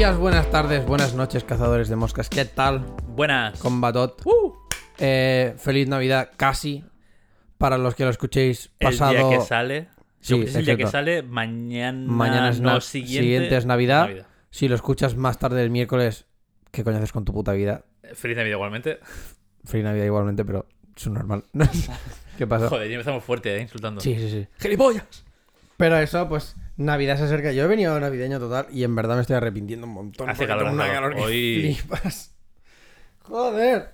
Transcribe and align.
días, 0.00 0.16
buenas 0.16 0.50
tardes, 0.50 0.86
buenas 0.86 1.12
noches, 1.12 1.44
cazadores 1.44 1.90
de 1.90 1.94
moscas. 1.94 2.30
¿Qué 2.30 2.46
tal? 2.46 2.86
Buenas. 3.08 3.58
Combatot. 3.58 4.18
Uh, 4.24 4.54
Eh, 4.98 5.54
feliz 5.58 5.88
Navidad, 5.88 6.30
casi. 6.38 6.82
Para 7.58 7.76
los 7.76 7.94
que 7.94 8.04
lo 8.04 8.08
escuchéis 8.08 8.70
pasado. 8.80 9.10
El 9.10 9.28
día 9.28 9.38
que 9.38 9.44
sale. 9.44 9.88
Sí, 10.20 10.40
es 10.40 10.54
el 10.54 10.64
día 10.64 10.78
que 10.78 10.86
sale. 10.86 11.22
Mañana. 11.22 12.10
Mañana 12.10 12.48
es 12.48 12.62
no, 12.62 12.80
siguiente. 12.80 13.20
siguiente 13.20 13.56
es 13.58 13.66
Navidad. 13.66 14.08
Si 14.48 14.68
lo 14.68 14.74
escuchas 14.74 15.16
más 15.16 15.38
tarde 15.38 15.62
el 15.62 15.68
miércoles, 15.68 16.24
¿qué 16.70 16.82
coño 16.82 16.96
haces 16.96 17.12
con 17.12 17.26
tu 17.26 17.34
puta 17.34 17.52
vida? 17.52 17.84
Feliz 18.14 18.38
Navidad 18.38 18.54
igualmente. 18.54 19.00
Feliz 19.66 19.84
Navidad 19.84 20.06
igualmente, 20.06 20.46
pero 20.46 20.66
es 20.96 21.08
normal. 21.08 21.44
¿Qué 22.38 22.46
pasa? 22.46 22.70
Joder, 22.70 22.88
ya 22.88 22.94
empezamos 22.94 23.22
fuerte, 23.22 23.54
¿eh? 23.54 23.60
Insultando. 23.60 24.00
Sí, 24.00 24.14
sí, 24.14 24.30
sí. 24.30 24.46
¡Gilipollas! 24.60 25.26
Pero 25.76 25.98
eso, 25.98 26.26
pues, 26.26 26.56
Navidad 26.80 27.18
se 27.18 27.24
acerca. 27.24 27.52
Yo 27.52 27.64
he 27.64 27.66
venido 27.66 27.98
navideño 28.00 28.38
total 28.40 28.66
y 28.72 28.84
en 28.84 28.94
verdad 28.96 29.14
me 29.16 29.20
estoy 29.20 29.36
arrepintiendo 29.36 29.86
un 29.86 29.92
montón. 29.92 30.30
Hace 30.30 30.46
calor, 30.46 30.72
una 30.72 30.84
hace 30.84 30.92
calor 30.94 31.10
calor. 31.12 31.26
que 31.26 31.30
Hoy- 31.30 31.74
flipas. 31.76 32.34
Joder. 33.22 33.90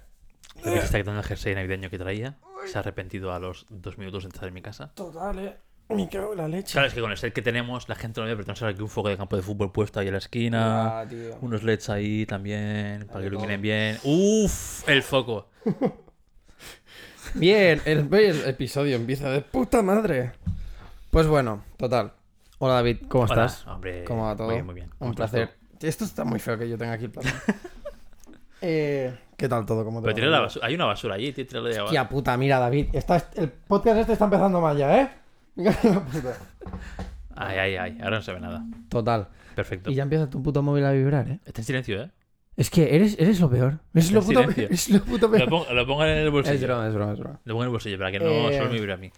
Creo 0.63 0.75
que 0.75 0.81
se 0.81 0.87
está 0.87 0.99
quitando 0.99 1.21
el 1.21 1.27
jersey 1.27 1.55
navideño 1.55 1.91
que 1.91 1.99
traía. 1.99 2.37
Se 2.67 2.79
ha 2.79 2.81
arrepentido 2.81 3.33
a 3.33 3.39
los 3.39 3.67
dos 3.69 3.99
minutos 3.99 4.23
de 4.23 4.29
entrar 4.29 4.49
en 4.49 4.55
mi 4.55 4.63
casa. 4.63 4.93
Total, 4.95 5.39
eh. 5.39 5.57
Me 5.89 6.09
cago 6.09 6.33
en 6.33 6.39
la 6.39 6.49
leche. 6.49 6.73
Claro, 6.73 6.89
es 6.89 6.95
que 6.95 7.01
con 7.01 7.11
el 7.13 7.17
set 7.17 7.33
que 7.33 7.43
tenemos, 7.43 7.89
la 7.89 7.95
gente 7.95 8.21
no 8.21 8.27
ve, 8.27 8.33
pero 8.35 8.45
tenemos 8.45 8.63
aquí 8.63 8.83
un 8.83 8.89
foco 8.89 9.09
de 9.09 9.17
campo 9.17 9.37
de 9.37 9.43
fútbol 9.43 9.71
puesto 9.71 10.01
ahí 10.01 10.07
en 10.09 10.13
la 10.15 10.19
esquina. 10.19 11.01
Ah, 11.01 11.07
tío. 11.09 11.37
Unos 11.43 11.63
LEDs 11.63 11.91
ahí 11.91 12.25
también, 12.27 13.07
para 13.07 13.21
que 13.21 13.27
iluminen 13.27 13.61
bien. 13.63 13.99
¡Uf! 14.03 14.89
El 14.89 15.03
foco. 15.03 15.49
Bien, 17.35 17.83
el, 17.85 18.09
el 18.15 18.49
episodio 18.49 18.97
empieza 18.97 19.29
de 19.31 19.43
puta 19.43 19.83
madre. 19.83 20.33
Pues 21.11 21.27
bueno, 21.27 21.65
total. 21.77 22.13
Hola 22.59 22.75
David, 22.75 22.99
¿cómo 23.09 23.25
Hola, 23.25 23.47
estás? 23.47 23.67
hombre. 23.67 24.05
¿Cómo 24.05 24.25
va 24.27 24.37
todo? 24.37 24.47
Muy 24.47 24.55
bien, 24.57 24.67
muy 24.67 24.75
bien. 24.75 24.91
¿Cómo 24.99 25.11
Un 25.11 25.15
placer. 25.15 25.55
tú? 25.79 25.87
Esto 25.87 26.05
está 26.05 26.25
muy 26.25 26.39
feo 26.39 26.57
que 26.59 26.69
yo 26.69 26.79
tenga 26.79 26.93
aquí 26.95 27.05
el 27.05 27.11
plato. 27.11 27.29
eh, 28.63 29.15
¿Qué 29.37 29.49
tal 29.49 29.67
todo? 29.67 29.85
¿Cómo 29.85 30.01
te 30.01 30.05
Pero 30.07 30.15
tira 30.15 30.27
la 30.29 30.41
basura. 30.41 30.67
Hay 30.67 30.75
una 30.75 30.87
basura 30.87 31.17
allí, 31.17 31.33
tío, 31.33 31.47
tírala 31.47 31.69
de 31.69 31.75
abajo. 31.75 31.87
Hostia 31.89 32.09
puta, 32.09 32.37
mira 32.39 32.59
David, 32.59 32.87
está- 32.95 33.29
el 33.35 33.51
podcast 33.51 33.99
este 34.01 34.13
está 34.15 34.25
empezando 34.25 34.61
mal 34.61 34.77
ya, 34.77 35.03
¿eh? 35.03 35.11
Ay, 37.39 37.59
ay, 37.59 37.77
ay. 37.77 37.99
Ahora 38.03 38.17
no 38.17 38.23
se 38.23 38.33
ve 38.33 38.41
nada. 38.41 38.65
Total. 38.89 39.29
Perfecto. 39.55 39.91
Y 39.91 39.95
ya 39.95 40.03
empieza 40.05 40.31
tu 40.31 40.43
puto 40.43 40.63
móvil 40.63 40.85
a 40.87 40.93
vibrar, 40.93 41.29
¿eh? 41.29 41.41
Está 41.45 41.61
en 41.61 41.65
silencio, 41.67 42.03
¿eh? 42.03 42.11
Es 42.57 42.71
que 42.71 42.97
eres, 42.97 43.17
eres 43.19 43.39
lo 43.41 43.51
peor. 43.51 43.79
Es 43.93 44.11
lo 44.11 44.23
puto, 44.23 44.41
silencio. 44.41 44.69
es 44.71 44.89
lo 44.89 45.03
puto 45.05 45.27
Lo, 45.29 45.33
peor. 45.35 45.49
pongo, 45.51 45.67
lo 45.75 45.87
pongo 45.87 46.05
en 46.07 46.17
el 46.17 46.31
bolsillo. 46.31 46.55
Es 46.57 46.63
broma, 46.63 46.89
es 46.89 46.95
broma, 46.95 47.13
es 47.13 47.19
broma. 47.19 47.41
Lo 47.45 47.53
pongo 47.53 47.63
en 47.65 47.67
el 47.67 47.73
bolsillo 47.73 47.99
para 47.99 48.11
que 48.11 48.19
no 48.21 48.25
Eh, 48.27 48.57
solo 48.57 48.71
me 48.71 48.75
vibre 48.77 48.93
a 48.95 48.97
mí. 48.97 49.11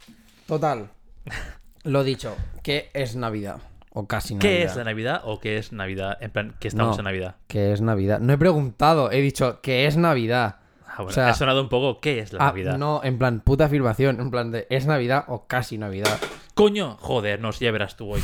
Total. 0.49 0.91
Lo 1.85 2.05
dicho, 2.05 2.37
que 2.63 2.91
es 2.95 3.17
Navidad. 3.17 3.59
O 3.91 4.07
casi 4.07 4.35
Navidad. 4.35 4.51
¿Qué 4.51 4.63
es 4.65 4.77
la 4.77 4.85
Navidad 4.85 5.21
o 5.25 5.41
qué 5.41 5.57
es 5.59 5.73
Navidad? 5.73 6.19
En 6.21 6.31
plan, 6.31 6.55
que 6.61 6.69
estamos 6.69 6.97
No. 6.97 7.01
en 7.01 7.05
Navidad. 7.05 7.37
Que 7.49 7.73
es 7.73 7.81
Navidad. 7.81 8.21
No 8.21 8.33
he 8.33 8.39
preguntado, 8.39 9.11
he 9.11 9.21
dicho 9.21 9.61
que 9.63 9.87
es 9.87 9.97
Navidad. 9.97 10.57
Ah, 10.87 10.95
bueno, 10.99 11.11
O 11.11 11.13
sea- 11.13 11.29
ha 11.31 11.35
sonado 11.35 11.61
un 11.63 11.69
poco 11.69 12.01
¿qué 12.01 12.19
es 12.21 12.33
la 12.33 12.41
Ah, 12.43 12.47
Navidad? 12.49 12.79
no, 12.79 13.01
en 13.03 13.19
plan, 13.19 13.41
puta 13.41 13.65
afirmación. 13.65 14.21
En 14.21 14.31
plan 14.31 14.51
de, 14.53 14.67
¿es 14.71 14.87
Navidad 14.87 15.25
o 15.29 15.47
casi 15.47 15.79
Navidad? 15.79 16.19
Coño, 16.55 16.97
joder, 17.01 17.41
no, 17.41 17.53
si 17.53 17.65
ya 17.65 17.71
verás 17.73 17.97
tú 17.97 18.13
hoy. 18.13 18.21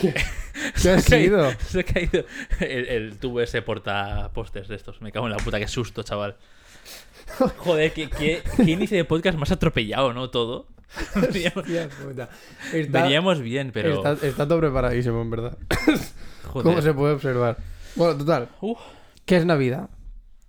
¿Qué 0.00 0.14
ha 0.90 0.98
sido? 1.00 1.50
Se 1.60 1.80
ha 1.80 1.84
caído 1.84 2.24
el, 2.60 2.86
el 2.88 3.18
tubo 3.18 3.40
ese 3.40 3.62
porta 3.62 4.30
pósters 4.34 4.68
de 4.68 4.76
estos. 4.76 5.00
Me 5.00 5.12
cago 5.12 5.26
en 5.26 5.32
la 5.32 5.38
puta, 5.38 5.58
qué 5.58 5.68
susto, 5.68 6.02
chaval. 6.02 6.36
Joder, 7.58 7.92
qué, 7.92 8.08
qué, 8.08 8.42
qué 8.56 8.70
inicio 8.70 8.96
de 8.96 9.04
podcast 9.04 9.36
más 9.38 9.50
atropellado, 9.52 10.12
¿no? 10.12 10.30
Todo. 10.30 10.66
Veníamos, 11.14 11.56
Hostia 11.64 11.88
puta. 12.04 12.28
Está, 12.72 13.02
veníamos 13.02 13.40
bien, 13.40 13.70
pero. 13.72 13.94
está, 13.94 14.26
está 14.26 14.48
todo 14.48 14.60
preparadísimo, 14.60 15.20
en 15.20 15.30
verdad. 15.30 15.58
joder. 16.44 16.62
¿Cómo 16.64 16.80
se 16.82 16.94
puede 16.94 17.14
observar? 17.14 17.58
Bueno, 17.96 18.16
total. 18.16 18.48
Uf. 18.60 18.78
¿Qué 19.24 19.36
es 19.36 19.44
Navidad? 19.44 19.90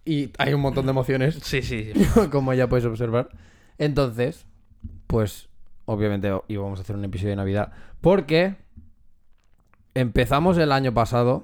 Y 0.06 0.32
hay 0.38 0.54
un 0.54 0.62
montón 0.62 0.86
de 0.86 0.92
emociones, 0.92 1.36
Sí, 1.44 1.62
sí. 1.62 1.92
como 2.32 2.54
ya 2.54 2.68
puedes 2.70 2.86
observar. 2.86 3.30
Entonces, 3.78 4.46
pues, 5.08 5.50
obviamente 5.86 6.32
íbamos 6.48 6.80
a 6.80 6.82
hacer 6.84 6.96
un 6.96 7.04
episodio 7.06 7.32
de 7.32 7.36
Navidad. 7.38 7.74
Porque 8.02 8.56
empezamos 9.96 10.58
el 10.58 10.72
año 10.72 10.94
pasado. 10.94 11.44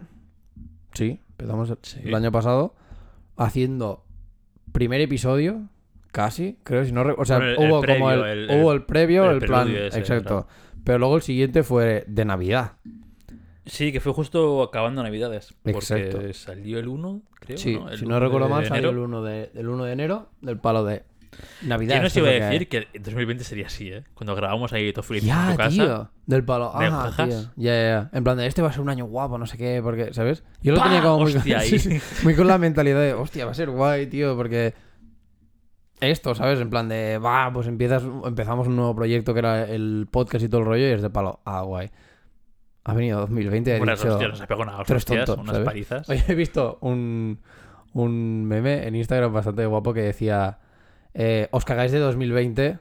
Sí, 0.93 1.19
empezamos 1.31 1.69
el, 1.71 1.77
Sí. 1.81 1.99
el 2.05 2.13
año 2.15 2.31
pasado 2.31 2.75
haciendo 3.35 4.05
primer 4.71 5.01
episodio, 5.01 5.67
casi, 6.13 6.57
creo, 6.63 6.85
si 6.85 6.93
no 6.93 7.01
O 7.17 7.25
sea, 7.25 7.37
el- 7.37 7.43
el 7.43 7.69
hubo 7.69 7.81
previo, 7.81 7.99
como 7.99 8.11
el, 8.11 8.49
el- 8.49 8.61
hubo 8.61 8.71
el 8.71 8.83
previo, 8.85 9.29
el 9.29 9.41
el, 9.41 9.45
plan. 9.45 9.67
ese, 9.69 9.99
exacto. 9.99 10.47
Pero 10.85 10.99
luego 10.99 11.17
el 11.17 11.21
siguiente 11.21 11.63
fue 11.63 12.05
de 12.07 12.23
Navidad. 12.23 12.73
Sí, 13.65 13.91
que 13.91 13.99
fue 14.01 14.11
justo 14.13 14.61
acabando 14.63 15.01
Navidades. 15.03 15.53
Porque 15.63 15.77
Exacto. 15.79 16.19
salió 16.33 16.79
el 16.79 16.87
1, 16.89 17.21
creo. 17.39 17.57
Sí, 17.57 17.75
¿no? 17.77 17.89
El 17.89 17.97
si 17.97 18.03
no 18.05 18.15
1 18.17 18.19
recuerdo 18.19 18.47
de 18.47 18.53
mal, 18.53 18.65
salió 18.65 18.89
el 18.89 18.95
enero. 18.97 19.05
1 19.05 19.23
de, 19.23 19.51
del 19.53 19.69
1 19.69 19.83
de 19.85 19.91
enero 19.93 20.29
del 20.41 20.57
palo 20.59 20.83
de 20.83 21.03
Navidad. 21.61 21.93
¿Quién 21.93 22.03
nos 22.03 22.11
eso 22.11 22.19
iba 22.19 22.29
a 22.29 22.49
decir 22.49 22.67
que 22.67 22.77
el 22.93 23.01
2020 23.01 23.43
sería 23.45 23.67
así, 23.67 23.89
eh? 23.89 24.03
Cuando 24.13 24.35
grabamos 24.35 24.73
ahí 24.73 24.91
todo 24.91 25.03
feliz 25.03 25.23
Ya, 25.23 25.45
en 25.45 25.51
tu 25.51 25.57
casa. 25.57 25.69
tío. 25.69 26.09
Del 26.25 26.43
palo. 26.43 26.73
¿Me 26.77 26.87
Ah, 26.87 26.91
jajas? 27.09 27.29
tío. 27.29 27.39
Ya, 27.55 27.73
ya. 27.73 28.09
En 28.11 28.23
plan 28.25 28.37
de 28.37 28.45
este 28.47 28.61
va 28.61 28.67
a 28.67 28.71
ser 28.73 28.81
un 28.81 28.89
año 28.89 29.05
guapo, 29.05 29.37
no 29.37 29.45
sé 29.47 29.57
qué, 29.57 29.79
porque, 29.81 30.13
¿sabes? 30.13 30.43
Yo 30.61 30.73
lo 30.73 30.79
¡Pah! 30.79 30.83
tenía 30.85 31.01
como 31.01 31.19
muy, 31.23 31.33
Hostia, 31.33 31.59
sí, 31.61 31.73
ahí. 31.75 31.79
sí, 31.79 32.01
muy 32.23 32.35
con 32.35 32.47
la 32.47 32.57
mentalidad 32.57 32.99
de, 32.99 33.13
hostia, 33.13 33.45
va 33.45 33.51
a 33.51 33.55
ser 33.55 33.69
guay, 33.69 34.07
tío, 34.07 34.35
porque 34.35 34.73
esto, 36.03 36.35
¿sabes? 36.35 36.59
En 36.59 36.69
plan 36.69 36.87
de, 36.89 37.17
va, 37.17 37.51
pues 37.53 37.67
empiezas, 37.67 38.03
empezamos 38.25 38.67
un 38.67 38.75
nuevo 38.75 38.95
proyecto 38.95 39.33
que 39.33 39.39
era 39.39 39.63
el 39.63 40.07
podcast 40.11 40.43
y 40.45 40.49
todo 40.49 40.61
el 40.61 40.67
rollo 40.67 40.87
y 40.87 40.91
es 40.91 41.01
de 41.01 41.09
palo. 41.09 41.39
Ah, 41.45 41.61
guay. 41.61 41.89
Ha 42.85 42.93
venido 42.93 43.19
2020 43.21 43.77
y 43.77 43.81
Unas 43.81 43.99
dicho, 44.01 44.13
hostias, 44.13 44.41
ha 44.41 44.47
pegado 44.47 44.63
unas 44.63 44.85
"Tú 44.85 44.93
eres 44.93 45.01
hostias, 45.03 45.25
tonto", 45.25 45.41
unas 45.41 45.53
¿sabes? 45.53 45.65
palizas. 45.65 46.09
Oye, 46.09 46.23
he 46.27 46.35
visto 46.35 46.77
un, 46.81 47.39
un 47.93 48.45
meme 48.45 48.85
en 48.87 48.95
Instagram 48.95 49.31
bastante 49.31 49.65
guapo 49.65 49.93
que 49.93 50.01
decía: 50.01 50.59
eh, 51.13 51.47
Os 51.51 51.63
cagáis 51.65 51.91
de 51.93 51.99
2020. 51.99 52.79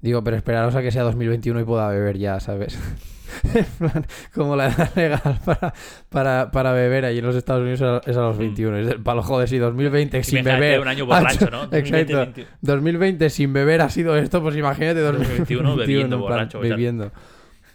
Digo, 0.00 0.22
pero 0.24 0.36
esperaros 0.36 0.74
a 0.76 0.82
que 0.82 0.90
sea 0.90 1.02
2021 1.02 1.60
y 1.60 1.64
pueda 1.64 1.88
beber 1.88 2.18
ya, 2.18 2.40
¿sabes? 2.40 2.78
Como 4.34 4.56
la 4.56 4.68
edad 4.68 4.90
legal 4.94 5.38
para, 5.44 5.74
para, 6.08 6.50
para 6.50 6.72
beber 6.72 7.04
allí 7.04 7.18
en 7.18 7.26
los 7.26 7.36
Estados 7.36 7.62
Unidos 7.62 8.02
es 8.06 8.16
a- 8.16 8.20
los 8.20 8.38
21. 8.38 8.78
Es 8.78 8.88
el 8.88 9.02
palo, 9.02 9.22
joder, 9.22 9.48
si 9.48 9.58
2020 9.58 10.22
sin 10.22 10.38
Imagínate 10.38 10.60
beber. 10.60 10.80
un 10.80 10.88
año 10.88 11.06
borracho, 11.06 11.50
¿no? 11.50 11.64
Exacto. 11.72 12.16
2020, 12.16 12.46
2020 12.62 13.30
sin 13.30 13.52
beber 13.52 13.80
ha 13.82 13.88
sido 13.90 14.16
esto, 14.16 14.42
pues 14.42 14.56
imagínate 14.56 15.00
2021 15.00 15.68
2021 15.70 15.76
bebiendo 15.76 16.18
borracho, 16.18 16.60
sea, 16.60 16.70
bebiendo. 16.70 17.12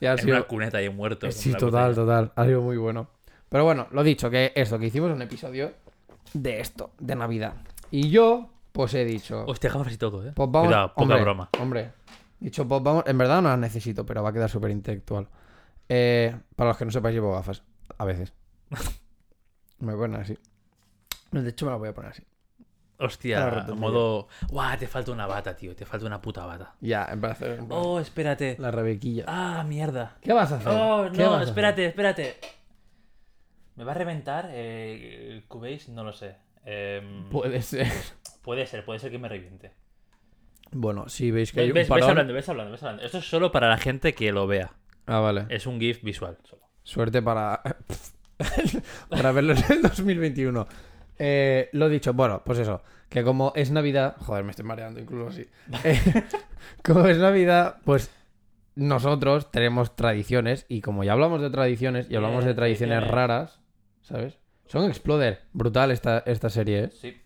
Y 0.01 0.05
En 0.05 0.17
sido- 0.17 0.35
una 0.37 0.43
cuneta 0.43 0.77
ahí 0.77 0.89
muerto. 0.89 1.29
Sí, 1.31 1.53
total, 1.53 1.93
total. 1.95 2.31
Ha 2.35 2.45
sido 2.45 2.61
muy 2.61 2.77
bueno. 2.77 3.09
Pero 3.49 3.63
bueno, 3.65 3.87
lo 3.91 4.03
dicho, 4.03 4.29
que 4.29 4.51
esto, 4.55 4.77
que 4.77 4.85
hicimos 4.87 5.11
un 5.11 5.21
episodio 5.21 5.71
de 6.33 6.59
esto, 6.59 6.91
de 6.99 7.15
Navidad. 7.15 7.53
Y 7.91 8.09
yo, 8.09 8.49
pues 8.71 8.93
he 8.93 9.03
dicho, 9.03 9.43
Hostia, 9.47 9.71
gafas 9.71 9.91
y 9.93 9.97
todo, 9.97 10.23
eh. 10.25 10.31
pues 10.35 10.49
vamos. 10.51 10.67
Cuidado, 10.67 10.87
poca 10.89 11.01
hombre, 11.01 11.21
broma. 11.21 11.49
Hombre, 11.59 11.89
dicho, 12.39 12.67
pues 12.67 12.83
vamos. 12.83 13.03
En 13.07 13.17
verdad 13.17 13.41
no 13.41 13.49
las 13.49 13.57
necesito, 13.57 14.05
pero 14.05 14.21
va 14.21 14.29
a 14.29 14.33
quedar 14.33 14.49
súper 14.49 14.69
intelectual. 14.69 15.27
Eh, 15.89 16.35
para 16.55 16.69
los 16.69 16.77
que 16.77 16.85
no 16.85 16.91
sepáis, 16.91 17.15
llevo 17.15 17.33
gafas. 17.33 17.63
A 17.97 18.05
veces. 18.05 18.33
me 19.79 19.93
ponen 19.95 20.21
así. 20.21 20.37
De 21.31 21.49
hecho, 21.49 21.65
me 21.65 21.71
las 21.71 21.79
voy 21.79 21.89
a 21.89 21.93
poner 21.93 22.11
así. 22.11 22.23
Hostia, 23.01 23.49
reto, 23.49 23.75
modo. 23.75 24.27
Guau, 24.49 24.77
te 24.77 24.85
falta 24.87 25.11
una 25.11 25.25
bata, 25.25 25.55
tío. 25.55 25.73
Te 25.75 25.85
falta 25.85 26.05
una 26.05 26.21
puta 26.21 26.45
bata. 26.45 26.75
Ya, 26.81 27.07
en 27.11 27.21
plan, 27.21 27.35
en 27.39 27.67
plan, 27.67 27.67
Oh, 27.71 27.99
espérate. 27.99 28.57
la 28.59 28.71
rebequilla. 28.71 29.23
Ah, 29.27 29.63
mierda. 29.65 30.17
¿Qué 30.21 30.33
vas 30.33 30.51
a 30.51 30.57
hacer? 30.57 30.67
Oh, 30.67 31.09
¿Qué 31.13 31.19
vas 31.19 31.27
a 31.27 31.29
no, 31.29 31.35
hacer? 31.35 31.47
espérate, 31.47 31.85
espérate. 31.85 32.37
¿Me 33.77 33.85
va 33.85 33.91
a 33.91 33.95
reventar 33.95 34.49
eh, 34.51 35.29
el 35.31 35.45
Cubase? 35.47 35.91
No 35.93 36.03
lo 36.03 36.11
sé. 36.11 36.35
Em, 36.65 37.29
Puede 37.29 37.61
ser. 37.61 37.87
puede 38.41 38.65
ser, 38.67 38.83
puede 38.83 38.99
ser 38.99 39.11
que 39.11 39.17
me 39.17 39.29
reviente. 39.29 39.71
Bueno, 40.71 41.07
si 41.07 41.31
veis 41.31 41.53
que 41.53 41.61
hay 41.61 41.67
un 41.69 41.73
ves- 41.75 41.83
ves 41.87 41.89
parón... 41.89 42.09
hablando, 42.09 42.33
ves 42.33 42.49
hablando, 42.49 42.71
ves 42.73 42.83
hablando. 42.83 43.03
Esto 43.03 43.19
es 43.19 43.29
solo 43.29 43.51
para 43.53 43.69
la 43.69 43.77
gente 43.77 44.13
que 44.13 44.31
lo 44.33 44.45
vea. 44.45 44.73
Ah, 45.09 45.19
vale. 45.19 45.45
Es 45.49 45.65
un 45.65 45.79
GIF 45.79 46.03
visual. 46.03 46.37
Solo. 46.43 46.61
Suerte 46.83 47.21
para. 47.21 47.61
para 49.09 49.31
verlo 49.31 49.53
en 49.53 49.63
el 49.71 49.81
2021. 49.81 50.67
Eh, 51.17 51.69
lo 51.73 51.89
dicho, 51.89 52.13
bueno, 52.13 52.43
pues 52.45 52.59
eso. 52.59 52.83
Que 53.09 53.23
como 53.23 53.51
es 53.55 53.71
Navidad. 53.71 54.15
Joder, 54.19 54.43
me 54.43 54.51
estoy 54.51 54.65
mareando 54.65 54.99
incluso 54.99 55.29
así. 55.29 55.47
Eh, 55.83 55.99
como 56.83 57.07
es 57.07 57.17
Navidad, 57.17 57.77
pues 57.83 58.11
nosotros 58.75 59.49
tenemos 59.49 59.95
tradiciones. 59.95 60.67
Y 60.69 60.81
como 60.81 61.03
ya 61.03 61.13
hablamos 61.13 61.41
de 61.41 61.49
tradiciones 61.49 62.05
y 62.09 62.15
hablamos 62.15 62.45
de 62.45 62.53
tradiciones. 62.53 63.05
raras, 63.07 63.59
¿sabes? 64.03 64.37
Son 64.67 64.85
Exploder. 64.85 65.41
Brutal 65.53 65.89
esta, 65.89 66.19
esta 66.19 66.51
serie, 66.51 66.83
¿eh? 66.83 66.89
Sí. 66.91 67.17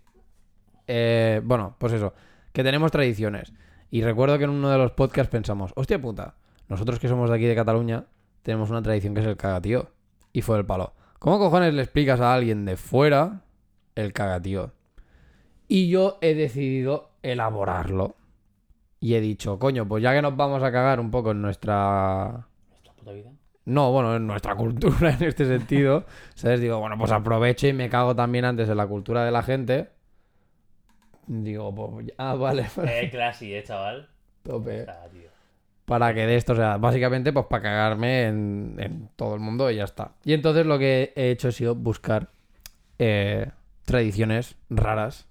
Eh, 0.88 1.41
bueno, 1.44 1.75
pues 1.77 1.91
eso, 1.91 2.13
que 2.53 2.63
tenemos 2.63 2.91
tradiciones. 2.91 3.51
Y 3.91 4.03
recuerdo 4.03 4.38
que 4.38 4.45
en 4.45 4.51
uno 4.51 4.69
de 4.69 4.77
los 4.77 4.91
podcasts 4.91 5.29
pensamos, 5.29 5.74
hostia 5.75 6.01
puta, 6.01 6.36
nosotros 6.69 7.00
que 7.00 7.07
somos 7.07 7.30
de 7.30 7.36
aquí 7.36 7.45
de 7.45 7.56
Cataluña, 7.56 8.06
tenemos 8.42 8.69
una 8.69 8.81
tradición 8.81 9.13
que 9.13 9.21
es 9.21 9.27
el 9.27 9.38
cagatío. 9.38 9.89
Y 10.31 10.42
fue 10.42 10.57
el 10.57 10.65
palo. 10.65 10.94
¿Cómo 11.19 11.39
cojones 11.39 11.74
le 11.74 11.83
explicas 11.83 12.19
a 12.19 12.33
alguien 12.33 12.65
de 12.65 12.75
fuera 12.75 13.42
el 13.95 14.13
cagatío? 14.13 14.74
Y 15.68 15.89
yo 15.89 16.18
he 16.21 16.33
decidido 16.33 17.12
elaborarlo. 17.21 18.15
Y 19.00 19.15
he 19.15 19.21
dicho, 19.21 19.60
coño, 19.60 19.88
pues 19.88 20.01
ya 20.01 20.13
que 20.13 20.21
nos 20.21 20.36
vamos 20.36 20.63
a 20.63 20.71
cagar 20.71 21.00
un 21.00 21.12
poco 21.12 21.31
en 21.31 21.42
nuestra 21.42 22.48
Nuestra 22.69 22.94
puta 22.94 23.12
vida. 23.12 23.31
No, 23.65 23.92
bueno, 23.92 24.15
en 24.15 24.27
nuestra 24.27 24.56
cultura 24.56 25.13
en 25.19 25.24
este 25.24 25.45
sentido. 25.45 26.06
¿Sabes? 26.36 26.60
Digo, 26.62 26.80
bueno, 26.80 26.98
pues 26.98 27.12
aprovecho 27.12 27.68
y 27.68 27.74
me 27.74 27.89
cago 27.89 28.15
también 28.15 28.45
antes 28.45 28.68
en 28.69 28.77
la 28.77 28.88
cultura 28.88 29.24
de 29.24 29.31
la 29.31 29.44
gente. 29.44 29.89
Digo, 31.27 31.74
pues, 31.74 32.07
ah, 32.18 32.36
vale, 32.39 32.65
Eh, 32.86 33.10
classy, 33.10 33.54
eh, 33.54 33.63
chaval. 33.63 34.10
tope. 34.44 34.86
Tío. 35.12 35.22
Para 35.85 36.13
que 36.13 36.25
de 36.25 36.35
esto, 36.38 36.53
o 36.53 36.56
sea, 36.56 36.77
básicamente, 36.77 37.33
pues 37.33 37.45
para 37.47 37.63
cagarme 37.63 38.27
en, 38.27 38.75
en 38.80 39.09
todo 39.18 39.33
el 39.35 39.41
mundo 39.41 39.69
y 39.69 39.75
ya 39.75 39.83
está. 39.83 40.12
Y 40.24 40.33
entonces 40.33 40.65
lo 40.65 40.80
que 40.80 41.12
he 41.15 41.31
hecho 41.31 41.50
ha 41.50 41.51
sido 41.51 41.75
buscar 41.75 42.30
eh, 43.00 43.50
tradiciones 43.85 44.56
raras 44.69 45.27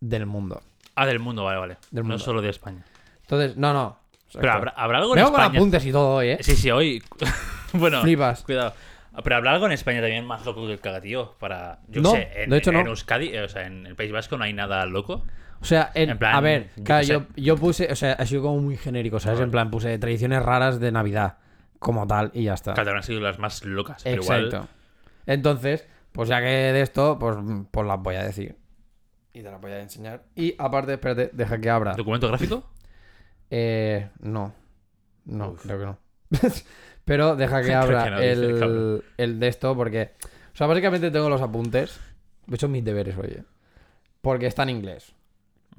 del 0.00 0.26
mundo. 0.26 0.62
Ah, 0.94 1.06
del 1.06 1.18
mundo, 1.18 1.44
vale, 1.44 1.58
vale. 1.58 1.76
Del 1.90 2.06
No 2.06 2.18
solo 2.18 2.40
de 2.42 2.50
España. 2.50 2.84
Entonces, 3.22 3.56
no, 3.56 3.72
no. 3.72 3.98
Pero 4.32 4.52
habrá, 4.52 4.70
habrá 4.76 4.98
algo 4.98 5.16
en 5.16 5.22
con 5.24 5.32
España. 5.32 5.58
apuntes 5.58 5.84
y 5.84 5.92
todo 5.92 6.14
hoy, 6.16 6.28
¿eh? 6.28 6.38
Sí, 6.40 6.54
sí, 6.56 6.70
hoy. 6.70 7.02
bueno, 7.72 8.00
Flipas. 8.02 8.42
cuidado. 8.44 8.74
Pero 9.24 9.36
habrá 9.36 9.50
algo 9.52 9.66
en 9.66 9.72
España 9.72 10.00
también 10.00 10.24
más 10.24 10.44
loco 10.46 10.66
que 10.66 10.72
el 10.74 10.80
cagatío. 10.80 11.34
Para. 11.38 11.80
Yo 11.88 12.00
No, 12.02 12.12
sé, 12.12 12.30
en, 12.34 12.50
de 12.50 12.56
hecho 12.58 12.72
no. 12.72 12.80
en 12.80 12.86
Euskadi, 12.86 13.28
eh, 13.34 13.42
o 13.42 13.48
sea, 13.48 13.66
en 13.66 13.84
el 13.86 13.94
País 13.94 14.10
Vasco 14.12 14.38
no 14.38 14.44
hay 14.44 14.52
nada 14.54 14.86
loco. 14.86 15.24
O 15.62 15.64
sea, 15.64 15.90
en- 15.94 16.10
En 16.10 16.18
plan, 16.18 16.34
a 16.34 16.40
ver, 16.40 16.70
yo 16.76 16.84
claro, 16.84 17.26
yo, 17.36 17.56
puse, 17.56 17.88
o 17.90 17.96
sea, 17.96 18.12
ha 18.14 18.26
sido 18.26 18.42
como 18.42 18.58
muy 18.60 18.76
genérico, 18.76 19.20
¿sabes? 19.20 19.40
En 19.40 19.50
plan, 19.50 19.70
puse 19.70 19.96
tradiciones 19.98 20.42
raras 20.42 20.80
de 20.80 20.90
Navidad, 20.92 21.38
como 21.78 22.06
tal, 22.06 22.30
y 22.34 22.42
ya 22.44 22.54
está. 22.54 22.74
Claro, 22.74 22.90
habrán 22.90 23.04
sido 23.04 23.20
las 23.20 23.38
más 23.38 23.64
locas. 23.64 24.02
Pero 24.02 24.22
Exacto. 24.22 24.46
igual. 24.56 24.68
Entonces, 25.26 25.86
pues 26.10 26.28
ya 26.28 26.40
que 26.40 26.46
de 26.46 26.80
esto, 26.82 27.16
pues, 27.18 27.36
pues 27.70 27.86
las 27.86 28.00
voy 28.02 28.16
a 28.16 28.24
decir. 28.24 28.56
Y 29.32 29.42
te 29.42 29.50
las 29.50 29.60
voy 29.60 29.70
a 29.72 29.80
enseñar. 29.80 30.24
Y 30.34 30.54
aparte, 30.58 30.94
espérate, 30.94 31.30
deja 31.32 31.58
que 31.60 31.70
abra. 31.70 31.94
¿Documento 31.94 32.28
gráfico? 32.28 32.68
Eh, 33.54 34.08
no. 34.20 34.54
No, 35.26 35.50
Uf. 35.50 35.62
creo 35.62 35.78
que 35.78 35.84
no. 35.84 35.98
Pero 37.04 37.36
deja 37.36 37.62
que 37.62 37.74
abra 37.74 38.04
que 38.04 38.10
no, 38.10 38.20
dice 38.20 38.32
el 38.64 39.04
el 39.18 39.38
de 39.40 39.48
esto 39.48 39.76
porque... 39.76 40.12
O 40.54 40.56
sea, 40.56 40.66
básicamente 40.66 41.10
tengo 41.10 41.28
los 41.28 41.42
apuntes. 41.42 42.00
He 42.50 42.54
hecho 42.54 42.66
mis 42.68 42.82
deberes, 42.82 43.14
oye. 43.18 43.44
Porque 44.22 44.46
está 44.46 44.62
en 44.62 44.70
inglés. 44.70 45.14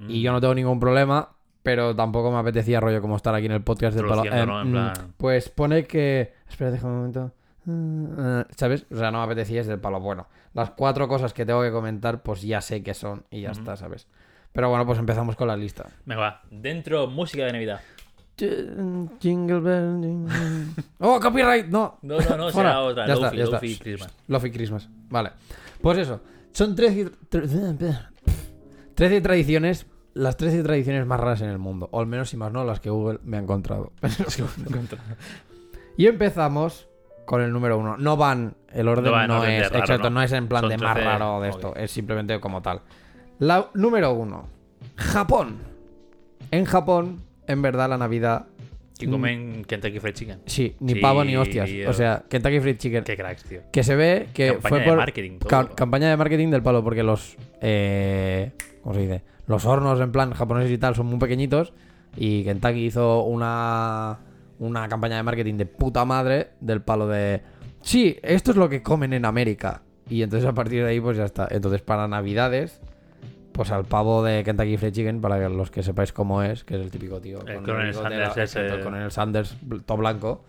Y 0.07 0.21
yo 0.21 0.31
no 0.31 0.41
tengo 0.41 0.53
ningún 0.55 0.79
problema, 0.79 1.29
pero 1.61 1.95
tampoco 1.95 2.31
me 2.31 2.37
apetecía 2.37 2.79
rollo 2.79 3.01
como 3.01 3.15
estar 3.15 3.33
aquí 3.35 3.45
en 3.45 3.51
el 3.53 3.61
podcast 3.63 3.95
del 3.95 4.05
palo. 4.07 4.23
Mm, 4.23 4.71
plan- 4.71 5.13
Pues 5.17 5.49
pone 5.49 5.85
que... 5.85 6.33
Espera, 6.49 6.71
deja 6.71 6.87
un 6.87 6.95
momento. 6.97 7.31
¿Sabes? 8.57 8.85
O 8.91 8.97
sea, 8.97 9.11
no 9.11 9.19
me 9.19 9.25
apetecía 9.25 9.61
es 9.61 9.67
del 9.67 9.79
palo. 9.79 9.99
Bueno, 10.01 10.27
las 10.53 10.71
cuatro 10.71 11.07
cosas 11.07 11.33
que 11.33 11.45
tengo 11.45 11.61
que 11.61 11.71
comentar, 11.71 12.21
pues 12.21 12.41
ya 12.41 12.59
sé 12.61 12.83
qué 12.83 12.93
son 12.93 13.23
y 13.31 13.41
ya 13.41 13.51
está, 13.51 13.75
¿sabes? 13.77 14.07
Pero 14.51 14.69
bueno, 14.69 14.85
pues 14.85 14.99
empezamos 14.99 15.35
con 15.35 15.47
la 15.47 15.55
lista. 15.57 15.87
Venga, 16.05 16.21
va. 16.21 16.41
Dentro, 16.51 17.07
música 17.07 17.45
de 17.45 17.53
Navidad. 17.53 17.79
Jingle 18.37 19.59
bell, 19.61 19.99
jingle 20.01 20.33
bell. 20.39 20.67
¡Oh, 20.99 21.19
copyright! 21.19 21.67
No. 21.67 21.97
No, 22.01 22.17
no, 22.19 22.37
no, 22.37 22.51
será 22.51 22.81
otra. 22.81 23.07
Ya 23.07 23.13
está, 23.13 23.31
está. 23.43 23.59
Christmas. 23.59 24.13
Lofi 24.27 24.51
Christmas. 24.51 24.89
Vale. 25.09 25.31
Pues 25.81 25.97
eso. 25.99 26.19
Son 26.51 26.75
13, 26.75 27.09
tre- 27.29 28.07
13 28.95 29.21
tradiciones. 29.21 29.85
Las 30.15 30.37
13 30.37 30.61
tradiciones 30.61 31.07
más 31.07 31.19
raras 31.19 31.41
en 31.41 31.49
el 31.49 31.57
mundo. 31.57 31.89
O 31.91 31.99
al 31.99 32.05
menos, 32.07 32.29
si 32.29 32.37
más 32.37 32.51
no, 32.51 32.63
las 32.63 32.79
que 32.79 32.89
Google 32.91 33.19
me 33.23 33.37
ha 33.37 33.39
encontrado. 33.39 33.91
y 35.97 36.07
empezamos 36.07 36.87
con 37.25 37.41
el 37.41 37.51
número 37.51 37.77
uno. 37.77 37.97
No 37.97 38.17
van. 38.17 38.55
El 38.71 38.87
orden 38.87 39.05
No 39.05 39.11
va 39.39 39.45
de 39.45 39.57
es. 39.59 39.63
raro, 39.69 39.79
exacto, 39.79 40.09
¿no? 40.09 40.15
no 40.15 40.21
es 40.23 40.31
en 40.31 40.47
plan 40.47 40.61
Son 40.61 40.69
de 40.69 40.77
más 40.77 40.93
13, 40.95 41.09
raro 41.09 41.41
de 41.41 41.49
esto. 41.49 41.75
Es 41.75 41.91
simplemente 41.91 42.39
como 42.39 42.61
tal. 42.61 42.81
La 43.39 43.69
número 43.73 44.13
uno. 44.13 44.47
Japón. 44.95 45.57
En 46.51 46.65
Japón, 46.65 47.21
en 47.47 47.61
verdad, 47.61 47.89
la 47.89 47.97
Navidad. 47.97 48.45
Que 48.99 49.09
comen 49.09 49.65
Kentucky 49.65 49.99
Fried 49.99 50.13
Chicken. 50.13 50.39
Sí, 50.45 50.75
ni 50.79 50.93
Sí, 50.93 50.99
pavo 50.99 51.23
ni 51.23 51.35
hostias. 51.35 51.67
tío. 51.67 51.89
O 51.89 51.93
sea, 51.93 52.23
Kentucky 52.29 52.59
Fried 52.59 52.77
Chicken. 52.77 53.03
Qué 53.03 53.17
cracks, 53.17 53.43
tío. 53.43 53.61
Que 53.71 53.83
se 53.83 53.95
ve 53.95 54.27
que 54.33 54.49
Campaña 54.53 54.69
fue 54.69 54.79
de 54.79 54.85
por 54.85 54.97
marketing, 54.97 55.39
todo. 55.39 55.49
ca- 55.49 55.69
campaña 55.69 56.09
de 56.11 56.17
marketing 56.17 56.49
del 56.51 56.61
palo, 56.61 56.83
porque 56.83 57.01
los 57.01 57.35
eh, 57.61 58.51
¿cómo 58.83 58.93
se 58.95 59.01
dice? 59.01 59.23
Los 59.47 59.65
hornos 59.65 59.99
en 59.99 60.11
plan 60.11 60.33
japoneses 60.33 60.71
y 60.71 60.77
tal 60.77 60.93
son 60.95 61.07
muy 61.07 61.17
pequeñitos 61.19 61.73
y 62.15 62.43
Kentucky 62.43 62.85
hizo 62.85 63.23
una 63.23 64.19
una 64.59 64.87
campaña 64.87 65.17
de 65.17 65.23
marketing 65.23 65.55
de 65.55 65.65
puta 65.65 66.05
madre 66.05 66.51
del 66.61 66.81
palo 66.81 67.07
de 67.07 67.41
sí, 67.81 68.17
esto 68.21 68.51
es 68.51 68.57
lo 68.57 68.69
que 68.69 68.83
comen 68.83 69.11
en 69.13 69.25
América 69.25 69.81
y 70.09 70.21
entonces 70.21 70.47
a 70.47 70.53
partir 70.53 70.83
de 70.83 70.89
ahí 70.91 70.99
pues 71.01 71.17
ya 71.17 71.25
está. 71.25 71.47
Entonces 71.49 71.81
para 71.81 72.07
Navidades 72.07 72.79
pues 73.51 73.71
al 73.71 73.85
pavo 73.85 74.23
de 74.23 74.43
Kentucky 74.43 74.77
Fried 74.77 74.93
Chicken, 74.93 75.21
para 75.21 75.39
que 75.39 75.47
los 75.47 75.69
que 75.69 75.83
sepáis 75.83 76.11
cómo 76.11 76.41
es, 76.41 76.63
que 76.63 76.73
es 76.75 76.81
el 76.81 76.89
típico 76.89 77.19
tío. 77.21 77.39
El 77.45 77.57
con 77.61 77.65
bigote, 77.65 77.93
Sanders 77.93 78.37
ese- 78.37 78.65
el 78.65 79.11
Sanders, 79.11 79.57
todo 79.85 79.97
blanco. 79.97 80.43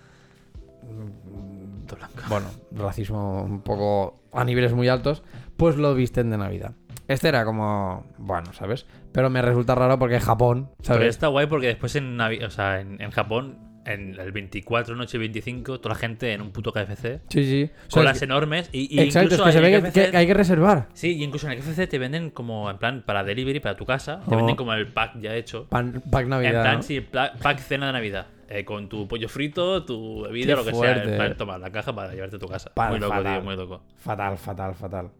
Todo 1.86 1.96
blanco. 1.98 2.14
Bueno, 2.28 2.46
racismo 2.72 3.42
un 3.42 3.60
poco 3.60 4.20
a 4.32 4.42
niveles 4.44 4.72
muy 4.72 4.88
altos, 4.88 5.22
pues 5.56 5.76
lo 5.76 5.94
visten 5.94 6.30
de 6.30 6.38
Navidad. 6.38 6.72
Este 7.08 7.28
era 7.28 7.44
como, 7.44 8.06
bueno, 8.18 8.52
¿sabes? 8.52 8.86
Pero 9.12 9.28
me 9.30 9.42
resulta 9.42 9.74
raro 9.74 9.98
porque 9.98 10.20
Japón, 10.20 10.70
Pero 10.78 10.84
¿sabes? 10.94 11.08
está 11.08 11.28
guay 11.28 11.46
porque 11.46 11.66
después 11.68 11.94
en, 11.96 12.18
o 12.20 12.50
sea, 12.50 12.80
en, 12.80 13.00
en 13.00 13.10
Japón, 13.10 13.58
en 13.84 14.18
el 14.18 14.32
24, 14.32 14.96
noche 14.96 15.18
25, 15.18 15.78
toda 15.80 15.94
la 15.94 15.98
gente 16.00 16.32
en 16.32 16.40
un 16.40 16.50
puto 16.52 16.72
KFC. 16.72 17.20
Sí, 17.28 17.44
sí. 17.44 17.70
O 17.88 17.90
sea, 17.90 18.00
Colas 18.00 18.14
es 18.14 18.20
que- 18.20 18.24
enormes. 18.24 18.70
Y, 18.72 18.94
y 18.96 19.00
exacto, 19.00 19.26
es 19.28 19.32
incluso 19.34 19.44
que 19.44 19.52
se 19.52 19.60
ve 19.60 19.82
que, 19.92 20.10
que 20.10 20.16
hay 20.16 20.26
que 20.26 20.32
reservar. 20.32 20.88
Sí, 20.94 21.16
y 21.18 21.22
incluso 21.22 21.46
en 21.46 21.52
el 21.52 21.58
KFC 21.58 21.86
te 21.86 21.98
venden 21.98 22.30
como, 22.30 22.70
en 22.70 22.78
plan, 22.78 23.02
para 23.04 23.22
delivery, 23.22 23.60
para 23.60 23.76
tu 23.76 23.84
casa. 23.84 24.20
Te 24.26 24.34
Oh. 24.34 24.38
venden 24.38 24.56
como 24.56 24.72
el 24.72 24.88
pack 24.90 25.18
ya 25.20 25.34
hecho. 25.34 25.66
Pan- 25.68 26.02
pack 26.10 26.26
Navidad. 26.26 26.54
en 26.54 26.62
plan, 26.62 26.76
¿no? 26.78 26.82
sí, 26.82 27.00
pla- 27.02 27.34
pack 27.42 27.58
cena 27.58 27.88
de 27.88 27.92
Navidad. 27.92 28.28
Eh, 28.48 28.64
con 28.64 28.88
tu 28.88 29.06
pollo 29.08 29.28
frito, 29.28 29.84
tu 29.84 30.22
bebida, 30.22 30.54
Qué 30.54 30.56
lo 30.56 30.64
que 30.64 30.74
sea. 30.74 31.02
En 31.02 31.16
plan, 31.16 31.36
toma 31.36 31.58
la 31.58 31.70
caja 31.70 31.94
para 31.94 32.12
llevarte 32.14 32.36
a 32.36 32.38
tu 32.38 32.46
casa. 32.48 32.70
Muy 32.88 32.98
loco, 32.98 33.14
fatal. 33.14 33.34
tío, 33.34 33.42
muy 33.44 33.56
loco. 33.56 33.82
Fatal, 33.96 34.38
fatal, 34.38 34.74
fatal. 34.74 35.10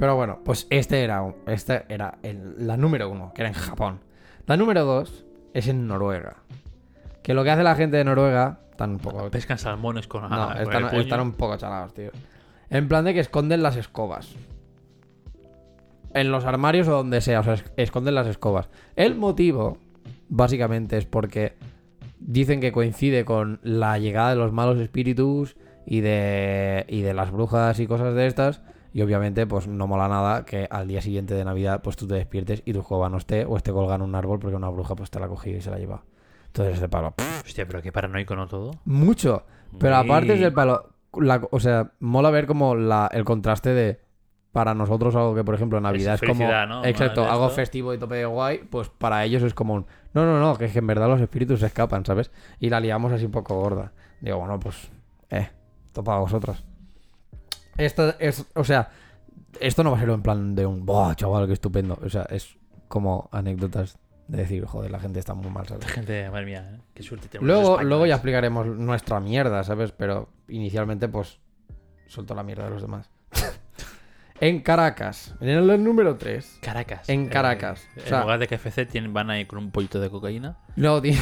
Pero 0.00 0.16
bueno, 0.16 0.38
pues 0.44 0.66
este 0.70 1.04
era, 1.04 1.20
un- 1.22 1.36
este 1.46 1.84
era 1.90 2.16
el- 2.22 2.66
la 2.66 2.76
número 2.78 3.08
uno, 3.10 3.32
que 3.34 3.42
era 3.42 3.50
en 3.50 3.54
Japón. 3.54 4.00
La 4.46 4.56
número 4.56 4.84
dos 4.86 5.26
es 5.54 5.68
en 5.68 5.86
Noruega. 5.86 6.36
Que 7.22 7.34
lo 7.34 7.44
que 7.44 7.50
hace 7.50 7.62
la 7.62 7.74
gente 7.76 7.98
de 7.98 8.04
Noruega, 8.04 8.60
tan 8.76 8.92
un 8.92 8.98
poco 8.98 9.30
Pescan 9.30 9.58
salmones 9.58 10.08
con, 10.08 10.22
No, 10.22 10.28
con 10.28 10.56
están, 10.56 10.94
están 10.96 11.20
un 11.20 11.32
poco 11.32 11.56
chalados, 11.58 11.92
tío. 11.92 12.10
En 12.70 12.88
plan 12.88 13.04
de 13.04 13.12
que 13.12 13.20
esconden 13.20 13.62
las 13.62 13.76
escobas. 13.76 14.34
En 16.14 16.32
los 16.32 16.44
armarios 16.44 16.88
o 16.88 16.92
donde 16.92 17.20
sea, 17.20 17.40
o 17.40 17.42
sea, 17.44 17.54
es- 17.54 17.64
esconden 17.76 18.14
las 18.14 18.26
escobas. 18.26 18.68
El 18.96 19.14
motivo, 19.16 19.76
básicamente, 20.30 20.96
es 20.96 21.04
porque 21.06 21.54
dicen 22.18 22.60
que 22.60 22.72
coincide 22.72 23.24
con 23.24 23.60
la 23.62 23.98
llegada 23.98 24.30
de 24.30 24.36
los 24.36 24.50
malos 24.52 24.78
espíritus 24.78 25.56
y 25.86 26.00
de, 26.00 26.84
y 26.88 27.02
de 27.02 27.12
las 27.14 27.30
brujas 27.30 27.78
y 27.80 27.86
cosas 27.86 28.14
de 28.14 28.26
estas. 28.26 28.62
Y 28.92 29.02
obviamente, 29.02 29.46
pues 29.46 29.68
no 29.68 29.86
mola 29.86 30.08
nada 30.08 30.44
que 30.44 30.66
al 30.70 30.88
día 30.88 31.00
siguiente 31.00 31.34
de 31.34 31.44
Navidad, 31.44 31.80
pues 31.82 31.96
tú 31.96 32.06
te 32.08 32.14
despiertes 32.14 32.62
y 32.64 32.72
tu 32.72 32.80
escoba 32.80 33.08
no 33.08 33.18
esté 33.18 33.44
o 33.44 33.56
esté 33.56 33.72
colgada 33.72 33.96
en 33.96 34.02
un 34.02 34.14
árbol 34.14 34.38
porque 34.40 34.56
una 34.56 34.68
bruja 34.68 34.96
pues 34.96 35.10
te 35.10 35.20
la 35.20 35.26
ha 35.26 35.28
cogido 35.28 35.58
y 35.58 35.60
se 35.60 35.70
la 35.70 35.76
ha 35.76 35.78
llevado. 35.78 36.02
Entonces 36.46 36.74
es 36.74 36.80
de 36.80 36.88
palo. 36.88 37.14
Hostia, 37.44 37.66
pero 37.66 37.80
qué 37.82 37.92
paranoico, 37.92 38.34
¿no? 38.34 38.48
Todo. 38.48 38.72
Mucho. 38.84 39.44
Pero 39.78 39.96
aparte 39.96 40.34
es 40.34 40.40
del 40.40 40.52
palo. 40.52 40.90
la- 41.14 41.46
o 41.50 41.60
sea, 41.60 41.92
mola 42.00 42.30
ver 42.30 42.46
como 42.46 42.74
la, 42.74 43.08
el 43.12 43.24
contraste 43.24 43.70
de. 43.70 44.00
Para 44.52 44.74
nosotros, 44.74 45.14
algo 45.14 45.36
que, 45.36 45.44
por 45.44 45.54
ejemplo, 45.54 45.80
Navidad 45.80 46.14
es, 46.14 46.22
como. 46.22 46.44
¿no? 46.66 46.84
Exacto, 46.84 47.24
algo 47.24 47.44
esto. 47.44 47.54
festivo 47.54 47.94
y 47.94 47.98
tope 47.98 48.16
de 48.16 48.24
guay. 48.26 48.58
Pues 48.68 48.88
para 48.88 49.24
ellos 49.24 49.44
es 49.44 49.54
como 49.54 49.74
un. 49.74 49.86
No, 50.12 50.24
no, 50.26 50.40
no, 50.40 50.58
que 50.58 50.64
es 50.64 50.72
que 50.72 50.80
en 50.80 50.88
verdad 50.88 51.06
los 51.06 51.20
espíritus 51.20 51.60
se 51.60 51.66
escapan, 51.66 52.04
¿sabes? 52.04 52.32
Y 52.58 52.68
la 52.68 52.80
liamos 52.80 53.12
así 53.12 53.24
un 53.24 53.30
poco 53.30 53.54
gorda. 53.60 53.92
Digo, 54.20 54.38
bueno, 54.38 54.58
pues. 54.58 54.90
Eh, 55.30 55.48
para 56.04 56.18
vosotros. 56.18 56.64
Esto 57.76 58.14
es. 58.18 58.44
O 58.54 58.64
sea, 58.64 58.90
esto 59.60 59.82
no 59.84 59.90
va 59.92 59.96
a 59.96 60.00
ser 60.00 60.10
en 60.10 60.22
plan 60.22 60.54
de 60.54 60.66
un. 60.66 60.84
¡Buah, 60.86 61.14
chaval, 61.14 61.46
qué 61.46 61.52
estupendo! 61.54 61.98
O 62.02 62.08
sea, 62.08 62.22
es 62.30 62.56
como 62.88 63.28
anécdotas 63.32 63.98
de 64.28 64.38
decir, 64.38 64.64
joder, 64.64 64.90
la 64.90 65.00
gente 65.00 65.18
está 65.18 65.34
muy 65.34 65.50
mal, 65.50 65.66
¿sabes? 65.66 65.84
La 65.86 65.90
gente, 65.92 66.30
madre 66.30 66.46
mía, 66.46 66.70
¿eh? 66.74 66.80
qué 66.94 67.02
suerte 67.02 67.28
tenemos. 67.28 67.46
Luego, 67.48 67.82
luego 67.82 68.06
ya 68.06 68.14
explicaremos 68.14 68.66
nuestra 68.66 69.18
mierda, 69.20 69.64
¿sabes? 69.64 69.92
Pero 69.92 70.28
inicialmente, 70.48 71.08
pues, 71.08 71.40
soltó 72.06 72.34
la 72.34 72.42
mierda 72.44 72.64
de 72.64 72.70
los 72.70 72.82
demás. 72.82 73.10
en 74.40 74.60
Caracas, 74.60 75.34
en 75.40 75.48
el 75.48 75.82
número 75.84 76.16
3. 76.16 76.58
Caracas. 76.62 77.08
En 77.08 77.28
Caracas. 77.28 77.86
Eh, 77.96 78.02
O 78.04 78.08
sea- 78.08 78.18
en 78.18 78.22
lugar 78.22 78.38
de 78.38 78.46
KFC 78.46 78.86
tienen, 78.86 79.12
van 79.12 79.30
ahí 79.30 79.46
con 79.46 79.58
un 79.58 79.70
pollito 79.72 79.98
de 80.00 80.10
cocaína. 80.10 80.58
No, 80.76 81.00
tío. 81.02 81.14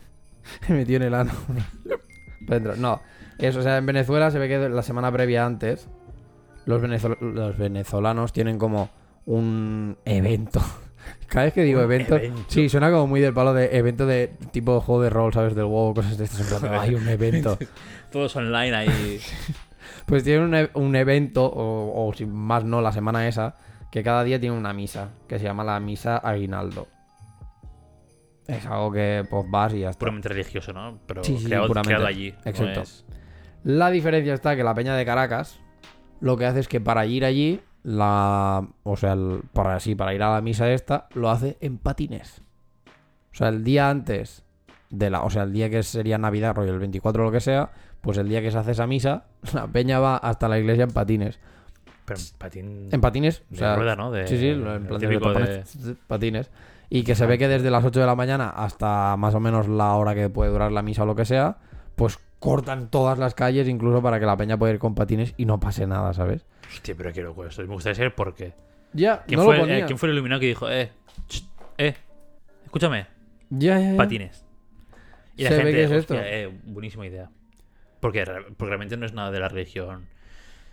Me 0.68 0.74
metió 0.76 0.96
en 0.96 1.02
el 1.04 1.14
ano. 1.14 1.32
No. 2.76 3.00
Eso, 3.38 3.60
o 3.60 3.62
sea, 3.62 3.76
en 3.78 3.86
Venezuela 3.86 4.30
se 4.30 4.38
ve 4.38 4.48
que 4.48 4.68
la 4.68 4.82
semana 4.82 5.10
previa 5.12 5.44
antes, 5.46 5.88
los, 6.66 6.80
venezol- 6.82 7.18
los 7.20 7.56
venezolanos 7.58 8.32
tienen 8.32 8.58
como 8.58 8.90
un 9.26 9.96
evento. 10.04 10.60
Cada 11.28 11.46
vez 11.46 11.54
que 11.54 11.62
digo 11.64 11.80
evento, 11.80 12.16
evento. 12.16 12.42
sí, 12.48 12.68
suena 12.68 12.90
como 12.90 13.06
muy 13.08 13.20
del 13.20 13.32
palo 13.34 13.54
de 13.54 13.76
evento 13.76 14.06
de 14.06 14.28
tipo 14.52 14.80
juego 14.80 15.02
de 15.02 15.10
rol, 15.10 15.32
¿sabes? 15.32 15.54
Del 15.54 15.64
huevo, 15.64 15.94
cosas 15.94 16.16
de 16.18 16.24
estas. 16.24 16.52
En 16.52 16.60
plan, 16.60 16.80
hay 16.80 16.94
un 16.94 17.08
evento. 17.08 17.58
Todos 18.12 18.34
online 18.36 18.74
ahí. 18.74 19.20
Pues 20.06 20.24
tienen 20.24 20.42
un, 20.44 20.54
e- 20.54 20.70
un 20.74 20.96
evento, 20.96 21.44
o, 21.46 22.08
o 22.08 22.12
si 22.12 22.26
más 22.26 22.64
no, 22.64 22.80
la 22.80 22.90
semana 22.92 23.26
esa, 23.28 23.56
que 23.90 24.02
cada 24.02 24.24
día 24.24 24.38
tiene 24.40 24.56
una 24.56 24.72
misa, 24.72 25.10
que 25.28 25.38
se 25.38 25.44
llama 25.44 25.62
la 25.64 25.78
misa 25.80 26.16
Aguinaldo. 26.18 26.88
Es 28.48 28.66
algo 28.66 28.90
que 28.92 29.24
pues 29.30 29.44
vas 29.48 29.72
y 29.74 29.80
ya 29.80 29.90
está. 29.90 30.00
puramente 30.00 30.28
religioso, 30.28 30.72
¿no? 30.72 30.98
Pero 31.06 31.22
Sí, 31.22 31.38
sí, 31.38 31.44
creado, 31.44 31.68
puramente. 31.68 31.88
creado 31.94 32.06
allí. 32.06 32.32
no 32.44 32.50
Exacto. 32.50 32.80
es- 32.82 33.04
La 33.64 33.90
diferencia 33.90 34.34
está 34.34 34.56
que 34.56 34.64
la 34.64 34.74
peña 34.74 34.96
de 34.96 35.04
Caracas 35.04 35.60
lo 36.20 36.36
que 36.36 36.46
hace 36.46 36.60
es 36.60 36.68
que 36.68 36.80
para 36.80 37.04
ir 37.06 37.24
allí, 37.24 37.60
la, 37.82 38.66
o 38.84 38.96
sea, 38.96 39.12
el- 39.14 39.42
para 39.52 39.78
sí, 39.80 39.94
para 39.94 40.14
ir 40.14 40.22
a 40.22 40.32
la 40.32 40.40
misa 40.40 40.70
esta, 40.70 41.08
lo 41.14 41.30
hace 41.30 41.58
en 41.60 41.78
patines. 41.78 42.42
O 43.32 43.34
sea, 43.34 43.48
el 43.48 43.64
día 43.64 43.90
antes 43.90 44.44
de 44.90 45.10
la, 45.10 45.22
o 45.22 45.30
sea, 45.30 45.42
el 45.44 45.52
día 45.52 45.68
que 45.70 45.82
sería 45.82 46.18
Navidad, 46.18 46.54
rollo 46.54 46.72
el 46.72 46.78
24 46.78 47.22
o 47.22 47.26
lo 47.26 47.32
que 47.32 47.40
sea, 47.40 47.70
pues 48.00 48.18
el 48.18 48.28
día 48.28 48.40
que 48.40 48.50
se 48.50 48.58
hace 48.58 48.72
esa 48.72 48.86
misa, 48.86 49.24
la 49.54 49.66
peña 49.66 49.98
va 50.00 50.16
hasta 50.16 50.48
la 50.48 50.58
iglesia 50.58 50.84
en 50.84 50.90
patines. 50.92 51.40
Pero 52.04 52.18
en 52.20 52.38
patín. 52.38 52.88
En 52.92 53.00
patines, 53.00 53.40
o 53.40 53.52
de 53.52 53.56
sea, 53.58 53.76
rueda, 53.76 53.96
¿no? 53.96 54.10
De- 54.10 54.26
sí, 54.26 54.38
sí, 54.38 54.48
en 54.48 54.62
plan 54.62 55.00
de 55.00 55.18
patines. 56.06 56.50
Y 56.90 57.04
que 57.04 57.14
se 57.14 57.26
ve 57.26 57.38
que 57.38 57.48
desde 57.48 57.70
las 57.70 57.84
8 57.84 58.00
de 58.00 58.06
la 58.06 58.14
mañana 58.14 58.50
hasta 58.50 59.16
más 59.16 59.34
o 59.34 59.40
menos 59.40 59.66
la 59.66 59.94
hora 59.94 60.14
que 60.14 60.28
puede 60.28 60.50
durar 60.50 60.72
la 60.72 60.82
misa 60.82 61.04
o 61.04 61.06
lo 61.06 61.14
que 61.14 61.24
sea, 61.24 61.56
pues 61.96 62.18
cortan 62.42 62.90
todas 62.90 63.18
las 63.18 63.34
calles 63.34 63.68
incluso 63.68 64.02
para 64.02 64.18
que 64.20 64.26
la 64.26 64.36
peña 64.36 64.58
pueda 64.58 64.72
ir 64.72 64.78
con 64.78 64.94
patines 64.94 65.32
y 65.36 65.44
no 65.46 65.60
pase 65.60 65.86
nada, 65.86 66.12
¿sabes? 66.12 66.44
Hostia, 66.68 66.94
pero 66.96 67.12
qué 67.12 67.22
loco 67.22 67.46
esto. 67.46 67.62
Me 67.62 67.68
gustaría 67.68 67.94
saber 67.94 68.14
por 68.14 68.34
qué. 68.34 68.52
Ya, 68.92 69.22
¿Quién, 69.26 69.38
no 69.40 69.46
fue, 69.46 69.56
lo 69.58 69.64
el- 69.64 69.70
eh. 69.70 69.84
¿Quién 69.86 69.96
fue 69.98 70.08
el 70.08 70.14
iluminado 70.16 70.40
que 70.40 70.46
dijo, 70.48 70.68
eh, 70.70 70.90
ch, 71.28 71.44
eh, 71.78 71.94
escúchame, 72.64 73.06
Ya, 73.50 73.78
ya, 73.78 73.92
ya. 73.92 73.96
patines? 73.96 74.44
Y 75.36 75.44
la 75.44 75.48
Se 75.50 75.56
ve 75.56 75.62
gente, 75.62 75.76
que 75.76 75.84
es 75.84 75.90
hostia, 75.92 76.16
esto. 76.28 76.54
eh, 76.54 76.60
buenísima 76.64 77.06
idea. 77.06 77.30
Porque, 78.00 78.24
re- 78.24 78.42
porque 78.56 78.66
realmente 78.68 78.96
no 78.96 79.06
es 79.06 79.12
nada 79.14 79.30
de 79.30 79.38
la 79.40 79.48
religión. 79.48 80.06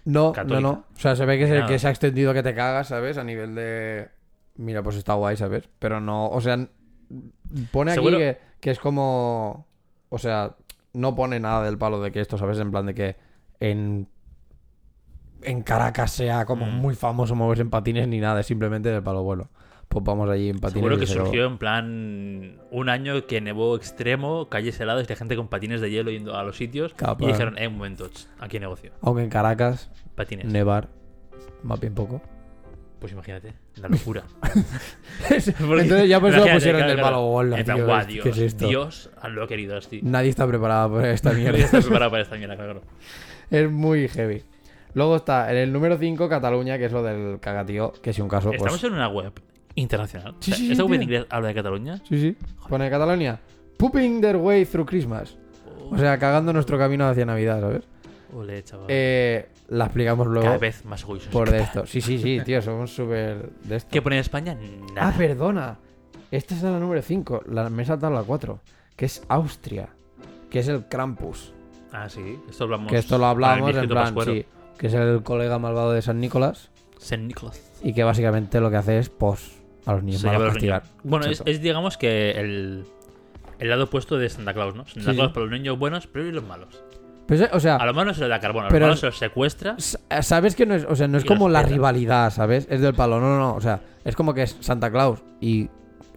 No, 0.05 0.27
no, 0.27 0.31
católica. 0.33 0.61
no. 0.61 0.85
O 0.95 0.99
sea, 0.99 1.15
se 1.15 1.25
ve 1.25 1.37
que, 1.37 1.45
se, 1.47 1.53
Nada. 1.55 1.67
que 1.67 1.77
se 1.79 1.87
ha 1.87 1.91
extendido 1.91 2.33
que 2.33 2.41
te 2.43 2.55
cagas, 2.55 2.87
¿sabes? 2.87 3.17
A 3.17 3.23
nivel 3.23 3.53
de... 3.55 4.09
Mira, 4.55 4.81
pues 4.81 4.95
está 4.95 5.13
guay, 5.13 5.37
¿sabes? 5.37 5.69
Pero 5.77 6.01
no, 6.01 6.27
o 6.29 6.41
sea, 6.41 6.67
pone 7.71 7.91
aquí 7.91 8.37
que 8.59 8.71
es 8.71 8.79
como... 8.79 9.67
O 10.09 10.17
sea, 10.17 10.55
no 10.93 11.15
pone 11.15 11.39
nada 11.39 11.63
del 11.63 11.77
palo 11.77 12.01
de 12.01 12.11
que 12.11 12.19
esto, 12.21 12.37
¿sabes? 12.37 12.59
En 12.59 12.71
plan 12.71 12.85
de 12.85 12.93
que 12.95 13.15
en... 13.59 14.07
En 15.41 15.61
Caracas 15.63 16.11
sea 16.11 16.45
como 16.45 16.65
Mm. 16.65 16.75
muy 16.75 16.95
famoso 16.95 17.33
moverse 17.35 17.61
en 17.61 17.69
patines 17.69 18.07
ni 18.07 18.19
nada, 18.19 18.41
es 18.41 18.45
simplemente 18.47 18.89
del 18.89 19.01
palo 19.03 19.23
bueno. 19.23 19.49
Pues 19.87 20.03
vamos 20.03 20.29
allí 20.29 20.49
en 20.49 20.59
patines. 20.59 20.73
Seguro 20.83 20.99
que 20.99 21.07
surgió 21.07 21.45
en 21.45 21.57
plan 21.57 22.59
un 22.71 22.89
año 22.89 23.25
que 23.25 23.39
nevó 23.41 23.75
extremo, 23.75 24.47
calles 24.49 24.79
heladas 24.79 25.05
y 25.07 25.09
la 25.09 25.15
gente 25.15 25.35
con 25.35 25.47
patines 25.47 25.81
de 25.81 25.89
hielo 25.89 26.11
yendo 26.11 26.35
a 26.35 26.43
los 26.43 26.57
sitios. 26.57 26.93
Claro, 26.93 27.15
y 27.19 27.25
dijeron, 27.27 27.57
eh, 27.57 27.67
un 27.67 27.77
momento, 27.77 28.07
aquí 28.39 28.59
negocio. 28.59 28.91
Aunque 29.01 29.23
en 29.23 29.29
Caracas, 29.29 29.89
Patines. 30.15 30.45
nevar, 30.45 30.89
más 31.63 31.79
bien 31.79 31.95
poco. 31.95 32.21
Pues 32.99 33.13
imagínate, 33.13 33.53
la 33.77 33.87
locura. 33.87 34.23
Entonces 35.29 36.09
ya 36.09 36.19
por 36.19 36.33
eso 36.33 36.45
pusieron 36.45 36.81
claro, 36.81 36.87
del 36.87 36.99
palo 37.01 37.39
plan, 37.39 37.63
tío, 37.63 37.85
guau, 37.85 38.05
¿qué 38.05 38.13
Dios, 38.13 38.25
es 38.27 38.37
esto? 38.39 38.67
Dios 38.67 39.09
lo 39.29 39.43
ha 39.43 39.47
querido 39.47 39.77
así. 39.77 40.01
Nadie 40.03 40.29
está 40.29 40.45
preparado 40.45 40.95
para 40.95 41.11
esta 41.11 41.29
Nadie 41.31 41.43
mierda. 41.43 41.59
está 41.59 41.79
preparado 41.79 42.11
para 42.11 42.23
esta 42.23 42.35
mierda, 42.35 42.55
claro. 42.55 42.81
Es 43.49 43.71
muy 43.71 44.07
heavy. 44.09 44.43
Luego 44.95 45.15
está 45.15 45.49
en 45.51 45.57
el 45.57 45.71
número 45.71 45.97
5 45.97 46.27
Cataluña, 46.27 46.77
que 46.77 46.85
es 46.85 46.91
lo 46.91 47.03
del 47.03 47.39
cagatío, 47.39 47.93
que 48.01 48.11
si 48.11 48.21
un 48.21 48.27
caso, 48.27 48.49
pues... 48.49 48.59
Estamos 48.61 48.83
en 48.83 48.93
una 48.93 49.07
web 49.07 49.31
internacional. 49.75 50.35
Sí, 50.39 50.51
O 50.51 50.55
sea, 50.55 50.57
sí, 50.57 50.65
sí, 50.65 50.71
¿Esta 50.73 50.83
web 50.83 50.95
en 50.95 51.03
inglés 51.03 51.25
habla 51.29 51.47
de 51.47 51.53
Cataluña? 51.53 51.97
Sí, 52.09 52.19
sí. 52.19 52.35
Pone 52.67 52.89
Cataluña. 52.89 53.39
Pooping 53.77 54.19
their 54.19 54.35
way 54.35 54.65
through 54.65 54.85
Christmas. 54.87 55.37
O 55.89 55.97
sea, 55.97 56.17
cagando 56.17 56.51
nuestro 56.51 56.77
camino 56.77 57.07
hacia 57.07 57.25
Navidad, 57.25 57.61
¿sabes? 57.61 57.83
Ole, 58.33 58.63
chaval. 58.63 58.85
Eh, 58.89 59.47
la 59.69 59.85
explicamos 59.85 60.27
luego 60.27 60.45
Cada 60.45 60.57
vez 60.57 60.83
más 60.85 61.03
orgullosos. 61.03 61.31
por 61.31 61.49
de 61.49 61.61
esto. 61.61 61.85
Sí, 61.85 62.01
sí, 62.01 62.17
sí, 62.19 62.39
tío, 62.43 62.61
somos 62.61 62.91
súper 62.93 63.49
de 63.63 63.75
esto. 63.77 63.89
¿Qué 63.91 64.01
pone 64.01 64.15
en 64.17 64.21
España? 64.21 64.55
Nada. 64.95 65.09
Ah, 65.09 65.13
perdona. 65.17 65.77
Esta 66.31 66.55
es 66.55 66.63
la 66.63 66.79
número 66.79 67.01
5. 67.01 67.43
La, 67.47 67.69
me 67.69 67.83
he 67.83 67.85
saltado 67.85 68.13
la 68.13 68.23
4. 68.23 68.59
Que 68.95 69.05
es 69.05 69.23
Austria. 69.29 69.89
Que 70.49 70.59
es 70.59 70.67
el 70.67 70.85
Krampus. 70.87 71.53
Ah, 71.91 72.07
sí. 72.09 72.39
Esto 72.49 72.65
hablamos. 72.65 72.91
Que 72.91 72.97
esto 72.97 73.17
lo 73.17 73.25
hablábamos 73.25 73.75
en 73.75 73.87
plan, 73.87 74.13
Pascuero. 74.13 74.33
sí. 74.33 74.45
Que 74.77 74.87
es 74.87 74.93
el 74.93 75.23
colega 75.23 75.59
malvado 75.59 75.91
de 75.91 76.01
San 76.01 76.19
Nicolás. 76.19 76.69
Saint 76.99 77.25
Nicholas. 77.25 77.61
Y 77.83 77.93
que 77.93 78.03
básicamente 78.03 78.59
lo 78.59 78.69
que 78.69 78.75
hace 78.77 78.99
es, 78.99 79.09
pues, 79.09 79.57
a 79.85 79.93
los 79.93 80.03
niños 80.03 80.21
los 80.23 80.31
castigar. 80.53 80.83
niños. 80.83 80.97
Bueno, 81.03 81.25
es, 81.27 81.61
digamos 81.61 81.97
que 81.97 82.31
el, 82.31 82.85
el 83.59 83.69
lado 83.69 83.85
opuesto 83.85 84.17
de 84.17 84.29
Santa 84.29 84.53
Claus, 84.53 84.75
¿no? 84.75 84.85
Santa 84.85 85.11
Sí, 85.11 85.15
Claus 85.17 85.29
sí. 85.29 85.33
para 85.33 85.45
los 85.45 85.51
niños 85.51 85.79
buenos, 85.79 86.07
pero 86.07 86.27
¿y 86.27 86.31
los 86.31 86.43
malos? 86.43 86.83
O 87.51 87.59
sea, 87.59 87.75
A 87.75 87.85
los 87.85 87.95
malos 87.95 88.15
se 88.15 88.21
les 88.23 88.29
da 88.29 88.39
carbono, 88.39 88.67
a 88.67 88.69
Pero- 88.69 88.85
malos 88.87 88.99
se 88.99 89.05
los 89.07 89.17
secuestra. 89.17 89.75
Sabes 90.21 90.55
que 90.55 90.65
no 90.65 90.75
es, 90.75 90.85
o 90.85 90.95
sea, 90.95 91.07
no 91.07 91.17
es 91.17 91.25
como 91.25 91.47
la 91.49 91.61
rivalidad, 91.63 92.31
¿sabes? 92.31 92.67
Es 92.69 92.81
del 92.81 92.93
palo, 92.93 93.19
no, 93.19 93.27
no, 93.29 93.37
no. 93.39 93.55
O 93.55 93.61
sea, 93.61 93.81
es 94.03 94.15
como 94.15 94.33
que 94.33 94.43
es 94.43 94.57
Santa 94.61 94.89
Claus 94.91 95.21
y 95.39 95.69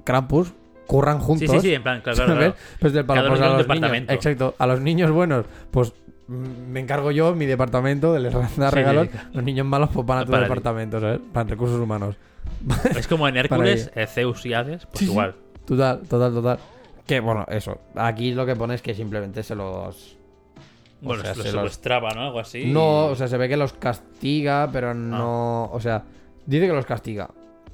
Krampus 0.05 0.53
curran 0.87 1.21
Sí, 1.21 1.25
juntos. 1.27 1.51
sí, 1.51 1.61
sí, 1.61 1.75
en 1.75 1.83
plan, 1.83 2.01
claro, 2.01 2.25
claro. 2.25 2.55
Pues 2.81 2.93
del 2.93 3.05
palo, 3.05 3.29
pues 3.29 3.41
a 3.41 3.49
los 3.57 3.69
niños. 3.69 3.93
Exacto. 4.09 4.55
A 4.59 4.67
los 4.67 4.81
niños 4.81 5.11
buenos, 5.11 5.47
pues 5.71 5.93
me 6.29 6.81
encargo 6.81 7.11
yo 7.11 7.35
mi 7.35 7.47
departamento 7.47 8.13
de 8.15 8.21
les 8.21 8.33
dar 8.57 8.71
Sí, 8.71 8.77
regalos. 8.77 9.09
sí. 9.13 9.19
Los 9.33 9.45
niños 9.45 9.67
malos, 9.67 9.91
pues 9.93 10.07
van 10.07 10.19
a 10.21 10.25
tu 10.25 10.33
departamento, 10.33 11.01
¿sabes? 11.01 11.21
Para 11.33 11.49
recursos 11.49 11.79
humanos. 11.81 12.17
Es 12.97 13.07
como 13.07 13.29
en 13.29 13.37
Hércules, 13.37 13.91
eh, 13.95 14.07
Zeus 14.07 14.45
y 14.47 14.55
Hades, 14.55 14.87
pues 14.87 14.99
Sí, 14.99 15.05
sí. 15.07 15.11
igual. 15.11 15.35
Total, 15.67 16.01
total, 16.09 16.33
total. 16.33 16.59
Que 17.07 17.21
bueno, 17.21 17.45
eso. 17.49 17.79
Aquí 17.97 18.33
lo 18.33 18.45
que 18.47 18.57
pone 18.57 18.75
es 18.75 18.83
que 18.83 18.95
simplemente 18.95 19.43
se 19.43 19.55
los. 19.55 20.17
Bueno, 21.03 21.23
sea, 21.23 21.35
se 21.35 21.43
se 21.43 21.49
los 21.53 21.57
secuestraba, 21.57 22.11
¿no? 22.15 22.23
Algo 22.27 22.41
así. 22.41 22.67
No, 22.67 23.07
o 23.07 23.15
sea, 23.15 23.29
se 23.29 23.37
ve 23.37 23.49
que 23.49 23.57
los 23.57 23.73
castiga, 23.73 24.65
Ah. 24.65 24.71
pero 24.73 24.95
no. 24.95 25.65
O 25.73 25.81
sea, 25.81 26.03
dice 26.47 26.67
que 26.67 26.73
los 26.73 26.87
castiga 26.87 27.29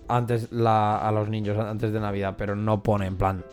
antes 0.09 0.51
la, 0.53 0.97
a 0.99 1.13
los 1.13 1.29
niños, 1.29 1.59
antes 1.59 1.93
de 1.93 2.01
Navidad, 2.01 2.35
pero 2.39 2.57
no 2.57 2.83
pone 2.83 3.07
en 3.07 3.17
plan 3.17 3.45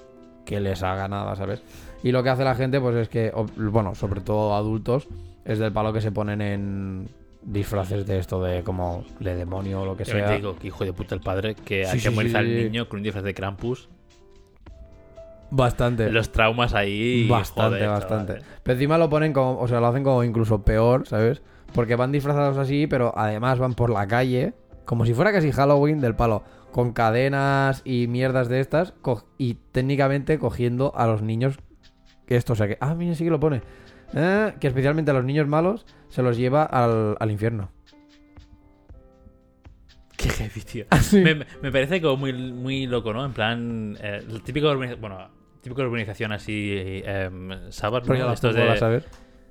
que 0.45 0.59
les 0.59 0.81
haga 0.83 1.07
nada, 1.07 1.35
¿sabes? 1.35 1.61
Y 2.03 2.11
lo 2.11 2.23
que 2.23 2.29
hace 2.29 2.43
la 2.43 2.55
gente, 2.55 2.79
pues 2.79 2.95
es 2.95 3.09
que, 3.09 3.33
bueno, 3.57 3.95
sobre 3.95 4.21
todo 4.21 4.55
adultos, 4.55 5.07
es 5.43 5.59
del 5.59 5.71
palo 5.73 5.91
que 5.91 6.01
se 6.01 6.11
ponen 6.11 6.41
en 6.41 7.09
disfraces 7.41 8.05
de 8.07 8.19
esto, 8.19 8.41
de 8.43 8.63
como 8.63 9.03
de 9.19 9.35
demonio 9.35 9.81
o 9.81 9.85
lo 9.85 9.97
que 9.97 10.03
Yo 10.05 10.13
te 10.13 10.19
sea. 10.19 10.31
digo 10.31 10.55
que 10.55 10.67
hijo 10.67 10.85
de 10.85 10.93
puta 10.93 11.13
el 11.15 11.21
padre 11.21 11.55
que 11.55 11.83
Sí, 11.85 11.91
hay 11.91 11.99
que 12.15 12.29
sí, 12.29 12.35
al 12.35 12.47
niño 12.55 12.87
con 12.89 12.97
un 12.99 13.03
disfraz 13.03 13.23
de 13.23 13.33
Krampus. 13.33 13.89
Bastante. 15.55 16.11
Los 16.11 16.31
traumas 16.31 16.73
ahí. 16.73 17.27
Bastante, 17.29 17.77
joder, 17.77 17.89
bastante. 17.89 18.33
chaval. 18.33 18.47
Pero 18.63 18.73
encima 18.73 18.97
lo 18.97 19.09
ponen 19.09 19.31
como, 19.31 19.59
o 19.59 19.67
sea, 19.67 19.79
lo 19.79 19.87
hacen 19.87 20.03
como 20.03 20.23
incluso 20.23 20.63
peor, 20.63 21.07
¿sabes? 21.07 21.41
Porque 21.73 21.95
van 21.95 22.11
disfrazados 22.11 22.57
así, 22.57 22.87
pero 22.87 23.13
además 23.17 23.59
van 23.59 23.73
por 23.73 23.89
la 23.89 24.07
calle, 24.07 24.53
como 24.85 25.05
si 25.05 25.13
fuera 25.13 25.31
casi 25.31 25.51
Halloween 25.51 26.01
del 26.01 26.15
palo, 26.15 26.43
con 26.71 26.91
cadenas 26.91 27.81
y 27.85 28.07
mierdas 28.07 28.49
de 28.49 28.59
estas, 28.59 28.93
y 29.37 29.55
técnicamente 29.71 30.39
cogiendo 30.39 30.93
a 30.95 31.07
los 31.07 31.21
niños 31.21 31.57
que 32.27 32.35
esto, 32.35 32.53
o 32.53 32.55
sea 32.55 32.67
que, 32.67 32.77
ah, 32.81 32.95
mira, 32.95 33.15
sí 33.15 33.23
que 33.23 33.29
lo 33.29 33.39
pone, 33.39 33.61
Eh, 34.13 34.53
que 34.59 34.67
especialmente 34.67 35.11
a 35.11 35.13
los 35.13 35.25
niños 35.25 35.47
malos 35.47 35.85
se 36.09 36.21
los 36.21 36.37
lleva 36.37 36.63
al, 36.63 37.15
al 37.19 37.31
infierno. 37.31 37.69
Qué 40.17 40.29
heavy, 40.29 40.61
tío. 40.61 40.85
Me, 41.13 41.45
me 41.61 41.71
parece 41.71 42.01
como 42.01 42.17
muy, 42.17 42.33
muy 42.33 42.87
loco, 42.87 43.13
¿no? 43.13 43.25
En 43.25 43.33
plan, 43.33 43.97
eh, 44.01 44.21
el 44.29 44.41
típico 44.41 44.75
bueno, 44.75 45.29
típico 45.65 45.81
organización 45.81 46.31
así, 46.31 46.73
eh, 46.77 47.67
Sabar, 47.69 48.07
¿no? 48.07 48.31
Estos 48.31 48.53
de- 48.53 49.01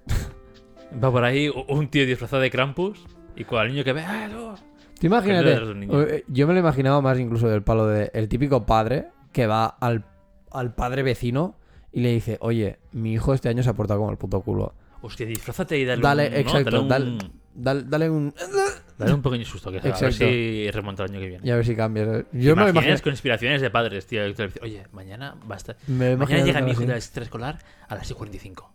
va 1.02 1.10
por 1.10 1.24
ahí 1.24 1.50
un 1.68 1.88
tío 1.88 2.06
disfrazado 2.06 2.40
de 2.40 2.50
Krampus 2.52 3.04
y 3.34 3.42
con 3.42 3.60
el 3.62 3.72
niño 3.72 3.82
que 3.82 3.92
ve, 3.92 4.02
¡ah, 4.02 4.28
no! 4.28 4.54
Tú 5.00 5.06
imagínate, 5.08 5.54
eh, 5.54 6.24
yo 6.28 6.46
me 6.46 6.54
lo 6.54 6.60
imaginaba 6.60 7.00
más 7.00 7.18
incluso 7.18 7.48
del 7.48 7.64
palo 7.64 7.88
de 7.88 8.12
el 8.14 8.28
típico 8.28 8.64
padre 8.64 9.08
que 9.32 9.48
va 9.48 9.66
al, 9.66 10.04
al 10.52 10.72
padre 10.76 11.02
vecino 11.02 11.56
y 11.90 12.00
le 12.00 12.12
dice, 12.12 12.38
oye, 12.40 12.78
mi 12.92 13.12
hijo 13.14 13.34
este 13.34 13.48
año 13.48 13.64
se 13.64 13.70
ha 13.70 13.74
portado 13.74 13.98
como 13.98 14.12
el 14.12 14.16
puto 14.16 14.40
culo. 14.40 14.72
Hostia, 15.02 15.26
disfrázate 15.26 15.76
y 15.78 15.84
dale, 15.84 16.00
Dale, 16.00 16.26
un, 16.28 16.32
¿no? 16.32 16.38
exacto, 16.38 16.82
dale 16.84 17.10
un, 17.10 17.18
dale, 17.54 17.82
dale, 17.86 18.10
un... 18.10 18.34
dale 18.98 19.14
un 19.14 19.22
pequeño 19.22 19.44
susto 19.44 19.70
que 19.70 19.78
a 19.78 19.82
ver 19.82 20.12
si 20.12 20.70
remonta 20.70 21.04
el 21.04 21.10
año 21.10 21.20
que 21.20 21.28
viene. 21.28 21.46
Y 21.46 21.50
a 21.50 21.56
ver 21.56 21.64
si 21.64 21.74
cambia. 21.74 22.04
¿sabes? 22.04 22.24
¿Te 22.30 22.40
Yo 22.40 22.54
me 22.56 22.68
imagino... 22.70 22.96
conspiraciones 23.02 23.60
de 23.60 23.70
padres, 23.70 24.06
tío? 24.06 24.22
Oye, 24.62 24.84
mañana 24.92 25.34
basta. 25.46 25.76
Me 25.86 26.16
Mañana 26.16 26.44
llega 26.44 26.60
mi 26.60 26.72
hijo 26.72 26.80
de 26.82 26.88
la 26.88 26.96
extraescolar 26.96 27.58
a 27.88 27.94
las 27.94 28.10
6.45. 28.12 28.66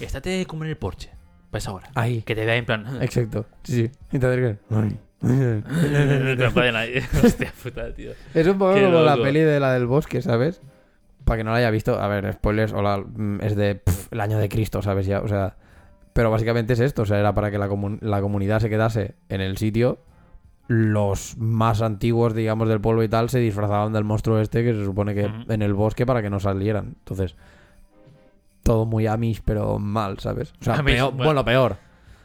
Estate 0.00 0.46
como 0.46 0.64
en 0.64 0.70
el 0.70 0.76
porche. 0.76 1.10
Para 1.50 1.58
esa 1.58 1.72
hora. 1.72 1.90
Ahí, 1.94 2.22
Que 2.22 2.34
te 2.34 2.44
vea 2.44 2.56
en 2.56 2.64
plan. 2.66 3.02
exacto. 3.02 3.46
Sí, 3.62 3.86
sí. 3.86 3.90
Y 4.12 4.18
te 4.18 4.26
acercas. 4.26 4.56
Ay. 4.70 4.98
no 5.24 6.36
te 6.36 6.44
enfades 6.44 6.72
nadie. 6.72 7.02
Hostia 7.24 7.52
puta, 7.62 7.92
tío. 7.94 8.12
Es 8.34 8.46
un 8.46 8.58
poco 8.58 8.74
Qué 8.74 8.82
como 8.84 9.00
la 9.00 9.12
loco. 9.12 9.24
peli 9.24 9.40
de 9.40 9.60
la 9.60 9.72
del 9.72 9.86
bosque, 9.86 10.20
¿sabes? 10.20 10.60
Para 11.24 11.38
que 11.38 11.44
no 11.44 11.52
la 11.52 11.58
haya 11.58 11.70
visto, 11.70 11.98
a 11.98 12.06
ver, 12.08 12.32
spoilers, 12.34 12.72
o 12.74 12.82
la- 12.82 12.98
mm, 12.98 13.40
es 13.42 13.56
de 13.56 13.76
pf, 13.76 14.08
el 14.10 14.20
año 14.20 14.38
de 14.38 14.48
Cristo, 14.50 14.82
¿sabes? 14.82 15.06
Ya, 15.06 15.20
o 15.20 15.28
sea, 15.28 15.56
pero 16.14 16.30
básicamente 16.30 16.72
es 16.72 16.80
esto, 16.80 17.02
o 17.02 17.06
sea, 17.06 17.18
era 17.20 17.34
para 17.34 17.50
que 17.50 17.58
la, 17.58 17.68
comun- 17.68 17.98
la 18.00 18.22
comunidad 18.22 18.60
se 18.60 18.70
quedase 18.70 19.14
en 19.28 19.42
el 19.42 19.58
sitio. 19.58 19.98
Los 20.66 21.36
más 21.36 21.82
antiguos, 21.82 22.34
digamos, 22.34 22.68
del 22.70 22.80
pueblo 22.80 23.02
y 23.02 23.08
tal, 23.08 23.28
se 23.28 23.38
disfrazaban 23.38 23.92
del 23.92 24.04
monstruo 24.04 24.40
este 24.40 24.64
que 24.64 24.72
se 24.72 24.82
supone 24.84 25.14
que 25.14 25.30
en 25.48 25.60
el 25.60 25.74
bosque 25.74 26.06
para 26.06 26.22
que 26.22 26.30
no 26.30 26.40
salieran. 26.40 26.94
Entonces, 27.00 27.36
todo 28.62 28.86
muy 28.86 29.06
amish, 29.06 29.42
pero 29.44 29.78
mal, 29.78 30.18
¿sabes? 30.20 30.54
O 30.60 30.64
sea, 30.64 30.76
Amish, 30.76 30.94
peor- 30.96 31.10
bueno. 31.10 31.24
bueno, 31.24 31.44
peor. 31.44 31.76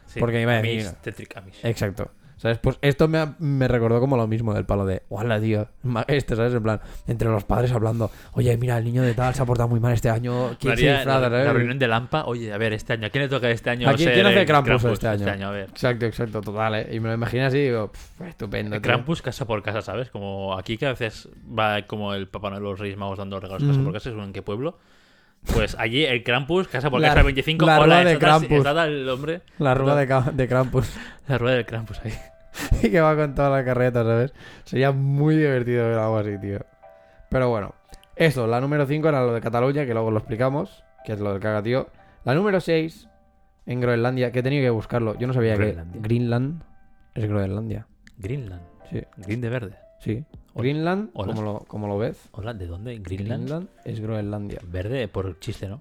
Sí, 0.06 0.18
Porque 0.20 0.40
iba 0.40 0.54
a 0.54 0.58
Amish, 0.60 0.84
decir- 0.84 0.96
Tetric 1.02 1.36
Amish. 1.36 1.60
Exacto. 1.64 2.10
¿Sabes? 2.40 2.56
Pues 2.56 2.78
esto 2.80 3.06
me, 3.06 3.18
ha- 3.18 3.34
me 3.38 3.68
recordó 3.68 4.00
como 4.00 4.16
lo 4.16 4.26
mismo 4.26 4.54
del 4.54 4.64
palo 4.64 4.86
de, 4.86 5.02
hola, 5.10 5.38
tío. 5.38 5.68
Este, 6.06 6.34
¿sabes? 6.36 6.54
En 6.54 6.62
plan, 6.62 6.80
entre 7.06 7.28
los 7.28 7.44
padres 7.44 7.70
hablando, 7.70 8.10
oye, 8.32 8.56
mira, 8.56 8.78
el 8.78 8.84
niño 8.84 9.02
de 9.02 9.12
tal 9.12 9.34
se 9.34 9.42
ha 9.42 9.44
portado 9.44 9.68
muy 9.68 9.78
mal 9.78 9.92
este 9.92 10.08
año. 10.08 10.56
¿Quién 10.58 10.74
se 10.74 10.84
María, 10.86 10.94
disfraza? 10.96 11.28
la, 11.28 11.52
reunión 11.52 11.78
de 11.78 11.86
Lampa, 11.86 12.24
oye, 12.24 12.50
a 12.50 12.56
ver, 12.56 12.72
este 12.72 12.94
año, 12.94 13.08
¿a 13.08 13.10
quién 13.10 13.24
le 13.24 13.28
toca 13.28 13.50
este 13.50 13.68
año? 13.68 13.86
¿A 13.90 13.92
quién- 13.92 14.06
ser 14.08 14.14
quién 14.14 14.26
hace 14.26 14.40
el 14.40 14.46
Krampus 14.46 14.84
este 14.84 15.06
año? 15.06 15.48
a 15.48 15.50
ver. 15.50 15.68
Exacto, 15.68 16.06
exacto, 16.06 16.40
total, 16.40 16.76
¿eh? 16.76 16.88
Y 16.92 16.98
me 17.00 17.08
lo 17.08 17.14
imaginé 17.14 17.44
así 17.44 17.58
y 17.58 17.64
digo, 17.64 17.92
"Pff, 17.92 18.22
estupendo. 18.22 18.70
tío". 18.70 18.80
Krampus 18.80 19.20
casa 19.20 19.46
por 19.46 19.62
casa, 19.62 19.82
¿sabes? 19.82 20.08
Como 20.08 20.56
aquí 20.56 20.78
que 20.78 20.86
a 20.86 20.90
veces 20.92 21.28
va 21.46 21.82
como 21.86 22.14
el 22.14 22.26
Papá 22.26 22.48
Noel, 22.48 22.62
los 22.62 22.78
Reyes 22.78 22.96
Magos 22.96 23.18
dando 23.18 23.38
regalos 23.38 23.64
casa 23.64 23.74
Ujú. 23.74 23.84
por 23.84 23.92
casa, 23.92 24.08
según 24.08 24.24
en 24.24 24.32
qué 24.32 24.40
pueblo. 24.40 24.78
Pues 25.52 25.74
allí 25.78 26.04
el 26.04 26.22
Krampus, 26.22 26.68
casa 26.68 26.90
por 26.90 27.00
La- 27.00 27.08
casa 27.08 27.22
25, 27.22 27.64
la 27.66 27.80
hola, 27.80 27.96
rueda 28.02 28.10
de 28.10 28.18
Krampus. 28.18 28.66
el 28.66 29.08
hombre, 29.08 29.40
La 29.58 29.74
rueda 29.74 29.96
de, 30.32 30.48
Krampus. 30.48 30.92
la 31.28 31.38
rueda 31.38 31.56
del 31.56 31.66
Krampus 31.66 32.00
ahí. 32.04 32.12
y 32.82 32.90
que 32.90 33.00
va 33.00 33.16
con 33.16 33.34
toda 33.34 33.48
la 33.50 33.64
carreta, 33.64 34.02
¿sabes? 34.04 34.32
Sería 34.64 34.92
muy 34.92 35.36
divertido 35.36 35.88
ver 35.88 35.98
algo 35.98 36.18
así, 36.18 36.38
tío. 36.38 36.60
Pero 37.30 37.48
bueno, 37.48 37.74
eso, 38.16 38.46
la 38.46 38.60
número 38.60 38.86
5 38.86 39.08
era 39.08 39.22
lo 39.24 39.32
de 39.32 39.40
Cataluña, 39.40 39.86
que 39.86 39.92
luego 39.94 40.10
lo 40.10 40.18
explicamos, 40.18 40.84
que 41.04 41.12
es 41.14 41.20
lo 41.20 41.32
del 41.32 41.40
caga, 41.40 41.62
tío. 41.62 41.88
La 42.24 42.34
número 42.34 42.60
6, 42.60 43.08
en 43.66 43.80
Groenlandia, 43.80 44.30
que 44.32 44.40
he 44.40 44.42
tenido 44.42 44.62
que 44.64 44.70
buscarlo. 44.70 45.16
Yo 45.18 45.26
no 45.26 45.32
sabía 45.32 45.54
Groenlandia. 45.56 45.92
que 46.02 46.06
Greenland 46.08 46.62
es 47.14 47.26
Groenlandia. 47.28 47.86
Greenland, 48.18 48.62
Sí, 48.90 49.00
green 49.16 49.40
de 49.40 49.48
verde. 49.48 49.76
sí. 50.00 50.24
Greenland, 50.54 51.10
Hola. 51.14 51.34
como 51.34 51.42
lo, 51.42 51.58
como 51.60 51.88
lo 51.88 51.98
ves, 51.98 52.28
Hola, 52.32 52.54
¿de 52.54 52.66
dónde? 52.66 52.98
Greenland. 52.98 53.44
Greenland 53.44 53.68
es 53.84 54.00
Groenlandia. 54.00 54.60
Verde 54.66 55.08
por 55.08 55.38
chiste, 55.38 55.68
¿no? 55.68 55.80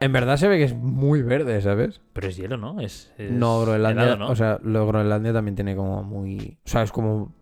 En 0.00 0.12
verdad 0.12 0.36
se 0.36 0.48
ve 0.48 0.58
que 0.58 0.64
es 0.64 0.74
muy 0.74 1.22
verde, 1.22 1.60
¿sabes? 1.62 2.00
Pero 2.12 2.28
es 2.28 2.36
hielo, 2.36 2.56
¿no? 2.56 2.80
Es, 2.80 3.12
es 3.16 3.30
No, 3.30 3.62
Groenlandia, 3.62 4.02
helado, 4.04 4.18
¿no? 4.18 4.28
o 4.28 4.36
sea, 4.36 4.58
lo 4.62 4.86
Groenlandia 4.86 5.32
también 5.32 5.54
tiene 5.54 5.74
como 5.76 6.02
muy... 6.02 6.58
O 6.64 6.68
sea, 6.68 6.82
es 6.82 6.92
como... 6.92 7.32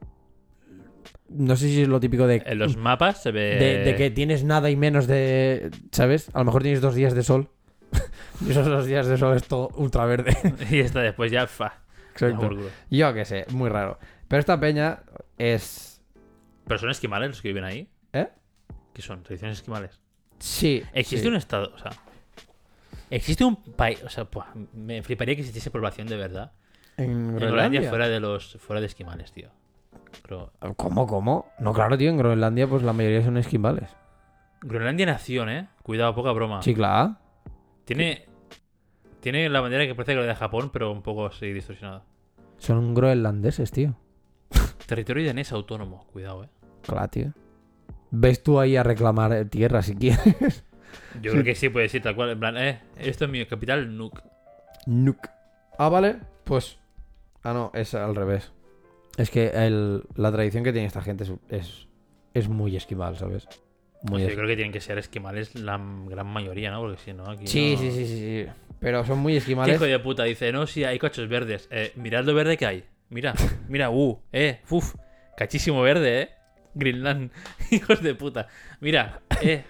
No 1.28 1.57
sé 1.57 1.69
si 1.69 1.83
es 1.83 1.88
lo 1.88 1.99
típico 1.99 2.26
de... 2.26 2.42
en 2.45 2.59
los 2.59 2.76
mapas 2.76 3.23
se 3.23 3.33
ve... 3.33 3.57
de, 3.57 3.78
de 3.85 3.97
que 3.97 4.11
tienes 4.11 4.45
nada 4.45 4.71
y 4.71 4.76
menos 4.76 5.07
de... 5.07 5.71
¿Sabes? 5.90 6.31
A 6.35 6.40
lo 6.40 6.45
mejor 6.45 6.62
tienes 6.62 6.81
dos 6.81 6.95
días 6.95 7.14
de 7.14 7.23
sol. 7.23 7.49
y 8.47 8.50
esos 8.50 8.66
dos 8.66 8.87
días 8.87 9.07
de 9.07 9.16
sol 9.16 9.35
es 9.37 9.45
todo 9.45 9.71
ultra 9.76 10.04
verde. 10.04 10.37
y 10.71 10.81
está 10.81 11.00
después 11.00 11.33
ya... 11.33 11.47
Fa, 11.47 11.81
culo. 12.14 12.69
Yo 12.90 13.14
qué 13.14 13.25
sé, 13.25 13.47
muy 13.50 13.71
raro. 13.71 13.99
Pero 14.33 14.41
esta 14.41 14.59
peña 14.59 15.01
es... 15.37 16.01
¿Pero 16.67 16.79
son 16.79 16.89
esquimales 16.89 17.29
los 17.29 17.43
que 17.43 17.49
viven 17.49 17.65
ahí? 17.65 17.91
¿Eh? 18.15 18.31
¿Qué 18.95 19.03
son? 19.03 19.23
¿Tradiciones 19.23 19.59
esquimales? 19.59 20.01
Sí. 20.39 20.83
¿Existe 20.95 21.25
sí. 21.25 21.29
un 21.29 21.37
estado, 21.37 21.71
o 21.75 21.77
sea, 21.77 21.91
existe 23.11 23.45
un 23.45 23.57
país, 23.57 24.03
o 24.03 24.09
sea, 24.09 24.27
me 24.73 25.03
fliparía 25.03 25.35
que 25.35 25.43
existiese 25.43 25.71
población 25.71 26.07
de 26.07 26.17
verdad 26.17 26.53
¿En 26.97 27.11
en 27.11 27.11
Groenlandia? 27.11 27.41
Groenlandia 27.51 27.89
fuera 27.91 28.09
de 28.09 28.21
los 28.21 28.57
fuera 28.57 28.81
de 28.81 28.87
esquimales, 28.87 29.33
tío. 29.33 29.51
Creo- 30.23 30.51
¿Cómo, 30.77 31.07
cómo? 31.07 31.53
No, 31.59 31.75
claro, 31.75 31.99
tío, 31.99 32.09
en 32.09 32.17
Groenlandia 32.17 32.67
pues 32.67 32.83
la 32.83 32.95
mayoría 32.95 33.23
son 33.23 33.37
esquimales. 33.37 33.91
Groenlandia 34.62 35.05
nación, 35.05 35.51
¿eh? 35.51 35.69
Cuidado, 35.83 36.15
poca 36.15 36.33
broma. 36.33 36.62
Sí, 36.62 36.75
claro. 36.75 37.17
Tiene 37.85 38.25
tiene 39.21 39.51
la 39.51 39.61
bandera 39.61 39.85
que 39.87 39.95
parece 39.95 40.15
que 40.15 40.21
la 40.21 40.27
de 40.27 40.35
Japón, 40.37 40.71
pero 40.73 40.91
un 40.91 41.03
poco 41.03 41.27
así 41.27 41.53
distorsionada. 41.53 42.03
Son 42.57 42.95
groenlandeses, 42.95 43.71
tío. 43.71 43.95
Territorio 44.87 45.27
danés 45.27 45.53
autónomo, 45.53 46.07
cuidado, 46.12 46.45
¿eh? 46.45 46.49
Claro, 46.83 47.09
tío. 47.09 47.33
Ves 48.11 48.43
tú 48.43 48.61
ahí 48.61 48.77
a 48.77 48.83
reclamar 48.83 49.33
eh, 49.33 49.45
tierra 49.45 49.83
si 49.83 49.95
quieres. 49.95 50.65
Yo 51.21 51.33
creo 51.33 51.45
que 51.45 51.55
sí 51.55 51.69
puede 51.69 51.85
decir 51.85 52.03
tal 52.03 52.15
cual, 52.15 52.31
en 52.31 52.41
plan, 52.41 52.57
eh, 52.57 52.81
esto 52.99 53.25
es 53.25 53.31
mi 53.31 53.45
capital, 53.47 53.97
Nuuk. 53.97 54.21
Nuke. 54.87 55.29
Ah, 55.79 55.89
vale. 55.89 56.17
Pues. 56.45 56.79
Ah, 57.43 57.53
no, 57.53 57.71
es 57.75 57.95
al 57.95 58.15
revés. 58.15 58.53
Es 59.17 59.31
que 59.31 59.49
el- 59.49 60.03
la 60.17 60.33
tradición 60.33 60.65
que 60.65 60.73
tiene 60.73 60.87
esta 60.87 61.03
gente 61.03 61.25
es, 61.25 61.33
es, 61.49 61.89
es 62.35 62.49
muy 62.49 62.77
esquimal, 62.77 63.17
¿sabes? 63.17 63.47
Muy 64.03 64.17
O 64.17 64.19
sea, 64.19 64.26
es- 64.26 64.33
yo 64.33 64.37
creo 64.37 64.49
que 64.49 64.56
tienen 64.56 64.73
que 64.73 64.80
ser 64.80 64.99
esquimales 64.99 65.54
la 65.54 65.80
gran 66.09 66.26
mayoría, 66.26 66.71
¿no? 66.71 66.80
Porque 66.80 66.99
si 66.99 67.13
no, 67.13 67.25
aquí 67.30 67.47
sí, 67.47 67.73
no- 67.75 67.80
sí, 67.80 67.91
sí, 67.93 68.06
sí, 68.06 68.17
sí. 68.47 68.47
Pero 68.80 69.04
son 69.04 69.19
muy 69.19 69.33
¿Qué 69.35 69.39
esquimales. 69.39 69.76
hijo 69.76 69.85
de 69.85 69.99
puta? 70.00 70.25
Dice, 70.25 70.50
no, 70.52 70.67
sí, 70.67 70.85
hay 70.85 70.99
cachos 70.99 71.28
verdes. 71.28 71.69
Eh, 71.71 71.93
mirad 71.97 72.25
lo 72.25 72.35
verde 72.35 72.56
que 72.56 72.67
hay. 72.67 72.85
Mira, 73.13 73.35
mira, 73.69 73.91
uh, 73.91 74.19
eh, 74.33 74.61
uf, 74.71 74.95
cachísimo 75.37 75.83
verde, 75.83 76.23
eh. 76.23 76.29
Greenland, 76.75 77.31
hijos 77.71 78.03
de 78.03 78.15
puta. 78.15 78.49
Mira, 78.81 79.21
eh, 79.43 79.63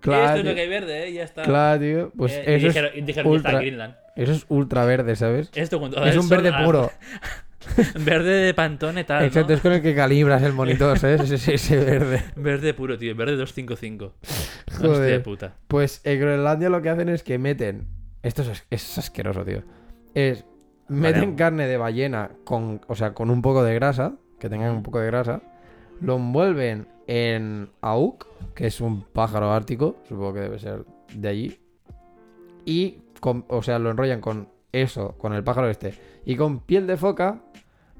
Claro, 0.00 0.24
esto 0.26 0.38
es 0.40 0.44
lo 0.44 0.54
que 0.54 0.60
hay 0.60 0.68
verde, 0.68 1.08
eh, 1.08 1.12
ya 1.12 1.24
está. 1.24 1.42
Claro, 1.42 1.80
tío. 1.80 2.12
Pues 2.16 2.32
Eh, 2.34 2.44
y 2.46 2.54
eso, 2.56 2.66
dijeron, 2.68 2.90
es 2.94 3.06
dijeron, 3.06 3.32
ya 3.32 3.36
está, 3.36 3.48
ultra, 3.48 3.60
Greenland. 3.60 3.94
eso 4.14 4.32
es 4.32 4.46
ultra 4.48 4.84
verde, 4.84 5.16
¿sabes? 5.16 5.50
Esto 5.54 5.80
toda 5.90 6.08
Es 6.08 6.16
un 6.16 6.28
verde 6.28 6.52
puro. 6.64 6.92
Verde 8.04 8.30
de 8.30 8.54
pantone 8.54 9.04
tal, 9.04 9.24
Exacto, 9.24 9.48
¿no? 9.50 9.54
es 9.56 9.60
con 9.60 9.72
el 9.72 9.82
que 9.82 9.94
calibras 9.94 10.42
el 10.42 10.52
monitor, 10.52 10.98
¿sabes? 11.00 11.22
Ese, 11.22 11.34
ese- 11.34 11.54
ese 11.54 11.76
verde. 11.84 12.22
Verde 12.36 12.72
puro, 12.72 12.96
tío, 12.96 13.14
verde 13.16 13.32
255. 13.36 14.14
Hostia 14.70 14.88
de 14.88 14.88
Joder. 14.88 15.22
puta. 15.22 15.54
Pues 15.66 16.00
en 16.04 16.20
Groenlandia 16.20 16.70
lo 16.70 16.80
que 16.80 16.88
hacen 16.90 17.08
es 17.08 17.22
que 17.22 17.36
meten. 17.38 17.88
Esto 18.22 18.42
es, 18.42 18.64
es 18.70 18.98
asqueroso, 18.98 19.44
tío. 19.44 19.64
Es. 20.14 20.44
Meten 20.88 21.34
carne 21.36 21.66
de 21.66 21.76
ballena 21.76 22.30
con. 22.44 22.80
O 22.88 22.94
sea, 22.94 23.14
con 23.14 23.30
un 23.30 23.42
poco 23.42 23.62
de 23.62 23.74
grasa. 23.74 24.14
Que 24.38 24.48
tengan 24.48 24.74
un 24.74 24.82
poco 24.82 25.00
de 25.00 25.06
grasa. 25.06 25.42
Lo 26.00 26.16
envuelven 26.16 26.86
en 27.06 27.70
auk, 27.80 28.26
que 28.54 28.66
es 28.66 28.80
un 28.80 29.02
pájaro 29.02 29.52
ártico. 29.52 29.96
Supongo 30.08 30.34
que 30.34 30.40
debe 30.40 30.58
ser 30.58 30.84
de 31.14 31.28
allí. 31.28 31.60
Y. 32.64 32.98
con- 33.20 33.44
o 33.48 33.62
sea, 33.62 33.78
lo 33.78 33.90
enrollan 33.90 34.20
con 34.20 34.48
eso, 34.72 35.16
con 35.18 35.32
el 35.32 35.42
pájaro 35.44 35.68
este. 35.68 35.94
Y 36.24 36.36
con 36.36 36.60
piel 36.60 36.86
de 36.86 36.96
foca. 36.96 37.40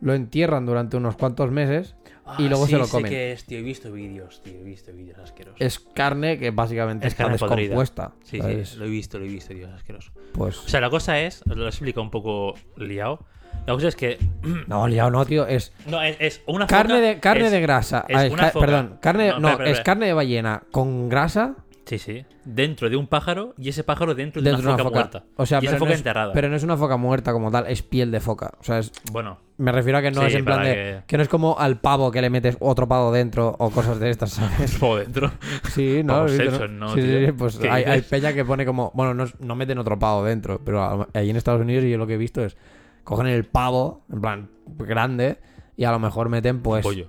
Lo 0.01 0.15
entierran 0.15 0.65
durante 0.65 0.97
unos 0.97 1.17
cuantos 1.17 1.51
meses. 1.51 1.97
Y 2.39 2.49
luego 2.49 2.67
sí, 2.67 2.73
se 2.73 2.79
lo 2.79 2.85
sé 2.85 2.91
comen. 2.91 3.11
que 3.11 3.33
es, 3.33 3.45
tío, 3.45 3.59
he 3.59 3.63
visto 3.63 3.91
vídeos, 3.93 4.43
tío, 4.43 4.53
he 4.61 4.63
visto 4.65 4.93
vídeos 4.93 5.19
asquerosos. 5.19 5.61
Es 5.61 5.79
carne 5.79 6.39
que 6.39 6.51
básicamente 6.51 7.07
Es 7.07 7.15
carne 7.15 7.39
podrida. 7.39 7.59
descompuesta. 7.77 8.13
Sí, 8.25 8.39
¿sabes? 8.39 8.69
sí, 8.71 8.77
lo 8.79 8.85
he 8.85 8.89
visto, 8.89 9.19
lo 9.19 9.25
he 9.25 9.29
visto, 9.29 9.55
tío, 9.55 9.67
es 9.69 9.73
asqueroso. 9.75 10.13
Pues. 10.33 10.59
O 10.59 10.69
sea, 10.69 10.81
la 10.81 10.91
cosa 10.91 11.19
es, 11.21 11.43
os 11.51 11.57
lo 11.57 11.65
he 11.65 11.69
explicado 11.69 12.03
un 12.03 12.11
poco 12.11 12.55
liado. 12.77 13.25
La 13.67 13.73
cosa 13.75 13.89
es 13.89 13.97
que. 13.97 14.19
No, 14.67 14.87
liado 14.89 15.11
no, 15.11 15.25
tío. 15.25 15.47
Es 15.47 15.73
No, 15.87 16.03
es, 16.03 16.17
es 16.21 16.43
una 16.47 16.67
carne 16.67 16.95
foca- 16.95 17.01
de, 17.07 17.21
carne 17.21 17.47
es- 17.47 17.53
de 17.53 17.61
grasa. 17.61 18.05
es 18.09 18.17
Ah, 18.17 18.27
una 18.33 18.43
ca- 18.45 18.51
foca. 18.51 18.67
Perdón, 18.67 18.99
carne. 19.01 19.29
No, 19.29 19.41
No, 19.41 19.49
espera, 19.49 19.51
espera, 19.53 19.65
es 19.71 19.73
espera. 19.79 19.85
carne 19.85 20.07
de 20.07 20.13
ballena 20.13 20.63
con 20.71 21.09
grasa 21.09 21.57
Sí, 21.89 21.99
sí. 21.99 22.27
Dentro 22.45 22.91
de 22.91 22.97
un 22.97 23.07
pájaro 23.07 23.55
y 23.57 23.71
ese 23.71 23.83
pájaro 23.83 24.15
dentro, 24.15 24.43
dentro 24.43 24.61
de 24.63 24.75
una 24.75 24.83
foca, 24.85 24.95
muerta. 24.95 25.25
O 25.37 25.47
sea, 25.47 25.59
y 25.63 25.65
esa 25.65 25.71
pero, 25.73 25.79
foca 25.79 25.89
no 25.89 25.95
es, 25.95 26.01
enterrada. 26.01 26.33
pero 26.35 26.49
no 26.51 26.57
es 26.57 26.63
una 26.63 26.77
foca 26.77 26.99
muerta 26.99 27.33
como 27.33 27.51
tal, 27.51 27.67
es 27.67 27.83
piel 27.83 28.11
de 28.11 28.21
foca. 28.21 28.53
O 28.61 28.63
sea, 28.65 28.81
es- 28.81 28.93
Bueno, 29.11 29.39
me 29.57 29.73
refiero 29.73 29.97
a 29.97 30.03
que 30.03 30.11
no 30.11 30.21
Sí, 30.21 30.27
es 30.27 30.35
en 30.35 30.45
plan 30.45 30.63
de. 30.65 30.75
que- 30.75 31.03
Que... 31.07 31.17
no 31.17 31.23
es 31.23 31.31
como 31.31 31.59
al 31.59 31.81
pavo 31.81 32.11
que 32.11 32.21
le 32.21 32.29
metes 32.29 32.59
otro 32.61 32.87
pavo 32.87 33.11
dentro 33.11 33.57
o 33.59 33.71
cosas 33.71 33.99
de 34.01 34.11
estas, 34.11 34.33
¿sabes? 34.33 34.77
por 34.79 35.01
dentro. 35.01 35.31
Sí, 35.71 36.03
no, 36.05 36.13
Pavo 36.13 36.29
sí, 36.29 36.37
Simpson, 36.37 36.79
¿no, 36.79 36.95
Sí, 36.95 37.01
sí, 37.01 37.33
pues 37.33 37.57
¿Qué 37.57 37.71
hay, 37.71 37.85
hay 37.85 38.03
peña 38.03 38.35
que 38.35 38.45
pone 38.45 38.67
como. 38.67 38.93
Bueno, 38.95 39.15
no, 39.15 39.25
no 39.41 39.57
meten 39.57 39.79
otro 39.79 39.99
pavo 39.99 40.25
dentro, 40.25 40.61
pero 40.63 41.09
ahí 41.15 41.31
en 41.31 41.37
Estados 41.37 41.63
Unidos 41.63 41.85
yo 41.85 41.97
lo 41.97 42.07
que 42.07 42.15
he 42.15 42.19
visto 42.19 42.45
es. 42.45 42.57
Cogen 43.03 43.27
el 43.29 43.45
pavo, 43.45 44.05
en 44.13 44.21
plan, 44.21 44.51
grande, 44.77 45.39
y 45.75 45.85
a 45.85 45.91
lo 45.91 45.99
mejor 45.99 46.29
meten 46.29 46.61
pues. 46.61 46.83
Pollo. 46.83 47.09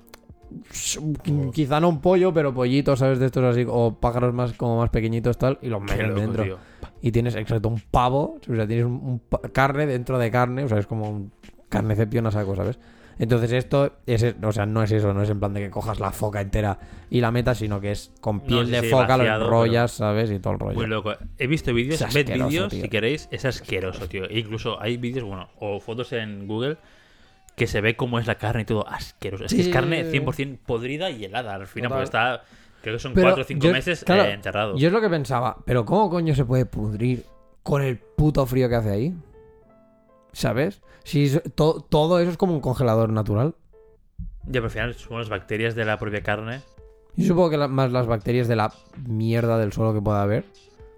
Qu- 0.49 1.51
Quizá 1.51 1.79
no 1.79 1.89
un 1.89 2.01
pollo, 2.01 2.33
pero 2.33 2.53
pollitos, 2.53 2.99
¿sabes? 2.99 3.19
De 3.19 3.27
estos 3.27 3.43
así, 3.43 3.65
o 3.67 3.99
pájaros 3.99 4.33
más 4.33 4.53
como 4.53 4.77
más 4.77 4.89
pequeñitos 4.89 5.37
tal, 5.37 5.59
y 5.61 5.67
los 5.67 5.81
loco, 5.81 6.19
dentro. 6.19 6.43
tío. 6.43 6.57
Y 7.01 7.11
tienes, 7.11 7.35
exacto, 7.35 7.69
un 7.69 7.81
pavo, 7.91 8.39
o 8.49 8.55
sea, 8.55 8.67
tienes 8.67 8.85
un, 8.85 9.21
carne 9.53 9.85
dentro 9.85 10.17
de 10.19 10.31
carne, 10.31 10.63
o 10.63 10.67
sea, 10.67 10.79
es 10.79 10.87
como 10.87 11.09
un 11.09 11.31
carnecepción 11.69 12.25
a 12.27 12.31
saco, 12.31 12.55
¿sabes? 12.55 12.79
Entonces 13.19 13.51
esto, 13.51 13.97
es, 14.05 14.35
o 14.41 14.51
sea, 14.53 14.65
no 14.65 14.81
es 14.81 14.93
eso, 14.93 15.13
no 15.13 15.21
es 15.21 15.29
en 15.29 15.39
plan 15.39 15.53
de 15.53 15.59
que 15.59 15.69
cojas 15.69 15.99
la 15.99 16.11
foca 16.11 16.39
entera 16.39 16.79
y 17.09 17.19
la 17.19 17.31
metas, 17.31 17.57
sino 17.57 17.81
que 17.81 17.91
es 17.91 18.13
con 18.21 18.39
piel 18.39 18.71
de 18.71 18.79
sí, 18.79 18.87
foca, 18.87 19.17
lo 19.17 19.23
vaciado, 19.23 19.45
enrollas, 19.45 19.91
¿sabes? 19.91 20.31
Y 20.31 20.39
todo 20.39 20.53
el 20.53 20.59
rollo. 20.59 20.75
Muy 20.75 20.87
loco. 20.87 21.13
He 21.37 21.47
visto 21.47 21.73
vídeos, 21.73 22.01
ved 22.13 22.31
vídeos 22.31 22.71
si 22.71 22.87
queréis, 22.87 23.27
es 23.29 23.43
asqueroso, 23.43 24.07
tío. 24.07 24.23
E 24.29 24.39
incluso 24.39 24.81
hay 24.81 24.95
vídeos, 24.95 25.25
bueno, 25.25 25.49
o 25.59 25.81
fotos 25.81 26.13
en 26.13 26.47
Google 26.47 26.77
que 27.59 27.67
se 27.67 27.81
ve 27.81 27.95
cómo 27.95 28.17
es 28.17 28.25
la 28.25 28.35
carne 28.39 28.63
y 28.63 28.65
todo 28.65 28.87
asqueroso. 28.87 29.45
Es 29.45 29.53
que 29.53 29.61
es 29.61 29.69
carne 29.69 30.05
sí, 30.05 30.11
sí. 30.11 30.19
100% 30.19 30.57
podrida 30.65 31.11
y 31.11 31.25
helada 31.25 31.53
al 31.53 31.67
final, 31.67 31.89
Total. 31.89 31.97
porque 32.03 32.03
está, 32.05 32.43
creo 32.81 32.95
que 32.95 32.99
son 32.99 33.13
Pero 33.13 33.27
4 33.27 33.41
o 33.43 33.45
5 33.45 33.65
yo- 33.67 33.71
meses 33.73 34.03
claro, 34.03 34.23
eh, 34.23 34.31
enterrado. 34.33 34.75
Yo 34.77 34.87
es 34.87 34.93
lo 34.93 35.01
que 35.01 35.09
pensaba, 35.09 35.57
pero 35.65 35.85
¿cómo 35.85 36.09
coño 36.09 36.33
se 36.33 36.45
puede 36.45 36.65
pudrir 36.65 37.25
con 37.61 37.81
el 37.83 37.97
puto 37.99 38.45
frío 38.47 38.67
que 38.69 38.75
hace 38.75 38.89
ahí? 38.89 39.13
¿Sabes? 40.31 40.81
Si 41.03 41.25
es- 41.25 41.41
to- 41.55 41.85
todo 41.89 42.19
eso 42.19 42.31
es 42.31 42.37
como 42.37 42.53
un 42.53 42.61
congelador 42.61 43.09
natural. 43.09 43.55
Ya, 44.45 44.53
pero 44.53 44.65
al 44.65 44.71
final 44.71 44.93
son 44.95 45.19
las 45.19 45.29
bacterias 45.29 45.75
de 45.75 45.85
la 45.85 45.97
propia 45.99 46.21
carne. 46.23 46.61
Yo 47.15 47.27
supongo 47.27 47.49
que 47.49 47.57
la- 47.57 47.67
más 47.67 47.91
las 47.91 48.07
bacterias 48.07 48.47
de 48.47 48.55
la 48.55 48.71
mierda 49.05 49.57
del 49.57 49.73
suelo 49.73 49.93
que 49.93 50.01
pueda 50.01 50.21
haber. 50.21 50.45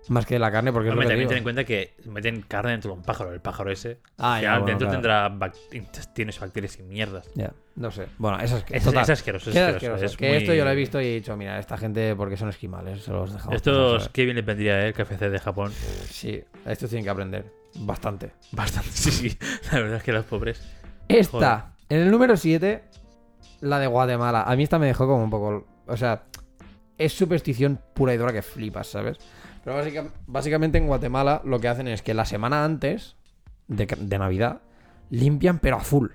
Más 0.10 0.26
que 0.26 0.40
la 0.40 0.52
carne, 0.52 0.74
porque 0.74 0.90
es 0.90 0.96
lo 0.96 1.00
Hombre, 1.00 1.08
que 1.08 1.12
también 1.12 1.28
ten 1.30 1.38
en 1.38 1.44
cuenta 1.44 1.64
que 1.64 1.94
meten 2.06 2.42
carne 2.42 2.72
dentro 2.72 2.92
de 2.92 2.98
un 2.98 3.04
pájaro. 3.04 3.32
El 3.34 3.40
pájaro 3.40 3.72
ese. 3.72 4.00
Ah, 4.18 4.42
ya, 4.42 4.52
bueno, 4.54 4.66
dentro 4.66 4.88
claro. 4.88 5.02
tendrá 5.02 5.30
bac- 5.30 5.56
intestinos, 5.74 6.40
bacterias 6.40 6.80
y 6.80 6.84
mierdas. 6.84 7.30
Ya, 7.36 7.54
no 7.76 7.92
sé. 7.92 8.08
Bueno, 8.18 8.40
eso 8.40 8.58
es 8.58 8.64
que. 8.64 8.78
Es, 8.78 8.84
total, 8.84 9.04
es 9.04 9.10
asqueroso, 9.12 9.50
es 9.52 9.56
queda 9.56 9.68
asqueroso, 9.70 9.94
asqueroso. 10.06 10.06
es 10.14 10.18
que 10.18 10.28
muy- 10.28 10.38
esto 10.38 10.54
yo 10.56 10.66
lo 10.66 10.72
he 10.72 10.76
visto 10.76 11.00
y 11.00 11.06
he 11.06 11.14
dicho, 11.16 11.38
mira, 11.38 11.60
esta 11.60 11.78
gente, 11.78 12.16
porque 12.16 12.36
son 12.36 12.50
esquimales, 12.50 13.04
se 13.04 13.12
los 13.12 13.32
dejamos. 13.32 13.46
pasar, 13.46 13.56
Estos, 13.58 14.02
¿sabes? 14.04 14.10
qué 14.14 14.24
bien 14.26 14.36
le 14.36 14.42
vendría 14.42 14.82
eh, 14.82 14.88
el 14.88 14.94
KFC 14.96 15.30
de 15.30 15.40
Japón. 15.40 15.72
Sí, 16.10 16.44
estos 16.66 16.90
tienen 16.90 17.04
que 17.04 17.10
aprender. 17.12 17.46
bastante. 17.76 18.32
Bastante, 18.54 18.90
sí, 18.94 19.12
sí. 19.12 19.38
La 19.72 19.80
verdad 19.80 19.98
es 19.98 20.04
que 20.04 20.12
los 20.14 20.26
pobres. 20.26 20.62
Esta, 21.08 21.76
en 21.90 22.00
el 22.02 22.12
número 22.12 22.36
7, 22.38 22.84
la 23.62 23.78
de 23.80 23.86
Guatemala. 23.88 24.44
A 24.44 24.56
mí 24.56 24.64
esta 24.64 24.80
me 24.80 24.88
dejó 24.88 25.06
como 25.06 25.24
un 25.24 25.30
poco. 25.30 25.68
O 25.86 25.96
sea, 25.96 26.24
es 26.98 27.14
superstición 27.14 27.80
pura 27.94 28.14
y 28.14 28.18
dura 28.18 28.34
que 28.34 28.42
flipas, 28.42 28.88
¿sabes? 28.88 29.18
Pero 29.63 29.76
básica- 29.78 30.12
básicamente 30.28 30.78
en 30.78 30.88
Guatemala 30.88 31.41
lo 31.45 31.60
que 31.60 31.67
hacen 31.67 31.88
es 31.88 32.02
que 32.02 32.13
la 32.13 32.26
semana 32.26 32.63
antes 32.65 33.15
de, 33.67 33.86
de 33.86 34.17
Navidad 34.19 34.62
limpian, 35.10 35.60
pero 35.60 35.78
a 35.78 35.82
full. 35.82 36.08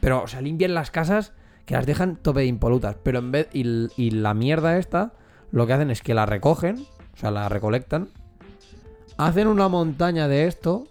Pero, 0.00 0.22
o 0.22 0.26
sea, 0.28 0.40
limpian 0.40 0.74
las 0.74 0.90
casas 0.90 1.32
que 1.66 1.74
las 1.74 1.84
dejan 1.86 2.16
tope 2.16 2.40
de 2.40 2.46
impolutas. 2.46 2.96
Pero 3.02 3.18
en 3.18 3.32
vez. 3.32 3.48
Y, 3.52 3.88
y 3.96 4.10
la 4.12 4.32
mierda 4.32 4.78
esta, 4.78 5.12
lo 5.50 5.66
que 5.66 5.72
hacen 5.74 5.90
es 5.90 6.02
que 6.02 6.14
la 6.14 6.24
recogen, 6.24 6.76
o 7.14 7.16
sea, 7.16 7.30
la 7.30 7.48
recolectan. 7.48 8.08
Hacen 9.16 9.48
una 9.48 9.68
montaña 9.68 10.28
de 10.28 10.46
esto, 10.46 10.86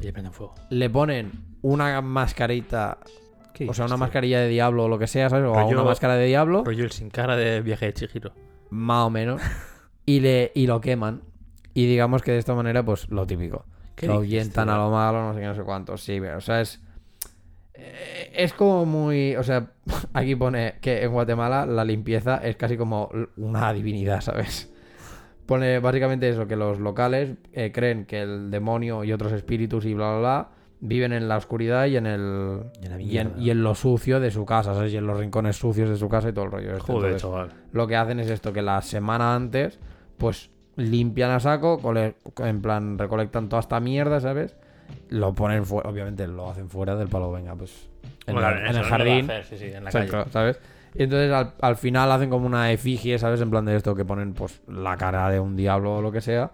Y 0.00 0.04
le 0.04 0.12
prenden 0.12 0.32
fuego. 0.32 0.54
le 0.70 0.88
ponen 0.88 1.32
una 1.62 2.00
mascarita 2.00 2.98
¿Qué 3.52 3.68
o 3.68 3.74
sea, 3.74 3.86
una 3.86 3.96
mascarilla 3.96 4.38
de 4.40 4.48
diablo 4.48 4.84
o 4.84 4.88
lo 4.88 4.98
que 4.98 5.06
sea, 5.08 5.28
¿sabes? 5.30 5.46
O 5.48 5.54
Rollo- 5.54 5.72
una 5.80 5.82
máscara 5.82 6.14
de 6.14 6.26
diablo, 6.26 6.62
Rollo 6.64 6.84
el 6.84 6.92
sin 6.92 7.10
cara 7.10 7.36
de 7.36 7.60
viaje 7.62 7.86
de 7.86 7.94
Chihiro. 7.94 8.32
más 8.70 9.06
o 9.06 9.10
menos. 9.10 9.40
Y, 10.06 10.20
le, 10.20 10.52
y 10.54 10.66
lo 10.66 10.80
queman. 10.80 11.22
Y 11.74 11.86
digamos 11.86 12.22
que 12.22 12.32
de 12.32 12.38
esta 12.38 12.54
manera, 12.54 12.84
pues 12.84 13.10
lo 13.10 13.26
típico. 13.26 13.64
¿Qué 13.94 14.06
Que 14.06 14.06
dices, 14.06 14.16
ahuyentan 14.16 14.68
a 14.68 14.76
lo 14.78 14.90
malo, 14.90 15.22
no 15.22 15.34
sé 15.34 15.40
qué, 15.40 15.46
no 15.46 15.54
sé 15.54 15.62
cuánto. 15.62 15.96
Sí, 15.96 16.18
pero, 16.20 16.38
o 16.38 16.40
sea, 16.40 16.60
es. 16.60 16.80
eh, 17.74 18.30
Es 18.34 18.52
como 18.52 18.86
muy. 18.86 19.36
O 19.36 19.42
sea, 19.42 19.72
aquí 20.14 20.34
pone 20.36 20.74
que 20.80 21.02
en 21.02 21.12
Guatemala 21.12 21.66
la 21.66 21.84
limpieza 21.84 22.36
es 22.38 22.56
casi 22.56 22.76
como 22.76 23.10
una 23.36 23.72
divinidad, 23.72 24.20
¿sabes? 24.20 24.72
Pone 25.46 25.78
básicamente 25.78 26.28
eso, 26.28 26.46
que 26.46 26.56
los 26.56 26.80
locales 26.80 27.34
eh, 27.52 27.70
creen 27.72 28.04
que 28.04 28.22
el 28.22 28.50
demonio 28.50 29.04
y 29.04 29.12
otros 29.12 29.32
espíritus 29.32 29.84
y 29.84 29.94
bla, 29.94 30.10
bla, 30.10 30.18
bla 30.18 30.48
viven 30.80 31.12
en 31.12 31.26
la 31.28 31.36
oscuridad 31.36 31.86
y 31.86 31.96
en 31.96 32.06
el. 32.06 32.62
Y 32.82 32.86
en 32.86 32.92
y 32.92 32.94
en, 32.94 32.98
mierda. 33.28 33.32
y 33.42 33.50
en 33.50 33.62
lo 33.62 33.74
sucio 33.74 34.18
de 34.20 34.30
su 34.30 34.44
casa, 34.44 34.74
¿sabes? 34.74 34.92
Y 34.92 34.96
en 34.96 35.06
los 35.06 35.18
rincones 35.18 35.56
sucios 35.56 35.88
de 35.88 35.96
su 35.96 36.08
casa 36.08 36.28
y 36.28 36.32
todo 36.32 36.46
el 36.46 36.50
rollo. 36.50 36.70
este. 36.76 36.80
Joder, 36.92 37.12
Entonces, 37.12 37.22
chaval. 37.22 37.52
lo 37.72 37.86
que 37.86 37.96
hacen 37.96 38.20
es 38.20 38.28
esto, 38.28 38.52
que 38.52 38.60
la 38.62 38.82
semana 38.82 39.34
antes, 39.34 39.78
pues 40.18 40.50
limpian 40.76 41.30
a 41.30 41.40
saco, 41.40 41.80
en 42.38 42.62
plan, 42.62 42.98
recolectan 42.98 43.48
toda 43.48 43.60
esta 43.60 43.80
mierda, 43.80 44.20
¿sabes? 44.20 44.56
Lo 45.08 45.34
ponen 45.34 45.64
fuera, 45.64 45.88
obviamente 45.88 46.26
lo 46.26 46.50
hacen 46.50 46.68
fuera 46.68 46.94
del 46.96 47.08
palo, 47.08 47.32
venga, 47.32 47.54
pues 47.54 47.88
en, 48.26 48.34
Bueno, 48.34 48.50
la- 48.50 48.60
en 48.60 48.66
eso 48.66 48.78
el 48.80 48.84
jardín. 48.84 49.24
hacer, 49.30 49.44
sí, 49.44 49.56
sí, 49.58 49.64
en 49.74 49.84
la 49.84 49.90
calle. 49.90 50.30
¿sabes? 50.30 50.60
Y 50.94 51.02
entonces 51.02 51.30
al, 51.32 51.52
al 51.60 51.76
final 51.76 52.10
hacen 52.12 52.30
como 52.30 52.46
una 52.46 52.70
efigie, 52.72 53.18
¿sabes? 53.18 53.40
En 53.40 53.50
plan 53.50 53.64
de 53.64 53.76
esto, 53.76 53.94
que 53.94 54.04
ponen 54.04 54.32
pues 54.34 54.62
la 54.68 54.96
cara 54.96 55.28
de 55.30 55.40
un 55.40 55.56
diablo 55.56 55.96
o 55.96 56.02
lo 56.02 56.12
que 56.12 56.20
sea. 56.20 56.52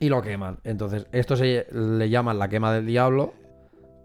Y 0.00 0.08
lo 0.08 0.22
queman. 0.22 0.58
Entonces, 0.64 1.06
esto 1.12 1.34
se 1.36 1.66
le 1.72 2.08
llaman 2.08 2.38
la 2.38 2.48
quema 2.48 2.72
del 2.72 2.86
diablo, 2.86 3.34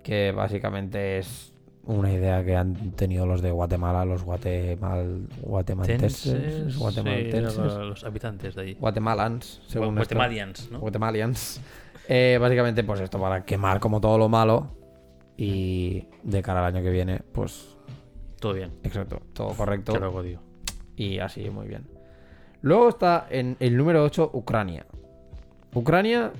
que 0.04 0.32
básicamente 0.32 1.20
es 1.20 1.53
una 1.86 2.12
idea 2.12 2.44
que 2.44 2.56
han 2.56 2.92
tenido 2.92 3.26
los 3.26 3.42
de 3.42 3.52
Guatemala, 3.52 4.06
los 4.06 4.24
guatemal, 4.24 5.28
guatemalteses, 5.42 6.32
Tenses, 6.32 6.78
guatemalteses, 6.78 7.54
sí, 7.54 7.60
los, 7.62 7.78
los 7.78 8.04
habitantes 8.04 8.56
de 8.56 8.62
ahí. 8.62 8.74
guatemalans, 8.76 9.62
según 9.68 9.90
esto. 10.00 10.16
Guatemalians, 10.16 10.72
¿no? 10.72 10.80
Guatemalians. 10.80 11.62
Eh, 12.08 12.38
básicamente, 12.40 12.84
pues 12.84 13.02
esto, 13.02 13.20
para 13.20 13.44
quemar 13.44 13.80
como 13.80 14.00
todo 14.02 14.18
lo 14.18 14.30
malo. 14.30 14.78
Y 15.36 16.08
de 16.22 16.42
cara 16.44 16.60
al 16.66 16.76
año 16.76 16.84
que 16.84 16.92
viene, 16.92 17.22
pues 17.32 17.76
Todo 18.40 18.54
bien. 18.54 18.72
Exacto, 18.84 19.22
todo 19.34 19.50
correcto. 19.50 19.94
Tío. 20.22 20.40
Y 20.96 21.20
así, 21.20 21.50
muy 21.50 21.68
bien. 21.68 21.88
Luego 22.62 22.90
está 22.90 23.28
en 23.30 23.58
el 23.60 23.76
número 23.76 24.04
8, 24.04 24.30
Ucrania. 24.34 24.86
Ucrania 25.74 26.32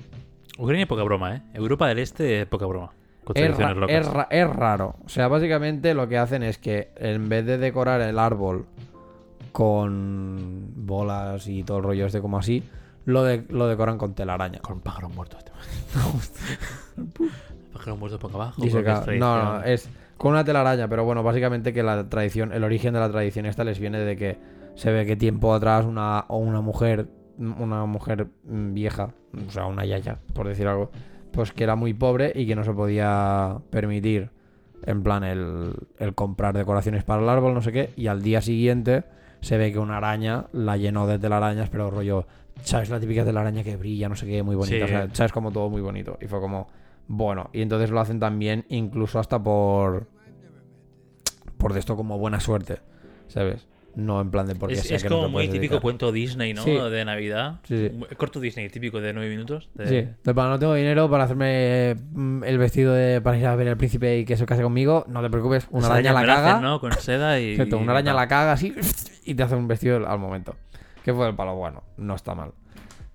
Ucrania, 0.56 0.86
poca 0.86 1.02
broma, 1.02 1.34
¿eh? 1.36 1.42
Europa 1.52 1.88
del 1.88 1.98
Este, 1.98 2.46
poca 2.46 2.66
broma. 2.66 2.92
Es, 3.34 3.56
ra- 3.58 3.74
locas. 3.74 3.96
es 3.96 4.06
ra- 4.12 4.28
es 4.30 4.48
raro. 4.48 4.96
O 5.04 5.08
sea, 5.08 5.28
básicamente 5.28 5.94
lo 5.94 6.08
que 6.08 6.18
hacen 6.18 6.42
es 6.42 6.58
que 6.58 6.90
en 6.96 7.28
vez 7.28 7.46
de 7.46 7.58
decorar 7.58 8.00
el 8.00 8.18
árbol 8.18 8.66
con 9.52 10.72
bolas 10.86 11.46
y 11.46 11.62
todo 11.62 11.78
el 11.78 11.84
rollo 11.84 12.06
este 12.06 12.20
como 12.20 12.38
así, 12.38 12.62
lo, 13.04 13.24
de- 13.24 13.44
lo 13.48 13.66
decoran 13.68 13.98
con 13.98 14.14
telaraña. 14.14 14.58
Con 14.60 14.80
pájaros 14.80 15.14
muertos. 15.14 15.40
Este 15.40 17.18
pájaros 17.72 17.98
muertos 17.98 18.20
por 18.20 18.32
abajo. 18.34 18.60
Ca- 18.84 19.00
no, 19.20 19.36
no, 19.58 19.62
es 19.64 19.88
con 20.16 20.32
una 20.32 20.44
telaraña, 20.44 20.88
pero 20.88 21.04
bueno, 21.04 21.22
básicamente 21.22 21.72
que 21.72 21.82
la 21.82 22.08
tradición, 22.08 22.52
el 22.52 22.62
origen 22.64 22.94
de 22.94 23.00
la 23.00 23.10
tradición 23.10 23.46
esta 23.46 23.64
les 23.64 23.78
viene 23.78 23.98
de 23.98 24.16
que 24.16 24.38
se 24.74 24.92
ve 24.92 25.06
que 25.06 25.16
tiempo 25.16 25.54
atrás 25.54 25.84
una, 25.84 26.24
o 26.28 26.36
una 26.38 26.60
mujer, 26.60 27.08
una 27.38 27.84
mujer 27.84 28.28
vieja, 28.44 29.10
o 29.46 29.50
sea, 29.50 29.66
una 29.66 29.84
yaya, 29.84 30.18
por 30.32 30.46
decir 30.48 30.66
algo, 30.68 30.90
pues 31.34 31.52
que 31.52 31.64
era 31.64 31.76
muy 31.76 31.94
pobre 31.94 32.32
y 32.34 32.46
que 32.46 32.54
no 32.56 32.64
se 32.64 32.72
podía 32.72 33.58
permitir, 33.70 34.30
en 34.86 35.02
plan, 35.02 35.24
el, 35.24 35.74
el 35.98 36.14
comprar 36.14 36.56
decoraciones 36.56 37.04
para 37.04 37.22
el 37.22 37.28
árbol, 37.28 37.54
no 37.54 37.62
sé 37.62 37.72
qué, 37.72 37.90
y 37.96 38.06
al 38.06 38.22
día 38.22 38.40
siguiente 38.40 39.04
se 39.40 39.58
ve 39.58 39.72
que 39.72 39.78
una 39.78 39.96
araña 39.98 40.46
la 40.52 40.76
llenó 40.76 41.06
de 41.06 41.18
telarañas, 41.18 41.68
pero 41.70 41.90
rollo, 41.90 42.26
¿sabes? 42.62 42.88
La 42.90 43.00
típica 43.00 43.24
telaraña 43.24 43.62
que 43.62 43.76
brilla, 43.76 44.08
no 44.08 44.16
sé 44.16 44.26
qué, 44.26 44.42
muy 44.42 44.56
bonita, 44.56 44.76
Sí. 44.76 44.82
o 44.84 44.86
sea, 44.88 45.08
¿sabes? 45.12 45.32
Como 45.32 45.50
todo 45.52 45.68
muy 45.68 45.82
bonito. 45.82 46.16
Y 46.20 46.26
fue 46.26 46.40
como, 46.40 46.68
bueno, 47.08 47.50
y 47.52 47.60
entonces 47.62 47.90
lo 47.90 48.00
hacen 48.00 48.18
también 48.20 48.64
incluso 48.68 49.18
hasta 49.18 49.42
por 49.42 50.06
por 51.58 51.72
de 51.72 51.80
esto 51.80 51.96
como 51.96 52.18
buena 52.18 52.40
suerte, 52.40 52.78
¿sabes? 53.28 53.66
No 53.96 54.20
en 54.20 54.30
plan 54.30 54.46
de 54.46 54.54
porque 54.56 54.74
Es, 54.74 54.90
es 54.90 55.02
que 55.02 55.08
como 55.08 55.28
muy 55.28 55.44
típico 55.44 55.60
dedicar. 55.60 55.80
cuento 55.80 56.10
Disney, 56.12 56.52
¿no? 56.54 56.62
Sí. 56.62 56.72
De 56.76 57.04
Navidad. 57.04 57.60
Sí, 57.64 57.88
sí. 57.90 58.14
Corto 58.16 58.40
Disney, 58.40 58.68
típico 58.68 59.00
de 59.00 59.12
nueve 59.12 59.30
minutos. 59.30 59.68
de- 59.74 59.86
Sí, 59.88 60.08
de 60.24 60.34
plan, 60.34 60.48
no 60.50 60.58
tengo 60.58 60.74
dinero 60.74 61.08
para 61.08 61.24
hacerme 61.24 61.94
mm, 62.12 62.44
el 62.44 62.58
vestido 62.58 62.92
de 62.92 63.20
para 63.20 63.38
ir 63.38 63.46
a 63.46 63.54
ver 63.56 63.68
al 63.68 63.76
príncipe 63.76 64.18
y 64.18 64.24
que 64.24 64.36
se 64.36 64.46
case 64.46 64.62
conmigo, 64.62 65.04
no 65.08 65.22
te 65.22 65.30
preocupes, 65.30 65.66
una 65.70 65.84
Esa 65.86 65.92
araña 65.94 66.12
la 66.12 66.20
hacen, 66.20 66.34
caga. 66.34 66.60
¿no? 66.60 66.80
Con 66.80 66.92
seda 66.92 67.38
y. 67.40 67.52
Exacto, 67.52 67.76
una 67.78 67.86
y 67.86 67.90
araña 67.90 68.06
tal. 68.10 68.16
la 68.16 68.28
caga 68.28 68.52
así 68.52 68.74
y 69.24 69.34
te 69.34 69.42
hace 69.42 69.54
un 69.54 69.68
vestido 69.68 70.06
al 70.08 70.18
momento. 70.18 70.56
Que 71.04 71.12
fue 71.14 71.28
el 71.28 71.34
palo 71.34 71.54
bueno, 71.54 71.82
no 71.96 72.14
está 72.14 72.34
mal. 72.34 72.52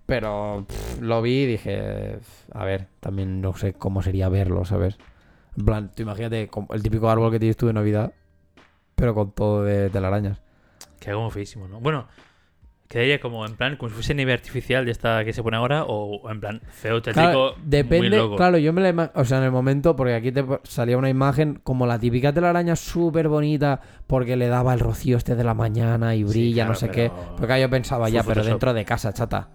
Pero 0.06 0.66
pff, 0.68 1.02
lo 1.02 1.22
vi 1.22 1.42
y 1.42 1.46
dije, 1.46 2.18
a 2.54 2.64
ver, 2.66 2.88
también 3.00 3.42
no 3.42 3.54
sé 3.56 3.74
cómo 3.74 4.02
sería 4.02 4.28
verlo, 4.30 4.66
¿sabes? 4.66 4.98
En 5.58 5.66
plan, 5.66 5.92
tú 5.94 6.04
imagínate 6.04 6.50
el 6.72 6.82
típico 6.84 7.10
árbol 7.10 7.32
que 7.32 7.40
tienes 7.40 7.58
tú 7.58 7.68
de 7.68 7.74
Navidad, 7.74 8.14
pero 8.96 9.14
con 9.14 9.32
todo 9.32 9.64
de 9.64 9.90
telarañas. 9.90 10.42
Queda 11.00 11.16
como 11.16 11.30
feísimo, 11.30 11.68
¿no? 11.68 11.80
Bueno, 11.80 12.08
quedaría 12.88 13.20
como 13.20 13.46
en 13.46 13.56
plan, 13.56 13.78
como 13.78 13.90
si 13.90 13.96
fuese 13.96 14.16
nieve 14.16 14.34
artificial 14.34 14.84
de 14.84 14.92
esta 14.92 15.24
que 15.24 15.32
se 15.32 15.44
pone 15.44 15.58
ahora, 15.58 15.84
o 15.86 16.30
en 16.30 16.40
plan 16.40 16.62
feo, 16.72 17.02
tétrico, 17.02 17.30
Claro, 17.30 17.54
muy 17.58 17.64
depende, 17.70 18.18
loco. 18.18 18.36
claro, 18.36 18.58
yo 18.58 18.74
me 18.74 18.82
la 18.82 18.90
ima- 18.90 19.12
o 19.14 19.24
sea, 19.26 19.38
en 19.38 19.44
el 19.44 19.52
momento, 19.52 19.96
porque 19.96 20.16
aquí 20.16 20.32
te 20.32 20.44
salía 20.64 20.98
una 20.98 21.10
imagen 21.10 21.60
como 21.64 21.86
la 21.86 22.00
típica 22.00 22.34
telaraña 22.34 22.76
súper 22.76 23.28
bonita, 23.28 23.80
porque 24.08 24.36
le 24.36 24.48
daba 24.48 24.74
el 24.74 24.80
rocío 24.80 25.18
este 25.18 25.36
de 25.36 25.44
la 25.44 25.54
mañana 25.54 26.16
y 26.16 26.20
Sí, 26.20 26.24
brilla, 26.26 26.66
no 26.66 26.74
sé 26.76 26.90
qué. 26.90 27.12
Porque 27.38 27.62
yo 27.62 27.70
pensaba 27.70 28.10
ya, 28.10 28.24
pero 28.24 28.44
dentro 28.44 28.74
de 28.74 28.86
casa, 28.86 29.14
chata. 29.14 29.50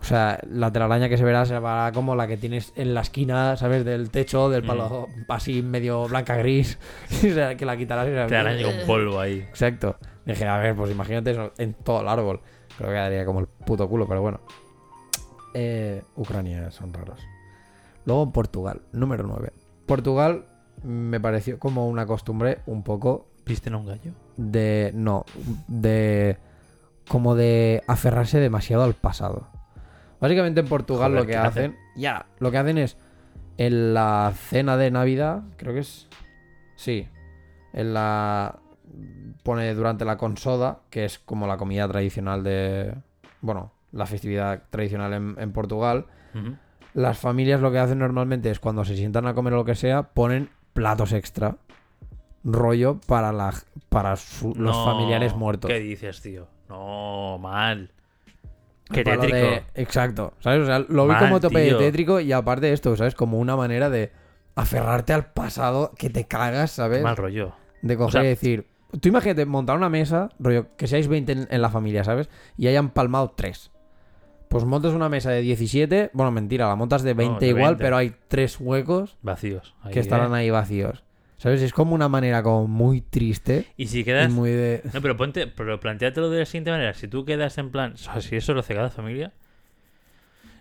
O 0.00 0.04
sea, 0.04 0.40
la 0.50 0.72
telaraña 0.72 1.08
que 1.10 1.18
se 1.18 1.24
verá 1.24 1.44
será 1.44 1.90
como 1.92 2.16
la 2.16 2.26
que 2.26 2.36
tienes 2.38 2.72
en 2.76 2.94
la 2.94 3.02
esquina, 3.02 3.56
¿sabes? 3.56 3.84
Del 3.84 4.10
techo, 4.10 4.48
del 4.48 4.62
palo 4.64 5.08
Mm. 5.14 5.22
así 5.30 5.62
medio 5.62 6.08
blanca 6.08 6.36
gris. 6.36 6.78
o 7.10 7.34
sea, 7.34 7.54
que 7.56 7.66
la 7.66 7.76
quitarás 7.76 8.06
y 8.06 8.10
será- 8.10 8.26
Te 8.26 8.36
araña 8.36 8.64
con 8.64 8.86
polvo 8.86 9.20
ahí. 9.20 9.38
Exacto. 9.40 9.96
Dije, 10.24 10.46
a 10.46 10.56
ver, 10.58 10.74
pues 10.74 10.90
imagínate 10.90 11.32
eso 11.32 11.52
en 11.58 11.74
todo 11.74 12.00
el 12.00 12.08
árbol. 12.08 12.40
Creo 12.78 12.88
que 12.88 12.94
quedaría 12.94 13.24
como 13.26 13.40
el 13.40 13.46
puto 13.46 13.88
culo, 13.88 14.06
pero 14.08 14.22
bueno. 14.22 14.40
Eh, 15.54 16.02
Ucrania 16.16 16.70
son 16.70 16.92
raros. 16.92 17.20
Luego 18.04 18.32
Portugal, 18.32 18.82
número 18.92 19.24
9. 19.26 19.52
Portugal 19.86 20.46
me 20.82 21.20
pareció 21.20 21.58
como 21.58 21.88
una 21.88 22.06
costumbre 22.06 22.58
un 22.66 22.82
poco 22.82 23.26
¿Viste 23.44 23.68
a 23.70 23.76
un 23.76 23.86
gallo? 23.86 24.12
de. 24.36 24.92
No, 24.94 25.24
de. 25.68 26.38
Como 27.08 27.34
de 27.34 27.82
aferrarse 27.88 28.38
demasiado 28.38 28.84
al 28.84 28.94
pasado. 28.94 29.48
Básicamente 30.20 30.60
en 30.60 30.68
Portugal 30.68 31.12
Joder, 31.12 31.20
lo 31.22 31.26
que 31.26 31.32
¿qué 31.32 31.38
hacen. 31.38 31.76
Ya, 31.96 32.26
lo 32.38 32.50
que 32.50 32.58
hacen 32.58 32.78
es. 32.78 32.96
En 33.56 33.94
la 33.94 34.32
cena 34.34 34.76
de 34.76 34.90
Navidad, 34.90 35.42
creo 35.56 35.72
que 35.74 35.80
es. 35.80 36.08
Sí. 36.76 37.08
En 37.72 37.94
la. 37.94 38.58
Pone 39.42 39.72
durante 39.74 40.04
la 40.04 40.16
consoda, 40.16 40.80
que 40.90 41.04
es 41.04 41.18
como 41.18 41.46
la 41.46 41.56
comida 41.56 41.86
tradicional 41.88 42.42
de. 42.44 42.94
Bueno, 43.40 43.72
la 43.92 44.06
festividad 44.06 44.62
tradicional 44.70 45.12
en, 45.14 45.36
en 45.38 45.52
Portugal. 45.52 46.06
Las 46.94 47.18
familias 47.18 47.60
lo 47.60 47.70
que 47.72 47.78
hacen 47.78 47.98
normalmente 48.00 48.50
es 48.50 48.60
cuando 48.60 48.84
se 48.84 48.96
sientan 48.96 49.26
a 49.26 49.34
comer 49.34 49.52
o 49.54 49.56
lo 49.56 49.64
que 49.64 49.74
sea, 49.74 50.02
ponen 50.04 50.48
platos 50.72 51.12
extra. 51.12 51.56
Rollo 52.42 53.00
para 53.06 53.32
la 53.32 53.52
para 53.90 54.16
su- 54.16 54.54
los 54.56 54.76
familiares 54.84 55.34
muertos. 55.36 55.70
¿Qué 55.70 55.78
dices, 55.78 56.20
tío? 56.22 56.48
No, 56.68 57.38
mal. 57.38 57.90
Lo 58.98 59.04
tétrico. 59.04 59.36
de- 59.36 59.62
exacto. 59.74 60.34
¿Sabes? 60.40 60.60
O 60.62 60.66
sea, 60.66 60.78
lo 60.80 61.06
vi 61.08 61.14
como 61.16 61.40
tope 61.40 61.64
tío. 61.68 61.78
tétrico 61.78 62.20
y 62.20 62.32
aparte 62.32 62.66
de 62.66 62.72
esto, 62.72 62.96
¿sabes? 62.96 63.14
Como 63.14 63.38
una 63.38 63.56
manera 63.56 63.88
de 63.90 64.12
aferrarte 64.56 65.12
al 65.12 65.26
pasado 65.32 65.92
que 65.96 66.10
te 66.10 66.26
cagas, 66.26 66.72
¿sabes? 66.72 67.02
Mal 67.02 67.16
rollo. 67.16 67.52
De 67.82 67.96
coger 67.96 68.12
sea- 68.12 68.24
y 68.24 68.26
decir. 68.28 68.66
Tú 69.00 69.08
imagínate 69.08 69.46
montar 69.46 69.76
una 69.76 69.88
mesa, 69.88 70.30
rollo, 70.40 70.66
que 70.76 70.88
seáis 70.88 71.06
20 71.06 71.30
en, 71.32 71.48
en 71.50 71.62
la 71.62 71.70
familia, 71.70 72.02
¿sabes? 72.02 72.28
Y 72.56 72.66
hayan 72.66 72.90
palmado 72.90 73.32
3. 73.36 73.70
Pues 74.48 74.64
montas 74.64 74.92
una 74.94 75.08
mesa 75.08 75.30
de 75.30 75.42
17. 75.42 76.10
Bueno, 76.12 76.32
mentira, 76.32 76.66
la 76.66 76.74
montas 76.74 77.04
de 77.04 77.14
20 77.14 77.44
de 77.44 77.50
igual, 77.50 77.74
20. 77.76 77.84
pero 77.84 77.96
hay 77.96 78.12
tres 78.26 78.58
huecos 78.58 79.16
Vacíos. 79.22 79.76
ahí, 79.82 79.92
que 79.92 80.00
estarán 80.00 80.32
¿eh? 80.34 80.38
ahí 80.38 80.50
vacíos. 80.50 81.04
¿Sabes? 81.40 81.62
Es 81.62 81.72
como 81.72 81.94
una 81.94 82.08
manera 82.10 82.42
como 82.42 82.68
muy 82.68 83.00
triste 83.00 83.64
Y 83.78 83.86
si 83.86 84.00
y 84.00 84.04
quedas. 84.04 84.30
muy 84.30 84.50
de. 84.50 84.82
No, 84.92 85.00
pero 85.00 85.16
ponte, 85.16 85.46
pero 85.46 85.80
planteátelo 85.80 86.28
de 86.28 86.40
la 86.40 86.44
siguiente 86.44 86.70
manera. 86.70 86.92
Si 86.92 87.08
tú 87.08 87.24
quedas 87.24 87.56
en 87.56 87.70
plan, 87.70 87.94
o 87.94 87.96
sea, 87.96 88.20
si 88.20 88.36
eso 88.36 88.52
lo 88.52 88.60
hace 88.60 88.74
cada 88.74 88.90
familia. 88.90 89.32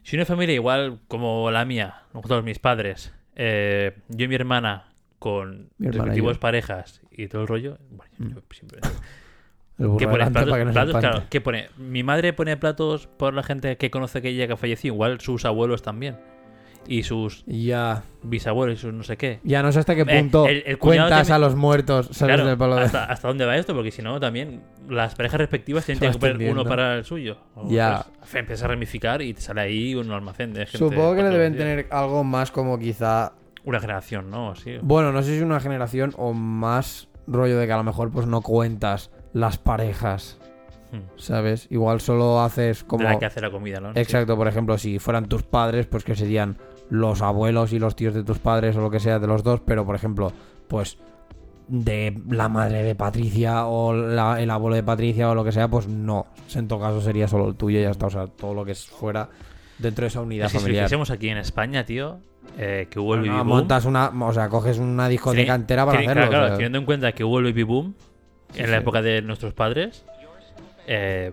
Si 0.04 0.16
una 0.16 0.26
familia 0.26 0.56
igual 0.56 1.00
como 1.10 1.52
la 1.52 1.66
mía, 1.66 2.04
nosotros 2.14 2.46
mis 2.46 2.60
padres, 2.60 3.14
eh, 3.36 3.92
yo 4.08 4.24
y 4.24 4.28
mi 4.30 4.36
hermana 4.36 4.86
con 5.20 5.70
yo. 5.80 6.40
parejas 6.40 7.02
y 7.12 7.28
todo 7.28 7.42
el 7.42 7.48
rollo, 7.50 7.78
bueno, 7.92 8.14
Mm. 8.18 8.30
yo 8.36 8.42
siempre- 8.52 8.80
¿Qué 9.98 10.08
Platos, 10.08 10.44
que 10.58 10.66
no 10.66 10.72
se 10.72 10.74
platos, 10.74 10.90
espante. 10.96 11.00
claro, 11.10 11.24
¿qué 11.30 11.42
pone? 11.42 11.70
Mi 11.78 12.04
madre 12.04 12.32
pone 12.34 12.56
platos 12.58 13.08
por 13.08 13.34
la 13.34 13.44
gente 13.44 13.76
que 13.78 13.90
conoce 13.92 14.22
que 14.22 14.30
ella 14.30 14.48
que 14.48 14.56
falleció, 14.58 14.94
igual 14.94 15.20
sus 15.22 15.44
abuelos 15.46 15.82
también. 15.82 16.18
Y 16.92 17.04
sus 17.04 17.44
Ya. 17.46 18.02
bisabuelos 18.24 18.80
y 18.80 18.82
sus 18.82 18.92
no 18.94 19.04
sé 19.04 19.16
qué. 19.16 19.40
Ya 19.44 19.62
no 19.62 19.72
sé 19.72 19.78
hasta 19.78 19.94
qué 19.94 20.02
Eh, 20.02 20.20
punto 20.22 20.48
el- 20.48 20.64
el 20.66 20.80
cuñado 20.80 21.08
cuentas 21.10 21.30
a 21.30 21.38
los 21.38 21.56
muertos, 21.56 22.08
¿sabes? 22.12 22.34
Claro, 22.36 22.50
del 22.50 22.58
palo 22.58 22.78
de- 22.78 22.82
hasta, 22.82 23.04
hasta 23.06 23.28
dónde 23.28 23.46
va 23.46 23.56
esto, 23.58 23.76
porque 23.76 23.92
si 23.92 24.02
no, 24.02 24.20
también 24.20 24.64
las 24.90 25.14
parejas 25.14 25.38
respectivas 25.40 25.86
tienen 25.86 26.12
que 26.12 26.18
poner 26.18 26.52
uno 26.52 26.66
para 26.66 26.96
el 26.96 27.06
suyo. 27.06 27.38
O, 27.54 27.70
Ya. 27.70 28.08
pues, 28.20 28.34
empieza 28.34 28.66
a 28.66 28.70
ramificar 28.70 29.22
y 29.22 29.36
te 29.36 29.42
sale 29.42 29.62
ahí 29.62 29.94
un 29.94 30.10
almacén 30.12 30.52
de 30.52 30.66
gente. 30.66 30.80
Supongo 30.80 31.14
que 31.16 31.22
le 31.22 31.30
deben 31.30 31.54
días. 31.54 31.64
tener 31.64 31.88
algo 31.92 32.24
más 32.24 32.50
como 32.50 32.80
quizá. 32.80 33.34
Una 33.66 33.80
generación, 33.80 34.32
¿no? 34.32 34.56
Sí. 34.56 34.78
Bueno, 34.82 35.12
no 35.12 35.22
sé 35.22 35.38
si 35.38 35.44
una 35.44 35.60
generación 35.60 36.16
o 36.18 36.34
más 36.34 37.08
rollo 37.28 37.60
de 37.60 37.68
que 37.68 37.74
a 37.74 37.78
lo 37.78 37.84
mejor 37.84 38.10
pues 38.10 38.26
no 38.26 38.42
cuentas 38.42 39.12
las 39.34 39.60
parejas, 39.60 40.40
Hmm. 40.92 41.02
¿sabes? 41.18 41.68
Igual 41.70 42.02
solo 42.02 42.42
haces 42.42 42.84
como. 42.84 43.04
De 43.04 43.12
la 43.14 43.20
que 43.20 43.26
hace 43.28 43.42
la 43.42 43.52
comida, 43.52 43.80
¿no? 43.80 43.92
Exacto, 43.94 44.36
por 44.36 44.48
ejemplo, 44.48 44.76
si 44.80 44.98
fueran 44.98 45.28
tus 45.28 45.44
padres, 45.44 45.86
pues 45.86 46.04
que 46.04 46.16
serían 46.16 46.58
los 46.90 47.22
abuelos 47.22 47.72
y 47.74 47.80
los 47.80 47.96
tíos 47.96 48.14
de 48.14 48.24
tus 48.24 48.40
padres 48.40 48.76
o 48.76 48.82
lo 48.82 48.90
que 48.90 49.00
sea 49.00 49.20
de 49.20 49.28
los 49.28 49.44
dos, 49.44 49.62
pero 49.66 49.86
por 49.86 49.96
ejemplo, 49.96 50.32
pues 50.68 50.98
de 51.68 52.20
la 52.30 52.50
madre 52.50 52.82
de 52.82 52.96
Patricia 52.96 53.68
o 53.68 53.94
la- 53.94 54.42
el 54.42 54.50
abuelo 54.50 54.76
de 54.76 54.82
Patricia 54.84 55.30
o 55.30 55.36
lo 55.36 55.44
que 55.44 55.52
sea, 55.52 55.68
pues 55.68 55.88
no. 55.88 56.26
En 56.56 56.68
todo 56.68 56.80
caso 56.80 57.00
sería 57.02 57.28
solo 57.28 57.48
el 57.50 57.56
tuyo 57.56 57.80
y 57.80 57.84
ya 57.84 57.92
está, 57.92 58.08
o 58.08 58.10
sea, 58.10 58.26
todo 58.26 58.54
lo 58.56 58.66
que 58.66 58.72
es 58.72 58.88
fuera 58.88 59.30
dentro 59.78 60.04
de 60.04 60.08
esa 60.08 60.22
unidad 60.22 60.48
si 60.50 60.58
familiar. 60.58 60.86
hiciésemos 60.86 61.12
aquí 61.12 61.30
en 61.30 61.38
España, 61.38 61.86
tío, 61.86 62.18
eh, 62.58 62.88
que 62.90 63.00
hubo 63.00 63.14
el 63.14 63.28
No, 63.28 63.46
montas 63.46 63.86
una, 63.86 64.08
o 64.10 64.34
sea, 64.34 64.50
coges 64.50 64.80
una 64.80 65.08
discoteca 65.08 65.54
Teni- 65.54 65.60
entera 65.62 65.86
para 65.86 66.00
hacerlo. 66.00 66.14
Claro, 66.14 66.30
claro, 66.30 66.46
o 66.46 66.48
sea. 66.48 66.56
teniendo 66.58 66.80
en 66.80 66.86
cuenta 66.86 67.12
que 67.12 67.24
hubo 67.24 67.38
el 67.38 67.46
baby 67.46 67.64
boom 67.64 67.94
Sí, 68.52 68.62
en 68.62 68.72
la 68.72 68.78
sí. 68.78 68.82
época 68.82 69.04
de 69.04 69.22
nuestros 69.22 69.54
padres, 69.54 70.04
eh, 70.88 71.32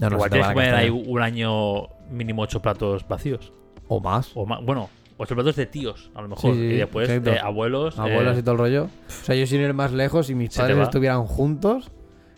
no 0.00 0.08
igual 0.10 0.30
tienes 0.30 0.48
que 0.48 0.54
poner 0.54 0.74
ahí 0.74 0.90
un 0.90 1.22
año 1.22 1.88
mínimo 2.10 2.42
ocho 2.42 2.60
platos 2.60 3.06
vacíos. 3.06 3.52
O 3.88 4.00
más. 4.00 4.32
O 4.34 4.44
más, 4.46 4.60
bueno, 4.64 4.90
ocho 5.16 5.34
platos 5.34 5.56
de 5.56 5.66
tíos, 5.66 6.10
a 6.14 6.22
lo 6.22 6.28
mejor. 6.28 6.54
Sí, 6.54 6.60
sí, 6.60 6.66
y 6.66 6.76
después 6.76 7.08
de 7.08 7.38
abuelos. 7.38 7.98
Abuelos 7.98 8.36
eh, 8.36 8.40
y 8.40 8.42
todo 8.42 8.52
el 8.52 8.58
rollo. 8.58 8.84
O 8.84 9.24
sea, 9.24 9.34
yo 9.34 9.46
sin 9.46 9.60
ir 9.60 9.74
más 9.74 9.92
lejos, 9.92 10.26
si 10.26 10.34
mis 10.34 10.52
Se 10.52 10.60
padres 10.60 10.78
estuvieran 10.78 11.24
juntos 11.24 11.90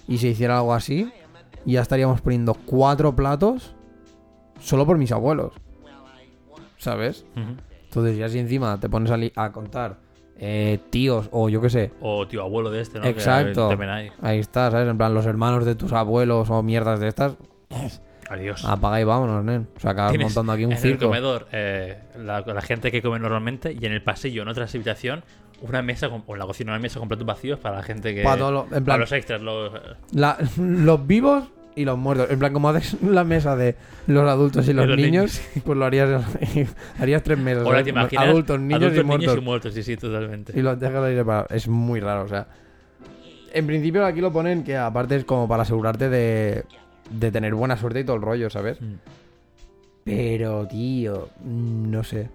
y 0.06 0.18
se 0.18 0.28
hiciera 0.28 0.58
algo 0.58 0.74
así, 0.74 1.10
ya 1.64 1.82
estaríamos 1.82 2.20
poniendo 2.20 2.54
cuatro 2.54 3.14
platos 3.14 3.74
solo 4.60 4.86
por 4.86 4.98
mis 4.98 5.12
abuelos. 5.12 5.52
¿Sabes? 6.78 7.26
Entonces, 7.84 8.16
ya 8.16 8.28
si 8.28 8.38
encima 8.38 8.78
te 8.78 8.88
pones 8.88 9.32
a, 9.34 9.52
contar 9.52 9.98
eh, 10.36 10.78
tíos 10.90 11.28
o 11.32 11.48
yo 11.48 11.60
qué 11.60 11.70
sé, 11.70 11.92
O 12.00 12.28
tío 12.28 12.42
abuelo 12.42 12.70
de 12.70 12.80
este, 12.80 13.00
¿no? 13.00 13.06
Exacto. 13.06 13.70
hay. 13.70 14.10
ahí 14.22 14.38
está, 14.38 14.70
¿sabes? 14.70 14.88
En 14.88 14.96
plan, 14.96 15.12
los 15.12 15.26
hermanos 15.26 15.64
de 15.64 15.74
tus 15.74 15.92
abuelos 15.92 16.48
o 16.50 16.62
mierdas 16.62 17.00
de 17.00 17.08
estas, 17.08 17.36
Adiós. 18.30 18.64
apaga 18.64 19.00
y 19.00 19.04
vámonos, 19.04 19.44
nen. 19.44 19.68
O 19.76 19.80
sea, 19.80 19.92
acabas 19.92 20.18
montando 20.18 20.52
aquí 20.52 20.64
un 20.64 20.72
en 20.72 20.76
el 20.76 20.82
circo. 20.82 21.06
comedor 21.06 21.46
eh, 21.52 21.98
la, 22.18 22.40
la 22.42 22.60
gente 22.62 22.90
que 22.92 23.00
come 23.02 23.18
normalmente 23.18 23.72
y 23.72 23.84
en 23.86 23.92
el 23.92 24.02
pasillo, 24.02 24.42
en 24.42 24.48
otra 24.48 24.64
habitación, 24.66 25.22
una 25.62 25.82
mesa 25.82 26.08
con- 26.10 26.22
o 26.26 26.34
en 26.34 26.38
la 26.38 26.46
cocina 26.46 26.72
una 26.72 26.78
mesa 26.80 26.98
con 27.00 27.08
platos 27.08 27.26
vacíos 27.26 27.58
para 27.58 27.76
la 27.76 27.82
gente 27.82 28.14
que. 28.14 28.22
Pa' 28.22 28.36
todo 28.36 28.52
lo- 28.52 28.62
en 28.64 28.68
para 28.70 28.84
plan, 28.84 29.00
los 29.00 29.12
extras. 29.12 29.40
Los, 29.40 29.72
La- 30.12 30.36
los 30.58 31.06
vivos 31.06 31.44
y 31.74 31.84
los 31.84 31.96
muertos. 31.96 32.28
En 32.30 32.38
plan, 32.38 32.52
como 32.52 32.68
haces 32.68 33.00
la 33.02 33.24
mesa 33.24 33.54
de 33.56 33.76
los 34.08 34.28
adultos 34.28 34.68
y 34.68 34.72
los, 34.72 34.86
los 34.86 34.96
niños, 34.96 35.40
pues 35.64 35.78
lo 35.78 35.84
harías, 35.84 36.22
harías 37.00 37.22
tres 37.22 37.38
mesas. 37.38 37.64
ahora 37.64 37.82
te 37.82 37.90
imaginas. 37.90 38.26
adultos, 38.26 38.60
niños 38.60 38.82
adultos, 38.82 39.00
y 39.00 39.04
muertos. 39.06 39.26
niños 39.28 39.42
y 39.42 39.44
muertos, 39.44 39.74
sí, 39.74 39.82
sí, 39.82 39.96
totalmente. 39.96 40.52
Y 40.58 40.62
los 40.62 40.78
dejas 40.78 41.02
ahí 41.04 41.16
separados. 41.16 41.50
Es 41.50 41.66
muy 41.68 42.00
raro, 42.00 42.24
o 42.24 42.28
sea. 42.28 42.46
En 43.52 43.66
principio 43.66 44.04
aquí 44.04 44.20
lo 44.20 44.30
ponen 44.30 44.62
que 44.62 44.76
aparte 44.76 45.16
es 45.16 45.24
como 45.24 45.48
para 45.48 45.62
asegurarte 45.62 46.08
de, 46.10 46.64
de 47.10 47.30
tener 47.30 47.54
buena 47.54 47.76
suerte 47.76 48.00
y 48.00 48.04
todo 48.04 48.16
el 48.16 48.22
rollo, 48.22 48.50
¿sabes? 48.50 48.80
Mm. 48.80 48.94
Pero, 50.04 50.66
tío, 50.66 51.28
no 51.44 52.02
sé. 52.04 52.30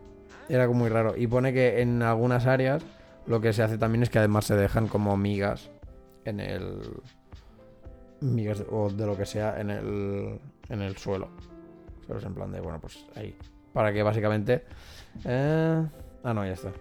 Era 0.50 0.68
como 0.68 0.80
muy 0.82 0.90
raro. 0.90 1.16
Y 1.18 1.28
pone 1.28 1.54
que 1.54 1.82
en 1.82 2.02
algunas 2.04 2.46
áreas 2.46 2.84
lo 3.26 3.42
que 3.42 3.54
se 3.54 3.64
hace 3.64 3.78
también 3.78 4.04
es 4.04 4.10
que 4.10 4.20
además 4.20 4.46
se 4.46 4.56
dejan 4.56 4.88
como 4.88 5.16
migas 5.18 5.70
en 6.26 6.40
el... 6.40 6.80
Migas 8.22 8.60
de- 8.60 8.66
o 8.70 8.90
de 8.90 9.06
lo 9.06 9.18
que 9.18 9.26
sea 9.26 9.60
en 9.60 9.70
el, 9.70 10.40
en 10.70 10.82
el 10.82 10.98
suelo. 10.98 11.30
¿Sabes? 12.08 12.24
En 12.26 12.34
plan 12.34 12.52
de, 12.52 12.60
bueno, 12.62 12.80
pues 12.80 13.06
ahí. 13.16 13.36
Para 13.74 13.92
que 13.92 14.04
básicamente... 14.04 14.64
eh, 15.26 15.84
Ah, 16.26 16.34
no, 16.34 16.46
ya 16.46 16.54
está. 16.54 16.72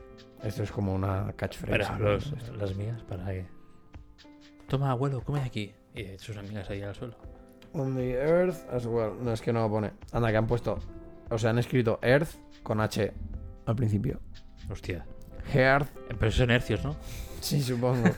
Esto 0.44 0.62
es 0.62 0.70
como 0.70 0.94
una 0.94 1.32
catchphrase. 1.34 1.88
Pero 1.98 2.18
las 2.56 2.76
mías, 2.76 3.02
para 3.02 3.24
que. 3.26 3.44
Toma, 4.68 4.90
abuelo, 4.92 5.20
come 5.22 5.40
aquí. 5.40 5.72
Y 5.94 6.04
sus 6.18 6.36
amigas 6.36 6.68
ahí 6.70 6.82
al 6.82 6.94
suelo. 6.94 7.16
On 7.74 7.94
the 7.94 8.14
earth 8.14 8.68
as 8.72 8.86
well. 8.86 9.12
No, 9.22 9.32
es 9.32 9.40
que 9.40 9.52
no 9.52 9.60
lo 9.60 9.70
pone. 9.70 9.92
Anda, 10.12 10.30
que 10.30 10.36
han 10.36 10.46
puesto... 10.46 10.78
O 11.30 11.38
sea, 11.38 11.50
han 11.50 11.58
escrito 11.58 11.98
earth 12.02 12.34
con 12.62 12.80
H 12.80 13.12
al 13.66 13.76
principio. 13.76 14.20
Hostia. 14.70 15.06
Earth 15.54 15.88
Eh, 16.10 16.14
Pero 16.18 16.30
son 16.30 16.50
hercios, 16.50 16.84
¿no? 16.84 16.94
Sí, 17.40 17.62
supongo. 17.62 18.08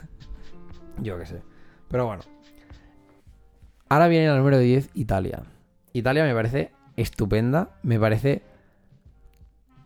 Yo 1.01 1.19
qué 1.19 1.27
sé. 1.27 1.43
Pero 1.89 2.07
bueno. 2.07 2.23
Ahora 3.89 4.09
viene 4.09 4.27
el 4.27 4.37
número 4.37 4.59
10, 4.59 4.91
Italia. 4.95 5.43
Italia 5.93 6.25
me 6.25 6.35
parece 6.35 6.73
estupenda. 6.97 7.71
Me 7.83 8.01
parece 8.01 8.43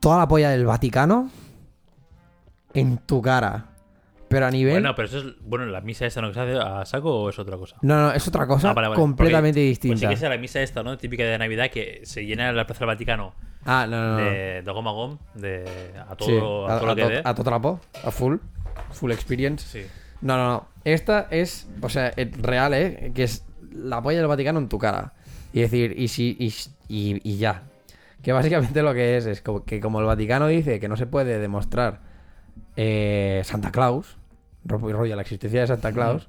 toda 0.00 0.18
la 0.18 0.28
polla 0.28 0.50
del 0.50 0.64
Vaticano 0.64 1.30
en 2.72 2.98
tu 2.98 3.20
cara. 3.20 3.66
Pero 4.28 4.46
a 4.46 4.50
nivel... 4.50 4.74
Bueno, 4.74 4.94
pero 4.94 5.08
eso 5.08 5.18
es. 5.18 5.24
Bueno, 5.40 5.64
la 5.66 5.80
misa 5.80 6.04
esta, 6.06 6.20
¿no? 6.20 6.28
que 6.28 6.34
se 6.34 6.40
hace 6.40 6.58
a 6.58 6.84
saco 6.84 7.22
o 7.22 7.28
es 7.30 7.38
otra 7.38 7.56
cosa? 7.56 7.76
No, 7.82 7.96
no, 8.08 8.12
es 8.12 8.26
otra 8.28 8.46
cosa 8.46 8.70
Ah, 8.70 8.74
vale, 8.74 8.88
vale. 8.88 9.00
completamente 9.00 9.58
Pues 9.60 9.78
sí 9.78 9.88
distinta. 9.88 10.08
que 10.08 10.14
es 10.14 10.20
la 10.22 10.36
misa 10.36 10.60
esta, 10.62 10.82
¿no? 10.82 10.98
Típica 10.98 11.24
de 11.24 11.38
Navidad 11.38 11.70
que 11.70 12.00
se 12.04 12.26
llena 12.26 12.52
la 12.52 12.66
Plaza 12.66 12.80
del 12.80 12.88
Vaticano 12.88 13.34
Ah, 13.64 13.86
no, 13.88 13.96
no, 13.96 14.08
no. 14.18 14.24
de, 14.24 14.62
de 14.62 14.70
goma 14.72 14.92
gom, 14.92 15.18
de 15.34 15.64
a 16.08 16.14
todo, 16.14 16.28
Sí, 16.28 16.36
a 16.36 16.78
todo 16.78 16.86
lo 16.86 16.94
que 16.96 17.02
to- 17.02 17.08
dé. 17.08 17.22
a 17.24 17.34
todo 17.34 17.44
trapo, 17.44 17.80
a 18.04 18.10
full. 18.10 18.36
Full 18.92 19.10
experience. 19.12 19.66
Sí. 19.66 19.86
No, 20.20 20.36
no, 20.36 20.48
no. 20.48 20.68
Esta 20.84 21.26
es, 21.30 21.68
o 21.82 21.88
sea, 21.88 22.08
es 22.16 22.30
real, 22.40 22.74
¿eh? 22.74 23.12
Que 23.14 23.24
es 23.24 23.44
la 23.72 24.02
polla 24.02 24.18
del 24.18 24.26
Vaticano 24.26 24.58
en 24.58 24.68
tu 24.68 24.78
cara. 24.78 25.12
Y 25.52 25.60
decir, 25.60 25.94
y 25.98 26.08
si, 26.08 26.36
y, 26.38 26.52
y- 26.88 27.20
y 27.24 27.36
ya. 27.38 27.62
Que 28.22 28.32
básicamente 28.32 28.82
lo 28.82 28.92
que 28.94 29.16
es, 29.16 29.26
es 29.26 29.40
como 29.42 29.64
que 29.64 29.80
como 29.80 30.00
el 30.00 30.06
Vaticano 30.06 30.46
dice 30.48 30.80
que 30.80 30.88
no 30.88 30.96
se 30.96 31.06
puede 31.06 31.38
demostrar 31.38 32.00
eh, 32.80 33.42
Santa 33.44 33.72
Claus, 33.72 34.16
ro- 34.64 34.78
rollo 34.78 35.16
la 35.16 35.22
existencia 35.22 35.62
de 35.62 35.66
Santa 35.66 35.92
Claus, 35.92 36.28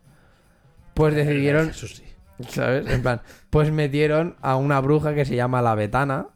pues 0.96 1.14
decidieron, 1.14 1.70
Eso 1.70 1.86
sí. 1.88 2.04
¿sabes? 2.48 2.88
En 2.92 3.04
plan, 3.04 3.22
pues 3.52 3.72
metieron 3.72 4.36
a 4.42 4.56
una 4.56 4.80
bruja 4.82 5.14
que 5.14 5.26
se 5.26 5.36
llama 5.36 5.62
la 5.62 5.76
Betana, 5.76 6.30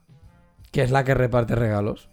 que 0.71 0.83
es 0.83 0.91
la 0.91 1.03
que 1.03 1.15
reparte 1.15 1.55
regalos. 1.55 2.09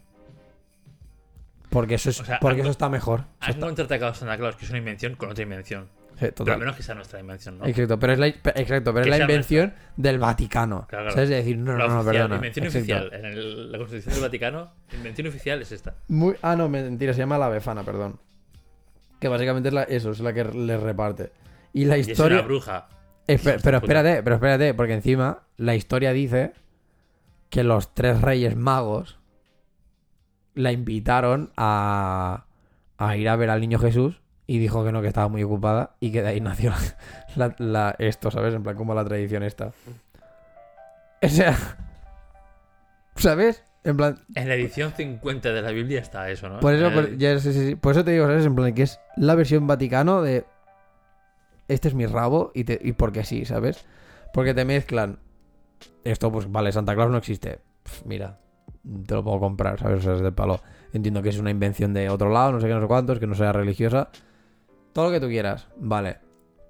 Porque 1.69 1.95
eso, 1.95 2.09
es, 2.09 2.19
O 2.19 2.25
sea, 2.25 2.39
porque 2.39 2.61
eso 2.61 2.71
está 2.71 2.89
mejor. 2.89 3.25
Has 3.39 3.49
está- 3.51 3.65
contraatacado 3.67 4.11
a 4.11 4.15
Santa 4.15 4.35
Claus, 4.37 4.55
que 4.55 4.65
es 4.65 4.71
una 4.71 4.79
invención 4.79 5.15
con 5.15 5.29
otra 5.29 5.43
invención. 5.43 5.87
Sí, 6.27 6.33
Pero 6.37 6.53
al 6.53 6.59
menos 6.59 6.75
que 6.75 6.83
sea 6.83 6.95
nuestra 6.95 7.19
invención, 7.19 7.57
¿no? 7.59 7.65
Exacto, 7.65 7.99
pero 7.99 8.13
es 8.13 8.19
la, 8.19 8.27
exacto, 8.27 8.93
pero 8.93 9.03
Que 9.03 9.09
es 9.11 9.17
la 9.17 9.21
invención 9.23 9.73
del 9.97 10.19
Vaticano. 10.19 10.85
Claro, 10.87 11.05
claro. 11.05 11.11
¿Sabes? 11.15 11.29
De 11.29 11.35
decir, 11.35 11.57
no, 11.57 11.77
la 11.77 11.87
no, 11.87 11.93
no, 11.95 11.99
oficial, 12.01 12.13
perdona. 12.15 12.35
invención 12.35 12.65
Exacto. 12.65 12.79
oficial. 12.93 13.13
En 13.13 13.25
el- 13.25 13.71
la 13.71 13.77
Constitución 13.77 14.13
del 14.13 14.23
Vaticano, 14.23 14.71
invención 14.93 15.27
oficial 15.27 15.61
es 15.61 15.71
esta. 15.71 15.95
Muy, 16.07 16.35
ah, 16.41 16.55
no, 16.55 16.69
mentira, 16.69 17.13
se 17.13 17.19
llama 17.19 17.37
la 17.37 17.49
Befana, 17.49 17.83
perdón. 17.83 18.19
Que 19.19 19.27
básicamente 19.27 19.69
es 19.69 19.73
la, 19.73 19.83
eso, 19.83 20.11
es 20.11 20.19
la 20.19 20.33
que 20.33 20.43
le 20.45 20.77
reparte. 20.77 21.31
Y 21.73 21.85
la 21.85 21.97
Y 21.97 22.01
es 22.01 22.07
historia. 22.09 22.39
una 22.39 22.47
bruja. 22.47 22.87
Espe- 23.27 23.59
pero 23.63 23.77
espérate, 23.77 24.23
pero 24.23 24.35
espérate, 24.35 24.73
porque 24.73 24.93
encima 24.93 25.43
la 25.57 25.75
historia 25.75 26.11
dice 26.11 26.53
que 27.49 27.63
los 27.63 27.93
tres 27.93 28.19
reyes 28.21 28.55
magos 28.55 29.19
la 30.53 30.71
invitaron 30.71 31.51
a, 31.55 32.45
a 32.97 33.17
ir 33.17 33.29
a 33.29 33.35
ver 33.35 33.49
al 33.49 33.61
niño 33.61 33.79
Jesús 33.79 34.20
y 34.53 34.59
dijo 34.59 34.83
que 34.83 34.91
no, 34.91 35.01
que 35.01 35.07
estaba 35.07 35.27
muy 35.29 35.43
ocupada 35.43 35.91
y 35.99 36.11
que 36.11 36.21
de 36.21 36.29
ahí 36.29 36.41
nació 36.41 36.73
la, 37.35 37.55
la- 37.57 37.95
esto, 37.99 38.31
¿sabes? 38.31 38.53
En 38.53 38.63
plan, 38.63 38.75
como 38.75 38.93
la 38.93 39.05
tradición 39.05 39.43
esta. 39.43 39.71
O 41.23 41.27
sea, 41.29 41.55
¿sabes? 43.15 43.63
En 43.83 43.97
plan, 43.97 44.19
En 44.35 44.47
la 44.47 44.55
edición 44.55 44.91
50 44.95 45.53
de 45.53 45.61
la 45.61 45.71
Biblia 45.71 45.99
está 46.01 46.29
eso, 46.29 46.49
¿no? 46.49 46.59
por 46.59 46.73
eso, 46.73 46.91
por, 46.91 47.17
ya, 47.17 47.39
sí, 47.39 47.51
sí, 47.53 47.67
sí. 47.69 47.75
Por 47.75 47.93
eso 47.93 48.03
te 48.03 48.11
digo, 48.11 48.25
¿sabes? 48.27 48.45
En 48.45 48.55
plan, 48.55 48.73
que 48.73 48.83
es 48.83 48.99
la 49.17 49.35
versión 49.35 49.67
Vaticano 49.67 50.21
de. 50.21 50.45
Este 51.67 51.87
es 51.87 51.93
mi 51.95 52.05
rabo 52.05 52.51
y, 52.53 52.65
te, 52.65 52.79
y 52.83 52.91
porque 52.93 53.23
sí, 53.23 53.45
¿sabes? 53.45 53.85
Porque 54.33 54.53
te 54.53 54.65
mezclan 54.65 55.19
esto, 56.03 56.31
pues 56.31 56.51
vale, 56.51 56.71
Santa 56.71 56.93
Claus 56.93 57.09
no 57.09 57.17
existe. 57.17 57.59
Mira, 58.05 58.37
te 59.07 59.13
lo 59.15 59.23
puedo 59.23 59.39
comprar, 59.39 59.79
¿sabes? 59.79 59.99
O 59.99 60.01
sea, 60.01 60.13
es 60.15 60.21
del 60.21 60.33
palo. 60.33 60.59
Entiendo 60.93 61.21
que 61.23 61.29
es 61.29 61.39
una 61.39 61.49
invención 61.49 61.93
de 61.93 62.09
otro 62.09 62.29
lado, 62.29 62.51
no 62.51 62.59
sé 62.59 62.67
qué, 62.67 62.73
no 62.73 62.81
sé 62.81 62.87
cuántos, 62.87 63.19
que 63.19 63.27
no 63.27 63.35
sea 63.35 63.53
religiosa. 63.53 64.09
Todo 64.93 65.05
lo 65.05 65.11
que 65.11 65.19
tú 65.19 65.27
quieras, 65.27 65.67
vale. 65.77 66.17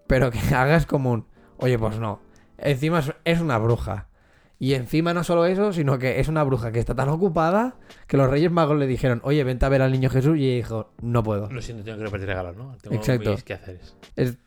Pero 0.08 0.32
que 0.32 0.40
hagas 0.56 0.86
común. 0.86 1.26
Oye, 1.58 1.78
pues 1.78 2.00
no. 2.00 2.22
Encima 2.58 3.04
es, 3.24 3.40
una 3.40 3.58
bruja. 3.58 4.08
Y 4.60 4.76
encima 4.76 5.14
no 5.14 5.24
solo 5.24 5.46
eso, 5.46 5.74
sino 5.74 5.98
que 5.98 6.20
es 6.20 6.28
una 6.28 6.44
bruja 6.44 6.72
que 6.72 6.80
está 6.80 6.94
tan 6.94 7.10
ocupada 7.10 7.76
que 8.06 8.18
los 8.18 8.30
Reyes 8.30 8.52
Magos 8.52 8.78
le 8.78 8.86
dijeron, 8.86 9.20
oye, 9.24 9.44
vente 9.44 9.66
a 9.66 9.70
ver 9.70 9.82
al 9.82 9.92
niño 9.92 10.10
Jesús. 10.10 10.38
Y 10.38 10.46
ella 10.46 10.56
dijo, 10.58 10.94
no 11.02 11.24
puedo. 11.24 11.50
Lo 11.50 11.62
siento, 11.62 11.84
tengo 11.84 11.98
que 11.98 12.04
repartir 12.04 12.28
regalos, 12.28 12.56
¿no? 12.56 12.78
Tengo 12.80 12.96
Exacto. 12.96 13.32
mis 13.32 13.44
quehaceres. 13.44 13.96
Es 14.16 14.38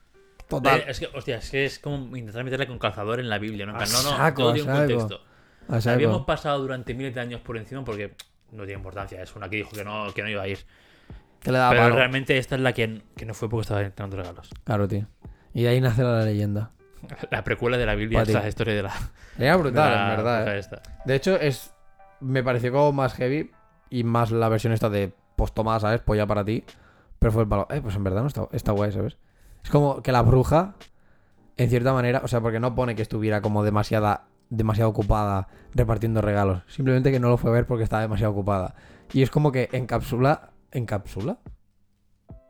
total. 0.48 0.80
Eh, 0.80 0.84
Es 0.88 1.00
que, 1.00 1.08
hostia, 1.12 1.38
es 1.38 1.50
que 1.50 1.64
es 1.64 1.78
como 1.80 2.16
intentar 2.16 2.44
meterle 2.44 2.68
con 2.68 2.78
calzador 2.78 3.18
en 3.18 3.28
la 3.28 3.38
Biblia, 3.38 3.66
¿no? 3.66 3.72
No, 3.72 3.78
no, 3.80 4.34
todo 4.34 4.52
tiene 4.52 4.70
un 4.70 4.76
contexto. 4.78 5.20
Habíamos 5.90 6.24
pasado 6.24 6.60
durante 6.60 6.94
miles 6.94 7.14
de 7.14 7.20
años 7.20 7.40
por 7.40 7.56
encima 7.56 7.84
porque 7.84 8.14
no 8.52 8.64
tiene 8.64 8.78
importancia. 8.78 9.20
Es 9.20 9.34
una 9.34 9.48
que 9.48 9.56
dijo 9.56 9.70
que 9.72 9.84
no, 9.84 10.12
que 10.14 10.22
no 10.22 10.28
iba 10.28 10.42
a 10.42 10.48
ir. 10.48 10.58
Que 11.44 11.52
le 11.52 11.58
da 11.58 11.70
Pero 11.70 11.82
palo. 11.82 11.94
realmente 11.96 12.36
esta 12.38 12.56
es 12.56 12.60
la 12.60 12.72
que, 12.72 13.02
que 13.16 13.26
no 13.26 13.34
fue 13.34 13.48
porque 13.48 13.62
estaba 13.62 13.80
intentando 13.82 14.16
regalos. 14.16 14.50
Claro, 14.64 14.88
tío. 14.88 15.06
Y 15.52 15.62
de 15.62 15.68
ahí 15.68 15.80
nace 15.80 16.02
la 16.02 16.24
leyenda. 16.24 16.72
La 17.30 17.44
precuela 17.44 17.76
de 17.76 17.84
la 17.84 17.94
Biblia 17.94 18.24
ti. 18.24 18.30
es 18.30 18.34
la 18.34 18.48
historia 18.48 18.74
de 18.74 18.82
la. 18.82 18.92
Era 19.38 19.56
brutal, 19.56 19.90
de 19.90 19.94
la 19.96 20.02
en 20.10 20.16
verdad. 20.16 20.40
bruja 20.40 20.56
eh. 20.56 20.58
esta. 20.58 20.82
De 21.04 21.14
hecho, 21.14 21.36
es. 21.38 21.74
Me 22.20 22.42
pareció 22.42 22.72
como 22.72 22.92
más 22.92 23.12
heavy 23.14 23.50
y 23.90 24.04
más 24.04 24.30
la 24.30 24.48
versión 24.48 24.72
esta 24.72 24.88
de 24.88 25.12
pues 25.36 25.52
toma, 25.52 25.78
¿sabes? 25.78 26.00
Polla 26.00 26.26
para 26.26 26.44
ti. 26.46 26.64
Pero 27.18 27.30
fue 27.30 27.42
el 27.42 27.48
palo. 27.48 27.66
Eh, 27.70 27.80
pues 27.82 27.94
en 27.94 28.04
verdad 28.04 28.22
no 28.22 28.28
está, 28.28 28.48
está 28.52 28.72
guay, 28.72 28.90
¿sabes? 28.90 29.18
Es 29.62 29.68
como 29.68 30.00
que 30.02 30.12
la 30.12 30.22
bruja, 30.22 30.74
en 31.58 31.68
cierta 31.68 31.92
manera, 31.92 32.22
o 32.24 32.28
sea, 32.28 32.40
porque 32.40 32.58
no 32.58 32.74
pone 32.74 32.94
que 32.94 33.02
estuviera 33.02 33.42
como 33.42 33.62
demasiada, 33.64 34.24
demasiado 34.48 34.88
ocupada 34.90 35.48
repartiendo 35.74 36.22
regalos. 36.22 36.62
Simplemente 36.68 37.12
que 37.12 37.20
no 37.20 37.28
lo 37.28 37.36
fue 37.36 37.50
a 37.50 37.52
ver 37.52 37.66
porque 37.66 37.84
estaba 37.84 38.00
demasiado 38.00 38.32
ocupada. 38.32 38.74
Y 39.12 39.20
es 39.22 39.30
como 39.30 39.52
que 39.52 39.68
encapsula. 39.72 40.50
¿Encapsula? 40.74 41.38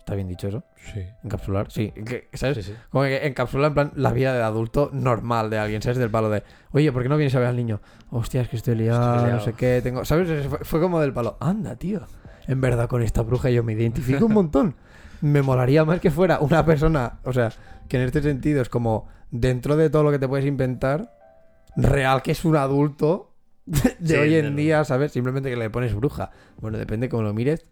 ¿Está 0.01 0.15
bien 0.17 0.29
dicho 0.29 0.49
eso? 0.49 0.65
Sí. 0.93 1.01
Encapsular, 1.23 1.71
sí. 1.71 1.91
que- 1.93 2.29
¿Sabes? 2.35 2.59
Sí, 2.59 2.63
sí. 2.65 2.75
Como 2.91 3.05
que 3.05 3.27
encapsula 3.27 3.69
en 3.69 3.75
plan 3.75 3.93
la 3.97 4.13
vida 4.13 4.35
de 4.35 4.43
adulto 4.43 4.91
normal 4.93 5.49
de 5.49 5.59
alguien, 5.59 5.81
¿sabes? 5.81 5.97
Del 5.99 6.11
palo 6.11 6.29
de, 6.29 6.43
oye, 6.73 6.93
¿por 6.93 7.03
qué 7.03 7.09
no 7.09 7.17
vienes 7.17 7.35
a 7.35 7.39
ver 7.39 7.49
al 7.49 7.57
niño? 7.57 7.81
Hostia, 8.11 8.43
es 8.43 8.49
que 8.51 8.57
estoy 8.57 8.75
liado, 8.75 9.17
Estoy 9.17 9.31
no 9.33 9.41
sé 9.41 9.53
qué, 9.55 9.81
tengo... 9.83 10.05
¿Sabes? 10.05 10.47
Fue, 10.47 10.59
fue 10.59 10.81
como 10.81 11.01
del 11.01 11.13
palo, 11.15 11.39
anda, 11.41 11.77
tío. 11.77 12.03
En 12.47 12.61
verdad, 12.61 12.87
con 12.89 13.01
esta 13.03 13.23
bruja 13.23 13.49
yo 13.49 13.63
me 13.65 13.73
identifico 13.73 14.27
un 14.27 14.35
montón. 14.35 14.75
Me 15.23 15.41
molaría 15.41 15.87
más 15.87 16.01
que 16.01 16.11
fuera 16.11 16.39
una 16.41 16.67
persona, 16.67 17.21
o 17.25 17.33
sea, 17.33 17.51
que 17.89 17.97
en 17.97 18.03
este 18.03 18.21
sentido 18.21 18.61
es 18.61 18.69
como 18.69 19.09
dentro 19.31 19.75
de 19.77 19.89
todo 19.89 20.03
lo 20.03 20.11
que 20.11 20.19
te 20.19 20.29
puedes 20.29 20.45
inventar, 20.45 21.15
real 21.77 22.21
que 22.21 22.33
es 22.33 22.45
un 22.45 22.57
adulto 22.57 23.33
de 23.65 23.97
Sí, 24.05 24.15
hoy 24.17 24.35
en 24.35 24.55
día, 24.55 24.85
¿sabes? 24.85 25.13
Simplemente 25.13 25.49
que 25.49 25.57
le 25.57 25.71
pones 25.71 25.95
bruja. 25.95 26.31
Bueno, 26.61 26.77
depende 26.77 27.09
cómo 27.09 27.23
lo 27.23 27.33
mires. 27.33 27.65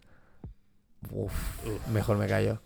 Uf, 1.11 1.65
Uf. 1.65 1.87
mejor 1.89 2.17
me 2.17 2.27
callo. 2.27 2.61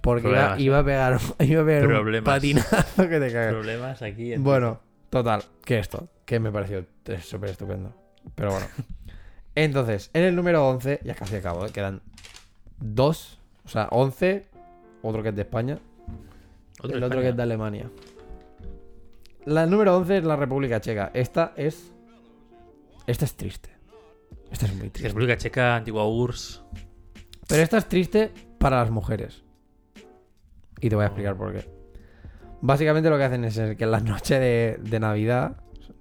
Porque 0.00 0.28
iba, 0.58 0.78
a 0.78 0.84
pegar, 0.84 1.18
iba 1.40 1.62
a 1.62 1.64
pegar 1.64 1.86
un 1.86 2.24
patinazo 2.24 3.08
que 3.08 3.20
te 3.20 3.32
cagas. 3.32 3.52
Problemas 3.52 4.02
aquí. 4.02 4.32
en- 4.32 4.42
Bueno, 4.44 4.80
total, 5.10 5.42
que 5.64 5.78
esto, 5.78 6.08
que 6.24 6.40
me 6.40 6.50
pareció 6.50 6.86
súper 7.22 7.50
estupendo. 7.50 7.94
Pero 8.34 8.52
bueno. 8.52 8.66
Entonces, 9.54 10.10
en 10.14 10.22
el 10.24 10.36
número 10.36 10.66
11, 10.68 11.00
ya 11.04 11.14
casi 11.14 11.36
acabo, 11.36 11.66
¿eh? 11.66 11.70
quedan 11.72 12.00
dos, 12.78 13.38
o 13.64 13.68
sea, 13.68 13.88
11, 13.90 14.46
otro 15.02 15.22
que 15.22 15.30
es 15.30 15.36
de 15.36 15.42
España, 15.42 15.78
Otro 16.78 16.94
el 16.94 17.00
de 17.00 17.06
otro 17.06 17.18
España. 17.18 17.22
que 17.22 17.28
es 17.30 17.36
de 17.36 17.42
Alemania. 17.42 17.90
La 19.44 19.66
número 19.66 19.96
11 19.96 20.18
es 20.18 20.24
la 20.24 20.36
República 20.36 20.80
Checa. 20.80 21.10
Esta 21.14 21.52
es... 21.56 21.92
Esta 23.06 23.24
es 23.24 23.34
triste. 23.34 23.70
Esta 24.50 24.66
es 24.66 24.74
muy 24.74 24.88
triste. 24.90 25.08
República 25.08 25.36
Checa, 25.36 25.76
antigua 25.76 26.06
URSS. 26.06 26.62
Pero 27.50 27.62
esta 27.64 27.78
es 27.78 27.86
triste 27.86 28.32
para 28.58 28.76
las 28.78 28.90
mujeres. 28.90 29.42
Y 30.80 30.88
te 30.88 30.94
voy 30.94 31.02
a 31.02 31.08
explicar 31.08 31.36
por 31.36 31.52
qué. 31.52 31.68
Básicamente 32.60 33.10
lo 33.10 33.18
que 33.18 33.24
hacen 33.24 33.44
es 33.44 33.56
que 33.76 33.84
en 33.84 33.90
la 33.90 33.98
noche 33.98 34.38
de, 34.38 35.00
Navidad, 35.00 35.56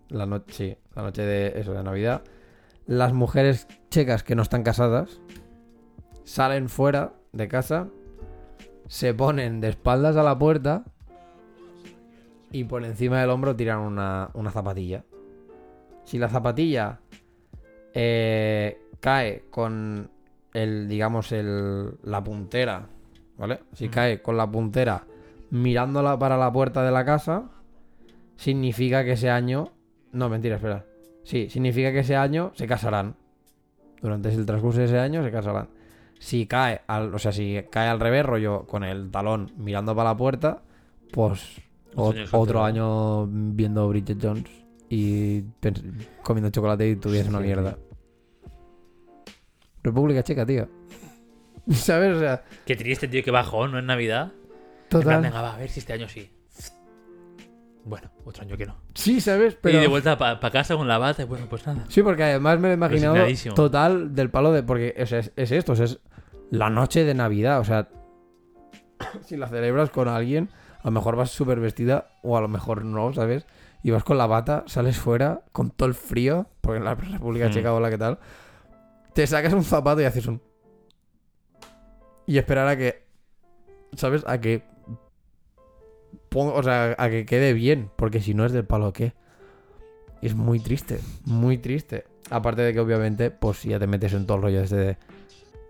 la 0.10 0.28
noche, 0.28 0.54
sí, 0.54 0.78
la 0.94 1.02
noche 1.02 1.24
de 1.24 1.60
eso 1.60 1.74
de 1.74 1.82
Navidad, 1.82 2.22
las 2.86 3.14
mujeres 3.14 3.68
checas 3.90 4.24
que 4.24 4.36
no 4.36 4.44
están 4.44 4.62
casadas 4.62 5.22
salen 6.24 6.70
fuera 6.70 7.14
de 7.32 7.48
casa, 7.48 7.88
se 8.88 9.16
ponen 9.16 9.60
de 9.60 9.70
espaldas 9.70 10.18
a 10.18 10.24
la 10.24 10.38
puerta 10.38 10.84
y 12.52 12.64
por 12.66 12.84
encima 12.86 13.22
del 13.22 13.32
hombro 13.32 13.56
tiran 13.56 13.80
una, 13.80 14.30
una 14.34 14.52
zapatilla. 14.52 15.04
Si 16.04 16.20
la 16.20 16.30
zapatilla 16.30 17.00
eh, 17.94 18.80
cae 19.00 19.46
con 19.50 20.12
el, 20.54 20.88
digamos, 20.88 21.32
el, 21.32 21.92
la 22.04 22.24
puntera, 22.24 22.88
¿vale? 23.38 23.60
Si 23.74 23.90
cae 23.90 24.22
con 24.22 24.38
la 24.38 24.50
puntera 24.50 25.04
mirándola 25.52 26.18
para 26.20 26.38
la 26.38 26.52
puerta 26.52 26.84
de 26.84 26.92
la 26.92 27.04
casa, 27.06 27.50
significa 28.36 29.04
que 29.04 29.14
ese 29.14 29.30
año... 29.30 29.72
No, 30.12 30.30
mentira, 30.30 30.56
espera. 30.56 30.86
Sí, 31.24 31.50
significa 31.50 31.92
que 31.92 32.00
ese 32.00 32.16
año 32.16 32.52
se 32.56 32.68
casarán. 32.68 33.16
Durante 34.02 34.30
el 34.30 34.46
transcurso 34.46 34.80
de 34.80 34.86
ese 34.86 35.00
año 35.00 35.24
se 35.24 35.32
casarán. 35.32 35.70
Si 36.20 36.46
cae 36.48 36.82
al, 36.88 37.14
o 37.14 37.20
sea, 37.20 37.32
si 37.32 37.62
cae 37.70 37.88
al 37.88 38.00
revés, 38.00 38.26
rollo 38.26 38.66
con 38.66 38.84
el 38.84 39.10
talón 39.12 39.52
mirando 39.58 39.96
para 39.96 40.10
la 40.12 40.18
puerta, 40.18 40.62
pues 41.12 41.62
Otro 41.96 42.04
o- 42.04 42.12
año 42.12 42.28
soltero. 42.28 42.40
otro 42.42 42.64
año 42.64 43.28
viendo 43.28 43.88
Bridget 43.88 44.18
Jones 44.22 44.50
y 44.90 45.44
comiendo 46.24 46.50
chocolate 46.50 46.90
y 46.90 46.96
tuviese 46.96 47.30
una 47.30 47.40
mierda. 47.40 47.78
República 49.84 50.24
Checa, 50.24 50.46
tío. 50.46 50.68
¿Sabes? 51.72 52.16
O 52.16 52.20
sea, 52.20 52.44
Qué 52.66 52.76
triste, 52.76 53.08
tío, 53.08 53.24
que 53.24 53.32
bajón, 53.32 53.72
¿no? 53.72 53.80
En 53.80 53.86
Navidad. 53.86 54.32
En 54.32 54.90
plan, 54.90 55.02
total. 55.04 55.22
venga, 55.22 55.42
va, 55.42 55.54
a 55.56 55.58
ver 55.58 55.70
si 55.70 55.80
este 55.80 55.94
año 55.94 56.08
sí. 56.08 56.30
Bueno, 57.86 58.12
otro 58.26 58.44
año 58.44 58.58
que 58.58 58.66
no. 58.66 58.76
Sí, 58.94 59.22
¿sabes? 59.22 59.56
Pero... 59.60 59.78
Y 59.78 59.82
de 59.82 59.88
vuelta 59.88 60.18
para 60.18 60.52
casa 60.52 60.76
con 60.76 60.88
la 60.88 60.98
bata, 60.98 61.26
bueno, 61.26 61.48
pues 61.50 61.66
nada. 61.66 61.86
Sí, 61.88 62.04
porque 62.04 62.24
además 62.24 62.60
me 62.60 62.68
lo 62.68 62.72
he 62.72 62.74
imaginado 62.76 63.16
total 63.56 64.14
del 64.14 64.30
palo 64.30 64.52
de. 64.52 64.64
Porque 64.64 64.94
sea, 65.06 65.20
es, 65.20 65.32
es 65.36 65.52
esto, 65.52 65.72
o 65.72 65.76
sea, 65.76 65.86
es 65.86 66.00
la 66.52 66.70
noche 66.70 67.04
de 67.04 67.14
Navidad. 67.14 67.60
O 67.60 67.64
sea, 67.64 67.88
si 69.26 69.38
la 69.38 69.48
celebras 69.48 69.90
con 69.90 70.08
alguien, 70.08 70.50
a 70.80 70.86
lo 70.88 70.92
mejor 70.92 71.16
vas 71.16 71.32
súper 71.32 71.60
vestida 71.60 72.10
o 72.22 72.38
a 72.38 72.42
lo 72.42 72.48
mejor 72.48 72.86
no, 72.86 73.14
¿sabes? 73.14 73.46
Y 73.82 73.92
vas 73.92 74.04
con 74.04 74.18
la 74.18 74.28
bata, 74.28 74.66
sales 74.68 74.98
fuera 74.98 75.42
con 75.52 75.72
todo 75.72 75.88
el 75.88 75.96
frío, 75.96 76.48
porque 76.62 76.78
en 76.78 76.84
la 76.84 76.96
República 76.96 77.48
Mm. 77.48 77.52
Checa, 77.52 77.74
hola, 77.74 77.90
¿qué 77.90 77.98
tal? 77.98 78.20
Te 79.20 79.28
sacas 79.28 79.52
un 79.52 79.66
zapato 79.66 80.00
y 80.00 80.06
haces 80.06 80.28
un. 80.28 80.42
Y 82.26 82.38
esperar 82.38 82.70
a 82.70 82.78
que. 82.78 83.04
¿Sabes? 83.92 84.24
A 84.26 84.40
que. 84.40 84.64
o 86.34 86.64
sea, 86.64 86.96
a 86.98 87.10
que 87.10 87.26
quede 87.26 87.52
bien, 87.52 87.92
porque 87.98 88.22
si 88.22 88.34
no 88.34 88.46
es 88.46 88.54
del 88.54 88.64
palo, 88.64 88.94
¿qué? 88.94 89.12
Es 90.22 90.36
muy 90.36 90.62
triste, 90.62 91.02
muy 91.26 91.58
triste. 91.58 92.06
Aparte 92.30 92.62
de 92.62 92.72
que 92.72 92.80
obviamente, 92.80 93.30
pues 93.30 93.62
ya 93.64 93.78
te 93.78 93.88
metes 93.88 94.14
en 94.14 94.26
todo 94.26 94.38
el 94.38 94.44
rollo 94.44 94.62
este 94.62 94.76
de 94.78 94.98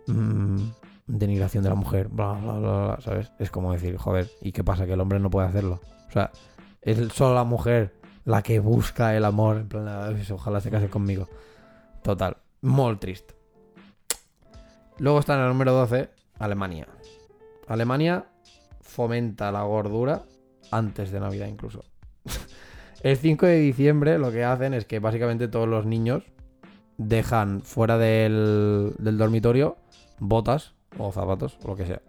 mm, 0.05 0.69
denigración 1.07 1.63
de 1.63 1.69
la 1.69 1.75
mujer, 1.75 2.07
bla, 2.07 2.33
bla, 2.33 2.53
bla, 2.53 2.85
bla, 2.85 2.99
¿sabes? 3.01 3.31
Es 3.39 3.49
como 3.49 3.73
decir, 3.73 3.97
joder, 3.97 4.29
¿y 4.43 4.51
qué 4.51 4.63
pasa? 4.63 4.85
Que 4.85 4.93
el 4.93 5.01
hombre 5.01 5.19
no 5.19 5.31
puede 5.31 5.47
hacerlo. 5.47 5.81
O 6.07 6.11
sea, 6.11 6.29
es 6.83 6.99
solo 7.13 7.33
la 7.33 7.45
mujer 7.45 7.95
la 8.25 8.43
que 8.43 8.59
busca 8.59 9.17
el 9.17 9.25
amor, 9.25 9.57
en 9.57 9.69
plan, 9.69 9.87
"Ah, 9.87 10.09
pues, 10.11 10.29
ojalá 10.29 10.61
se 10.61 10.69
case 10.69 10.87
conmigo. 10.87 11.27
Total, 12.03 12.37
muy 12.61 12.95
triste. 12.97 13.38
Luego 14.99 15.19
está 15.19 15.35
en 15.35 15.41
el 15.41 15.47
número 15.47 15.73
12, 15.73 16.09
Alemania. 16.39 16.87
Alemania 17.67 18.25
fomenta 18.81 19.51
la 19.51 19.63
gordura 19.63 20.23
antes 20.71 21.11
de 21.11 21.19
Navidad 21.19 21.47
incluso. 21.47 21.85
El 23.03 23.15
5 23.15 23.45
de 23.45 23.59
diciembre 23.59 24.17
lo 24.17 24.29
que 24.31 24.43
hacen 24.43 24.73
es 24.73 24.83
que 24.83 24.99
básicamente 24.99 25.47
todos 25.47 25.69
los 25.69 25.85
niños 25.85 26.23
dejan 26.97 27.61
fuera 27.61 27.97
del, 27.97 28.93
del 28.97 29.17
dormitorio 29.17 29.77
botas 30.19 30.73
o 30.97 31.11
zapatos 31.13 31.57
o 31.63 31.69
lo 31.69 31.75
que 31.77 31.85
sea. 31.85 32.01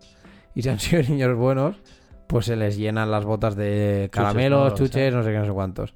Y 0.55 0.63
si 0.63 0.69
han 0.69 0.79
sido 0.81 1.03
niños 1.03 1.37
buenos, 1.37 1.77
pues 2.27 2.47
se 2.47 2.57
les 2.57 2.77
llenan 2.77 3.11
las 3.11 3.25
botas 3.25 3.55
de 3.55 4.09
caramelos, 4.13 4.73
¿no? 4.73 4.77
chuches, 4.77 5.15
no 5.15 5.23
sé 5.23 5.31
qué, 5.31 5.39
no 5.39 5.47
sé 5.47 5.53
cuántos. 5.53 5.95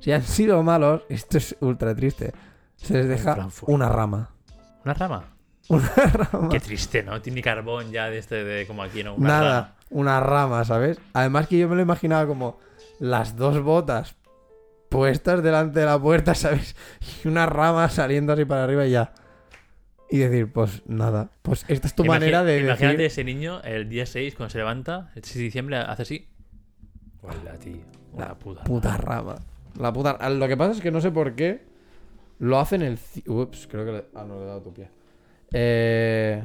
Si 0.00 0.12
han 0.12 0.22
sido 0.22 0.62
malos, 0.62 1.02
esto 1.08 1.38
es 1.38 1.56
ultra 1.60 1.94
triste. 1.94 2.32
Se 2.76 2.94
les 2.94 3.08
deja 3.08 3.48
una 3.66 3.88
rama. 3.88 4.30
¿Una 4.84 4.94
rama? 4.94 5.33
Una 5.68 5.88
rama. 6.12 6.48
Qué 6.50 6.60
triste, 6.60 7.02
¿no? 7.02 7.20
Tiene 7.22 7.42
carbón 7.42 7.90
ya 7.90 8.10
de 8.10 8.18
este, 8.18 8.44
de 8.44 8.66
como 8.66 8.82
aquí, 8.82 9.02
¿no? 9.02 9.14
Una 9.14 9.28
Nada, 9.28 9.60
rama. 9.60 9.74
una 9.90 10.20
rama, 10.20 10.64
¿sabes? 10.64 11.00
Además 11.12 11.46
que 11.48 11.58
yo 11.58 11.68
me 11.68 11.76
lo 11.76 11.82
imaginaba 11.82 12.26
como 12.26 12.58
las 13.00 13.36
dos 13.36 13.62
botas 13.62 14.16
puestas 14.90 15.42
delante 15.42 15.80
de 15.80 15.86
la 15.86 15.98
puerta, 15.98 16.34
¿sabes? 16.34 16.76
Y 17.24 17.28
una 17.28 17.46
rama 17.46 17.88
saliendo 17.88 18.32
así 18.32 18.44
para 18.44 18.64
arriba 18.64 18.86
y 18.86 18.90
ya. 18.92 19.12
Y 20.10 20.18
decir, 20.18 20.52
pues 20.52 20.82
nada, 20.86 21.30
pues 21.42 21.64
esta 21.66 21.86
es 21.88 21.94
tu 21.94 22.04
manera 22.04 22.44
de 22.44 22.60
Imagínate 22.60 22.98
decir... 22.98 23.06
ese 23.06 23.24
niño 23.24 23.60
el 23.62 23.88
día 23.88 24.06
6 24.06 24.34
cuando 24.36 24.50
se 24.50 24.58
levanta, 24.58 25.10
el 25.16 25.24
6 25.24 25.36
de 25.36 25.42
diciembre, 25.42 25.76
hace 25.78 26.02
así. 26.02 26.28
Hola, 27.22 27.54
tío. 27.58 27.78
Una 28.12 28.28
La 28.28 28.34
puta. 28.38 28.62
Puta 28.64 28.96
rama. 28.98 29.36
La 29.80 29.92
puta. 29.92 30.28
Lo 30.28 30.46
que 30.46 30.56
pasa 30.56 30.72
es 30.72 30.80
que 30.80 30.90
no 30.92 31.00
sé 31.00 31.10
por 31.10 31.34
qué 31.34 31.64
lo 32.38 32.60
hacen 32.60 32.82
el. 32.82 32.98
Ups, 33.26 33.66
creo 33.68 33.84
que 33.86 33.92
le. 33.92 34.04
Ah, 34.14 34.24
no, 34.28 34.36
le 34.38 34.44
he 34.44 34.46
dado 34.46 34.60
tu 34.60 34.72
pie. 34.74 34.88
Eh. 35.52 36.42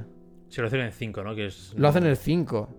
Si 0.50 0.62
lo 0.62 0.68
hacen 0.68 0.82
en 0.82 0.92
5, 0.92 1.24
¿no? 1.24 1.36
Que 1.36 1.46
es... 1.48 1.74
Lo 1.78 1.88
hacen 1.88 2.06
el 2.06 2.18
5. 2.18 2.70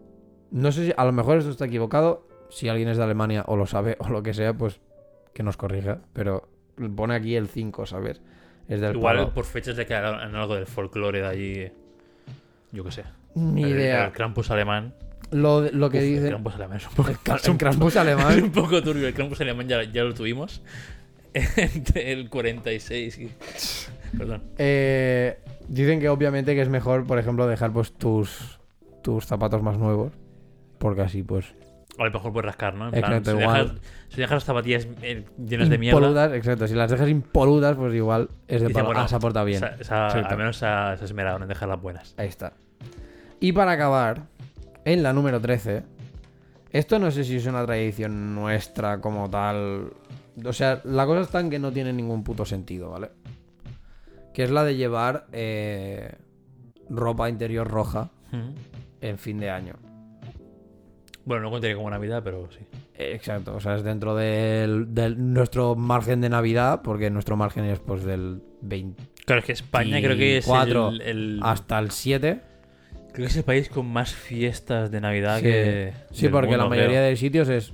No 0.51 0.73
sé 0.73 0.87
si. 0.87 0.93
A 0.97 1.05
lo 1.05 1.13
mejor 1.13 1.39
esto 1.39 1.51
está 1.51 1.67
equivocado. 1.67 2.27
Si 2.51 2.69
alguien 2.69 2.89
es 2.89 2.97
de 2.97 3.05
Alemania 3.05 3.45
o 3.47 3.57
lo 3.57 3.67
sabe 3.67 3.97
o 4.01 4.09
lo 4.09 4.23
que 4.23 4.35
sea, 4.35 4.55
pues 4.55 4.81
que 5.35 5.43
nos 5.43 5.57
corrija. 5.57 6.01
Pero 6.13 6.49
pone 6.97 7.15
aquí 7.15 7.37
el 7.37 7.47
5, 7.49 7.87
¿sabes? 7.87 8.21
Es 8.69 8.81
del 8.81 8.97
Igual 8.97 9.17
palo. 9.17 9.35
por 9.35 9.45
fechas 9.45 9.77
de 9.77 9.87
que 9.87 9.95
hagan 9.95 10.35
algo 10.35 10.55
del 10.55 10.67
folclore 10.67 11.21
de 11.21 11.27
allí. 11.27 11.73
Yo 12.73 12.85
qué 12.85 12.91
sé. 12.93 13.05
Ni 13.35 13.63
El- 13.65 13.71
idea. 13.71 14.07
El 14.07 14.13
Krampus 14.13 14.51
alemán. 14.51 14.95
Lo, 15.33 15.61
lo 15.71 15.91
que 15.91 15.99
Uf, 15.99 16.05
El 16.05 16.11
dice. 16.15 16.29
Krampus 16.29 16.55
alemán 16.57 16.77
es 16.79 16.89
un 16.89 16.95
poco, 16.95 17.11
El, 17.11 17.17
es 17.37 17.45
un 17.47 17.53
el 17.53 17.59
Krampus 17.59 17.93
es 17.95 17.97
alemán. 17.97 18.43
un 18.43 18.51
poco 18.51 18.83
turbio. 18.83 19.07
El 19.07 19.15
Krampus 19.15 19.41
alemán 19.41 19.69
ya, 19.69 19.83
ya 19.85 20.03
lo 20.03 20.13
tuvimos. 20.15 20.63
Entre 21.35 22.13
el 22.13 22.29
46 22.29 23.19
y. 23.19 23.31
Perdón. 24.19 24.43
Eh, 24.59 25.39
dicen 25.71 26.01
que 26.01 26.09
obviamente 26.09 26.55
que 26.55 26.63
es 26.63 26.69
mejor, 26.69 27.07
por 27.07 27.19
ejemplo, 27.19 27.47
dejar 27.47 27.73
pues 27.73 27.93
tus, 27.93 28.61
tus 29.03 29.25
zapatos 29.27 29.63
más 29.63 29.79
nuevos. 29.79 30.13
Porque 30.79 31.03
así, 31.03 31.23
pues. 31.23 31.55
A 31.99 32.05
lo 32.05 32.11
mejor 32.11 32.33
puedes 32.33 32.47
rascar, 32.47 32.75
¿no? 32.75 32.87
En 32.87 32.91
plan, 32.93 33.05
Exacto, 33.13 33.33
si, 33.33 33.39
igual. 33.43 33.67
dejas, 33.69 33.81
si 34.09 34.17
dejas 34.17 34.37
las 34.37 34.45
zapatillas 34.45 34.89
eh, 35.03 35.25
llenas 35.39 35.69
de 35.69 35.79
mierda. 35.79 35.99
Impolutas, 35.99 36.33
exacto. 36.33 36.67
Si 36.67 36.75
las 36.75 36.91
dejas 36.91 37.09
impolutas, 37.09 37.77
pues 37.77 37.95
igual 37.95 38.29
es 38.49 38.63
de 38.63 38.69
dice, 38.69 38.75
palo. 38.75 38.87
bueno, 38.87 39.01
ah, 39.03 39.09
se 39.09 39.19
portado 39.19 39.45
bien. 39.47 39.59
esa- 39.63 39.75
Exacto. 40.07 40.29
al 40.29 40.37
menos 40.39 40.57
se 40.57 40.67
ha, 40.67 40.97
se 40.97 41.03
ha 41.03 41.05
esmerado 41.05 41.43
en 41.43 41.49
dejarlas 41.49 41.81
buenas. 41.83 42.15
Ahí 42.17 42.29
está. 42.29 42.55
Y 43.39 43.53
para 43.53 43.73
acabar, 43.73 44.23
en 44.87 45.03
la 45.03 45.13
número 45.13 45.41
13, 45.41 45.83
esto 46.73 46.99
no 46.99 47.11
sé 47.11 47.25
si 47.25 47.37
es 47.37 47.47
una 47.47 47.67
tradición 47.67 48.35
nuestra 48.35 49.01
como 49.03 49.29
tal. 49.29 49.93
O 50.43 50.53
sea, 50.55 50.81
la 50.85 51.05
cosa 51.05 51.21
está 51.21 51.41
en 51.41 51.51
que 51.51 51.59
no 51.59 51.71
tiene 51.71 51.93
ningún 51.93 52.25
puto 52.25 52.47
sentido, 52.47 52.89
¿vale? 52.91 53.11
Que 54.35 54.45
es 54.45 54.51
la 54.51 54.65
de 54.65 54.77
llevar 54.77 55.27
eh, 55.33 56.13
ropa 56.89 57.29
interior 57.29 57.67
roja 57.69 58.11
en 59.01 59.19
fin 59.19 59.39
de 59.39 59.51
año. 59.51 59.75
Bueno, 61.25 61.43
no 61.45 61.51
contaría 61.51 61.77
como 61.77 61.91
Navidad, 61.91 62.23
pero 62.25 62.49
sí. 62.51 62.61
Exacto, 62.95 63.55
o 63.57 63.61
sea, 63.61 63.77
es 63.77 63.83
dentro 63.83 64.15
del, 64.15 64.95
del- 64.95 65.33
nuestro 65.33 65.75
margen 65.75 66.21
de 66.21 66.29
Navidad, 66.29 66.83
porque 66.83 67.11
nuestro 67.11 67.37
margen 67.37 67.65
es 67.65 67.79
pues 67.79 68.05
del 68.05 68.43
20 68.63 69.03
Claro, 69.25 69.41
es 69.41 69.47
que 69.47 69.53
España 69.53 70.01
creo 70.03 70.17
que 70.17 70.39
es 70.39 70.49
el, 70.49 71.01
el- 71.03 71.41
hasta 71.43 71.79
el 71.79 71.91
7. 71.93 72.41
creo 73.13 73.27
que 73.27 73.31
es 73.31 73.37
el 73.37 73.45
país 73.45 73.69
con 73.69 73.87
más 73.87 74.13
fiestas 74.15 74.91
de 74.91 75.01
Navidad 75.01 75.37
Sí. 75.39 75.43
que. 75.45 75.93
Sí, 76.11 76.29
porque 76.29 76.57
la 76.57 76.67
mayoría 76.67 76.99
creo. 76.99 77.03
de 77.11 77.17
sitios 77.17 77.49
es 77.49 77.73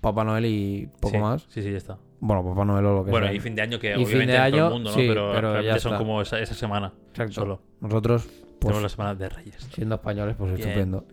Papá 0.00 0.24
Noel 0.24 0.46
y 0.46 0.88
poco 1.00 1.14
Sí, 1.14 1.18
más. 1.18 1.42
Sí, 1.48 1.62
sí, 1.62 1.70
ya 1.70 1.78
está. 1.78 1.98
Bueno, 2.20 2.44
Papá 2.44 2.64
Noel 2.64 2.84
o 2.86 2.94
lo 2.96 3.04
que 3.04 3.10
Bueno, 3.10 3.26
sea. 3.26 3.34
y 3.34 3.40
fin 3.40 3.54
de 3.54 3.62
año 3.62 3.78
que 3.78 3.90
Y 3.92 3.94
fin 3.96 4.04
obviamente 4.06 4.32
de 4.32 4.38
en 4.38 4.50
todo 4.52 4.56
año, 4.60 4.66
el 4.68 4.72
mundo, 4.72 4.90
¿no? 4.90 4.96
sí, 4.96 5.04
pero, 5.08 5.32
pero 5.34 5.60
ya 5.62 5.78
son 5.78 5.92
está. 5.92 5.98
como 5.98 6.22
esa, 6.22 6.38
esa 6.40 6.54
semana. 6.54 6.92
Exacto. 7.10 7.32
Solo. 7.34 7.60
Nosotros, 7.80 8.24
pues, 8.26 8.58
Tenemos 8.60 8.82
la 8.82 8.88
semana 8.88 9.14
de 9.14 9.28
Reyes. 9.28 9.56
siendo 9.74 9.94
españoles, 9.96 10.36
pues 10.38 10.54
Bien. 10.54 10.68
estupendo. 10.68 11.04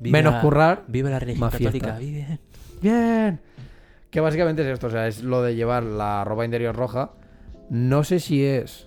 Viva- 0.00 0.18
Menos 0.18 0.34
currar, 0.42 0.84
Viva 0.88 1.10
la 1.10 1.18
religión 1.18 1.40
más 1.40 1.52
católica, 1.56 1.98
vive. 1.98 2.38
Bien. 2.82 3.40
Que 4.10 4.20
básicamente 4.20 4.62
es 4.62 4.68
esto, 4.68 4.86
o 4.88 4.90
sea, 4.90 5.08
es 5.08 5.22
lo 5.24 5.42
de 5.42 5.54
llevar 5.56 5.82
la 5.82 6.22
ropa 6.24 6.44
interior 6.44 6.74
roja. 6.76 7.12
No 7.70 8.04
sé 8.04 8.20
si 8.20 8.44
es 8.44 8.86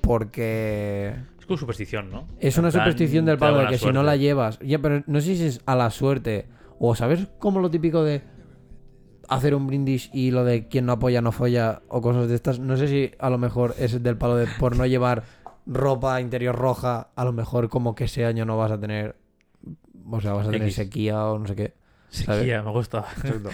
porque 0.00 1.14
Es 1.38 1.46
como 1.46 1.56
superstición, 1.56 2.10
¿no? 2.10 2.26
es 2.38 2.58
una 2.58 2.70
superstición 2.70 3.24
del 3.24 3.38
de 3.38 3.50
buena 3.50 3.68
que 3.70 3.78
si 3.78 3.90
no 3.90 4.02
la 4.02 4.16
llevas, 4.16 4.58
ya, 4.60 4.78
pero 4.78 5.02
no 5.06 5.20
sé 5.20 5.34
si 5.36 5.44
es 5.46 5.60
a 5.66 5.74
la 5.76 5.90
suerte 5.90 6.46
o 6.78 6.94
sabes 6.94 7.28
como 7.38 7.60
lo 7.60 7.70
típico 7.70 8.02
de 8.02 8.22
hacer 9.28 9.54
un 9.54 9.66
brindis 9.66 10.10
y 10.12 10.30
lo 10.30 10.44
de 10.44 10.68
quien 10.68 10.86
no 10.86 10.92
apoya 10.92 11.20
no 11.20 11.32
folla 11.32 11.82
o 11.88 12.00
cosas 12.00 12.28
de 12.28 12.34
estas. 12.34 12.58
No 12.58 12.76
sé 12.76 12.88
si 12.88 13.12
a 13.18 13.30
lo 13.30 13.38
mejor 13.38 13.74
es 13.78 14.02
del 14.02 14.16
palo 14.16 14.36
de 14.36 14.46
por 14.58 14.76
no 14.76 14.86
llevar 14.86 15.24
ropa 15.66 16.20
interior 16.20 16.54
roja, 16.54 17.08
a 17.14 17.24
lo 17.24 17.32
mejor 17.32 17.68
como 17.68 17.94
que 17.94 18.04
ese 18.04 18.24
año 18.24 18.44
no 18.44 18.56
vas 18.56 18.70
a 18.70 18.78
tener, 18.78 19.16
o 20.10 20.20
sea, 20.20 20.32
vas 20.32 20.46
a 20.46 20.50
tener 20.50 20.68
X. 20.68 20.74
sequía 20.74 21.24
o 21.26 21.38
no 21.38 21.46
sé 21.46 21.56
qué. 21.56 21.74
¿sabes? 22.10 22.40
Sequía, 22.40 22.62
me 22.62 22.70
gusta. 22.70 23.06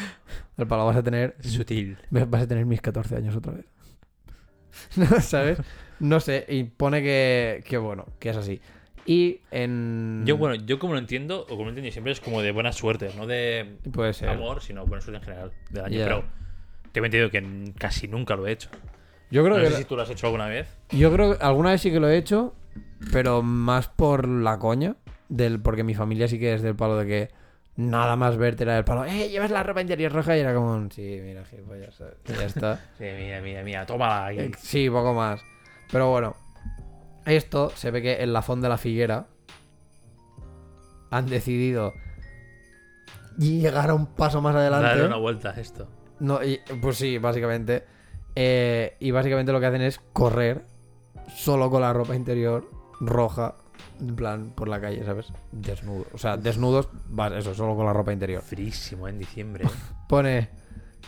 El 0.57 0.67
palo 0.67 0.87
vas 0.87 0.97
a 0.97 1.03
tener 1.03 1.37
Sutil. 1.41 1.99
Vas 2.11 2.43
a 2.43 2.47
tener 2.47 2.67
mis 2.67 2.81
14 2.81 3.17
años 3.17 3.37
otra 3.37 3.53
vez. 3.53 3.67
¿Sabes? 5.25 5.59
No 6.01 6.21
sé, 6.21 6.47
y 6.49 6.65
pone 6.65 7.03
que, 7.03 7.63
que 7.67 7.79
bueno, 7.79 8.07
que 8.19 8.31
es 8.31 8.37
así. 8.37 8.61
Y 9.07 9.41
en... 9.51 10.25
Yo, 10.27 10.37
bueno, 10.37 10.55
yo 10.67 10.79
como 10.79 10.93
lo 10.93 10.99
entiendo, 10.99 11.43
o 11.43 11.47
como 11.47 11.65
lo 11.65 11.69
entiendo 11.71 11.91
siempre, 11.91 12.13
es 12.13 12.21
como 12.21 12.43
de 12.43 12.53
buena 12.53 12.73
suerte, 12.73 13.11
no 13.17 13.27
de 13.27 13.77
Puede 13.93 14.13
ser. 14.13 14.29
amor, 14.29 14.63
sino 14.63 14.87
buena 14.87 15.01
suerte 15.01 15.19
en 15.19 15.25
general 15.25 15.53
del 15.71 15.85
año. 15.85 15.99
Ya. 15.99 16.05
Pero 16.05 16.25
tengo 16.93 17.05
entendido 17.07 17.31
que 17.31 17.39
n- 17.39 17.73
casi 17.79 18.09
nunca 18.09 18.37
lo 18.37 18.47
he 18.47 18.53
hecho. 18.53 18.69
Yo 19.31 19.45
creo 19.45 19.57
No 19.59 19.63
que... 19.65 19.71
sé 19.71 19.77
si 19.79 19.85
tú 19.85 19.97
lo 19.97 20.03
has 20.03 20.11
hecho 20.11 20.27
alguna 20.27 20.47
vez. 20.47 20.69
Yo 20.91 21.13
creo 21.13 21.37
que 21.39 21.45
alguna 21.45 21.71
vez 21.71 21.81
sí 21.81 21.91
que 21.91 22.01
lo 22.01 22.09
he 22.09 22.17
hecho, 22.17 22.55
pero 23.13 23.43
más 23.43 23.89
por 23.89 24.29
la 24.29 24.59
coña. 24.59 24.97
Del, 25.29 25.61
porque 25.61 25.85
mi 25.85 25.95
familia 25.95 26.27
sí 26.27 26.41
que 26.41 26.55
es 26.55 26.63
del 26.63 26.75
palo 26.75 26.97
de 26.97 27.07
que 27.07 27.29
nada 27.77 28.17
más 28.17 28.37
verte 28.37 28.65
era 28.65 28.75
del 28.75 28.85
palo, 28.85 29.05
¡eh, 29.05 29.29
llevas 29.29 29.53
la 29.53 29.63
ropa 29.63 29.81
interior 29.81 30.11
roja! 30.13 30.37
Y 30.37 30.41
era 30.41 30.53
como, 30.53 30.91
sí, 30.91 31.21
mira, 31.23 31.45
gilipollas, 31.45 31.97
ya 32.27 32.45
está. 32.45 32.81
Sí, 32.99 33.05
mira, 33.17 33.41
mira, 33.41 33.63
mira, 33.63 33.87
tómala 33.87 34.27
aquí. 34.27 34.41
Eh, 34.41 34.51
Sí, 34.59 34.91
poco 34.91 35.15
más. 35.15 35.41
Pero 35.93 36.11
bueno, 36.11 36.35
esto 37.27 37.71
se 37.75 37.91
ve 37.91 38.03
que 38.03 38.23
en 38.23 38.33
la 38.33 38.43
Font 38.43 38.63
de 38.63 38.69
la 38.69 38.79
Figuera 38.79 39.27
han 41.11 41.27
decidido 41.27 41.93
llegar 43.39 43.91
a 43.91 43.95
un 43.95 44.07
paso 44.07 44.41
más 44.41 44.55
adelante. 44.55 44.89
Darle 44.89 45.07
una 45.07 45.17
vuelta 45.17 45.51
a 45.51 45.61
esto. 45.61 45.89
No, 46.21 46.43
y- 46.45 46.61
pues 46.81 46.97
sí, 46.99 47.19
básicamente. 47.19 47.85
Eh, 48.35 48.97
y 49.01 49.11
básicamente 49.11 49.51
lo 49.53 49.61
que 49.61 49.67
hacen 49.67 49.83
es 49.83 50.01
correr 50.13 50.65
solo 51.35 51.71
con 51.71 51.81
la 51.83 51.93
ropa 51.93 52.15
interior 52.15 52.71
roja, 53.01 53.57
en 53.99 54.15
plan, 54.15 54.51
por 54.55 54.69
la 54.69 54.81
calle, 54.81 55.05
¿sabes? 55.05 55.33
Desnudo. 55.53 56.07
O 56.13 56.19
sea, 56.19 56.37
desnudos, 56.37 56.89
eso, 57.37 57.55
solo 57.55 57.75
con 57.75 57.87
la 57.87 57.93
ropa 57.93 58.13
interior. 58.13 58.43
Frísimo 58.43 59.09
en 59.09 59.19
diciembre. 59.19 59.65
¿eh? 59.65 59.71
Pone 60.09 60.51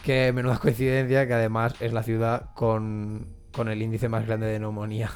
que 0.03 0.33
menuda 0.33 0.59
coincidencia 0.59 1.27
que 1.27 1.35
además 1.35 1.75
es 1.81 1.93
la 1.93 2.03
ciudad 2.03 2.51
con, 2.55 3.29
con 3.53 3.69
el 3.69 3.83
índice 3.83 4.09
más 4.09 4.27
grande 4.27 4.47
de 4.47 4.59
neumonía 4.59 5.11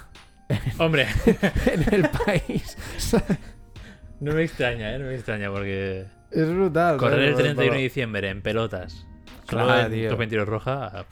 Hombre, 0.79 1.07
en 1.67 1.95
el 1.95 2.09
país. 2.11 2.77
no 4.21 4.33
me 4.33 4.43
extraña, 4.45 4.95
¿eh? 4.95 4.99
No 4.99 5.07
me 5.07 5.15
extraña 5.15 5.51
porque... 5.51 6.05
es 6.31 6.49
brutal. 6.49 6.97
Correr 6.99 7.21
el 7.21 7.31
¿sabes? 7.33 7.45
31 7.55 7.73
de 7.77 7.83
diciembre 7.83 8.29
en 8.31 8.43
pelotas. 8.43 9.07
Solo 9.49 9.65
Claro, 9.65 9.93
en 9.95 10.29
tío. 10.29 10.45
roja. 10.45 11.05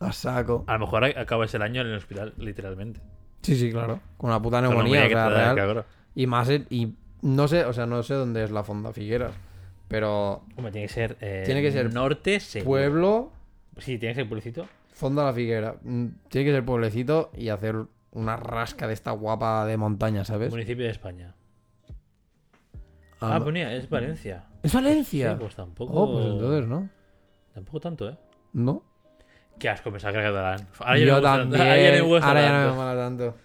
A 0.00 0.12
saco. 0.12 0.64
A 0.66 0.74
lo 0.74 0.80
mejor 0.80 1.04
acabas 1.04 1.54
el 1.54 1.62
año 1.62 1.80
en 1.82 1.88
el 1.88 1.94
hospital, 1.96 2.34
literalmente. 2.36 3.00
Sí, 3.42 3.56
sí, 3.56 3.70
claro. 3.70 4.00
Con 4.16 4.30
una 4.30 4.40
puta 4.40 4.60
neumonía, 4.60 5.04
o 5.06 5.08
sea, 5.08 5.28
real. 5.54 5.84
Y 6.14 6.26
más, 6.26 6.50
y 6.50 6.94
no 7.22 7.48
sé, 7.48 7.64
o 7.64 7.72
sea, 7.72 7.86
no 7.86 8.02
sé 8.02 8.14
dónde 8.14 8.44
es 8.44 8.50
la 8.50 8.64
Fonda 8.64 8.92
Figueras. 8.92 9.32
Pero 9.88 10.44
Hombre, 10.56 10.72
tiene 10.72 10.86
que 10.88 10.92
ser... 10.92 11.16
eh, 11.20 11.42
Tiene 11.44 11.60
que 11.62 11.70
ser 11.70 11.92
Norte, 11.92 12.40
seguro. 12.40 12.68
pueblo, 12.68 13.32
Sí, 13.78 13.98
tiene 13.98 14.14
que 14.14 14.20
ser 14.20 14.28
pueblecito. 14.28 14.66
Fonda 14.94 15.24
la 15.24 15.32
Figuera. 15.34 15.76
Mm, 15.82 16.06
Tiene 16.28 16.44
que 16.46 16.52
ser 16.54 16.64
pueblecito 16.64 17.30
y 17.36 17.48
hacer 17.50 17.76
una 18.12 18.36
rasca 18.36 18.86
de 18.86 18.94
esta 18.94 19.10
guapa 19.10 19.66
de 19.66 19.76
montaña, 19.76 20.24
¿sabes? 20.24 20.50
Municipio 20.50 20.84
de 20.84 20.90
España. 20.90 21.34
Ah, 23.20 23.36
Ah, 23.36 23.40
ponía, 23.44 23.72
es 23.74 23.88
Valencia. 23.90 24.44
¿Es 24.62 24.72
Valencia? 24.72 25.32
Sí, 25.32 25.36
pues 25.40 25.54
tampoco... 25.54 25.92
Oh, 25.94 26.12
pues 26.12 26.26
entonces, 26.26 26.66
¿no? 26.68 26.88
Tampoco 27.54 27.80
tanto, 27.80 28.08
¿eh? 28.08 28.16
¿No? 28.52 28.82
Qué 29.58 29.68
asco 29.68 29.90
que 29.92 29.98
era 29.98 30.12
catalán. 30.12 30.66
Ahora 30.78 30.98
Yo 30.98 31.06
me 31.06 31.12
gusta- 31.12 31.36
también. 31.38 31.60
Ahora 31.62 31.74
me 31.92 32.00
gusta 32.00 32.28
ahora 32.28 32.40
ya 32.42 32.48
no 32.52 32.54
tanto. 32.58 32.70
me 32.72 32.76
mola 32.76 32.96
tanto. 32.96 33.36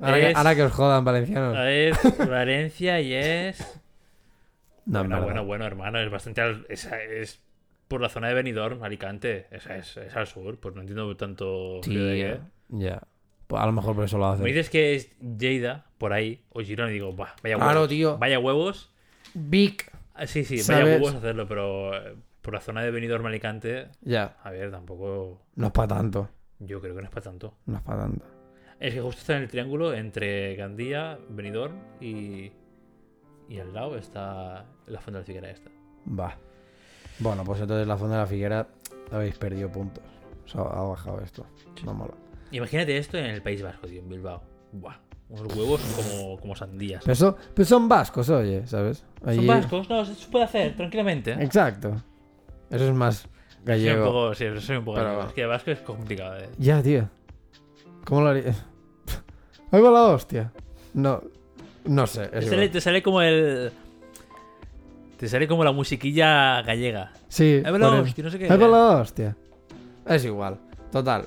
Ahora, 0.00 0.16
que, 0.20 0.30
Es- 0.30 0.36
ahora 0.36 0.54
que 0.54 0.62
os 0.62 0.72
jodan, 0.72 1.04
valencianos. 1.04 1.54
Ver, 1.56 1.94
Valencia 2.28 3.00
y 3.00 3.14
es... 3.14 3.80
No, 4.86 5.00
en 5.00 5.08
bueno, 5.08 5.22
bueno, 5.24 5.44
bueno, 5.44 5.66
hermano, 5.66 5.98
es 6.00 6.10
bastante... 6.10 6.42
Es, 6.68 6.84
es 6.86 7.40
por 7.88 8.00
la 8.00 8.08
zona 8.08 8.28
de 8.28 8.34
Benidorm, 8.34 8.82
Alicante. 8.82 9.46
Es, 9.50 9.66
es, 9.66 9.96
es 9.96 10.14
al 10.16 10.26
sur, 10.26 10.58
pues 10.58 10.74
no 10.74 10.82
entiendo 10.82 11.16
tanto... 11.16 11.80
Sí, 11.82 11.92
qué. 11.94 12.38
ya. 12.68 13.02
Pues 13.46 13.62
a 13.62 13.66
lo 13.66 13.72
mejor 13.72 13.94
por 13.94 14.04
eso 14.04 14.18
lo 14.18 14.26
Me 14.28 14.32
hacen. 14.34 14.44
dices 14.46 14.68
que 14.68 14.94
es 14.94 15.18
Lleida, 15.20 15.86
por 15.96 16.12
ahí, 16.12 16.44
o 16.50 16.60
Girona, 16.60 16.90
y 16.90 16.94
digo, 16.94 17.12
"Buah, 17.12 17.30
vaya 17.42 17.56
huevos. 17.56 17.72
Claro, 17.72 17.88
tío. 17.88 18.18
Vaya 18.18 18.38
huevos. 18.38 18.92
Vic. 19.32 19.90
Ah, 20.14 20.26
sí, 20.26 20.44
sí, 20.44 20.60
vaya 20.70 20.84
huevos 20.84 21.14
hacerlo, 21.14 21.48
pero 21.48 21.96
eh, 21.96 22.14
por 22.42 22.52
la 22.52 22.60
zona 22.60 22.82
de 22.82 22.90
Benidorm, 22.90 23.24
Alicante, 23.24 23.88
Ya. 24.02 24.36
a 24.42 24.50
ver, 24.50 24.70
tampoco... 24.70 25.40
No 25.54 25.66
es 25.68 25.72
para 25.72 25.88
tanto. 25.88 26.28
Yo 26.58 26.80
creo 26.82 26.94
que 26.94 27.00
no 27.00 27.06
es 27.06 27.10
para 27.14 27.22
tanto. 27.24 27.54
No 27.66 27.76
es 27.78 27.82
para 27.82 28.00
tanto. 28.02 28.26
Es 28.80 28.92
que 28.94 29.00
justo 29.00 29.20
está 29.20 29.36
en 29.36 29.42
el 29.44 29.48
triángulo 29.48 29.94
entre 29.94 30.54
Gandía, 30.56 31.18
Benidorm 31.30 31.76
y... 32.02 32.52
Y 33.48 33.58
al 33.60 33.72
lado 33.72 33.96
está 33.96 34.66
la 34.86 35.00
Fonda 35.00 35.20
de 35.20 35.22
la 35.22 35.26
Figuera 35.26 35.50
esta. 35.50 35.70
Va. 36.06 36.36
Bueno, 37.20 37.44
pues 37.44 37.60
entonces 37.60 37.86
la 37.86 37.96
Fonda 37.96 38.16
de 38.16 38.20
la 38.22 38.26
Figuera 38.26 38.66
habéis 39.10 39.36
perdido 39.38 39.70
puntos. 39.70 40.02
O 40.46 40.48
sea, 40.48 40.60
ha 40.62 40.82
bajado 40.82 41.20
esto. 41.20 41.44
No 41.84 41.94
mola. 41.94 42.14
Imagínate 42.50 42.96
esto 42.96 43.18
en 43.18 43.26
el 43.26 43.42
País 43.42 43.62
Vasco, 43.62 43.86
tío, 43.86 44.00
en 44.00 44.08
Bilbao. 44.08 44.42
Buah, 44.72 44.96
unos 45.28 45.54
huevos 45.54 45.80
como, 45.96 46.38
como 46.38 46.54
sandías. 46.56 47.02
Pero, 47.04 47.64
son 47.66 47.88
vascos, 47.88 48.28
oye, 48.30 48.66
¿sabes? 48.66 49.04
¿Son 49.24 49.46
vascos? 49.46 49.88
No, 49.90 50.04
se 50.04 50.26
puede 50.28 50.44
hacer, 50.44 50.76
tranquilamente. 50.76 51.32
Exacto. 51.32 51.94
Eso 52.70 52.84
es 52.88 52.94
más 52.94 53.16
Soy 53.20 53.28
un 53.60 53.64
gallego. 53.64 54.04
poco, 54.06 54.34
sí, 54.34 54.44
soy 54.60 54.76
un 54.76 54.84
poco 54.84 54.96
Pero- 54.98 55.08
gallego. 55.10 55.28
Es 55.28 55.34
que 55.34 55.46
vasco 55.46 55.70
es 55.72 55.80
complicado. 55.80 56.38
eh. 56.38 56.48
Ya, 56.58 56.82
tío. 56.82 57.08
¿Cómo 58.04 58.22
lo 58.22 58.28
haría? 58.28 58.54
Ahí 59.70 59.80
va 59.82 59.90
la 59.90 60.04
hostia. 60.06 60.52
No, 60.94 61.22
no 61.84 62.06
sé. 62.06 62.24
es 62.24 62.30
Te 62.30 62.36
igual. 62.38 62.50
sale, 62.50 62.68
te 62.70 62.80
sale 62.80 63.02
como 63.02 63.20
el. 63.20 63.70
Te 65.18 65.28
sale 65.28 65.48
como 65.48 65.64
la 65.64 65.72
musiquilla 65.72 66.62
gallega. 66.62 67.12
Sí. 67.28 67.60
Hostia, 67.66 68.24
no 68.24 68.30
sé 68.30 68.38
qué. 68.38 68.52
Hostia. 68.52 69.36
Es 70.06 70.24
igual. 70.24 70.58
Total. 70.92 71.26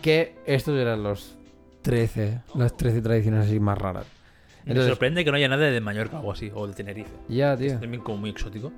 Que 0.00 0.36
estos 0.46 0.78
eran 0.78 1.02
los 1.02 1.36
13, 1.82 2.40
las 2.54 2.76
13 2.76 3.02
tradiciones 3.02 3.46
así 3.46 3.58
más 3.60 3.76
raras. 3.78 4.06
Me 4.64 4.70
Entonces- 4.72 4.90
sorprende 4.90 5.24
que 5.24 5.30
no 5.32 5.36
haya 5.36 5.48
nada 5.48 5.64
de 5.66 5.80
Mallorca 5.80 6.20
o 6.20 6.30
así, 6.32 6.50
o 6.54 6.66
de 6.68 6.72
Tenerife. 6.74 7.10
Ya, 7.28 7.56
tío. 7.56 7.72
Es 7.74 7.80
también 7.80 8.02
como 8.02 8.18
muy 8.18 8.30
exótico 8.30 8.72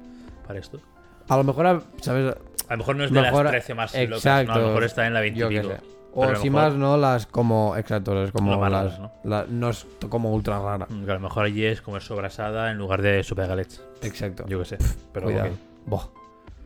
para 0.46 0.58
esto. 0.58 0.80
A 1.28 1.36
lo 1.36 1.44
mejor, 1.44 1.84
¿sabes? 2.00 2.34
A 2.68 2.72
lo 2.72 2.78
mejor 2.78 2.96
no 2.96 3.04
es 3.04 3.12
de 3.12 3.20
Mejor- 3.20 3.44
las 3.44 3.52
13 3.52 3.74
más 3.74 3.92
locas, 3.94 4.16
exacto. 4.18 4.52
¿no? 4.52 4.58
A 4.58 4.62
lo 4.62 4.66
mejor 4.68 4.84
está 4.84 5.06
en 5.06 5.12
la 5.14 5.20
20 5.20 5.40
Yo 5.40 5.50
y 5.50 5.58
pico. 5.60 5.74
O 6.16 6.22
si 6.36 6.48
mejor- 6.50 6.70
más, 6.70 6.74
no 6.78 6.96
las 6.96 7.26
como. 7.26 7.76
Exacto, 7.76 8.22
es 8.22 8.30
como 8.32 8.52
Las 8.52 8.60
raras, 8.60 8.98
¿no? 9.00 9.12
la- 9.24 9.46
no 9.48 9.70
es 9.70 9.86
como 10.08 10.32
ultra 10.32 10.60
rara. 10.60 10.86
Mm, 10.88 11.04
que 11.04 11.10
a 11.10 11.14
lo 11.14 11.20
mejor 11.20 11.44
allí 11.46 11.64
es 11.64 11.80
comer 11.82 12.02
sobrasada 12.02 12.70
en 12.70 12.78
lugar 12.78 13.02
de 13.02 13.22
de 13.22 13.46
galets. 13.46 13.82
Exacto. 14.02 14.44
Yo 14.46 14.58
qué 14.60 14.64
sé. 14.64 14.78
Pero 15.12 15.26
Cuidado. 15.26 15.50
Buah, 15.86 16.04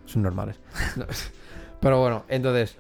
son 0.06 0.22
normales. 0.22 0.58
No. 0.96 1.06
Pero 1.80 2.00
bueno, 2.00 2.24
entonces, 2.28 2.76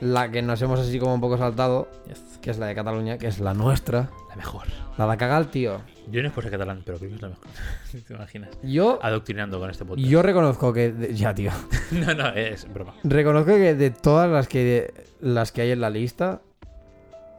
la 0.00 0.30
que 0.30 0.40
nos 0.42 0.60
hemos 0.62 0.80
así 0.80 0.98
como 0.98 1.14
un 1.14 1.20
poco 1.20 1.36
saltado, 1.38 1.88
Yes. 2.08 2.38
que 2.40 2.50
es 2.50 2.58
la 2.58 2.66
de 2.66 2.74
Cataluña, 2.74 3.18
que 3.18 3.26
es 3.26 3.38
la 3.40 3.52
nuestra, 3.54 4.10
La 4.30 4.36
mejor. 4.36 4.66
la 4.96 5.06
de 5.06 5.16
cagar, 5.16 5.46
tío. 5.46 5.80
Yo 6.10 6.22
no 6.22 6.28
es 6.28 6.34
por 6.34 6.42
ser 6.42 6.50
catalán, 6.52 6.82
pero 6.84 6.98
creo 6.98 7.10
que 7.10 7.16
es 7.16 7.22
la 7.22 7.28
mejor. 7.28 7.44
¿Te 8.08 8.14
imaginas? 8.14 8.50
Yo, 8.62 8.98
Adoctrinando 9.02 9.58
con 9.60 9.70
este 9.70 9.84
podcast. 9.84 10.08
yo 10.08 10.22
reconozco 10.22 10.72
que. 10.72 10.90
de- 10.92 11.14
ya, 11.14 11.34
tío. 11.34 11.50
no, 11.92 12.14
no, 12.14 12.28
es 12.30 12.72
broma. 12.72 12.94
Reconozco 13.04 13.52
que 13.52 13.74
de 13.74 13.90
todas 13.90 14.28
las 14.30 14.48
que, 14.48 14.92
las 15.20 15.52
que 15.52 15.62
hay 15.62 15.70
en 15.72 15.80
la 15.80 15.90
lista, 15.90 16.40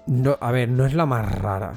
no, 0.07 0.38
a 0.39 0.51
ver, 0.51 0.70
no 0.70 0.86
es 0.86 0.93
la 0.93 1.05
más 1.05 1.30
rara. 1.39 1.74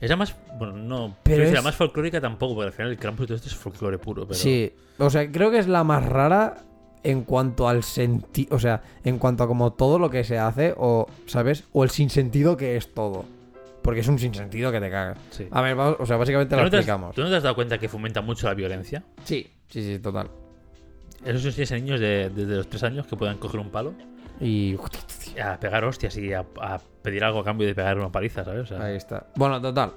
Es 0.00 0.10
la 0.10 0.16
más. 0.16 0.34
Bueno, 0.58 0.74
no. 0.76 1.16
Pero 1.22 1.44
es- 1.44 1.52
la 1.52 1.62
más 1.62 1.74
folclórica 1.74 2.20
tampoco, 2.20 2.54
porque 2.54 2.68
al 2.68 2.72
final 2.72 2.90
el 2.92 2.98
Krampus 2.98 3.24
y 3.24 3.26
todo 3.28 3.36
esto 3.36 3.48
es 3.48 3.54
folclore 3.56 3.98
puro. 3.98 4.26
Pero... 4.26 4.38
Sí, 4.38 4.72
o 4.98 5.10
sea, 5.10 5.30
creo 5.30 5.50
que 5.50 5.58
es 5.58 5.66
la 5.68 5.82
más 5.84 6.04
rara 6.04 6.58
en 7.04 7.22
cuanto 7.22 7.68
al 7.68 7.82
sentido, 7.84 8.56
o 8.56 8.58
sea, 8.58 8.82
en 9.04 9.18
cuanto 9.18 9.44
a 9.44 9.46
como 9.46 9.72
todo 9.74 9.98
lo 9.98 10.10
que 10.10 10.24
se 10.24 10.38
hace, 10.38 10.74
o, 10.76 11.06
¿sabes? 11.26 11.64
O 11.72 11.84
el 11.84 11.90
sinsentido 11.90 12.56
que 12.56 12.76
es 12.76 12.92
todo. 12.92 13.24
Porque 13.82 14.00
es 14.00 14.08
un 14.08 14.18
sinsentido 14.18 14.72
que 14.72 14.80
te 14.80 14.90
cagas. 14.90 15.18
Sí. 15.30 15.46
A 15.50 15.60
ver, 15.60 15.76
vamos, 15.76 15.96
o 16.00 16.06
sea, 16.06 16.16
básicamente 16.16 16.54
¿Tú 16.54 16.56
lo 16.56 16.64
no, 16.64 16.70
te 16.70 16.76
has, 16.76 16.80
explicamos. 16.80 17.14
tú 17.14 17.22
no 17.22 17.28
te 17.28 17.36
has 17.36 17.42
dado 17.42 17.54
cuenta 17.54 17.76
que 17.76 17.88
fomenta 17.88 18.22
mucho 18.22 18.46
la 18.48 18.54
violencia? 18.54 19.04
Sí, 19.24 19.46
sí, 19.68 19.82
sí, 19.82 19.98
total. 19.98 20.30
Esos 21.22 21.70
a 21.70 21.74
niños 21.74 22.00
de, 22.00 22.30
desde 22.30 22.56
los 22.56 22.68
3 22.68 22.82
años 22.84 23.06
que 23.06 23.16
puedan 23.16 23.38
coger 23.38 23.60
un 23.60 23.70
palo 23.70 23.94
Y 24.40 24.76
a 25.42 25.58
pegar 25.58 25.84
hostias 25.84 26.16
y 26.16 26.32
a, 26.32 26.44
a 26.60 26.80
pedir 27.02 27.24
algo 27.24 27.40
a 27.40 27.44
cambio 27.44 27.66
de 27.66 27.74
pegar 27.74 27.98
una 27.98 28.10
paliza, 28.10 28.44
¿sabes? 28.44 28.62
O 28.62 28.66
sea, 28.66 28.84
ahí 28.84 28.96
está. 28.96 29.26
Bueno, 29.36 29.60
total. 29.60 29.92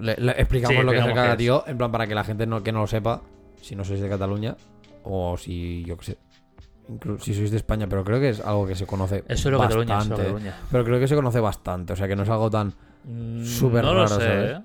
Le, 0.00 0.16
le 0.16 0.32
explicamos 0.32 0.76
Sí, 0.76 0.82
lo 0.82 0.92
que 0.92 0.98
es 0.98 1.06
el 1.06 1.14
cagatío, 1.14 1.64
en 1.66 1.76
plan 1.78 1.90
para 1.92 2.06
que 2.06 2.14
la 2.14 2.24
gente 2.24 2.46
no, 2.46 2.62
que 2.62 2.72
no 2.72 2.80
lo 2.80 2.86
sepa, 2.86 3.22
si 3.60 3.76
no 3.76 3.84
sois 3.84 4.00
de 4.00 4.08
Cataluña, 4.08 4.56
o 5.04 5.36
si, 5.36 5.84
yo 5.84 5.96
qué 5.96 6.04
sé, 6.04 6.18
incluso 6.88 7.24
si 7.24 7.34
sois 7.34 7.50
de 7.50 7.56
España, 7.56 7.86
pero 7.88 8.04
creo 8.04 8.20
que 8.20 8.30
es 8.30 8.40
algo 8.40 8.66
que 8.66 8.74
se 8.74 8.86
conoce 8.86 9.24
eso 9.28 9.48
es 9.48 9.52
lo 9.52 9.58
bastante. 9.58 9.86
Cataluña, 9.86 10.08
lo 10.08 10.16
Cataluña. 10.16 10.56
Pero 10.70 10.84
creo 10.84 11.00
que 11.00 11.08
se 11.08 11.14
conoce 11.14 11.40
bastante, 11.40 11.92
o 11.92 11.96
sea 11.96 12.08
que 12.08 12.16
no 12.16 12.22
es 12.22 12.28
algo 12.28 12.50
tan... 12.50 12.74
Mm, 13.04 13.44
Súper 13.44 13.84
no 13.84 13.94
lo 13.94 14.04
raro, 14.04 14.20
sé, 14.20 14.26
¿sabes? 14.26 14.50
¿eh? 14.50 14.62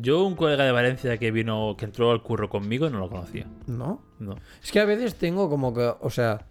Yo, 0.00 0.24
un 0.24 0.34
colega 0.34 0.64
de 0.64 0.72
Valencia 0.72 1.16
que 1.16 1.30
vino, 1.30 1.74
que 1.76 1.86
entró 1.86 2.10
al 2.10 2.22
curro 2.22 2.50
conmigo, 2.50 2.90
no 2.90 2.98
lo 2.98 3.08
conocía. 3.08 3.46
¿No? 3.66 4.02
No. 4.18 4.36
Es 4.62 4.70
que 4.70 4.80
a 4.80 4.84
veces 4.84 5.14
tengo 5.14 5.48
como 5.48 5.72
que, 5.72 5.90
o 6.00 6.10
sea, 6.10 6.46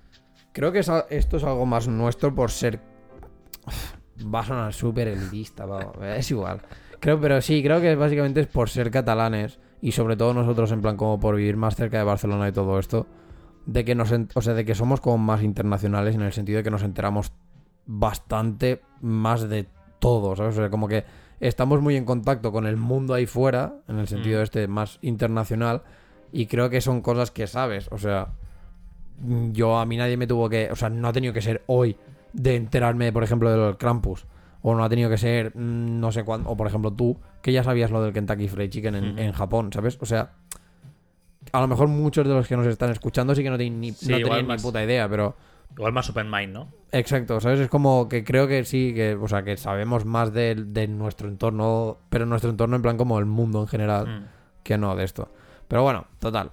creo 0.52 0.72
que 0.72 0.80
es 0.80 0.92
esto 1.10 1.38
es 1.38 1.44
algo 1.44 1.66
más 1.66 1.88
nuestro 1.88 2.34
por 2.34 2.52
ser... 2.52 2.80
Va 4.34 4.42
a 4.42 4.46
sonar 4.46 4.74
súper 4.74 5.08
elitista, 5.08 5.66
es 6.18 6.30
igual. 6.32 6.62
Creo, 7.00 7.22
pero 7.22 7.42
sí, 7.42 7.64
creo 7.64 7.80
que 7.80 7.96
básicamente 7.96 8.42
es 8.42 8.48
por 8.48 8.70
ser 8.70 8.92
catalanes 8.92 9.60
y 9.82 9.92
sobre 9.94 10.18
todo 10.18 10.34
nosotros 10.34 10.72
en 10.72 10.82
plan 10.82 10.98
como 10.98 11.20
por 11.20 11.36
vivir 11.36 11.58
más 11.58 11.76
cerca 11.76 11.98
de 11.98 12.04
Barcelona 12.04 12.48
y 12.48 12.52
todo 12.52 12.80
esto, 12.80 13.08
de 13.66 13.86
que 13.86 13.96
nos, 13.96 14.12
o 14.34 14.42
sea, 14.42 14.54
de 14.54 14.66
que 14.66 14.76
somos 14.76 15.00
como 15.02 15.18
más 15.18 15.44
internacionales 15.44 16.16
en 16.16 16.22
el 16.22 16.34
sentido 16.34 16.58
de 16.58 16.64
que 16.64 16.72
nos 16.72 16.84
enteramos 16.84 17.32
bastante 17.86 18.82
más 19.02 19.48
de 19.50 19.68
todo, 20.00 20.36
¿sabes? 20.36 20.56
O 20.56 20.62
sea, 20.62 20.70
como 20.70 20.88
que 20.88 21.06
estamos 21.40 21.82
muy 21.82 21.96
en 21.96 22.06
contacto 22.06 22.52
con 22.52 22.66
el 22.66 22.78
mundo 22.78 23.14
ahí 23.14 23.26
fuera, 23.26 23.76
en 23.88 24.00
el 24.00 24.08
sentido 24.08 24.40
Mm. 24.40 24.44
este 24.44 24.68
más 24.68 25.00
internacional, 25.02 25.84
y 26.32 26.46
creo 26.48 26.70
que 26.70 26.82
son 26.82 27.02
cosas 27.02 27.32
que 27.32 27.48
sabes, 27.48 27.88
o 27.92 27.98
sea, 27.98 28.34
yo 29.52 29.78
a 29.78 29.86
mí 29.86 29.98
nadie 29.98 30.18
me 30.18 30.28
tuvo 30.28 30.50
que, 30.50 30.70
o 30.72 30.76
sea, 30.76 30.90
no 30.90 31.08
ha 31.08 31.14
tenido 31.14 31.34
que 31.34 31.42
ser 31.42 31.64
hoy 31.68 31.98
de 32.34 32.56
enterarme, 32.56 33.12
por 33.12 33.24
ejemplo, 33.24 33.52
del 33.52 33.78
Krampus, 33.78 34.26
o 34.62 34.76
no 34.76 34.84
ha 34.84 34.90
tenido 34.90 35.10
que 35.10 35.18
ser 35.18 35.56
mm, 35.56 36.00
no 36.00 36.12
sé 36.12 36.24
cuándo, 36.24 36.50
o 36.50 36.58
por 36.58 36.68
ejemplo 36.68 36.92
tú, 36.92 37.18
que 37.42 37.52
ya 37.52 37.64
sabías 37.64 37.92
lo 37.92 38.02
del 38.04 38.14
Kentucky 38.14 38.48
Fried 38.48 38.70
Chicken 38.70 38.96
en, 38.96 39.20
en 39.20 39.32
Japón, 39.32 39.72
¿sabes? 39.74 39.98
O 40.02 40.06
sea, 40.06 40.32
a 41.52 41.62
lo 41.62 41.68
mejor 41.68 41.88
muchos 41.88 42.28
de 42.28 42.34
los 42.34 42.48
que 42.48 42.58
nos 42.58 42.68
están 42.68 42.90
escuchando 42.92 43.34
sí 43.36 43.44
que 43.44 43.50
no 43.50 43.58
tienen 43.58 43.80
ni, 43.80 43.92
Sí, 43.92 44.12
no 44.12 44.18
tenían 44.18 44.48
ni 44.48 44.58
puta 44.58 44.84
idea, 44.84 45.08
pero... 45.10 45.36
Igual 45.78 45.94
más 45.94 46.10
open 46.10 46.30
mind, 46.30 46.52
¿no? 46.54 46.68
Exacto, 46.92 47.40
¿sabes? 47.40 47.60
Es 47.60 47.70
como 47.70 48.10
que 48.10 48.24
creo 48.24 48.48
que 48.48 48.66
sí, 48.66 48.92
que, 48.94 49.14
o 49.16 49.28
sea, 49.28 49.44
que 49.44 49.56
sabemos 49.56 50.04
más 50.04 50.34
de, 50.34 50.56
de 50.56 50.88
nuestro 50.88 51.28
entorno, 51.30 51.98
pero 52.10 52.26
nuestro 52.26 52.50
entorno 52.50 52.76
en 52.76 52.82
plan 52.82 52.98
como 52.98 53.20
el 53.20 53.26
mundo 53.26 53.62
en 53.62 53.68
general, 53.68 54.08
Mm. 54.08 54.26
que 54.64 54.78
no 54.78 54.96
de 54.96 55.04
esto. 55.06 55.32
Pero 55.68 55.84
bueno, 55.84 56.06
total. 56.20 56.52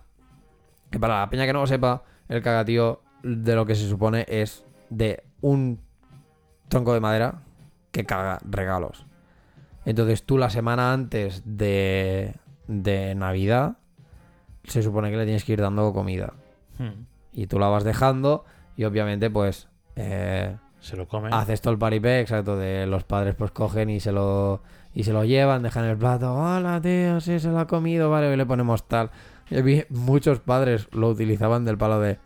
Que 0.91 1.01
para 1.01 1.21
la 1.21 1.31
peña 1.31 1.47
que 1.47 1.53
no 1.55 1.61
lo 1.61 1.67
sepa, 1.67 2.03
el 2.29 2.43
cagatío 2.43 3.01
de 3.23 3.55
lo 3.57 3.65
que 3.67 3.75
se 3.75 3.89
supone 3.89 4.25
es 4.29 4.65
de 4.91 5.25
un 5.41 5.81
tronco 6.69 6.93
de 6.93 7.01
madera 7.01 7.43
que 7.93 8.05
caga 8.05 8.39
regalos. 8.49 9.07
Entonces 9.84 10.24
tú 10.24 10.39
la 10.39 10.51
semana 10.51 10.93
antes 10.93 11.43
de, 11.45 12.34
de 12.66 13.14
Navidad 13.14 13.76
se 14.64 14.82
supone 14.82 15.11
que 15.11 15.16
le 15.16 15.24
tienes 15.24 15.45
que 15.45 15.53
ir 15.53 15.61
dando 15.61 15.93
comida. 15.93 16.34
Mm. 16.78 17.05
Y 17.32 17.47
tú 17.47 17.59
la 17.59 17.68
vas 17.68 17.84
dejando 17.84 18.45
y 18.76 18.84
obviamente 18.84 19.30
pues... 19.30 19.68
eh, 19.95 20.57
Se 20.80 20.97
lo 20.97 21.07
come. 21.07 21.30
Haces 21.32 21.61
todo 21.61 21.72
el 21.72 21.78
paripé, 21.78 22.20
exacto, 22.20 22.57
de 22.57 22.87
los 22.87 23.05
padres 23.05 23.34
pues 23.34 23.51
cogen 23.53 23.91
y 23.91 24.01
se 24.01 24.12
lo 24.12 24.62
y 24.93 25.05
se 25.05 25.12
lo 25.12 25.24
llevan, 25.24 25.62
dejan 25.62 25.84
el 25.84 25.99
plato, 25.99 26.32
hola 26.34 26.80
tío, 26.80 27.20
sí 27.20 27.39
se 27.39 27.51
lo 27.51 27.59
ha 27.59 27.66
comido, 27.66 28.09
vale, 28.11 28.28
hoy 28.28 28.37
le 28.37 28.47
ponemos 28.47 28.89
tal. 28.89 29.11
Yo 29.51 29.62
vi 29.62 29.84
muchos 29.91 30.41
padres 30.41 30.89
lo 30.93 31.11
utilizaban 31.11 31.64
del 31.66 31.76
palo 31.78 32.01
de 32.01 32.18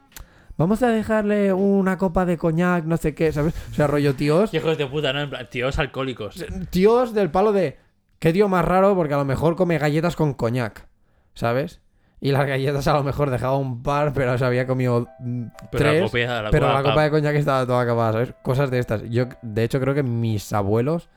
vamos 0.61 0.83
a 0.83 0.89
dejarle 0.89 1.53
una 1.53 1.97
copa 1.99 2.25
de 2.27 2.37
coñac, 2.39 2.85
no 2.85 2.97
sé 2.97 3.15
qué, 3.15 3.33
¿sabes? 3.33 3.55
O 3.71 3.75
sea, 3.75 3.87
rollo 3.87 4.15
tíos, 4.15 4.53
Hijos 4.55 4.77
de 4.79 4.87
puta, 4.87 5.13
¿no? 5.13 5.21
En 5.23 5.31
plan, 5.31 5.49
tíos 5.51 5.79
alcohólicos. 5.79 6.45
tíos 6.71 7.15
del 7.15 7.31
palo 7.31 7.53
de 7.53 7.79
qué 8.19 8.33
tío 8.33 8.49
más 8.49 8.65
raro 8.65 8.95
porque 8.95 9.15
a 9.15 9.19
lo 9.19 9.25
mejor 9.25 9.57
come 9.57 9.79
galletas 9.79 10.17
con 10.17 10.35
coñac, 10.35 10.87
¿sabes? 11.35 11.81
Y 12.23 12.33
las 12.33 12.47
galletas 12.47 12.87
a 12.87 12.93
lo 12.93 13.03
mejor 13.03 13.31
dejaba 13.31 13.57
un 13.57 13.83
par, 13.83 14.13
pero 14.13 14.37
se 14.37 14.45
había 14.45 14.67
comido 14.67 15.09
mm, 15.21 15.45
Pero 15.73 15.85
la 15.85 15.91
tres. 15.91 16.03
copa, 16.11 16.43
la 16.43 16.51
Pero 16.51 16.67
copa- 16.67 16.83
la 16.83 16.89
copa 16.91 17.03
de 17.05 17.11
coñac 17.11 17.35
estaba 17.37 17.65
toda 17.67 17.81
acabada, 17.81 18.13
¿sabes? 18.13 18.35
Cosas 18.43 18.71
de 18.71 18.79
estas. 18.79 19.03
Yo, 19.09 19.25
de 19.41 19.65
hecho, 19.65 19.81
creo 19.81 19.95
que 19.95 20.03
mis 20.03 20.53
abuelos 20.53 21.09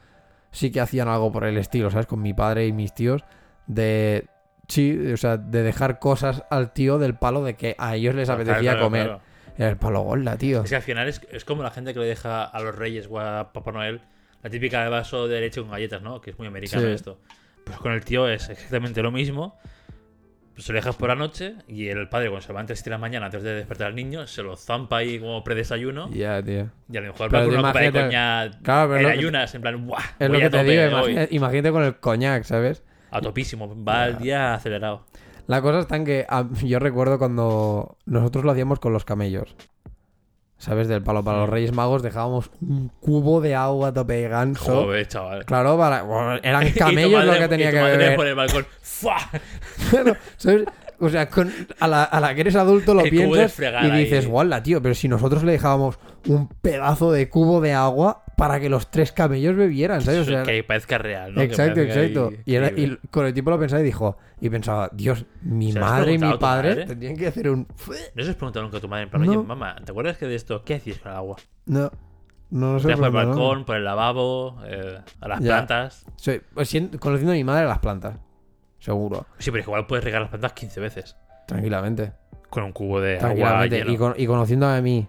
sí 0.52 0.72
que 0.72 0.80
hacían 0.80 1.10
algo 1.10 1.32
por 1.34 1.44
el 1.44 1.58
estilo, 1.58 1.92
¿sabes? 1.92 2.06
Con 2.08 2.22
mi 2.22 2.34
padre 2.34 2.66
y 2.68 2.72
mis 2.72 2.94
tíos. 2.94 3.26
De. 3.68 4.28
Sí, 4.70 5.12
o 5.12 5.18
sea, 5.18 5.36
de 5.36 5.62
dejar 5.62 6.00
cosas 6.00 6.44
al 6.50 6.72
tío 6.72 6.98
del 7.00 7.16
palo 7.16 7.44
de 7.44 7.56
que 7.56 7.76
a 7.78 7.96
ellos 7.96 8.16
les 8.16 8.30
apetecía 8.30 8.72
claro, 8.72 8.86
comer. 8.86 9.06
claro. 9.08 9.22
Era 9.58 9.70
el 9.70 9.78
palo 9.78 10.02
gola, 10.02 10.38
tío. 10.38 10.64
Es 10.64 10.70
que 10.70 10.76
al 10.76 10.82
final 10.82 11.08
es, 11.08 11.22
es 11.32 11.46
como 11.46 11.64
la 11.64 11.72
gente 11.72 11.94
que 11.94 12.00
le 12.00 12.06
deja 12.08 12.44
a 12.44 12.60
los 12.62 12.76
reyes 12.76 13.08
o 13.10 13.20
a 13.20 13.54
Papá 13.54 13.72
Noel 13.72 14.02
la 14.42 14.50
típica 14.50 14.84
de 14.84 14.90
vaso 14.90 15.28
de 15.28 15.40
leche 15.40 15.62
con 15.62 15.70
galletas, 15.72 16.02
¿no? 16.02 16.20
Que 16.22 16.32
es 16.32 16.38
muy 16.38 16.48
americano 16.48 16.84
Sí. 16.84 16.92
esto. 16.92 17.20
Pues 17.64 17.78
con 17.78 17.92
el 17.94 18.04
tío 18.04 18.28
es 18.28 18.50
exactamente 18.50 19.02
lo 19.02 19.12
mismo. 19.12 19.58
Pues 20.54 20.66
se 20.66 20.74
lo 20.74 20.78
dejas 20.78 20.96
por 20.96 21.10
la 21.10 21.16
noche 21.16 21.56
y 21.68 21.88
el 21.88 22.10
padre 22.10 22.28
cuando 22.30 22.42
se 22.44 22.50
levanta 22.50 22.72
a 22.72 22.74
las 22.74 22.80
7 22.80 22.90
de 22.90 22.94
la 22.96 22.98
mañana 23.00 23.26
antes 23.28 23.42
de 23.42 23.56
despertar 23.56 23.88
al 23.88 23.96
niño 23.96 24.28
se 24.28 24.44
lo 24.44 24.56
zampa 24.56 24.98
ahí 24.98 25.18
como 25.20 25.44
predesayuno 25.44 26.12
Ya, 26.12 26.44
tío. 26.44 26.70
y 26.92 26.98
a 26.98 27.02
lo 27.02 27.08
mejor 27.08 27.34
va 27.34 27.40
con 27.44 27.50
una 27.58 27.58
copa 27.70 27.80
de 27.80 27.86
imagínate- 27.88 28.06
coña 28.06 28.52
Claro, 28.62 28.90
pero 28.92 29.02
lo 29.02 29.08
que- 29.08 29.14
ayunas, 29.14 29.56
en 29.56 29.62
plan, 29.62 29.88
¡buah! 29.88 30.04
Es 30.20 30.30
lo 30.30 30.38
que 30.40 30.50
te 30.52 30.64
digo, 30.64 30.84
hoy". 30.84 31.12
imagina- 31.14 31.28
imagínate 31.32 31.72
con 31.72 31.84
el 31.84 31.96
coñac, 31.96 32.44
¿sabes? 32.44 32.84
A 33.10 33.20
topísimo, 33.22 33.84
va 33.84 34.06
el 34.06 34.18
día 34.20 34.54
acelerado. 34.54 35.06
La 35.48 35.62
cosa 35.62 35.80
está 35.80 35.96
en 35.98 36.06
que 36.06 36.26
ah, 36.30 36.46
yo 36.64 36.80
recuerdo 36.80 37.18
cuando 37.20 37.98
nosotros 38.06 38.46
lo 38.46 38.52
hacíamos 38.52 38.80
con 38.80 38.94
los 38.94 39.06
camellos. 39.06 39.56
¿Sabes? 40.58 40.88
Del 40.88 41.04
palo 41.04 41.22
para 41.26 41.40
los 41.40 41.50
Reyes 41.50 41.74
Magos 41.74 42.02
dejábamos 42.04 42.50
un 42.62 42.90
cubo 43.02 43.42
de 43.42 43.54
agua 43.54 43.90
a 43.90 43.94
tope 43.94 44.14
de 44.14 44.30
ganso. 44.30 44.84
Joder, 44.86 45.06
chaval. 45.10 45.44
Claro, 45.46 45.78
para, 45.78 46.04
bueno, 46.04 46.36
eran 46.42 46.72
camellos 46.78 47.26
lo 47.26 47.34
que 47.34 47.48
tenía 47.50 47.72
que 47.72 47.82
beber. 47.82 48.16
por 48.16 48.28
el 48.28 48.36
balcón. 48.36 48.66
¿sabes? 50.38 50.66
O 51.00 51.10
sea, 51.10 51.28
con- 51.30 51.52
a, 51.80 51.88
la, 51.90 52.04
a 52.04 52.20
la 52.22 52.34
que 52.34 52.42
eres 52.42 52.56
adulto 52.56 52.94
lo 52.94 53.02
El 53.02 53.10
piensas 53.10 53.60
y 53.60 53.92
dices, 53.92 54.26
guala, 54.26 54.64
tío, 54.64 54.82
pero 54.82 54.96
si 54.96 55.10
nosotros 55.10 55.44
le 55.44 55.52
dejábamos 55.52 56.00
un 56.28 56.48
pedazo 56.48 57.12
de 57.12 57.28
cubo 57.28 57.60
de 57.60 57.74
agua 57.74 58.24
para 58.46 58.60
que 58.60 58.68
los 58.68 58.92
tres 58.92 59.14
camellos 59.14 59.56
bebieran, 59.56 60.02
¿sabes? 60.02 60.20
O 60.20 60.26
sea, 60.26 60.44
que 60.44 60.62
parezca 60.66 60.98
real, 60.98 61.34
¿no? 61.34 61.42
Exacto, 61.42 61.80
ahí 61.80 61.86
exacto. 61.88 62.32
Y, 62.44 62.56
era- 62.56 62.68
y 62.68 62.72
creíble. 62.72 62.98
con 63.10 63.26
el 63.26 63.34
tiempo 63.34 63.52
lo 63.52 63.58
pensaba 63.58 63.82
y 63.82 63.86
dijo, 63.86 64.18
y 64.42 64.50
pensaba, 64.50 64.90
Dios, 64.92 65.26
mi 65.44 65.72
¿Se 65.72 65.80
lo 65.80 65.86
has 65.86 65.92
madre 65.92 66.14
y 66.14 66.18
mi 66.18 66.28
a 66.28 66.38
padre 66.38 66.70
madre? 66.72 66.86
tendrían 66.86 67.16
que 67.16 67.28
hacer 67.28 67.50
un... 67.50 67.66
¿No 68.16 68.24
se 68.26 68.30
has 68.32 68.36
preguntado 68.36 68.64
nunca 68.66 68.80
a 68.80 68.82
tu 68.82 68.90
madre? 68.90 69.04
en 69.04 69.10
plan, 69.12 69.24
No. 69.26 69.32
Oye, 69.32 69.44
mamá, 69.44 69.78
¿te 69.86 69.92
acuerdas 69.94 70.18
que 70.18 70.26
de 70.28 70.36
esto? 70.36 70.62
¿Qué 70.66 70.74
hacías 70.76 70.98
con 70.98 71.12
el 71.14 71.18
agua? 71.20 71.38
No, 71.68 71.90
no 72.50 72.74
lo 72.74 72.80
sé. 72.82 72.84
Por 72.84 72.96
el 72.96 73.02
no. 73.02 73.12
balcón, 73.14 73.64
por 73.64 73.78
el 73.78 73.86
lavabo, 73.86 74.60
eh, 74.68 75.00
a 75.22 75.28
las 75.30 75.40
Ya. 75.40 75.46
plantas. 75.66 76.06
Sí, 76.18 76.42
pues, 76.54 76.70
conociendo 77.00 77.32
a 77.32 77.36
mi 77.36 77.46
madre 77.46 77.66
las 77.66 77.80
plantas, 77.80 78.18
seguro, 78.78 79.26
Sí, 79.38 79.52
pero 79.52 79.64
igual 79.64 79.88
puedes 79.88 80.04
regar 80.04 80.20
las 80.22 80.30
plantas 80.32 80.52
15 80.52 80.82
veces. 80.82 81.16
tranquilamente. 81.48 82.12
Con 82.50 82.64
un 82.66 82.74
cubo 82.74 83.00
de 83.00 83.16
agua 83.16 83.28
Tranquilamente. 83.30 83.78
lleno. 83.78 83.92
Y, 83.94 83.98
con- 83.98 84.14
y 84.18 84.28
conociendo 84.28 84.68
a 84.68 84.82
mí, 84.82 85.08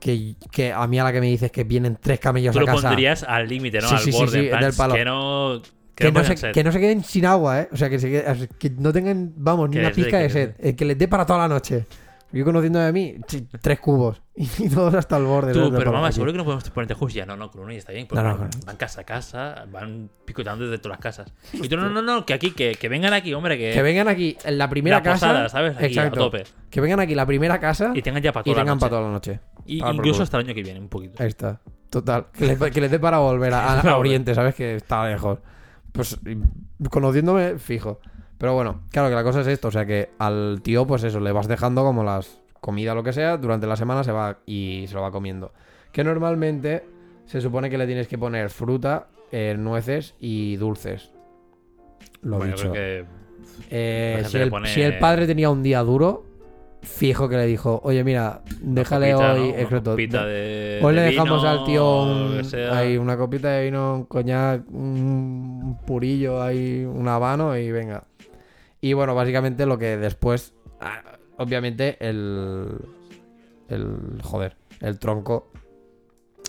que, 0.00 0.34
que 0.50 0.72
a 0.72 0.86
mí 0.86 0.98
a 0.98 1.04
la 1.04 1.12
que 1.12 1.20
me 1.20 1.26
dices 1.26 1.52
que 1.52 1.62
vienen 1.64 1.98
tres 2.00 2.18
camellos 2.18 2.52
Tú 2.52 2.58
a 2.58 2.62
lo 2.62 2.66
casa... 2.66 2.88
pondrías 2.88 3.22
al 3.22 3.46
límite, 3.48 3.80
¿no? 3.80 3.88
Sí, 3.88 3.94
al 3.94 4.00
sí, 4.00 4.10
borde, 4.10 4.32
sí, 4.32 4.44
en 4.46 4.50
plan, 4.50 4.62
del 4.62 4.72
palo. 4.74 4.94
Que 4.94 5.04
no... 5.04 5.62
Que 5.94 6.06
no, 6.06 6.14
pasen 6.14 6.38
se, 6.38 6.52
que 6.52 6.64
no 6.64 6.72
se 6.72 6.80
queden 6.80 7.04
sin 7.04 7.26
agua, 7.26 7.60
¿eh? 7.60 7.68
O 7.72 7.76
sea, 7.76 7.90
que, 7.90 7.98
se 7.98 8.48
que 8.58 8.70
no 8.70 8.90
tengan, 8.90 9.34
vamos, 9.36 9.68
ni 9.68 9.76
Que 9.76 9.80
una 9.80 9.90
pizca 9.92 10.12
que 10.12 10.22
de 10.22 10.30
sed. 10.30 10.74
Que 10.74 10.84
les 10.86 10.96
dé 10.96 11.08
para 11.08 11.26
toda 11.26 11.40
la 11.40 11.48
noche. 11.48 11.84
Yo 12.32 12.44
conociendo 12.44 12.80
a 12.80 12.92
mí, 12.92 13.16
tres 13.60 13.80
cubos. 13.80 14.22
Y 14.58 14.68
todos 14.70 14.94
hasta 14.94 15.16
el 15.18 15.24
borde. 15.24 15.52
Tú, 15.52 15.70
pero 15.76 15.92
mamá, 15.92 16.12
seguro 16.12 16.32
que 16.32 16.38
no 16.38 16.44
podemos 16.44 16.68
ponerte 16.70 16.94
juicio. 16.94 17.18
Ya, 17.18 17.26
no, 17.26 17.36
no, 17.36 17.50
con 17.50 17.60
uno 17.62 17.72
ya 17.72 17.78
está 17.78 17.92
bien. 17.92 18.06
Porque 18.06 18.22
No, 18.22 18.36
no, 18.36 18.48
van, 18.64 18.76
casa 18.76 19.02
a 19.02 19.04
casa, 19.04 19.66
van 19.70 20.08
picotando 20.24 20.64
desde 20.64 20.78
todas 20.78 20.96
las 20.96 21.00
casas. 21.02 21.32
Y 21.52 21.68
tú, 21.68 21.76
no, 21.76 21.90
no, 21.90 22.00
no, 22.02 22.24
que 22.24 22.32
aquí, 22.34 22.52
que, 22.52 22.74
que 22.76 22.88
vengan 22.88 23.12
aquí, 23.12 23.34
hombre, 23.34 23.58
que, 23.58 23.72
Que 23.72 23.82
vengan 23.82 24.08
aquí 24.08 24.36
en 24.44 24.56
la 24.58 24.70
primera 24.70 24.96
la 24.98 25.02
casa. 25.02 25.26
posada, 25.28 25.48
¿sabes? 25.50 25.76
Aquí, 25.76 25.86
Exacto. 25.86 26.20
a 26.20 26.22
tope. 26.24 26.44
Que 26.70 26.80
vengan 26.80 27.00
aquí 27.00 27.14
la 27.14 27.26
primera 27.26 27.58
casa 27.60 27.92
Y 27.94 28.00
tengan 28.02 28.22
ya 28.22 28.32
para 28.32 28.42
y 28.42 28.44
toda 28.52 28.56
la 28.56 28.62
tengan 28.62 28.76
noche. 28.76 28.80
para 28.80 28.90
toda 28.90 29.02
la 29.02 29.12
noche. 29.12 29.40
Y 29.66 29.82
Ah, 29.82 29.90
incluso 29.92 30.22
hasta 30.22 30.38
el 30.38 30.46
año 30.46 30.54
que 30.54 30.62
viene, 30.62 30.80
un 30.80 30.88
poquito. 30.88 31.22
Ahí 31.22 31.28
está. 31.28 31.60
Total. 31.90 32.26
Que 32.32 32.46
les, 32.46 32.58
que 32.70 32.80
les 32.80 32.90
dé 32.90 32.98
para 33.00 33.18
volver 33.18 33.52
a, 33.52 33.72
a- 33.80 33.80
a 33.80 33.96
Oriente, 33.98 34.34
¿sabes? 34.34 34.54
Que 34.54 34.76
está 34.76 35.06
lejos. 35.08 35.38
Pues 35.92 36.16
y- 36.24 36.88
conociéndome, 36.88 37.58
fijo. 37.58 38.00
Pero 38.40 38.54
bueno, 38.54 38.80
claro 38.90 39.10
que 39.10 39.14
la 39.14 39.22
cosa 39.22 39.42
es 39.42 39.46
esto. 39.46 39.68
O 39.68 39.70
sea 39.70 39.84
que 39.84 40.08
al 40.18 40.60
tío, 40.62 40.86
pues 40.86 41.04
eso, 41.04 41.20
le 41.20 41.30
vas 41.30 41.46
dejando 41.46 41.84
como 41.84 42.02
las 42.02 42.40
comida 42.60 42.92
o 42.92 42.94
lo 42.94 43.02
que 43.02 43.12
sea. 43.12 43.36
Durante 43.36 43.66
la 43.66 43.76
semana 43.76 44.02
se 44.02 44.12
va 44.12 44.38
y 44.46 44.86
se 44.88 44.94
lo 44.94 45.02
va 45.02 45.10
comiendo. 45.12 45.52
Que 45.92 46.02
normalmente 46.04 46.84
se 47.26 47.40
supone 47.42 47.68
que 47.68 47.76
le 47.76 47.86
tienes 47.86 48.08
que 48.08 48.16
poner 48.16 48.48
fruta, 48.48 49.08
eh, 49.30 49.54
nueces 49.58 50.14
y 50.18 50.56
dulces. 50.56 51.12
Lo 52.22 52.38
Bueno, 52.38 52.56
dicho. 52.56 52.72
que 52.72 53.04
Eh, 53.70 54.22
si, 54.26 54.38
el, 54.38 54.50
pone- 54.50 54.68
si 54.68 54.80
el 54.82 54.98
padre 54.98 55.26
tenía 55.26 55.50
un 55.50 55.62
día 55.62 55.80
duro, 55.82 56.24
fijo 56.82 57.28
que 57.28 57.36
le 57.36 57.44
dijo, 57.46 57.80
oye, 57.84 58.02
mira, 58.04 58.40
déjale 58.62 59.12
copita, 59.12 59.32
hoy... 59.34 59.40
¿no? 59.40 59.48
Una 59.48 59.60
exacto, 59.60 59.90
copita 59.92 60.24
de- 60.24 60.32
de, 60.32 60.80
Hoy 60.82 60.94
le 60.94 61.00
de 61.02 61.10
dejamos 61.10 61.42
vino, 61.42 61.50
al 61.50 61.64
tío 61.64 62.02
un- 62.02 62.42
ahí 62.72 62.96
una 62.96 63.16
copita 63.18 63.50
de 63.50 63.64
vino, 63.66 63.94
un 63.96 64.04
coñac, 64.04 64.62
un 64.70 65.78
purillo, 65.86 66.42
ahí, 66.42 66.84
un 66.84 67.06
habano 67.06 67.56
y 67.56 67.70
venga. 67.70 68.04
Y 68.80 68.92
bueno, 68.94 69.14
básicamente 69.14 69.66
lo 69.66 69.78
que 69.78 69.96
después, 69.96 70.54
ah, 70.80 71.02
obviamente 71.36 71.96
el, 72.00 72.78
el, 73.68 74.20
joder, 74.22 74.56
el 74.80 74.98
tronco, 74.98 75.50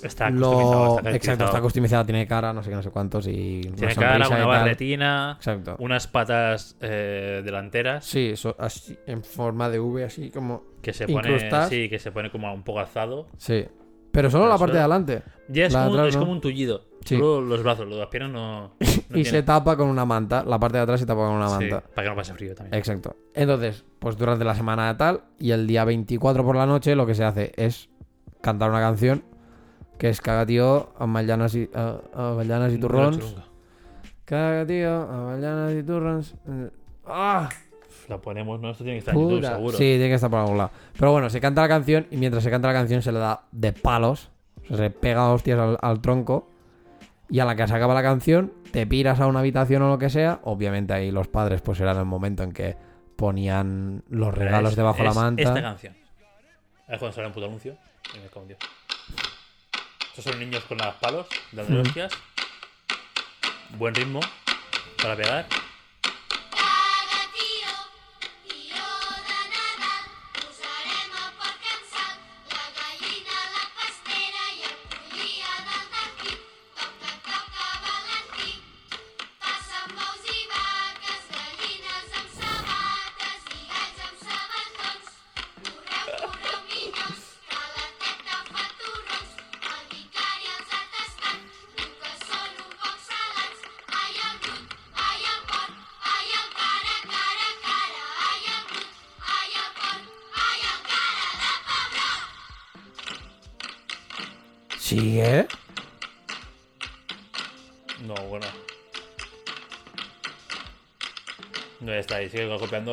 Está 0.04 0.32
customizado, 0.32 1.02
lo, 1.02 1.10
exacto, 1.12 1.46
está 1.46 1.62
customizado, 1.62 2.06
tiene 2.06 2.26
cara, 2.26 2.54
no 2.54 2.64
sé 2.64 2.70
qué, 2.72 2.76
no 2.76 2.82
sé 2.82 2.90
cuántos 2.90 3.28
y 3.28 3.62
Tiene 3.62 3.94
una 3.94 3.96
cara, 3.96 4.28
una 4.28 4.46
barretina, 4.48 5.34
Exacto. 5.38 5.76
unas 5.78 6.08
patas 6.08 6.76
eh, 6.82 7.44
delanteras 7.46 8.04
Sí, 8.04 8.32
eso, 8.34 8.56
así, 8.58 8.98
en 9.06 9.24
forma 9.24 9.70
de 9.70 9.80
V, 9.80 10.04
así 10.04 10.32
como, 10.32 10.64
que 10.82 10.92
se 10.92 11.06
pone, 11.06 11.30
incrustas. 11.30 11.70
sí, 11.70 11.88
que 11.88 12.00
se 12.00 12.12
pone 12.12 12.32
como 12.32 12.52
un 12.52 12.64
poco 12.64 12.80
alzado. 12.80 13.28
sí. 13.38 13.68
Pero 14.12 14.30
solo 14.30 14.48
la 14.48 14.58
parte 14.58 14.74
de 14.74 14.80
adelante. 14.80 15.24
Ya 15.48 15.66
es, 15.66 15.74
La 15.74 15.84
como, 15.86 15.94
atrás, 15.96 16.08
es 16.10 16.16
¿no? 16.16 16.22
como 16.22 16.32
un 16.34 16.42
tullido. 16.42 16.82
Sí. 17.06 17.16
Solo 17.18 17.42
los 17.42 17.64
brazos, 17.64 17.86
los 17.86 17.96
de 17.96 18.00
las 18.02 18.10
piernas 18.10 18.32
no. 18.32 18.62
no 18.80 18.86
y 19.10 19.24
tiene. 19.24 19.26
se 19.30 19.44
tapa 19.44 19.76
con 19.76 19.88
una 19.88 20.06
manta, 20.06 20.44
la 20.44 20.60
parte 20.60 20.78
de 20.78 20.84
atrás 20.84 21.00
se 21.00 21.06
tapa 21.06 21.22
con 21.26 21.32
una 21.36 21.48
Sí, 21.50 21.56
manta. 21.56 21.82
para 21.82 22.04
que 22.06 22.10
no 22.10 22.16
pase 22.16 22.34
frío 22.34 22.54
también. 22.56 22.76
Exacto. 22.78 23.16
Entonces, 23.34 23.84
pues 24.00 24.18
durante 24.18 24.46
la 24.46 24.54
semana 24.56 24.96
tal 24.98 25.22
y 25.40 25.52
el 25.52 25.66
día 25.68 25.84
24 25.86 26.44
por 26.44 26.56
la 26.56 26.66
noche 26.66 26.96
lo 26.96 27.06
que 27.06 27.16
se 27.16 27.24
hace 27.24 27.52
es 27.56 27.90
cantar 28.42 28.70
una 28.70 28.80
canción 28.80 29.24
que 29.98 30.10
es 30.10 30.20
Caga 30.22 30.46
tío, 30.46 30.90
avellanas 30.98 31.54
y, 31.56 31.70
a- 31.74 32.00
avellanas 32.14 32.72
y 32.74 32.78
lo 32.78 32.88
turrons. 32.88 33.36
Caga 34.26 34.66
tío, 34.66 35.02
avellanas 35.02 35.74
y 35.74 35.84
turrons. 35.84 36.36
Eh, 36.48 36.70
¡Ah! 37.06 37.50
La 38.12 38.18
ponemos, 38.22 38.60
¿no? 38.60 38.72
Esto 38.72 38.84
tiene 38.84 38.96
que 38.98 39.00
estar 39.00 39.16
en 39.16 39.22
YouTube, 39.22 39.38
Pura. 39.40 39.50
seguro. 39.56 39.78
Sí, 39.78 39.84
tiene 39.84 40.08
que 40.10 40.14
estar 40.16 40.30
por 40.30 40.40
algún 40.40 40.58
lado. 40.58 40.72
Pero 41.00 41.12
bueno, 41.14 41.30
se 41.30 41.40
canta 41.40 41.62
la 41.62 41.68
canción 41.70 42.08
y 42.12 42.18
mientras 42.18 42.44
se 42.44 42.50
canta 42.50 42.68
la 42.68 42.74
canción 42.74 43.02
se 43.02 43.12
le 43.12 43.20
da 43.20 43.44
de 43.52 43.72
palos. 43.74 44.30
O 44.66 44.68
sea, 44.68 44.78
se 44.78 44.90
pega 44.90 45.32
hostias 45.32 45.58
al, 45.60 45.78
al 45.82 46.02
tronco. 46.02 46.50
Y 47.30 47.40
a 47.40 47.46
la 47.46 47.56
que 47.56 47.66
se 47.66 47.74
acaba 47.74 47.94
la 47.94 48.04
canción, 48.04 48.52
te 48.72 48.86
piras 48.86 49.22
a 49.22 49.28
una 49.28 49.40
habitación 49.40 49.82
o 49.84 49.90
lo 49.90 49.98
que 49.98 50.10
sea. 50.10 50.42
Obviamente 50.44 50.94
ahí 50.94 51.12
los 51.12 51.30
padres 51.30 51.62
pues 51.62 51.80
eran 51.80 51.98
el 51.98 52.04
momento 52.06 52.44
en 52.44 52.52
que 52.52 52.76
ponían 53.16 54.04
los 54.10 54.34
regalos 54.34 54.72
Es- 54.72 54.76
debajo 54.76 55.02
de 55.02 55.08
es 55.08 55.16
la 55.16 55.22
manta. 55.22 55.42
Esta 55.44 55.62
canción. 55.62 55.96
Es 56.90 57.00
cuando 57.00 57.16
sale 57.16 57.28
un 57.28 57.34
puto 57.34 57.46
anuncio. 57.46 57.78
Y 58.14 58.18
me 58.18 58.48
Dios. 58.48 58.60
Estos 60.10 60.26
son 60.26 60.40
niños 60.40 60.64
con 60.66 60.78
las 60.78 60.94
palos, 60.96 61.28
dando 61.54 61.82
hostias. 61.82 62.12
Buen 63.78 63.96
ritmo 63.96 64.20
para 65.02 65.16
pegar. 65.16 65.46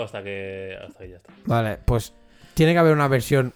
Hasta 0.02 0.22
que, 0.22 0.76
hasta 0.86 1.04
que 1.04 1.10
ya 1.10 1.16
está. 1.16 1.32
Vale, 1.46 1.78
pues 1.84 2.12
tiene 2.54 2.72
que 2.72 2.78
haber 2.78 2.92
una 2.92 3.08
versión 3.08 3.52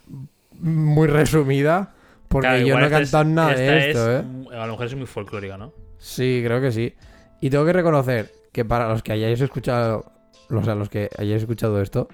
muy 0.59 1.07
resumida. 1.07 1.93
Porque 2.27 2.47
Claro, 2.47 2.65
yo 2.65 2.75
no 2.79 2.83
he 2.83 2.87
es- 2.87 2.91
cantado 3.11 3.23
nada 3.25 3.53
de 3.53 3.89
esto, 3.91 4.11
es- 4.11 4.23
¿eh? 4.23 4.27
A 4.57 4.65
lo 4.65 4.71
mejor 4.71 4.85
es 4.87 4.95
muy 4.95 5.05
folclórica, 5.05 5.55
¿no? 5.55 5.71
Sí, 5.99 6.41
creo 6.43 6.59
que 6.61 6.71
sí. 6.71 6.93
Y 7.41 7.49
tengo 7.51 7.63
que 7.65 7.73
reconocer 7.73 8.31
que 8.51 8.65
para 8.65 8.87
los 8.89 9.03
que 9.03 9.11
hayáis 9.11 9.39
escuchado, 9.39 10.11
o 10.49 10.63
sea, 10.63 10.73
los 10.73 10.89
que 10.89 11.09
hayáis 11.17 11.41
escuchado 11.43 11.79
esto, 11.79 12.07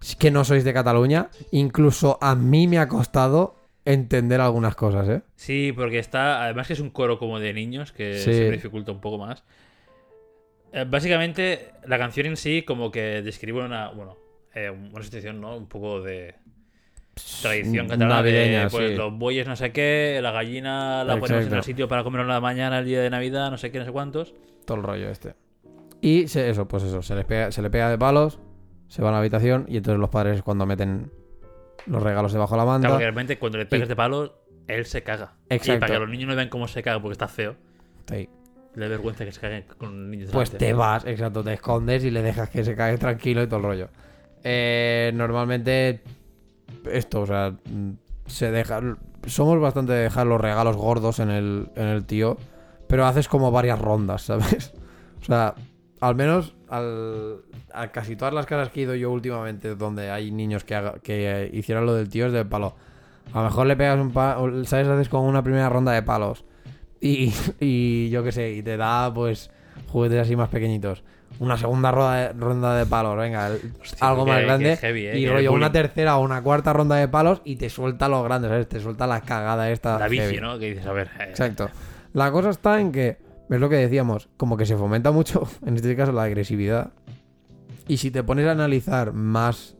es 0.00 0.16
que 0.16 0.30
no 0.30 0.44
sois 0.44 0.64
de 0.64 0.72
Cataluña, 0.72 1.28
incluso 1.50 2.18
a 2.22 2.34
mí 2.34 2.66
me 2.66 2.78
ha 2.78 2.88
costado 2.88 3.56
entender 3.84 4.40
algunas 4.40 4.74
cosas, 4.74 5.06
¿eh? 5.08 5.22
Sí, 5.36 5.72
porque 5.76 5.98
está. 5.98 6.42
Además 6.44 6.66
que 6.66 6.72
es 6.74 6.80
un 6.80 6.90
coro 6.90 7.18
como 7.18 7.38
de 7.38 7.52
niños 7.52 7.92
que 7.92 8.14
Sí. 8.18 8.32
se 8.32 8.44
me 8.44 8.52
dificulta 8.52 8.92
un 8.92 9.00
poco 9.00 9.18
más. 9.18 9.44
Eh, 10.72 10.84
básicamente, 10.88 11.72
la 11.86 11.98
canción 11.98 12.26
en 12.26 12.36
sí, 12.36 12.62
como 12.62 12.90
que 12.90 13.22
describe 13.22 13.64
una. 13.64 13.88
Bueno, 13.90 14.16
eh, 14.54 14.70
una 14.70 15.02
situación, 15.02 15.40
¿no? 15.40 15.56
Un 15.56 15.66
poco 15.68 16.00
de. 16.02 16.34
Tradición 17.42 17.88
catalana 17.88 18.16
Navideña, 18.16 18.64
de, 18.64 18.70
pues, 18.70 18.90
sí. 18.90 18.96
los 18.96 19.12
bueyes 19.18 19.44
no 19.48 19.56
sé 19.56 19.72
qué, 19.72 20.20
la 20.22 20.30
gallina 20.30 21.02
la 21.02 21.14
ponemos 21.14 21.30
en 21.30 21.36
Exacto. 21.38 21.56
el 21.56 21.62
sitio 21.64 21.88
para 21.88 22.04
comer 22.04 22.20
en 22.20 22.28
la 22.28 22.40
mañana 22.40 22.78
el 22.78 22.84
día 22.84 23.00
de 23.00 23.10
Navidad, 23.10 23.50
no 23.50 23.58
sé 23.58 23.72
qué, 23.72 23.80
no 23.80 23.84
sé 23.84 23.90
cuántos. 23.90 24.34
Todo 24.64 24.76
el 24.76 24.84
rollo 24.84 25.10
este. 25.10 25.34
Y 26.00 26.28
se- 26.28 26.48
eso, 26.48 26.68
pues 26.68 26.84
eso, 26.84 27.02
se, 27.02 27.16
les 27.16 27.24
pega, 27.24 27.50
se 27.50 27.60
le 27.60 27.70
pega 27.70 27.90
de 27.90 27.98
palos, 27.98 28.38
se 28.86 29.02
va 29.02 29.08
a 29.08 29.12
la 29.12 29.18
habitación 29.18 29.66
y 29.68 29.78
entonces 29.78 29.98
los 29.98 30.10
padres 30.10 30.42
cuando 30.42 30.64
meten 30.64 31.10
los 31.86 32.00
regalos 32.00 32.32
debajo 32.32 32.54
de 32.54 32.58
la 32.58 32.64
manta... 32.66 32.86
Claro, 32.86 33.00
realmente 33.00 33.36
cuando 33.36 33.58
le 33.58 33.66
pegas 33.66 33.86
Y- 33.86 33.88
de 33.88 33.96
palo, 33.96 34.40
él 34.68 34.86
se 34.86 35.02
caga. 35.02 35.32
Y 35.50 35.54
Exacto. 35.56 35.80
para 35.80 35.94
que 35.94 35.98
los 35.98 36.08
niños 36.08 36.28
no 36.28 36.36
vean 36.36 36.48
cómo 36.50 36.68
se 36.68 36.84
caga 36.84 37.00
porque 37.02 37.14
está 37.14 37.26
feo, 37.26 37.56
Sí. 38.08 38.28
Le 38.78 38.88
vergüenza 38.88 39.24
que 39.24 39.32
se 39.32 39.40
caguen 39.40 39.64
con 39.76 40.10
niños 40.10 40.30
Pues 40.32 40.50
te 40.50 40.72
vas, 40.72 41.04
exacto, 41.04 41.42
te 41.44 41.52
escondes 41.54 42.04
y 42.04 42.10
le 42.10 42.22
dejas 42.22 42.48
que 42.50 42.64
se 42.64 42.74
cague 42.76 42.96
tranquilo 42.98 43.42
y 43.42 43.46
todo 43.46 43.56
el 43.56 43.62
rollo. 43.64 43.88
Eh, 44.44 45.10
normalmente 45.14 46.02
esto, 46.90 47.22
o 47.22 47.26
sea, 47.26 47.54
se 48.26 48.50
deja... 48.50 48.80
Somos 49.26 49.60
bastante 49.60 49.92
de 49.92 50.02
dejar 50.04 50.26
los 50.26 50.40
regalos 50.40 50.76
gordos 50.76 51.18
en 51.18 51.30
el, 51.30 51.68
en 51.74 51.86
el 51.88 52.04
tío, 52.04 52.36
pero 52.86 53.04
haces 53.06 53.28
como 53.28 53.50
varias 53.50 53.78
rondas, 53.80 54.22
¿sabes? 54.22 54.72
O 55.20 55.24
sea, 55.24 55.54
al 56.00 56.14
menos 56.14 56.54
al, 56.68 57.38
a 57.72 57.88
casi 57.88 58.14
todas 58.14 58.32
las 58.32 58.46
casas 58.46 58.70
que 58.70 58.80
he 58.80 58.82
ido 58.84 58.94
yo 58.94 59.10
últimamente 59.10 59.74
donde 59.74 60.10
hay 60.10 60.30
niños 60.30 60.62
que, 60.64 60.76
haga- 60.76 61.00
que 61.02 61.50
hicieron 61.52 61.84
lo 61.86 61.94
del 61.94 62.08
tío 62.08 62.26
es 62.26 62.32
del 62.32 62.46
palo. 62.46 62.76
A 63.32 63.38
lo 63.38 63.44
mejor 63.44 63.66
le 63.66 63.76
pegas 63.76 63.98
un 63.98 64.12
palo, 64.12 64.64
¿sabes? 64.64 64.86
Haces 64.86 65.08
como 65.08 65.28
una 65.28 65.42
primera 65.42 65.68
ronda 65.68 65.92
de 65.92 66.02
palos. 66.02 66.44
Y, 67.00 67.32
y 67.60 68.10
yo 68.10 68.22
qué 68.24 68.32
sé, 68.32 68.52
y 68.52 68.62
te 68.62 68.76
da 68.76 69.12
pues 69.12 69.50
juguetes 69.88 70.20
así 70.20 70.36
más 70.36 70.48
pequeñitos. 70.48 71.02
Una 71.40 71.56
segunda 71.56 71.92
ronda 71.92 72.14
de, 72.16 72.32
ronda 72.32 72.74
de 72.76 72.86
palos, 72.86 73.16
venga, 73.16 73.48
el- 73.48 73.60
algo 74.00 74.26
más 74.26 74.42
grande. 74.42 74.76
heavy, 74.76 75.06
eh, 75.06 75.18
y 75.18 75.28
rollo 75.28 75.52
una 75.52 75.70
tercera 75.70 76.16
o 76.16 76.22
una 76.24 76.42
cuarta 76.42 76.72
ronda 76.72 76.96
de 76.96 77.06
palos 77.06 77.42
y 77.44 77.56
te 77.56 77.68
suelta 77.70 78.08
los 78.08 78.24
grandes, 78.24 78.50
¿sabes? 78.50 78.68
Te 78.68 78.80
suelta 78.80 79.06
la 79.06 79.20
cagada 79.20 79.70
esta. 79.70 79.98
La 79.98 80.08
bici. 80.08 80.38
¿no? 80.40 80.58
Que 80.58 80.70
dices, 80.70 80.86
a 80.86 80.92
ver. 80.92 81.08
eh, 81.20 81.24
Exacto. 81.28 81.70
La 82.14 82.32
cosa 82.32 82.50
está 82.50 82.80
en 82.80 82.90
que, 82.90 83.18
es 83.50 83.60
lo 83.60 83.68
que 83.68 83.76
decíamos, 83.76 84.28
como 84.36 84.56
que 84.56 84.66
se 84.66 84.76
fomenta 84.76 85.12
mucho, 85.12 85.46
en 85.66 85.76
este 85.76 85.94
caso, 85.94 86.10
la 86.12 86.24
agresividad. 86.24 86.90
Y 87.86 87.98
si 87.98 88.10
te 88.10 88.22
pones 88.24 88.46
a 88.46 88.52
analizar 88.52 89.12
más 89.12 89.76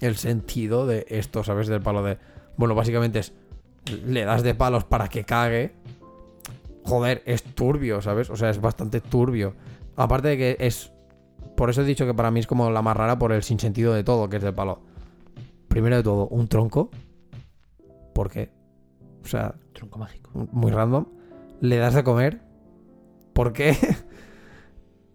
el 0.00 0.16
sentido 0.16 0.86
de 0.86 1.04
esto, 1.08 1.44
¿sabes? 1.44 1.66
Del 1.66 1.82
palo 1.82 2.02
de. 2.02 2.18
Bueno, 2.56 2.74
básicamente 2.74 3.18
es. 3.18 3.32
Le 4.06 4.24
das 4.24 4.42
de 4.42 4.54
palos 4.54 4.84
para 4.84 5.08
que 5.08 5.24
cague. 5.24 5.72
Joder, 6.84 7.22
es 7.26 7.42
turbio, 7.42 8.02
¿sabes? 8.02 8.28
O 8.30 8.36
sea, 8.36 8.50
es 8.50 8.60
bastante 8.60 9.00
turbio. 9.00 9.54
Aparte 9.96 10.28
de 10.28 10.36
que 10.36 10.56
es. 10.58 10.92
Por 11.56 11.70
eso 11.70 11.82
he 11.82 11.84
dicho 11.84 12.06
que 12.06 12.14
para 12.14 12.30
mí 12.30 12.40
es 12.40 12.46
como 12.46 12.70
la 12.70 12.82
más 12.82 12.96
rara 12.96 13.18
por 13.18 13.32
el 13.32 13.42
sinsentido 13.42 13.92
de 13.94 14.02
todo, 14.04 14.28
que 14.28 14.36
es 14.38 14.42
del 14.42 14.54
palo. 14.54 14.80
Primero 15.68 15.96
de 15.96 16.02
todo, 16.02 16.26
un 16.28 16.48
tronco. 16.48 16.90
¿Por 18.14 18.30
qué? 18.30 18.50
O 19.24 19.26
sea, 19.28 19.54
Tronco 19.72 19.98
mágico. 19.98 20.30
muy 20.52 20.70
random. 20.72 21.06
Le 21.60 21.76
das 21.76 21.94
de 21.94 22.02
comer. 22.04 22.40
¿Por 23.32 23.52
qué? 23.52 23.76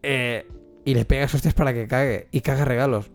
Eh, 0.09 0.47
y 0.85 0.93
le 0.93 1.03
pegas 1.03 1.33
hostias 1.35 1.53
para 1.53 1.73
que 1.73 1.85
cague. 1.87 2.27
Y 2.31 2.39
caga 2.41 2.63
regalos. 2.63 3.09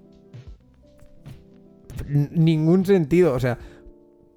N- 2.08 2.28
ningún 2.32 2.84
sentido. 2.84 3.32
O 3.34 3.40
sea, 3.40 3.56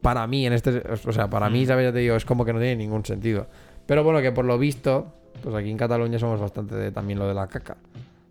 para 0.02 0.26
mí, 0.28 0.46
en 0.46 0.54
este. 0.54 0.82
O 1.08 1.12
sea, 1.12 1.30
para 1.30 1.50
mí, 1.50 1.64
Mm. 1.64 1.68
¿sabes? 1.68 1.86
Ya 1.86 1.94
te 1.94 2.00
digo, 2.00 2.16
es 2.16 2.24
como 2.26 2.46
que 2.46 2.54
no 2.54 2.60
tiene 2.60 2.76
ningún 2.78 3.04
sentido. 3.06 3.48
Pero 3.86 4.04
bueno, 4.04 4.22
que 4.22 4.32
por 4.32 4.46
lo 4.46 4.58
visto, 4.58 5.14
pues 5.42 5.56
aquí 5.56 5.70
en 5.70 5.78
Cataluña 5.78 6.20
somos 6.20 6.40
bastante 6.40 6.76
de 6.76 6.92
también 6.92 7.20
lo 7.20 7.28
de 7.28 7.34
la 7.34 7.48
caca. 7.48 7.78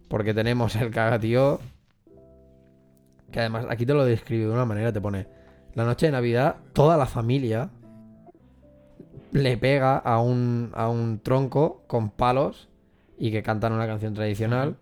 Porque 0.08 0.34
tenemos 0.34 0.76
el 0.76 0.90
cagatío. 0.90 1.60
Que 3.30 3.40
además 3.40 3.66
aquí 3.68 3.84
te 3.86 3.94
lo 3.94 4.04
describe 4.04 4.46
de 4.46 4.52
una 4.52 4.64
manera, 4.64 4.92
te 4.92 5.00
pone. 5.00 5.26
La 5.74 5.84
noche 5.84 6.06
de 6.06 6.12
Navidad, 6.12 6.56
toda 6.72 6.96
la 6.96 7.06
familia 7.06 7.70
le 9.32 9.56
pega 9.56 9.96
a 9.98 10.20
un, 10.20 10.70
a 10.74 10.88
un 10.88 11.18
tronco 11.18 11.82
con 11.88 12.10
palos 12.10 12.68
y 13.18 13.32
que 13.32 13.42
cantan 13.42 13.72
una 13.72 13.86
canción 13.86 14.14
tradicional 14.14 14.76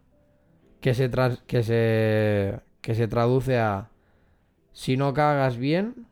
que 0.83 0.93
se, 0.93 1.11
que 1.47 1.63
se, 1.63 2.61
que 2.83 2.95
se 2.95 3.09
traduce 3.09 3.59
a 3.59 3.89
si 4.73 4.97
no 4.97 5.15
cagas 5.15 5.57
bien, 5.57 6.07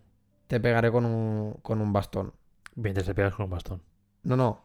te 0.46 0.60
pegaré 0.60 0.90
con 0.90 1.04
un, 1.04 1.54
con 1.62 1.80
un 1.80 1.92
bastón. 1.92 2.32
Mientras 2.74 3.06
te 3.06 3.14
pegas 3.14 3.34
con 3.34 3.44
un 3.44 3.50
bastón. 3.50 3.82
No, 4.22 4.36
no. 4.36 4.62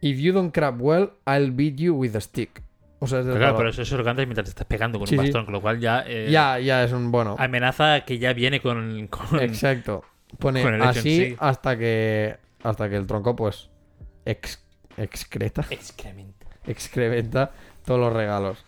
If 0.00 0.18
you 0.18 0.32
don't 0.32 0.52
crap 0.52 0.80
well, 0.80 1.12
I'll 1.26 1.50
beat 1.52 1.76
you 1.76 1.94
with 1.94 2.14
a 2.16 2.20
stick. 2.20 2.62
O 2.98 3.06
sea, 3.06 3.20
es 3.20 3.24
del 3.24 3.34
Pero 3.34 3.44
claro, 3.44 3.56
pero 3.56 3.70
eso, 3.70 3.82
eso 3.82 3.96
lo 3.96 4.04
cantas 4.04 4.26
mientras 4.26 4.44
te 4.44 4.50
estás 4.50 4.66
pegando 4.66 4.98
con 4.98 5.08
Sí, 5.08 5.16
un 5.16 5.20
sí. 5.22 5.26
bastón, 5.28 5.44
con 5.44 5.52
lo 5.54 5.60
cual 5.60 5.80
ya. 5.80 6.04
eh, 6.06 6.28
Ya, 6.30 6.58
ya 6.60 6.84
es 6.84 6.92
un 6.92 7.10
bueno. 7.10 7.36
Amenaza 7.38 8.02
que 8.04 8.18
ya 8.18 8.32
viene 8.32 8.60
con. 8.60 9.06
con- 9.08 9.40
Exacto. 9.40 10.04
Pone 10.38 10.62
con 10.62 10.80
así 10.82 11.00
sí. 11.30 11.36
hasta 11.38 11.76
que 11.76 12.36
hasta 12.62 12.88
que 12.88 12.96
el 12.96 13.06
tronco 13.06 13.36
pues 13.36 13.68
ex- 14.24 14.64
excreta, 14.96 15.64
Excremento. 15.68 16.46
excrementa 16.66 17.50
todos 17.84 18.00
los 18.00 18.12
regalos. 18.12 18.64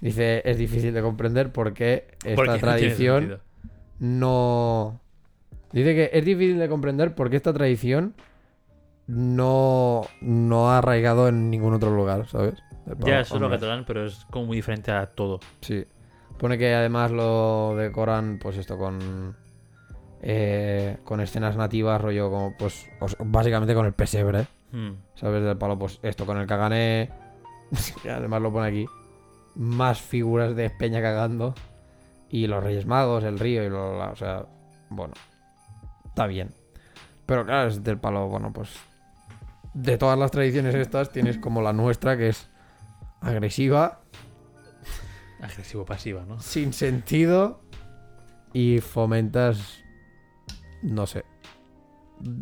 Dice, 0.00 0.42
es 0.44 0.58
difícil 0.58 0.92
de 0.92 1.00
comprender 1.02 1.46
esta 1.46 1.54
Porque 1.54 2.10
no 2.28 2.34
tiene 2.44 2.58
tradición 2.58 3.40
no 4.00 5.00
Dice 5.72 5.94
que 5.94 6.10
es 6.12 6.24
difícil 6.24 6.58
de 6.58 6.68
comprender 6.68 7.14
porque 7.14 7.36
esta 7.36 7.52
tradición 7.52 8.14
no 9.08 10.02
no 10.20 10.70
ha 10.70 10.78
arraigado 10.78 11.28
en 11.28 11.50
ningún 11.50 11.74
otro 11.74 11.90
lugar, 11.94 12.26
¿sabes? 12.28 12.54
Ya, 13.00 13.20
eso 13.20 13.34
es 13.34 13.40
lo 13.40 13.46
hombre. 13.46 13.58
catalán, 13.60 13.84
pero 13.86 14.06
es 14.06 14.24
como 14.30 14.46
muy 14.46 14.56
diferente 14.56 14.90
a 14.92 15.06
todo. 15.06 15.40
Sí. 15.60 15.84
Pone 16.38 16.56
que 16.56 16.72
además 16.74 17.10
lo 17.10 17.74
decoran, 17.76 18.38
pues 18.40 18.56
esto, 18.56 18.78
con. 18.78 19.36
eh, 20.22 20.98
con 21.04 21.20
escenas 21.20 21.56
nativas, 21.56 22.00
rollo 22.00 22.30
como, 22.30 22.54
pues, 22.58 22.88
básicamente 23.24 23.74
con 23.74 23.86
el 23.86 23.92
pesebre, 23.92 24.46
Hmm. 24.70 24.92
¿sabes? 25.14 25.42
Del 25.42 25.56
palo, 25.56 25.78
pues 25.78 25.98
esto, 26.02 26.26
con 26.26 26.36
el 26.38 26.46
cagané. 26.46 27.10
además 28.04 28.42
lo 28.42 28.52
pone 28.52 28.68
aquí. 28.68 28.86
Más 29.54 30.00
figuras 30.00 30.54
de 30.54 30.70
Peña 30.70 31.00
cagando. 31.00 31.54
Y 32.30 32.46
los 32.46 32.62
Reyes 32.62 32.84
Magos, 32.86 33.24
el 33.24 33.38
río 33.38 33.64
y 33.64 33.70
lo, 33.70 33.98
o 33.98 34.16
sea, 34.16 34.44
bueno. 34.90 35.14
Está 36.06 36.26
bien. 36.26 36.52
Pero 37.26 37.44
claro, 37.46 37.68
es 37.68 37.82
del 37.82 37.98
palo, 37.98 38.28
bueno, 38.28 38.52
pues. 38.52 38.76
De 39.80 39.96
todas 39.96 40.18
las 40.18 40.30
tradiciones 40.30 40.74
estas, 40.74 41.12
tienes 41.12 41.38
como 41.38 41.62
la 41.62 41.72
nuestra, 41.72 42.16
que 42.16 42.28
es 42.30 42.48
agresiva, 43.20 44.00
Agresivo-pasiva, 45.40 46.24
¿no? 46.26 46.40
sin 46.40 46.72
sentido 46.72 47.60
y 48.52 48.80
fomentas 48.80 49.84
no 50.82 51.06
sé 51.06 51.24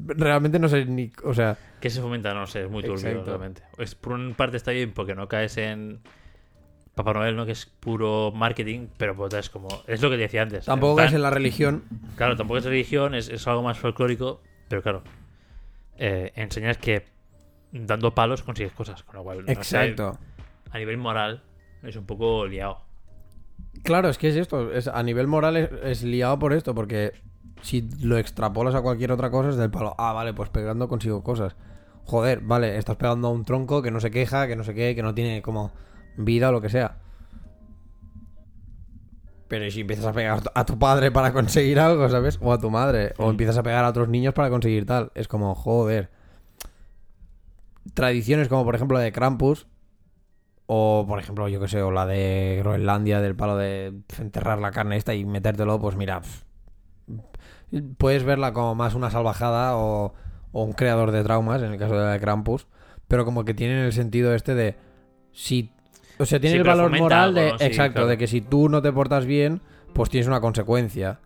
realmente 0.07 0.59
no 0.59 0.69
sé 0.69 0.87
ni 0.87 1.13
o 1.25 1.35
sea 1.35 1.59
¿Qué 1.81 1.91
se 1.91 2.01
fomenta? 2.01 2.33
No 2.33 2.47
sé, 2.47 2.63
es 2.65 2.71
muy 2.71 2.83
turbio, 2.83 3.07
Exacto. 3.09 3.27
realmente. 3.27 3.63
Es, 3.77 3.95
por 3.95 4.15
una 4.15 4.35
parte 4.35 4.57
está 4.57 4.71
bien 4.71 4.93
porque 4.93 5.15
no 5.15 5.29
caes 5.29 5.59
en 5.59 6.01
Papá 6.95 7.13
Noel, 7.13 7.37
¿no? 7.37 7.45
Que 7.45 7.53
es 7.53 7.67
puro 7.67 8.33
marketing, 8.35 8.87
pero 8.97 9.15
otra 9.23 9.41
es 9.41 9.51
como... 9.51 9.69
Es 9.87 10.01
lo 10.01 10.09
que 10.09 10.17
te 10.17 10.23
decía 10.23 10.41
antes. 10.43 10.65
tampoco 10.65 10.97
plan- 10.97 11.09
es 11.09 11.15
en 11.15 11.21
la 11.23 11.31
religión 11.31 11.85
Claro, 12.17 12.35
tampoco 12.37 12.59
es 12.59 12.65
religión, 12.65 13.15
es, 13.15 13.29
es 13.29 13.47
algo 13.47 13.63
más 13.63 13.79
folclórico, 13.79 14.41
pero 14.69 14.83
claro, 14.83 15.03
eh, 15.99 16.33
enseñas 16.35 16.79
que 16.79 17.05
dando 17.85 18.15
palos 18.15 18.43
consigues 18.43 18.73
cosas, 18.73 19.03
con 19.03 19.17
lo 19.17 19.23
cual, 19.25 19.39
no 19.41 19.47
sé, 19.47 19.53
exacto 19.53 20.19
a 20.71 20.79
nivel 20.79 20.97
moral 20.99 21.43
es 21.83 21.97
un 21.97 22.05
poco 22.07 22.47
liado. 22.47 22.79
claro 23.83 24.09
es 24.09 24.19
que 24.19 24.29
es 24.29 24.37
esto 24.37 24.73
es, 24.73 24.89
a 24.89 25.03
nivel 25.03 25.27
moral 25.27 25.57
es, 25.57 25.71
es 25.85 26.03
liado 26.03 26.39
por 26.39 26.53
esto 26.53 26.75
porque 26.75 27.13
si 27.63 27.89
lo 28.03 28.19
extrapolas 28.19 28.75
a 28.75 28.83
cualquier 28.83 29.13
otra 29.13 29.31
cosa 29.31 29.51
es 29.51 29.57
del 29.57 29.71
palo 29.71 29.95
ah 29.99 30.13
vale 30.13 30.35
pues 30.35 30.51
pegando 30.51 30.89
consigo 30.89 31.23
cosas 31.23 31.57
joder 32.05 32.41
vale 32.41 32.77
estás 32.77 32.97
pegando 32.97 33.29
a 33.29 33.31
un 33.31 33.45
tronco 33.45 33.81
que 33.83 33.91
no 33.91 34.01
se 34.01 34.11
queja 34.11 34.47
que 34.47 34.57
no 34.57 34.65
sé 34.65 34.75
qué 34.75 34.95
que 34.95 35.03
no 35.03 35.15
tiene 35.15 35.41
como 35.43 35.73
vida 36.17 36.49
o 36.49 36.53
lo 36.53 36.61
que 36.61 36.69
sea 36.69 36.99
Pero 39.49 39.65
¿y 39.65 39.71
si 39.71 39.83
empiezas 39.83 40.07
a 40.07 40.13
pegar 40.13 40.41
a 40.55 40.65
tu 40.67 40.79
padre 40.79 41.13
para 41.13 41.33
conseguir 41.39 41.79
algo, 41.79 42.09
¿sabes? 42.09 42.39
O 42.43 42.53
a 42.53 42.59
tu 42.59 42.69
madre. 42.71 43.15
O 43.19 43.29
Mm. 43.29 43.31
empiezas 43.31 43.57
a 43.59 43.63
pegar 43.63 43.85
a 43.85 43.89
otros 43.91 44.09
niños 44.09 44.35
para 44.35 44.51
conseguir 44.51 44.87
tal. 44.87 45.13
Es 45.15 45.29
como, 45.29 45.55
joder. 45.55 46.11
Tradiciones 47.97 48.49
como, 48.49 48.63
por 48.67 48.75
ejemplo, 48.75 48.99
la 48.99 49.05
de 49.05 49.11
Krampus. 49.13 49.67
O, 50.67 51.07
por 51.09 51.19
ejemplo, 51.19 51.49
yo 51.49 51.61
que 51.61 51.69
sé, 51.69 51.81
o 51.81 51.91
la 51.91 52.05
de 52.05 52.57
Groenlandia, 52.61 53.23
del 53.23 53.35
palo 53.35 53.57
de 53.57 53.95
enterrar 54.19 54.59
la 54.61 54.71
carne 54.71 54.97
esta 54.99 55.15
y 55.15 55.25
metértelo, 55.25 55.81
pues 55.81 55.97
mira. 55.97 56.21
puedes 57.97 58.23
verla 58.25 58.53
como 58.53 58.75
más 58.75 58.95
una 58.95 59.11
salvajada 59.11 59.77
o, 59.77 60.13
o 60.53 60.63
un 60.63 60.73
creador 60.73 61.11
de 61.11 61.23
traumas, 61.25 61.63
en 61.63 61.73
el 61.73 61.79
caso 61.79 61.95
de 61.97 62.05
la 62.05 62.13
de 62.13 62.21
Krampus. 62.21 62.67
Pero 63.09 63.25
como 63.25 63.45
que 63.47 63.55
tienen 63.55 63.79
el 63.79 63.93
sentido 63.93 64.35
este 64.35 64.55
de. 64.55 64.77
Si. 65.33 65.71
O 66.19 66.27
sea, 66.27 66.39
tiene 66.39 66.57
Sí, 66.57 66.59
el 66.59 66.67
valor 66.67 66.91
moral 66.99 67.29
algo, 67.31 67.41
de. 67.41 67.53
¿no? 67.53 67.59
Sí, 67.59 67.65
exacto, 67.65 67.93
claro. 67.95 68.09
de 68.09 68.19
que 68.19 68.27
si 68.27 68.43
tú 68.43 68.69
no 68.69 68.83
te 68.83 68.93
portas 68.93 69.25
bien, 69.25 69.63
pues 69.95 70.11
tienes 70.11 70.27
una 70.29 70.41
consecuencia. 70.41 71.21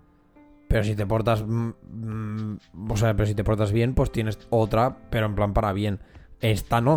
Pero 0.68 0.84
si 0.84 0.94
te 0.94 1.06
portas. 1.06 1.44
mm, 1.44 1.70
mm, 1.90 2.58
o 2.90 2.96
sea, 2.96 3.14
pero 3.16 3.26
si 3.26 3.34
te 3.34 3.42
portas 3.42 3.72
bien, 3.72 3.94
pues 3.94 4.12
tienes 4.12 4.38
otra, 4.50 4.98
pero 5.10 5.26
en 5.26 5.34
plan 5.34 5.52
para 5.52 5.72
bien. 5.72 5.98
Esta 6.41 6.80
no. 6.80 6.95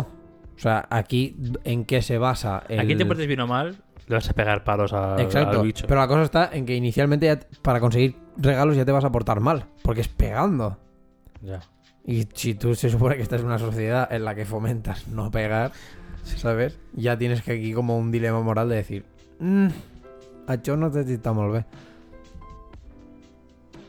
O 0.56 0.58
sea, 0.58 0.86
aquí, 0.90 1.36
¿en 1.64 1.84
qué 1.84 2.00
se 2.02 2.18
basa? 2.18 2.62
El... 2.68 2.80
Aquí 2.80 2.94
te 2.96 3.04
portes 3.04 3.26
bien 3.26 3.40
o 3.40 3.46
mal, 3.46 3.76
le 4.06 4.14
vas 4.14 4.28
a 4.30 4.32
pegar 4.32 4.62
palos 4.64 4.92
a- 4.92 5.20
Exacto. 5.20 5.60
al 5.60 5.66
bicho. 5.66 5.84
Pero 5.88 6.00
la 6.00 6.08
cosa 6.08 6.22
está 6.22 6.50
en 6.52 6.64
que 6.66 6.74
inicialmente 6.76 7.26
ya 7.26 7.40
para 7.62 7.80
conseguir 7.80 8.16
regalos 8.36 8.76
ya 8.76 8.84
te 8.84 8.92
vas 8.92 9.04
a 9.04 9.10
portar 9.10 9.40
mal. 9.40 9.66
Porque 9.82 10.00
es 10.02 10.08
pegando. 10.08 10.78
Ya. 11.42 11.60
Y 12.06 12.28
si 12.34 12.54
tú 12.54 12.74
se 12.74 12.88
supone 12.90 13.16
que 13.16 13.22
estás 13.22 13.40
en 13.40 13.46
una 13.46 13.58
sociedad 13.58 14.10
en 14.12 14.24
la 14.24 14.34
que 14.34 14.44
fomentas 14.44 15.08
no 15.08 15.30
pegar, 15.30 15.72
¿sabes? 16.22 16.78
Ya 16.92 17.18
tienes 17.18 17.42
que 17.42 17.52
aquí 17.52 17.72
como 17.72 17.98
un 17.98 18.10
dilema 18.12 18.40
moral 18.42 18.68
de 18.68 18.76
decir, 18.76 19.04
"Mm, 19.40 19.68
a 20.46 20.54
yo 20.56 20.76
no 20.76 20.90
te 20.90 20.98
necesitamos 20.98 21.50
ver. 21.52 21.64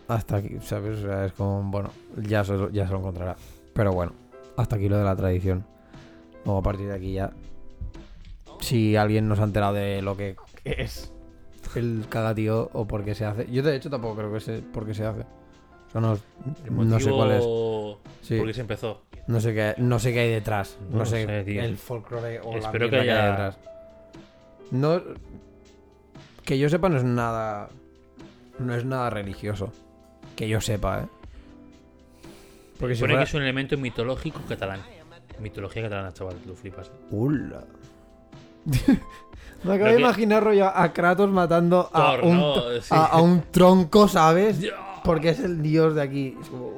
Hasta 0.07 0.37
aquí, 0.37 0.57
¿sabes? 0.61 0.99
O 0.99 1.01
sea, 1.07 1.25
es 1.25 1.33
como, 1.33 1.63
bueno, 1.63 1.89
ya 2.17 2.43
se, 2.43 2.53
ya 2.71 2.85
se 2.85 2.93
lo 2.93 2.99
encontrará. 2.99 3.35
Pero 3.73 3.91
bueno, 3.91 4.13
hasta 4.57 4.75
aquí 4.75 4.89
lo 4.89 4.97
de 4.97 5.03
la 5.03 5.15
tradición. 5.15 5.65
Luego 6.45 6.59
a 6.59 6.63
partir 6.63 6.87
de 6.87 6.93
aquí 6.95 7.13
ya. 7.13 7.31
Si 8.59 8.95
alguien 8.95 9.27
nos 9.27 9.39
ha 9.39 9.43
enterado 9.43 9.73
de 9.73 10.01
lo 10.01 10.15
que 10.17 10.35
es 10.63 11.11
el 11.75 12.05
cagatío 12.09 12.69
o 12.73 12.87
por 12.87 13.03
qué 13.03 13.13
se 13.15 13.25
hace. 13.25 13.47
Yo 13.51 13.61
de 13.61 13.75
hecho 13.75 13.89
tampoco 13.89 14.15
creo 14.15 14.31
que 14.33 14.39
sé 14.39 14.61
por 14.61 14.85
qué 14.85 14.93
se 14.93 15.05
hace. 15.05 15.21
O 15.21 15.91
sea, 15.91 16.01
no, 16.01 16.17
no 16.71 16.99
sé 16.99 17.11
cuál 17.11 17.31
es. 17.31 17.43
Sí. 18.21 18.37
por 18.37 18.47
qué 18.47 18.53
se 18.53 18.61
empezó. 18.61 19.01
No 19.27 19.39
sé 19.41 19.53
qué, 19.53 19.73
no 19.77 19.99
sé 19.99 20.13
qué 20.13 20.19
hay 20.21 20.29
detrás. 20.31 20.77
No 20.91 21.05
sé, 21.05 21.25
sé, 21.25 21.59
el 21.59 21.77
folclore 21.77 22.39
o 22.41 22.55
Espero 22.55 22.85
la 22.85 22.91
que 22.91 22.97
mierda 22.97 23.03
que, 23.03 23.11
hay 23.11 23.17
haya- 23.17 23.29
detrás. 23.31 23.57
No, 24.71 25.01
que 26.43 26.57
yo 26.59 26.69
sepa 26.69 26.89
no 26.89 26.97
es 26.97 27.03
nada, 27.03 27.69
no 28.59 28.75
es 28.75 28.85
nada 28.85 29.09
religioso. 29.09 29.71
Que 30.35 30.47
yo 30.47 30.61
sepa, 30.61 31.01
¿eh? 31.01 31.05
Porque 32.79 32.95
si 32.95 33.01
Pone 33.01 33.13
fuera- 33.13 33.23
que 33.25 33.29
es 33.29 33.33
un 33.33 33.41
elemento 33.43 33.77
mitológico 33.77 34.41
catalán. 34.47 34.81
Mitología 35.39 35.83
catalana, 35.83 36.13
chaval, 36.13 36.37
lo 36.45 36.55
flipas. 36.55 36.87
¿eh? 36.87 36.91
¡Ula! 37.11 37.63
Me 39.63 39.73
acabo 39.73 39.89
de 39.89 39.95
que- 39.95 40.01
imaginar 40.01 40.43
rollo 40.43 40.67
a 40.67 40.93
Kratos 40.93 41.29
matando 41.29 41.89
a, 41.93 42.15
Thor, 42.17 42.25
un, 42.25 42.37
¿no? 42.37 42.55
tro- 42.55 42.81
Sí. 42.81 42.93
a, 42.95 43.05
a 43.05 43.21
un 43.21 43.43
tronco, 43.51 44.07
¿sabes? 44.07 44.59
Porque 45.03 45.29
es 45.29 45.39
el 45.39 45.61
dios 45.61 45.95
de 45.95 46.01
aquí. 46.01 46.37
Es 46.41 46.49
como. 46.49 46.71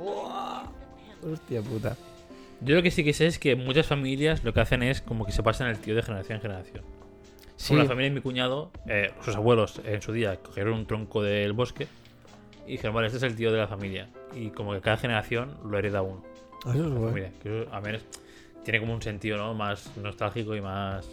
Hostia 1.31 1.61
puta. 1.61 1.95
Yo 2.61 2.75
lo 2.75 2.81
que 2.83 2.91
sí 2.91 3.03
que 3.03 3.13
sé 3.13 3.27
es 3.27 3.37
que 3.39 3.55
muchas 3.55 3.85
familias 3.87 4.43
lo 4.43 4.53
que 4.53 4.61
hacen 4.61 4.81
es 4.83 5.01
como 5.01 5.25
que 5.25 5.31
se 5.31 5.43
pasan 5.43 5.67
el 5.67 5.77
tío 5.79 5.95
de 5.95 6.01
generación 6.01 6.37
en 6.37 6.41
generación. 6.41 6.83
Sí, 7.55 7.69
Como 7.69 7.83
la 7.83 7.87
familia 7.89 8.09
de 8.09 8.15
mi 8.15 8.21
cuñado, 8.21 8.71
eh, 8.87 9.11
sus 9.21 9.35
abuelos 9.35 9.81
en 9.83 10.01
su 10.01 10.11
día 10.13 10.37
cogieron 10.37 10.73
un 10.73 10.85
tronco 10.85 11.21
del 11.23 11.53
bosque 11.53 11.87
y 12.67 12.71
dijeron, 12.73 12.93
vale, 12.95 13.07
este 13.07 13.17
es 13.17 13.23
el 13.23 13.35
tío 13.35 13.51
de 13.51 13.57
la 13.57 13.67
familia. 13.67 14.09
Y 14.35 14.49
como 14.51 14.73
que 14.73 14.81
cada 14.81 14.97
generación 14.97 15.57
lo 15.63 15.77
hereda 15.77 16.01
uno. 16.01 16.23
eso 16.73 17.17
es. 17.17 17.33
Que 17.41 17.61
eso, 17.63 17.73
a 17.73 17.81
menos 17.81 18.03
tiene 18.67 18.81
como 18.81 18.93
un 18.93 19.01
sentido 19.01 19.37
¿no? 19.37 19.53
más 19.53 19.95
nostálgico 19.95 20.53
y 20.53 20.59
más 20.59 21.07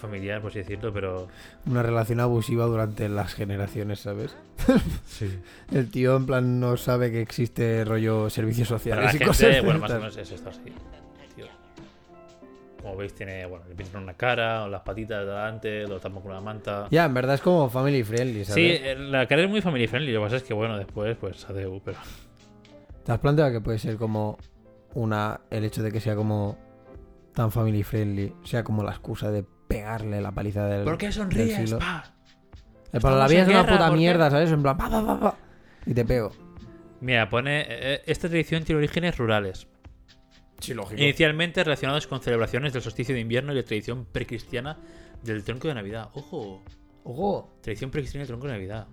familiar, 0.00 0.40
por 0.40 0.50
así 0.50 0.60
decirlo, 0.60 0.90
pero... 0.92 1.28
Una 1.66 1.82
relación 1.82 2.20
abusiva 2.20 2.64
durante 2.64 3.08
las 3.10 3.34
generaciones, 3.34 4.00
¿sabes? 4.00 4.34
Sí. 5.06 5.38
El 5.70 5.90
tío 5.90 6.16
en 6.16 6.24
plan 6.24 6.58
no 6.60 6.78
sabe 6.78 7.10
que 7.10 7.20
existe 7.20 7.84
rollo 7.84 8.30
servicios 8.30 8.68
Para 8.68 8.78
sociales 8.78 9.04
la 9.04 9.10
y 9.10 9.12
gente, 9.12 9.26
cosas 9.26 9.50
de 9.50 9.60
bueno, 9.60 9.80
más 9.80 9.90
o 9.90 9.94
menos 9.96 10.16
es 10.16 10.30
esto 10.30 10.48
así. 10.48 10.72
Como 12.80 12.96
veis, 12.96 13.14
tiene, 13.14 13.44
bueno, 13.46 13.64
le 13.68 13.74
pintan 13.74 14.02
una 14.02 14.14
cara, 14.14 14.64
o 14.64 14.68
las 14.68 14.80
patitas 14.82 15.20
de 15.20 15.26
delante, 15.26 15.86
lo 15.86 15.98
tapan 16.00 16.22
con 16.22 16.30
una 16.30 16.40
manta. 16.40 16.86
Ya, 16.90 17.04
en 17.04 17.14
verdad 17.14 17.34
es 17.34 17.40
como 17.40 17.68
family 17.68 18.02
friendly, 18.02 18.44
Sí, 18.44 18.50
¿sabes? 18.52 18.80
eh, 18.82 18.96
la 18.98 19.26
cara 19.26 19.42
es 19.42 19.50
muy 19.50 19.60
family 19.60 19.86
friendly. 19.86 20.12
Lo 20.12 20.20
que 20.20 20.24
pasa 20.26 20.36
es 20.36 20.42
que, 20.42 20.54
bueno, 20.54 20.78
después, 20.78 21.16
pues, 21.18 21.48
adeu, 21.48 21.80
pero. 21.84 21.98
¿Te 23.04 23.12
has 23.12 23.18
planteado 23.18 23.50
que 23.52 23.60
puede 23.60 23.78
ser 23.78 23.96
como 23.96 24.38
una. 24.94 25.40
el 25.50 25.64
hecho 25.64 25.82
de 25.82 25.90
que 25.92 26.00
sea 26.00 26.14
como 26.16 26.58
tan 27.34 27.50
family 27.52 27.82
friendly, 27.82 28.32
sea 28.44 28.64
como 28.64 28.82
la 28.82 28.90
excusa 28.90 29.30
de 29.30 29.44
pegarle 29.68 30.20
la 30.20 30.32
paliza 30.32 30.66
del. 30.66 30.84
¿Por 30.84 30.98
qué 30.98 31.12
sonríes? 31.12 31.74
pa? 31.74 32.12
Eh, 32.92 32.98
Para 33.00 33.16
la 33.16 33.28
vida 33.28 33.42
es 33.42 33.48
una 33.48 33.64
puta 33.66 33.90
mierda, 33.92 34.30
¿sabes? 34.30 34.50
En 34.50 34.62
plan, 34.62 34.76
pa, 34.76 34.90
pa, 34.90 35.04
pa, 35.06 35.20
pa, 35.20 35.36
y 35.86 35.94
te 35.94 36.04
pego. 36.04 36.32
Mira, 37.00 37.28
pone. 37.30 37.64
eh, 37.68 38.02
esta 38.06 38.28
tradición 38.28 38.64
tiene 38.64 38.78
orígenes 38.80 39.16
rurales. 39.16 39.66
Sí, 40.60 40.74
lógico. 40.74 41.00
Inicialmente 41.00 41.64
relacionados 41.64 42.06
con 42.06 42.20
celebraciones 42.20 42.72
del 42.72 42.82
solsticio 42.82 43.14
de 43.14 43.20
invierno 43.20 43.52
y 43.52 43.56
la 43.56 43.62
tradición 43.62 44.04
precristiana 44.04 44.78
del 45.22 45.42
tronco 45.44 45.68
de 45.68 45.74
Navidad. 45.74 46.10
¡Ojo! 46.14 46.62
Ojo. 47.04 47.50
Tradición 47.62 47.90
precristiana 47.90 48.22
del 48.22 48.28
tronco 48.28 48.46
de 48.46 48.52
Navidad. 48.52 48.86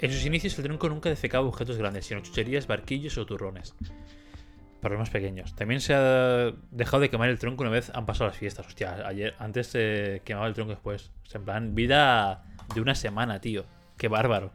En 0.00 0.12
sus 0.12 0.24
inicios 0.24 0.56
el 0.58 0.64
tronco 0.64 0.88
nunca 0.88 1.08
defecaba 1.08 1.46
objetos 1.46 1.76
grandes, 1.76 2.06
sino 2.06 2.20
chucherías, 2.20 2.66
barquillos 2.66 3.18
o 3.18 3.26
turrones. 3.26 3.74
Para 4.80 4.94
los 4.94 5.00
más 5.00 5.10
pequeños. 5.10 5.56
También 5.56 5.80
se 5.80 5.92
ha 5.94 6.52
dejado 6.70 7.00
de 7.00 7.10
quemar 7.10 7.28
el 7.28 7.38
tronco 7.38 7.62
una 7.62 7.70
vez 7.70 7.90
han 7.94 8.06
pasado 8.06 8.28
las 8.28 8.36
fiestas. 8.36 8.66
Hostia, 8.66 9.06
ayer, 9.06 9.34
antes 9.38 9.66
se 9.68 10.22
quemaba 10.24 10.46
el 10.46 10.54
tronco 10.54 10.70
después. 10.70 11.10
O 11.26 11.30
sea, 11.30 11.40
en 11.40 11.44
plan, 11.44 11.74
vida 11.74 12.44
de 12.74 12.80
una 12.80 12.94
semana, 12.94 13.40
tío. 13.40 13.64
Qué 13.96 14.06
bárbaro. 14.06 14.52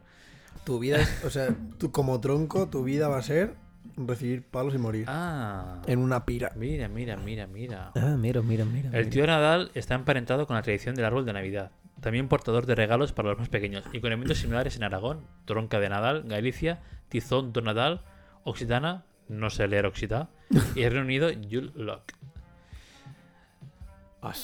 Tu 0.64 0.78
vida 0.78 1.00
es. 1.02 1.24
O 1.24 1.30
sea, 1.30 1.54
tú 1.78 1.92
como 1.92 2.20
tronco, 2.20 2.70
tu 2.70 2.84
vida 2.84 3.08
va 3.08 3.18
a 3.18 3.22
ser 3.22 3.54
recibir 3.96 4.42
palos 4.42 4.74
y 4.74 4.78
morir. 4.78 5.04
Ah. 5.08 5.82
En 5.86 5.98
una 5.98 6.24
pira. 6.24 6.52
Mira, 6.56 6.88
mira, 6.88 7.16
mira, 7.16 7.46
mira. 7.46 7.92
Ah, 7.94 8.16
mira, 8.18 8.42
mira, 8.42 8.64
mira. 8.64 8.90
El 8.92 9.08
tío 9.10 9.26
Nadal 9.26 9.70
está 9.74 9.94
emparentado 9.94 10.46
con 10.46 10.56
la 10.56 10.62
tradición 10.62 10.94
del 10.94 11.04
árbol 11.04 11.24
de 11.26 11.32
Navidad, 11.32 11.70
también 12.00 12.28
portador 12.28 12.66
de 12.66 12.74
regalos 12.74 13.12
para 13.12 13.30
los 13.30 13.38
más 13.38 13.48
pequeños, 13.48 13.84
y 13.92 14.00
con 14.00 14.08
elementos 14.08 14.38
similares 14.38 14.76
en 14.76 14.84
Aragón, 14.84 15.26
Tronca 15.44 15.80
de 15.80 15.88
Nadal, 15.88 16.24
Galicia, 16.24 16.80
Tizón 17.08 17.52
do 17.52 17.60
Nadal, 17.60 18.02
Occitana, 18.44 19.04
no 19.28 19.48
sé 19.50 19.68
leer 19.68 19.86
Occitá, 19.86 20.28
y 20.74 20.82
el 20.82 20.90
Reino 20.92 21.04
Unido, 21.06 21.30
Yule 21.30 21.72
Log. 21.74 22.02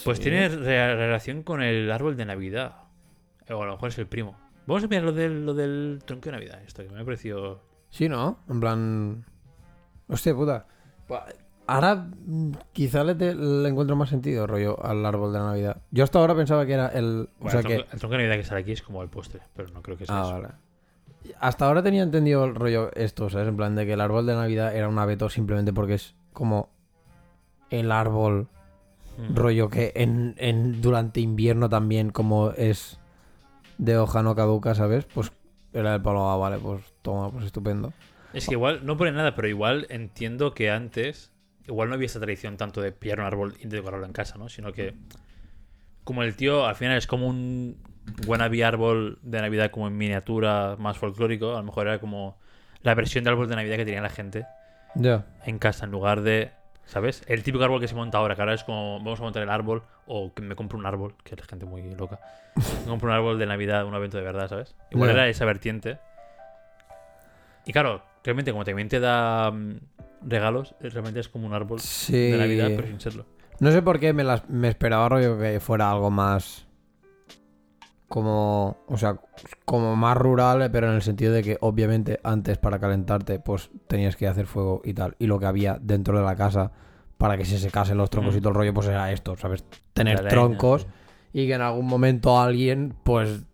Pues 0.04 0.20
tiene 0.20 0.48
re- 0.48 0.94
relación 0.94 1.42
con 1.42 1.62
el 1.62 1.90
árbol 1.90 2.16
de 2.16 2.26
Navidad. 2.26 2.76
O 3.48 3.62
a 3.62 3.66
lo 3.66 3.72
mejor 3.72 3.88
es 3.88 3.98
el 3.98 4.06
primo. 4.06 4.38
Vamos 4.66 4.84
a 4.84 4.88
mirar 4.88 5.04
lo 5.04 5.12
del, 5.12 5.44
lo 5.46 5.54
del 5.54 6.00
tronco 6.04 6.26
de 6.26 6.32
Navidad, 6.32 6.62
esto 6.66 6.82
que 6.84 6.90
me 6.90 7.00
ha 7.00 7.04
parecido... 7.04 7.62
Sí, 7.88 8.08
¿no? 8.08 8.38
En 8.48 8.60
plan. 8.60 9.24
Hostia 10.10 10.34
puta. 10.34 10.66
Ahora 11.66 11.94
mm, 12.26 12.52
quizá 12.72 13.04
le, 13.04 13.14
te- 13.14 13.34
le 13.34 13.68
encuentro 13.68 13.94
más 13.96 14.08
sentido, 14.08 14.46
rollo, 14.46 14.84
al 14.84 15.04
árbol 15.06 15.32
de 15.32 15.38
la 15.38 15.44
Navidad. 15.46 15.76
Yo 15.92 16.02
hasta 16.04 16.18
ahora 16.18 16.34
pensaba 16.34 16.66
que 16.66 16.72
era 16.72 16.88
el. 16.88 17.28
O 17.40 17.48
sea 17.48 17.60
el, 17.60 17.66
que. 17.66 17.74
tronco, 17.76 17.92
el 17.92 17.98
tronco 18.00 18.12
de 18.16 18.22
Navidad 18.24 18.36
que 18.36 18.44
sale 18.48 18.60
aquí 18.62 18.72
es 18.72 18.82
como 18.82 19.02
el 19.02 19.08
postre, 19.08 19.40
pero 19.54 19.68
no 19.70 19.82
creo 19.82 19.96
que 19.96 20.06
sea 20.06 20.18
Ah, 20.18 20.22
eso. 20.24 20.32
vale. 20.42 20.48
Hasta 21.38 21.66
ahora 21.66 21.82
tenía 21.82 22.02
entendido 22.02 22.44
el 22.44 22.54
rollo 22.54 22.90
esto, 22.94 23.28
¿sabes? 23.30 23.46
En 23.46 23.56
plan 23.56 23.76
de 23.76 23.86
que 23.86 23.92
el 23.92 24.00
árbol 24.00 24.26
de 24.26 24.34
Navidad 24.34 24.74
era 24.74 24.88
un 24.88 24.98
abeto 24.98 25.28
simplemente 25.28 25.72
porque 25.72 25.94
es 25.94 26.14
como 26.32 26.68
el 27.70 27.92
árbol 27.92 28.48
Mm. 29.18 29.34
rollo 29.36 29.68
que 29.68 29.92
en, 29.96 30.34
en 30.38 30.80
durante 30.80 31.20
invierno 31.20 31.68
también 31.68 32.10
como 32.10 32.52
es 32.52 32.98
de 33.76 33.98
hoja 33.98 34.22
no 34.22 34.34
caduca, 34.34 34.74
¿sabes? 34.74 35.04
Pues 35.12 35.30
era 35.74 35.94
el 35.96 36.00
palo, 36.00 36.30
ah, 36.30 36.36
vale, 36.36 36.56
pues 36.58 36.82
toma, 37.02 37.30
pues 37.30 37.44
estupendo. 37.44 37.92
Es 38.32 38.46
que 38.46 38.54
igual, 38.54 38.84
no 38.84 38.96
pone 38.96 39.12
nada, 39.12 39.34
pero 39.34 39.48
igual 39.48 39.86
entiendo 39.90 40.54
que 40.54 40.70
antes, 40.70 41.32
igual 41.66 41.88
no 41.88 41.94
había 41.94 42.06
esta 42.06 42.20
tradición 42.20 42.56
tanto 42.56 42.80
de 42.80 42.92
pillar 42.92 43.20
un 43.20 43.26
árbol 43.26 43.54
y 43.60 43.66
decorarlo 43.66 44.06
en 44.06 44.12
casa, 44.12 44.38
¿no? 44.38 44.48
Sino 44.48 44.72
que, 44.72 44.94
como 46.04 46.22
el 46.22 46.36
tío 46.36 46.66
al 46.66 46.76
final 46.76 46.96
es 46.96 47.06
como 47.06 47.26
un 47.26 47.76
wannabe 48.26 48.64
árbol 48.64 49.18
de 49.22 49.40
Navidad 49.40 49.70
como 49.70 49.88
en 49.88 49.96
miniatura 49.96 50.76
más 50.78 50.98
folclórico, 50.98 51.54
a 51.54 51.58
lo 51.58 51.64
mejor 51.64 51.86
era 51.86 51.98
como 51.98 52.38
la 52.82 52.94
versión 52.94 53.24
de 53.24 53.30
árbol 53.30 53.48
de 53.48 53.56
Navidad 53.56 53.76
que 53.76 53.84
tenía 53.84 54.00
la 54.00 54.10
gente 54.10 54.46
en 55.44 55.58
casa 55.58 55.84
en 55.84 55.90
lugar 55.90 56.22
de, 56.22 56.50
¿sabes? 56.84 57.22
El 57.26 57.42
típico 57.42 57.62
árbol 57.62 57.80
que 57.80 57.88
se 57.88 57.94
monta 57.94 58.18
ahora, 58.18 58.34
que 58.34 58.42
ahora 58.42 58.54
es 58.54 58.64
como, 58.64 58.98
vamos 58.98 59.20
a 59.20 59.22
montar 59.22 59.42
el 59.42 59.50
árbol, 59.50 59.82
o 60.06 60.32
que 60.34 60.42
me 60.42 60.56
compro 60.56 60.78
un 60.78 60.86
árbol, 60.86 61.14
que 61.22 61.34
es 61.34 61.46
gente 61.46 61.66
muy 61.66 61.82
loca. 61.94 62.18
Me 62.56 62.86
compro 62.86 63.10
un 63.10 63.14
árbol 63.14 63.38
de 63.38 63.46
Navidad, 63.46 63.84
un 63.84 63.94
evento 63.94 64.16
de 64.16 64.24
verdad, 64.24 64.48
¿sabes? 64.48 64.74
Igual 64.90 65.10
era 65.10 65.28
esa 65.28 65.44
vertiente. 65.44 65.98
Y 67.66 67.72
claro, 67.72 68.02
realmente 68.24 68.52
como 68.52 68.64
también 68.64 68.88
te 68.88 69.00
da 69.00 69.50
mm, 69.50 69.78
regalos, 70.22 70.74
eh, 70.80 70.88
realmente 70.90 71.20
es 71.20 71.28
como 71.28 71.46
un 71.46 71.54
árbol 71.54 71.80
Sí. 71.80 72.30
de 72.30 72.38
Navidad, 72.38 72.70
pero 72.76 72.86
sin 72.88 73.00
serlo. 73.00 73.26
No 73.60 73.70
sé 73.72 73.82
por 73.82 73.98
qué 74.00 74.12
me, 74.12 74.24
las, 74.24 74.48
me 74.48 74.68
esperaba 74.68 75.08
rollo 75.08 75.38
que 75.38 75.60
fuera 75.60 75.90
algo 75.90 76.10
más. 76.10 76.66
Como. 78.08 78.78
O 78.88 78.96
sea, 78.96 79.20
como 79.64 79.94
más 79.94 80.16
rural, 80.16 80.68
pero 80.72 80.88
en 80.88 80.94
el 80.94 81.02
sentido 81.02 81.32
de 81.32 81.42
que, 81.44 81.58
obviamente, 81.60 82.18
antes 82.24 82.58
para 82.58 82.80
calentarte, 82.80 83.38
pues 83.38 83.70
tenías 83.86 84.16
que 84.16 84.26
hacer 84.26 84.46
fuego 84.46 84.82
y 84.84 84.94
tal. 84.94 85.14
Y 85.20 85.26
lo 85.26 85.38
que 85.38 85.46
había 85.46 85.78
dentro 85.80 86.18
de 86.18 86.24
la 86.24 86.34
casa 86.34 86.72
para 87.18 87.36
que 87.36 87.44
se 87.44 87.58
secasen 87.58 87.98
los 87.98 88.10
troncos 88.10 88.34
Mm. 88.34 88.38
y 88.38 88.40
todo 88.40 88.48
el 88.48 88.54
rollo, 88.56 88.74
pues 88.74 88.88
era 88.88 89.12
esto, 89.12 89.36
¿sabes? 89.36 89.64
Tener 89.92 90.16
leña, 90.18 90.28
troncos 90.28 90.82
sí. 90.82 90.88
y 91.34 91.46
que 91.46 91.54
en 91.54 91.60
algún 91.60 91.86
momento 91.86 92.40
alguien, 92.40 92.94
pues. 93.04 93.44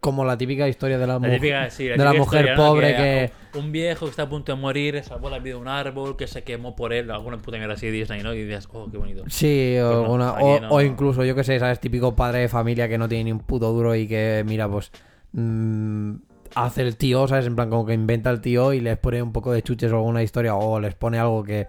Como 0.00 0.24
la 0.24 0.36
típica 0.38 0.66
historia 0.68 0.96
de 0.98 1.06
la, 1.06 1.14
La 1.14 1.18
mujer. 1.18 1.34
típica, 1.40 1.70
sí, 1.70 1.88
la 1.88 1.96
de 1.96 2.04
la 2.04 2.12
mujer 2.14 2.46
historia, 2.46 2.56
¿no? 2.56 2.56
pobre 2.72 2.96
que- 2.96 3.58
Un 3.58 3.70
viejo 3.72 4.06
que 4.06 4.10
está 4.10 4.22
a 4.22 4.28
punto 4.28 4.54
de 4.54 4.60
morir 4.60 5.02
salvó 5.04 5.28
la 5.30 5.38
vida 5.38 5.54
de 5.56 5.60
un 5.60 5.68
árbol 5.68 6.16
que 6.16 6.26
se 6.26 6.42
quemó 6.42 6.74
por 6.74 6.92
él, 6.92 7.10
alguna 7.10 7.36
puta 7.38 7.58
mierda 7.58 7.74
así 7.74 7.86
de 7.86 7.92
Disney, 7.92 8.22
¿no? 8.22 8.32
Y 8.34 8.44
dices, 8.44 8.68
oh, 8.72 8.90
qué 8.90 8.96
bonito. 8.96 9.22
Sí, 9.28 9.76
o, 9.82 10.04
Pues 10.06 10.18
no, 10.18 10.28
aquí 10.30 10.42
o, 10.44 10.60
no. 10.60 10.68
o 10.70 10.80
incluso, 10.80 11.24
yo 11.24 11.34
que 11.34 11.44
sé, 11.44 11.58
¿sabes? 11.58 11.80
Típico 11.80 12.16
padre 12.16 12.40
de 12.40 12.48
familia 12.48 12.88
que 12.88 12.96
no 12.98 13.08
tiene 13.08 13.24
ni 13.24 13.32
un 13.32 13.40
puto 13.40 13.70
duro 13.72 13.94
y 13.94 14.08
que, 14.08 14.42
mira, 14.46 14.68
pues. 14.68 14.90
mm, 15.32 16.14
hace 16.54 16.82
el 16.82 16.96
tío, 16.96 17.26
¿sabes? 17.28 17.46
En 17.46 17.54
plan, 17.56 17.68
como 17.68 17.84
que 17.84 17.92
inventa 17.94 18.30
el 18.30 18.40
tío 18.40 18.72
y 18.72 18.80
les 18.80 18.96
pone 18.96 19.20
un 19.22 19.32
poco 19.32 19.52
de 19.52 19.62
chuches 19.62 19.92
o 19.92 19.96
alguna 19.96 20.22
historia 20.22 20.54
o 20.54 20.80
les 20.80 20.94
pone 20.94 21.18
algo 21.18 21.42
que. 21.44 21.66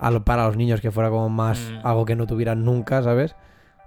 a 0.00 0.10
lo- 0.10 0.24
para 0.24 0.46
los 0.46 0.56
niños 0.56 0.80
que 0.80 0.90
fuera 0.90 1.08
como 1.10 1.28
más. 1.28 1.70
Mm. 1.72 1.86
algo 1.86 2.04
que 2.04 2.16
no 2.16 2.26
tuvieran 2.26 2.64
nunca, 2.64 3.02
¿sabes? 3.02 3.34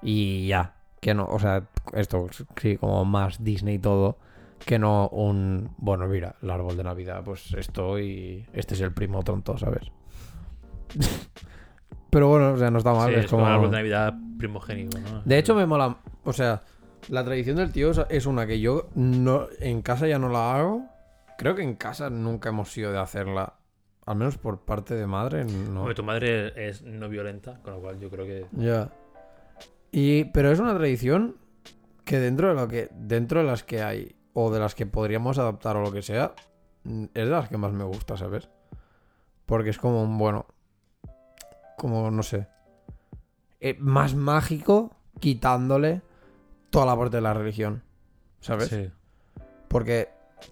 Y 0.02 0.48
ya. 0.48 0.74
Que 1.00 1.14
no, 1.14 1.26
o 1.26 1.40
sea, 1.40 1.68
esto 1.94 2.28
sí, 2.60 2.78
como 2.78 3.06
más 3.06 3.44
Disney 3.44 3.76
y 3.76 3.80
todo. 3.80 4.18
Que 4.66 4.80
no 4.80 5.08
un. 5.10 5.70
Bueno, 5.78 6.08
mira, 6.08 6.36
el 6.42 6.50
árbol 6.50 6.76
de 6.76 6.84
Navidad, 6.84 7.22
pues 7.24 7.54
esto 7.54 8.00
y. 8.00 8.46
Este 8.54 8.74
es 8.74 8.82
el 8.82 8.92
primo 8.92 9.24
tonto, 9.24 9.58
¿sabes? 9.58 9.92
Pero 12.10 12.30
bueno, 12.30 12.54
o 12.54 12.58
sea, 12.58 12.72
no 12.72 12.78
está 12.80 12.94
mal. 12.94 13.10
Sí, 13.10 13.16
es 13.16 13.26
es 13.26 13.32
como 13.32 13.44
como... 13.44 13.52
un 13.52 13.56
árbol 13.60 13.72
de 13.72 13.78
Navidad 13.78 14.14
primogénico, 14.38 14.98
¿no? 15.00 15.22
De 15.24 15.38
hecho, 15.38 15.56
me 15.56 15.66
mola. 15.66 15.98
O 16.24 16.34
sea, 16.34 16.64
la 17.10 17.24
tradición 17.24 17.58
del 17.58 17.72
tío 17.72 17.92
es- 18.10 18.26
una 18.26 18.48
que 18.48 18.60
yo 18.60 18.90
no 18.96 19.48
en 19.60 19.82
casa 19.82 20.08
ya 20.08 20.18
no 20.18 20.30
la 20.30 20.56
hago. 20.56 20.86
Creo 21.38 21.54
que 21.56 21.62
en 21.64 21.76
casa 21.76 22.10
nunca 22.10 22.50
hemos 22.50 22.72
sido 22.72 22.92
de 22.92 23.00
hacerla. 23.00 23.54
Al 24.06 24.16
menos 24.16 24.38
por 24.38 24.62
parte 24.62 24.96
de 24.96 25.06
madre, 25.06 25.44
no. 25.44 25.82
Hombre, 25.82 25.94
tu 25.94 26.04
madre 26.04 26.70
es 26.70 26.82
no 26.82 27.10
violenta, 27.10 27.60
con 27.62 27.74
lo 27.74 27.80
cual 27.82 28.00
yo 28.00 28.10
creo 28.10 28.26
que. 28.26 28.46
Ya. 28.54 28.90
Y, 29.92 30.26
pero 30.26 30.52
es 30.52 30.60
una 30.60 30.76
tradición 30.76 31.36
que 32.06 32.20
dentro 32.20 32.50
de 32.50 32.54
lo 32.56 32.68
que. 32.68 32.90
Dentro 32.94 33.40
de 33.42 33.46
las 33.46 33.64
que 33.64 33.82
hay. 33.82 34.16
O 34.34 34.52
de 34.52 34.60
las 34.60 34.76
que 34.76 34.86
podríamos 34.86 35.38
adaptar 35.40 35.78
o 35.78 35.82
lo 35.82 35.92
que 35.92 36.02
sea. 36.02 36.34
mm, 36.84 37.04
Es 37.14 37.26
de 37.26 37.32
las 37.32 37.50
que 37.50 37.58
más 37.58 37.72
me 37.74 37.84
gusta, 37.84 38.18
¿sabes? 38.18 38.50
Porque 39.46 39.70
es 39.72 39.78
como 39.78 40.04
un 40.04 40.18
bueno. 40.18 40.46
Como 41.78 42.12
no 42.12 42.24
sé. 42.24 42.48
eh, 43.60 43.76
más 43.80 44.16
mágico. 44.16 44.92
Quitándole 45.20 46.02
toda 46.70 46.86
la 46.86 46.96
parte 46.98 47.18
de 47.18 47.22
la 47.22 47.34
religión. 47.34 47.82
¿Sabes? 48.40 48.68
Sí. 48.70 48.92
Porque 49.68 50.10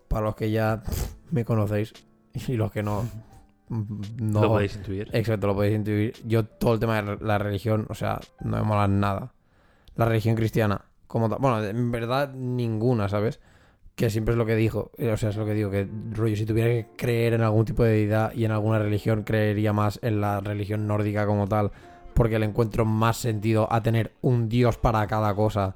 para 0.08 0.26
los 0.26 0.36
que 0.36 0.50
ya 0.50 0.82
me 1.30 1.46
conocéis 1.46 1.94
y 2.34 2.54
los 2.56 2.72
que 2.72 2.82
no, 2.82 3.06
no... 3.70 4.42
Lo 4.42 4.48
podéis 4.50 4.76
intuir. 4.76 5.10
Exacto, 5.14 5.48
lo 5.48 5.56
podéis 5.56 5.76
intuir. 5.76 6.14
Yo 6.26 6.46
todo 6.46 6.74
el 6.74 6.80
tema 6.80 7.02
de 7.02 7.18
la 7.26 7.38
religión, 7.38 7.86
o 7.90 7.94
sea, 7.94 8.20
no 8.42 8.58
me 8.58 8.64
mola 8.64 8.88
nada. 8.88 9.34
La 9.96 10.06
religión 10.06 10.36
cristiana, 10.36 10.86
como 11.08 11.30
tal. 11.30 11.40
Bueno, 11.40 11.64
en 11.64 11.92
verdad 11.92 12.34
ninguna, 12.34 13.10
¿sabes? 13.10 13.40
Que 13.96 14.10
siempre 14.10 14.34
es 14.34 14.38
lo 14.38 14.46
que 14.46 14.56
dijo. 14.56 14.92
eh, 14.98 15.12
O 15.12 15.18
sea, 15.18 15.30
es 15.30 15.38
lo 15.38 15.46
que 15.46 15.54
digo, 15.54 15.72
que 15.72 15.88
rollo, 16.12 16.36
si 16.36 16.46
tuviera 16.46 16.70
que 16.70 16.88
creer 16.98 17.34
en 17.34 17.42
algún 17.42 17.66
tipo 17.66 17.84
de 17.84 17.92
deidad 17.92 18.34
y 18.34 18.46
en 18.46 18.52
alguna 18.52 18.80
religión, 18.80 19.24
creería 19.24 19.74
más 19.74 20.00
en 20.02 20.22
la 20.22 20.42
religión 20.42 20.86
nórdica 20.86 21.26
como 21.26 21.48
tal. 21.48 21.72
Porque 22.14 22.40
le 22.40 22.46
encuentro 22.46 22.86
más 22.86 23.18
sentido 23.18 23.68
a 23.72 23.82
tener 23.82 24.14
un 24.22 24.48
dios 24.48 24.78
para 24.78 25.06
cada 25.08 25.34
cosa 25.36 25.76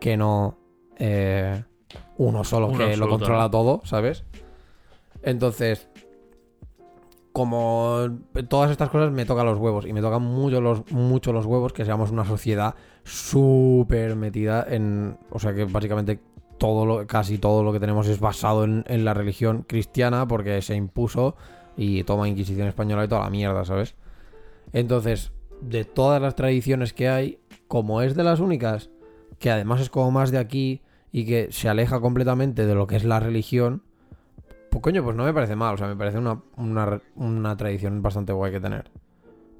que 0.00 0.16
no 0.16 0.58
eh, 0.96 1.62
uno 2.16 2.44
solo 2.44 2.68
Uno 2.68 2.78
que 2.78 2.96
lo 2.96 3.08
controla 3.08 3.50
todo, 3.50 3.80
¿sabes? 3.84 4.24
Entonces, 5.22 5.88
como 7.38 8.18
todas 8.48 8.72
estas 8.72 8.90
cosas 8.90 9.12
me 9.12 9.24
tocan 9.24 9.46
los 9.46 9.58
huevos 9.58 9.86
y 9.86 9.92
me 9.92 10.00
tocan 10.00 10.22
mucho 10.22 10.60
los, 10.60 10.82
los 10.90 11.46
huevos 11.46 11.72
que 11.72 11.84
seamos 11.84 12.10
una 12.10 12.24
sociedad 12.24 12.74
súper 13.04 14.16
metida 14.16 14.66
en... 14.68 15.16
O 15.30 15.38
sea 15.38 15.54
que 15.54 15.64
básicamente 15.64 16.18
todo 16.58 16.84
lo, 16.84 17.06
casi 17.06 17.38
todo 17.38 17.62
lo 17.62 17.72
que 17.72 17.78
tenemos 17.78 18.08
es 18.08 18.18
basado 18.18 18.64
en, 18.64 18.82
en 18.88 19.04
la 19.04 19.14
religión 19.14 19.64
cristiana 19.68 20.26
porque 20.26 20.60
se 20.62 20.74
impuso 20.74 21.36
y 21.76 22.02
toma 22.02 22.28
Inquisición 22.28 22.66
española 22.66 23.04
y 23.04 23.08
toda 23.08 23.22
la 23.22 23.30
mierda, 23.30 23.64
¿sabes? 23.64 23.94
Entonces, 24.72 25.30
de 25.60 25.84
todas 25.84 26.20
las 26.20 26.34
tradiciones 26.34 26.92
que 26.92 27.08
hay, 27.08 27.38
como 27.68 28.02
es 28.02 28.16
de 28.16 28.24
las 28.24 28.40
únicas, 28.40 28.90
que 29.38 29.52
además 29.52 29.80
es 29.80 29.90
como 29.90 30.10
más 30.10 30.32
de 30.32 30.38
aquí 30.38 30.82
y 31.12 31.24
que 31.24 31.52
se 31.52 31.68
aleja 31.68 32.00
completamente 32.00 32.66
de 32.66 32.74
lo 32.74 32.88
que 32.88 32.96
es 32.96 33.04
la 33.04 33.20
religión, 33.20 33.84
pues 34.70 34.82
coño, 34.82 35.02
pues 35.02 35.16
no 35.16 35.24
me 35.24 35.32
parece 35.32 35.56
mal, 35.56 35.74
o 35.74 35.78
sea, 35.78 35.86
me 35.88 35.96
parece 35.96 36.18
una, 36.18 36.40
una, 36.56 37.00
una 37.16 37.56
tradición 37.56 38.02
bastante 38.02 38.32
guay 38.32 38.52
que 38.52 38.60
tener. 38.60 38.90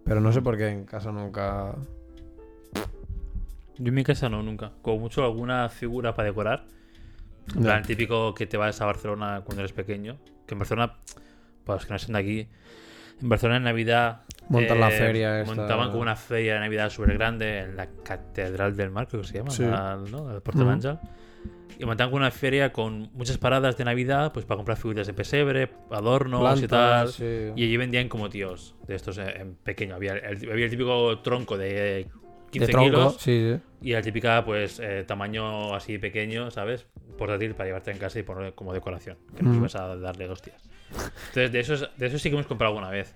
Pero 0.05 0.21
no 0.21 0.33
sé 0.33 0.41
por 0.43 0.57
qué 0.57 0.69
en 0.69 0.85
casa 0.85 1.13
nunca... 1.13 1.75
Yo 3.81 3.89
en 3.89 3.95
mi 3.95 4.03
casa 4.05 4.29
no, 4.29 4.43
nunca. 4.43 4.73
Como 4.83 4.99
mucho 4.99 5.25
alguna 5.25 5.69
figura 5.69 6.15
para 6.15 6.29
decorar. 6.29 6.65
En 7.55 7.63
plan, 7.63 7.83
típico 7.83 8.35
que 8.35 8.47
te 8.47 8.57
vas 8.57 8.81
a 8.81 8.87
Barcelona 8.87 9.43
cuando 9.45 9.63
eres 9.63 9.73
pequeño. 9.73 10.17
Que 10.47 10.55
en 10.55 10.59
Barcelona, 10.59 10.95
para 11.65 11.77
los 11.77 11.87
que 11.87 11.93
no 11.93 11.99
sean 11.99 12.13
de 12.15 12.19
aquí, 12.19 12.49
en 13.23 13.29
Barcelona 13.29 13.59
en 13.59 13.65
Navidad. 13.65 14.23
eh, 14.41 14.45
Montan 14.49 14.81
la 14.81 14.91
feria 14.91 15.41
esta. 15.41 15.55
Montaban 15.55 15.91
como 15.91 16.03
una 16.03 16.17
feria 16.17 16.55
de 16.55 16.61
Navidad 16.61 16.91
súper 16.91 17.15
grande 17.15 17.61
en 17.61 17.77
la 17.77 17.87
Catedral 18.03 18.77
del 18.77 18.91
Mar, 18.91 19.07
creo 19.09 19.23
que 19.23 19.29
se 19.29 19.39
llama, 19.39 19.51
Sí. 19.51 19.63
la- 19.63 19.97
¿no? 20.11 20.31
El 20.35 20.43
Puerto 20.43 20.63
Ujú. 20.63 20.71
Manja. 20.71 21.01
Y 21.79 21.85
montaban 21.85 22.13
una 22.13 22.31
feria 22.33 22.73
con 22.73 23.09
muchas 23.13 23.39
paradas 23.39 23.77
de 23.77 23.85
Navidad, 23.85 24.33
pues 24.33 24.45
para 24.45 24.57
comprar 24.57 24.77
figuras 24.77 25.07
de 25.07 25.13
pesebre, 25.15 25.71
adornos 25.91 26.61
y 26.61 26.67
tal. 26.67 27.09
Sí. 27.09 27.53
Y 27.55 27.65
allí 27.65 27.77
vendían 27.77 28.09
como 28.09 28.29
tíos 28.29 28.75
de 28.89 28.97
estos 28.97 29.17
en 29.19 29.55
pequeño. 29.63 29.95
Había 29.95 30.15
el, 30.15 30.51
había 30.51 30.65
el 30.65 30.71
típico 30.71 31.21
tronco 31.21 31.57
de 31.57 32.09
15 32.51 32.67
de 32.67 32.73
tronco, 32.73 32.91
kilos 32.91 33.17
sí, 33.21 33.53
sí. 33.55 33.61
y 33.83 33.93
la 33.93 34.03
típica, 34.03 34.45
pues, 34.45 34.81
eh, 34.81 35.05
tamaño 35.07 35.75
así 35.75 35.99
pequeño, 35.99 36.51
¿sabes? 36.51 36.87
Portátil 37.17 37.55
para 37.55 37.67
llevarte 37.69 37.91
en 37.93 37.99
casa 37.99 38.19
y 38.19 38.23
poner 38.25 38.55
como 38.55 38.73
decoración. 38.73 39.17
Que 39.37 39.43
no 39.45 39.51
Mm. 39.51 39.57
ibas 39.59 39.77
a 39.77 39.95
darle 39.97 40.29
hostias. 40.29 40.69
Entonces, 40.91 41.53
de 41.53 41.61
esos, 41.61 41.91
de 41.97 42.07
esos 42.07 42.21
sí 42.23 42.29
que 42.31 42.35
hemos 42.37 42.47
comprado 42.47 42.73
alguna 42.75 42.91
vez. 42.91 43.15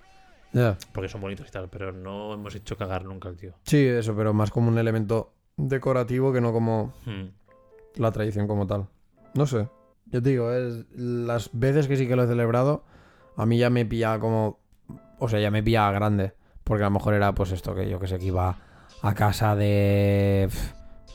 Ya. 0.52 0.76
Porque 0.92 1.08
son 1.08 1.20
bonitos 1.22 1.48
y 1.48 1.50
tal, 1.50 1.68
pero 1.70 1.90
no 1.92 2.34
hemos 2.34 2.54
hecho 2.54 2.76
cagar 2.76 3.04
nunca 3.06 3.28
al 3.28 3.36
tío. 3.36 3.54
Sí, 3.64 3.78
eso, 3.86 4.14
pero 4.14 4.32
más 4.34 4.50
como 4.50 4.68
un 4.68 4.78
elemento 4.78 5.32
decorativo 5.56 6.32
que 6.32 6.40
no 6.40 6.52
como 6.52 6.92
Hmm. 7.06 7.28
La 7.96 8.12
tradición 8.12 8.46
como 8.46 8.66
tal. 8.66 8.88
No 9.34 9.46
sé. 9.46 9.68
Yo 10.06 10.22
te 10.22 10.30
digo, 10.30 10.52
es 10.52 10.86
las 10.94 11.50
veces 11.52 11.88
que 11.88 11.96
sí 11.96 12.06
que 12.06 12.16
lo 12.16 12.24
he 12.24 12.26
celebrado, 12.26 12.84
a 13.36 13.46
mí 13.46 13.58
ya 13.58 13.70
me 13.70 13.86
pillaba 13.86 14.18
como. 14.20 14.58
O 15.18 15.28
sea, 15.28 15.40
ya 15.40 15.50
me 15.50 15.62
pillaba 15.62 15.92
grande. 15.92 16.34
Porque 16.64 16.84
a 16.84 16.86
lo 16.86 16.92
mejor 16.92 17.14
era 17.14 17.34
pues 17.34 17.52
esto, 17.52 17.74
que 17.74 17.88
yo 17.88 17.98
que 17.98 18.06
sé, 18.06 18.18
que 18.18 18.26
iba 18.26 18.56
a 19.02 19.14
casa 19.14 19.56
de 19.56 20.48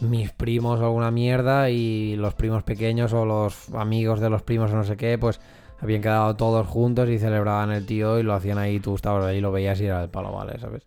mis 0.02 0.32
primos 0.32 0.80
o 0.80 0.86
alguna 0.86 1.10
mierda 1.10 1.70
y 1.70 2.16
los 2.18 2.36
primos 2.36 2.64
pequeños 2.64 3.14
o 3.14 3.26
los 3.26 3.74
amigos 3.74 4.20
de 4.20 4.30
los 4.30 4.44
primos 4.44 4.72
o 4.72 4.76
no 4.76 4.84
sé 4.84 4.98
qué, 4.98 5.18
pues 5.18 5.40
habían 5.80 6.02
quedado 6.02 6.36
todos 6.36 6.68
juntos 6.68 7.10
y 7.10 7.18
celebraban 7.18 7.72
el 7.72 7.86
tío 7.86 8.20
y 8.20 8.24
lo 8.24 8.34
hacían 8.34 8.58
ahí, 8.58 8.80
tú 8.80 8.96
estabas 8.96 9.26
ahí, 9.26 9.42
lo 9.42 9.52
veías 9.52 9.80
y 9.80 9.86
era 9.86 10.04
el 10.04 10.10
palo, 10.10 10.32
vale, 10.32 10.60
¿sabes? 10.60 10.84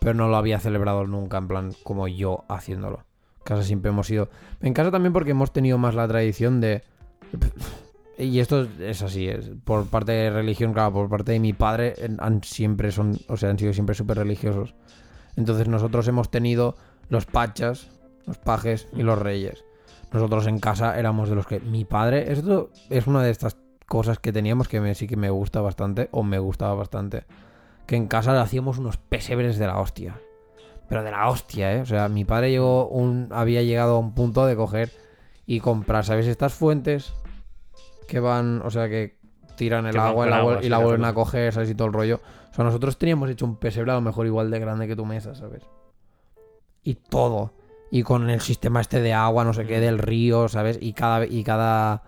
Pero 0.00 0.14
no 0.14 0.28
lo 0.28 0.36
había 0.36 0.60
celebrado 0.60 1.06
nunca, 1.06 1.38
en 1.38 1.48
plan, 1.48 1.72
como 1.82 2.08
yo 2.08 2.44
haciéndolo. 2.48 3.04
Casa 3.44 3.62
siempre 3.62 3.90
hemos 3.90 4.10
ido. 4.10 4.30
En 4.60 4.72
casa 4.72 4.90
también 4.90 5.12
porque 5.12 5.32
hemos 5.32 5.52
tenido 5.52 5.78
más 5.78 5.94
la 5.94 6.08
tradición 6.08 6.60
de. 6.60 6.82
Y 8.16 8.38
esto 8.38 8.66
es 8.80 9.02
así, 9.02 9.28
es 9.28 9.50
por 9.64 9.86
parte 9.86 10.12
de 10.12 10.30
religión, 10.30 10.72
claro, 10.72 10.92
por 10.92 11.08
parte 11.08 11.32
de 11.32 11.40
mi 11.40 11.52
padre, 11.52 11.94
han 12.18 12.42
siempre 12.44 12.92
son, 12.92 13.18
o 13.28 13.36
sea, 13.36 13.50
han 13.50 13.58
sido 13.58 13.72
siempre 13.72 13.94
súper 13.94 14.18
religiosos. 14.18 14.74
Entonces 15.36 15.66
nosotros 15.66 16.06
hemos 16.06 16.30
tenido 16.30 16.76
los 17.08 17.26
pachas, 17.26 17.90
los 18.26 18.38
pajes 18.38 18.86
y 18.94 19.02
los 19.02 19.18
reyes. 19.18 19.64
Nosotros 20.12 20.46
en 20.46 20.60
casa 20.60 20.96
éramos 20.96 21.28
de 21.28 21.34
los 21.34 21.46
que 21.46 21.58
mi 21.58 21.84
padre, 21.84 22.32
esto 22.32 22.70
es 22.88 23.08
una 23.08 23.22
de 23.22 23.30
estas 23.30 23.56
cosas 23.86 24.20
que 24.20 24.32
teníamos 24.32 24.68
que 24.68 24.94
sí 24.94 25.08
que 25.08 25.16
me 25.16 25.30
gusta 25.30 25.60
bastante, 25.60 26.08
o 26.12 26.22
me 26.22 26.38
gustaba 26.38 26.74
bastante, 26.74 27.24
que 27.86 27.96
en 27.96 28.06
casa 28.06 28.40
hacíamos 28.40 28.78
unos 28.78 28.96
pesebres 28.96 29.58
de 29.58 29.66
la 29.66 29.80
hostia. 29.80 30.20
Pero 30.88 31.02
de 31.02 31.10
la 31.10 31.28
hostia, 31.28 31.72
¿eh? 31.74 31.80
O 31.80 31.86
sea, 31.86 32.08
mi 32.08 32.24
padre 32.24 32.50
llegó 32.50 32.88
un, 32.88 33.28
había 33.32 33.62
llegado 33.62 33.96
a 33.96 33.98
un 33.98 34.14
punto 34.14 34.44
de 34.46 34.54
coger 34.56 34.90
y 35.46 35.60
comprar, 35.60 36.04
¿sabes? 36.04 36.26
Estas 36.26 36.52
fuentes 36.54 37.14
que 38.08 38.20
van, 38.20 38.60
o 38.64 38.70
sea, 38.70 38.88
que 38.88 39.16
tiran 39.56 39.86
el 39.86 39.92
Que 39.92 39.98
agua, 39.98 40.26
vuel- 40.26 40.64
y 40.64 40.68
la 40.68 40.78
vuelven 40.78 41.04
a 41.04 41.14
coger, 41.14 41.52
¿sabes? 41.52 41.70
Y 41.70 41.74
todo 41.74 41.88
el 41.88 41.94
rollo. 41.94 42.20
O 42.50 42.54
sea, 42.54 42.64
nosotros 42.64 42.98
teníamos 42.98 43.30
hecho 43.30 43.44
un 43.46 43.56
pesebre 43.56 43.92
a 43.92 43.94
lo 43.94 44.00
mejor 44.00 44.26
igual 44.26 44.50
de 44.50 44.58
grande 44.60 44.86
que 44.86 44.94
tu 44.96 45.04
mesa, 45.06 45.34
¿sabes? 45.34 45.62
Y 46.82 46.94
todo. 46.96 47.52
Y 47.90 48.02
con 48.02 48.28
el 48.28 48.40
sistema 48.40 48.80
este 48.80 49.00
de 49.00 49.12
agua, 49.14 49.44
no 49.44 49.52
sé 49.54 49.66
qué, 49.66 49.78
Mm. 49.78 49.80
del 49.80 49.98
río, 49.98 50.48
¿sabes? 50.48 50.78
Y 50.80 50.92
cada, 50.92 51.24
y 51.26 51.44
cada 51.44 52.02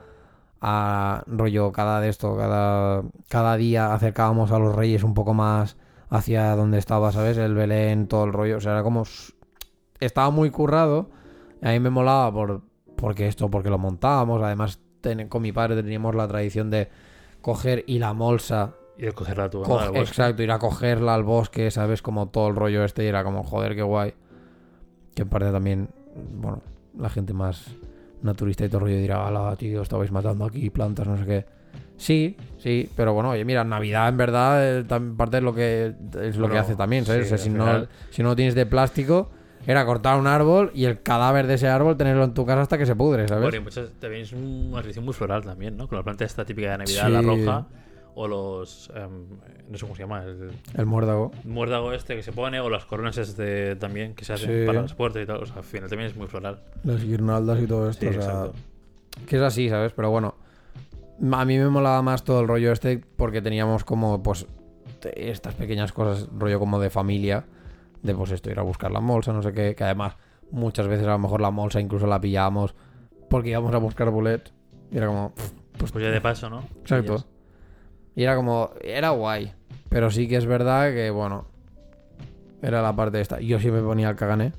ah, 0.60 1.22
rollo, 1.26 1.72
cada 1.72 2.00
de 2.00 2.08
esto, 2.08 2.36
cada, 2.36 3.02
cada 3.28 3.56
día 3.56 3.92
acercábamos 3.94 4.50
a 4.52 4.58
los 4.58 4.74
reyes 4.74 5.02
un 5.04 5.14
poco 5.14 5.32
más 5.34 5.76
hacia 6.08 6.54
donde 6.56 6.78
estaba, 6.78 7.12
¿sabes? 7.12 7.36
El 7.38 7.54
Belén, 7.54 8.06
todo 8.08 8.24
el 8.24 8.32
rollo. 8.32 8.56
O 8.58 8.60
sea, 8.60 8.72
era 8.72 8.82
como. 8.82 9.04
Estaba 10.00 10.30
muy 10.30 10.50
currado. 10.50 11.10
A 11.62 11.70
mí 11.70 11.80
me 11.80 11.90
molaba 11.90 12.30
por, 12.32 12.62
porque 12.96 13.26
esto, 13.28 13.50
porque 13.50 13.70
lo 13.70 13.78
montábamos. 13.78 14.42
Además, 14.42 14.78
ten- 15.00 15.28
con 15.28 15.42
mi 15.42 15.52
padre 15.52 15.74
teníamos 15.82 16.14
la 16.14 16.28
tradición 16.28 16.70
de 16.70 16.88
coger 17.40 17.84
y 17.86 17.98
la 17.98 18.12
molsa. 18.12 18.74
Y 18.98 19.02
de 19.02 19.12
cogerla 19.12 19.50
tú, 19.50 19.62
co- 19.62 19.78
exacto, 20.00 20.42
ir 20.42 20.50
a 20.50 20.58
cogerla 20.58 21.14
al 21.14 21.22
bosque, 21.24 21.70
¿sabes? 21.70 22.02
Como 22.02 22.28
todo 22.28 22.48
el 22.48 22.56
rollo 22.56 22.84
este. 22.84 23.04
Y 23.04 23.06
era 23.08 23.24
como, 23.24 23.42
joder, 23.42 23.74
qué 23.74 23.82
guay. 23.82 24.14
Que 25.14 25.22
en 25.22 25.28
parte 25.28 25.50
también, 25.50 25.88
bueno, 26.34 26.60
la 26.98 27.08
gente 27.08 27.32
más 27.32 27.66
naturista 28.22 28.64
y 28.64 28.68
todo 28.68 28.78
el 28.78 28.84
rollo 28.84 28.96
dirá, 28.98 29.26
ala, 29.26 29.54
tío, 29.56 29.82
estabais 29.82 30.10
matando 30.10 30.44
aquí 30.44 30.68
plantas, 30.70 31.06
no 31.06 31.16
sé 31.18 31.24
qué. 31.26 31.46
Sí, 31.96 32.36
sí, 32.58 32.90
pero 32.96 33.14
bueno, 33.14 33.30
oye, 33.30 33.44
mira, 33.44 33.64
Navidad 33.64 34.08
en 34.08 34.16
verdad 34.16 34.78
eh, 34.80 34.84
tam- 34.86 35.16
parte 35.16 35.38
es 35.38 35.42
lo 35.42 35.54
que 35.54 35.86
es 35.86 36.36
lo 36.36 36.46
que 36.46 36.52
Bueno, 36.52 36.60
hace 36.60 36.76
también, 36.76 37.04
¿sabes? 37.06 37.28
sí, 37.28 37.34
o 37.34 37.36
sea, 37.36 37.44
si 37.44 37.50
no, 37.50 37.64
final- 37.64 37.88
si 38.10 38.22
no 38.22 38.28
lo 38.30 38.36
tienes 38.36 38.54
de 38.54 38.66
plástico, 38.66 39.30
era 39.66 39.84
cortar 39.86 40.18
un 40.20 40.26
árbol 40.26 40.70
y 40.74 40.84
el 40.84 41.00
cadáver 41.02 41.46
de 41.46 41.54
ese 41.54 41.68
árbol 41.68 41.96
tenerlo 41.96 42.24
en 42.24 42.34
tu 42.34 42.44
casa 42.46 42.60
hasta 42.60 42.78
que 42.78 42.86
se 42.86 42.94
pudre, 42.94 43.26
¿sabes? 43.28 43.42
Bueno, 43.42 43.56
y 43.56 43.60
muchas, 43.60 43.90
también 43.98 44.22
es 44.22 44.32
una 44.32 44.80
tradición 44.80 45.04
muy 45.04 45.14
floral 45.14 45.42
también, 45.44 45.76
¿no? 45.76 45.88
Con 45.88 45.96
la 45.98 46.04
planta 46.04 46.24
esta 46.24 46.44
típica 46.44 46.70
de 46.72 46.78
Navidad, 46.78 47.06
Sí. 47.06 47.12
la 47.12 47.22
roja, 47.22 47.66
o 48.14 48.28
los... 48.28 48.90
em, 48.94 49.26
no 49.70 49.76
sé 49.76 49.82
cómo 49.84 49.96
se 49.96 50.02
llama, 50.02 50.22
el 50.24 50.50
El 50.74 50.86
muérdago. 50.86 51.32
muérdago 51.44 51.92
este 51.92 52.14
que 52.14 52.22
se 52.22 52.30
pone, 52.32 52.60
o 52.60 52.70
las 52.70 52.84
coronas 52.84 53.18
este 53.18 53.74
también 53.76 54.14
que 54.14 54.24
se 54.24 54.34
hacen 54.34 54.60
Sí. 54.60 54.66
para 54.66 54.82
las 54.82 54.94
puertas 54.94 55.22
y 55.22 55.26
tal. 55.26 55.42
O 55.42 55.46
sea, 55.46 55.56
al 55.56 55.64
final 55.64 55.88
también 55.90 56.10
es 56.10 56.16
muy 56.16 56.26
floral. 56.28 56.60
Las 56.84 57.02
guirnaldas 57.04 57.60
y 57.60 57.66
todo 57.66 57.90
esto, 57.90 58.02
Sí, 58.02 58.06
o 58.16 58.22
sea, 58.22 58.30
exacto. 58.30 58.52
que 59.26 59.36
es 59.36 59.42
así, 59.42 59.68
¿sabes? 59.68 59.92
Pero 59.92 60.10
bueno, 60.10 60.34
a 61.32 61.44
mí 61.44 61.58
me 61.58 61.68
molaba 61.68 62.02
más 62.02 62.24
todo 62.24 62.40
el 62.40 62.48
rollo 62.48 62.72
este 62.72 62.98
porque 62.98 63.40
teníamos 63.42 63.84
como, 63.84 64.22
pues, 64.22 64.46
estas 65.14 65.54
pequeñas 65.54 65.92
cosas, 65.92 66.28
rollo 66.36 66.58
como 66.58 66.80
de 66.80 66.90
familia, 66.90 67.44
de 68.02 68.14
pues 68.14 68.30
esto, 68.32 68.50
ir 68.50 68.58
a 68.58 68.62
buscar 68.62 68.90
la 68.90 69.00
bolsa, 69.00 69.32
no 69.32 69.42
sé 69.42 69.52
qué, 69.52 69.74
que 69.74 69.84
además 69.84 70.16
muchas 70.50 70.86
veces 70.88 71.06
a 71.06 71.12
lo 71.12 71.18
mejor 71.18 71.40
la 71.40 71.50
bolsa 71.50 71.80
incluso 71.80 72.06
la 72.06 72.20
pillábamos 72.20 72.74
porque 73.28 73.50
íbamos 73.50 73.74
a 73.74 73.78
buscar 73.78 74.10
bullets 74.10 74.52
y 74.90 74.96
era 74.98 75.08
como, 75.08 75.32
pues, 75.78 75.92
Pues 75.92 76.04
ya 76.04 76.10
de 76.10 76.20
paso, 76.20 76.48
¿no? 76.48 76.62
exacto. 76.80 77.24
Y 78.14 78.22
era 78.22 78.36
como, 78.36 78.70
era 78.80 79.10
guay, 79.10 79.52
pero 79.88 80.10
sí 80.10 80.28
que 80.28 80.36
es 80.36 80.46
verdad 80.46 80.92
que, 80.92 81.10
bueno, 81.10 81.46
era 82.62 82.80
la 82.80 82.94
parte 82.96 83.20
esta. 83.20 83.40
Yo 83.40 83.58
siempre 83.58 83.82
ponía 83.82 84.08
el 84.08 84.16
cagané 84.16 84.52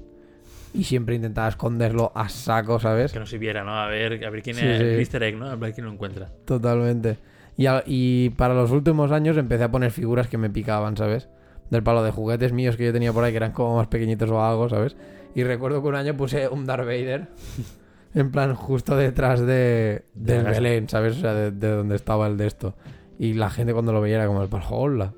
y 0.74 0.84
siempre 0.84 1.16
intentaba 1.16 1.48
esconderlo 1.48 2.12
a 2.16 2.30
saco, 2.30 2.80
¿sabes? 2.80 3.12
Que 3.14 3.20
no 3.20 3.26
se 3.26 3.38
viera, 3.38 3.64
¿no? 3.64 3.74
A 3.80 3.88
ver, 3.88 4.24
a 4.26 4.30
ver 4.30 4.42
quién 4.44 4.56
Sí, 4.56 4.66
es 4.66 4.78
sí. 4.78 4.84
el 4.84 5.00
easter 5.00 5.24
egg, 5.24 5.38
¿no? 5.38 5.48
A 5.50 5.56
ver 5.56 5.74
quién 5.74 5.86
lo 5.86 5.92
encuentra. 5.94 6.30
Totalmente. 6.46 7.18
Y, 7.58 7.66
a- 7.66 7.84
y 7.86 8.30
para 8.32 8.54
los 8.54 8.72
últimos 8.72 9.12
años 9.12 9.38
empecé 9.38 9.64
a 9.64 9.72
poner 9.72 9.92
figuras 9.92 10.28
que 10.28 10.38
me 10.38 10.50
picaban, 10.50 10.96
¿sabes? 10.98 11.30
Del 11.72 11.84
palo 11.84 12.04
de 12.04 12.12
juguetes 12.12 12.54
míos 12.54 12.78
que 12.78 12.86
yo 12.86 12.94
tenía 12.94 13.12
por 13.12 13.24
ahí 13.24 13.32
que 13.32 13.38
eran 13.38 13.52
como 13.52 13.78
más 13.78 13.88
pequeñitos 13.88 14.30
o 14.30 14.44
algo, 14.44 14.70
¿sabes? 14.70 14.96
Y 15.36 15.44
recuerdo 15.44 15.82
que 15.82 15.88
un 15.88 15.96
año 15.96 16.16
puse 16.16 16.48
un 16.48 16.66
Darth 16.66 16.86
Vader 16.86 17.28
en 18.14 18.32
plan 18.32 18.54
justo 18.56 18.96
detrás 18.96 19.40
de, 19.42 20.06
del. 20.14 20.44
Belén, 20.46 20.88
¿sabes? 20.90 21.18
O 21.18 21.20
sea, 21.22 21.34
de, 21.34 21.52
de 21.52 21.70
donde 21.70 21.96
estaba 21.96 22.28
el 22.28 22.38
de 22.38 22.48
esto. 22.48 22.76
Y 23.20 23.34
la 23.34 23.50
gente 23.50 23.74
cuando 23.74 23.92
lo 23.94 24.02
veía 24.02 24.18
era 24.18 24.28
como 24.28 24.44
el 24.44 24.50
palo, 24.50 24.66
hola. 24.70 25.14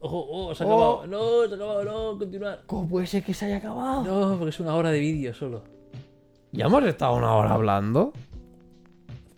Ojo, 0.00 0.26
oh, 0.30 0.54
se 0.54 0.62
ha 0.62 0.66
Oh. 0.66 0.70
acabado. 0.70 1.06
No, 1.06 1.46
se 1.48 1.52
ha 1.52 1.56
acabado, 1.56 1.84
no, 1.84 2.18
continuar. 2.18 2.62
¿Cómo 2.66 2.88
puede 2.88 3.06
ser 3.06 3.22
que 3.24 3.34
se 3.34 3.46
haya 3.46 3.56
acabado? 3.56 4.04
No, 4.04 4.36
porque 4.38 4.50
es 4.50 4.60
una 4.60 4.74
hora 4.74 4.90
de 4.90 5.00
vídeo 5.00 5.34
solo. 5.34 5.64
Ya 6.52 6.66
hemos 6.66 6.84
estado 6.84 7.14
una 7.16 7.34
hora 7.34 7.52
hablando. 7.52 8.12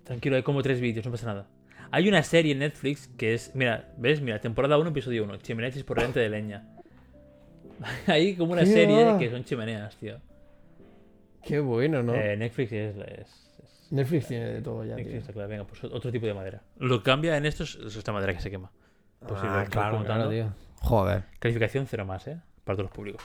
Tranquilo, 0.04 0.36
hay 0.36 0.42
como 0.42 0.62
tres 0.62 0.80
vídeos, 0.80 1.04
no 1.06 1.12
pasa 1.12 1.26
nada. 1.26 1.46
Hay 1.92 2.08
una 2.08 2.22
serie 2.22 2.52
en 2.52 2.61
Netflix 2.61 3.08
que 3.16 3.34
es. 3.34 3.52
Mira, 3.54 3.92
¿ves? 3.96 4.20
Mira, 4.20 4.40
temporada 4.40 4.78
1, 4.78 4.90
episodio 4.90 5.24
1. 5.24 5.36
Chimeneas 5.38 5.76
esporrente 5.76 6.20
de 6.20 6.28
leña. 6.28 6.68
Hay 8.06 8.36
como 8.36 8.52
una 8.52 8.61
¿Qué 8.62 8.66
serie 8.68 9.04
va? 9.04 9.18
que 9.18 9.30
son 9.30 9.42
chimeneas, 9.44 9.96
tío. 9.96 10.18
Qué 11.42 11.58
bueno, 11.58 12.02
¿no? 12.02 12.14
Eh, 12.14 12.36
Netflix 12.36 12.72
es, 12.72 12.96
es- 12.96 13.06
es- 13.62 13.88
Netflix 13.90 14.28
tiene 14.28 14.46
de 14.52 14.62
todo 14.62 14.84
ya, 14.84 14.94
Netflix 14.94 15.11
tío. 15.11 15.20
está 15.20 15.32
claro. 15.32 15.48
Venga, 15.48 15.64
pues 15.64 15.82
otro 15.84 16.12
tipo 16.12 16.26
de 16.26 16.34
madera. 16.34 16.62
Lo 16.78 16.98
que 16.98 17.04
cambia 17.04 17.36
en 17.36 17.46
esto 17.46 17.64
es, 17.64 17.74
es 17.76 17.96
esta 17.96 18.12
madera 18.12 18.34
que 18.34 18.40
se 18.40 18.50
quema. 18.50 18.70
Pues 19.27 19.41
sí, 19.41 19.47
lo 19.47 19.53
ah, 19.53 19.64
claro, 19.68 20.03
claro, 20.05 20.29
tío. 20.29 20.53
Joder. 20.81 21.25
Calificación 21.39 21.87
cero 21.87 22.05
más, 22.07 22.27
¿eh? 22.27 22.41
Para 22.64 22.77
todos 22.77 22.91
los 22.91 22.97
públicos. 22.97 23.23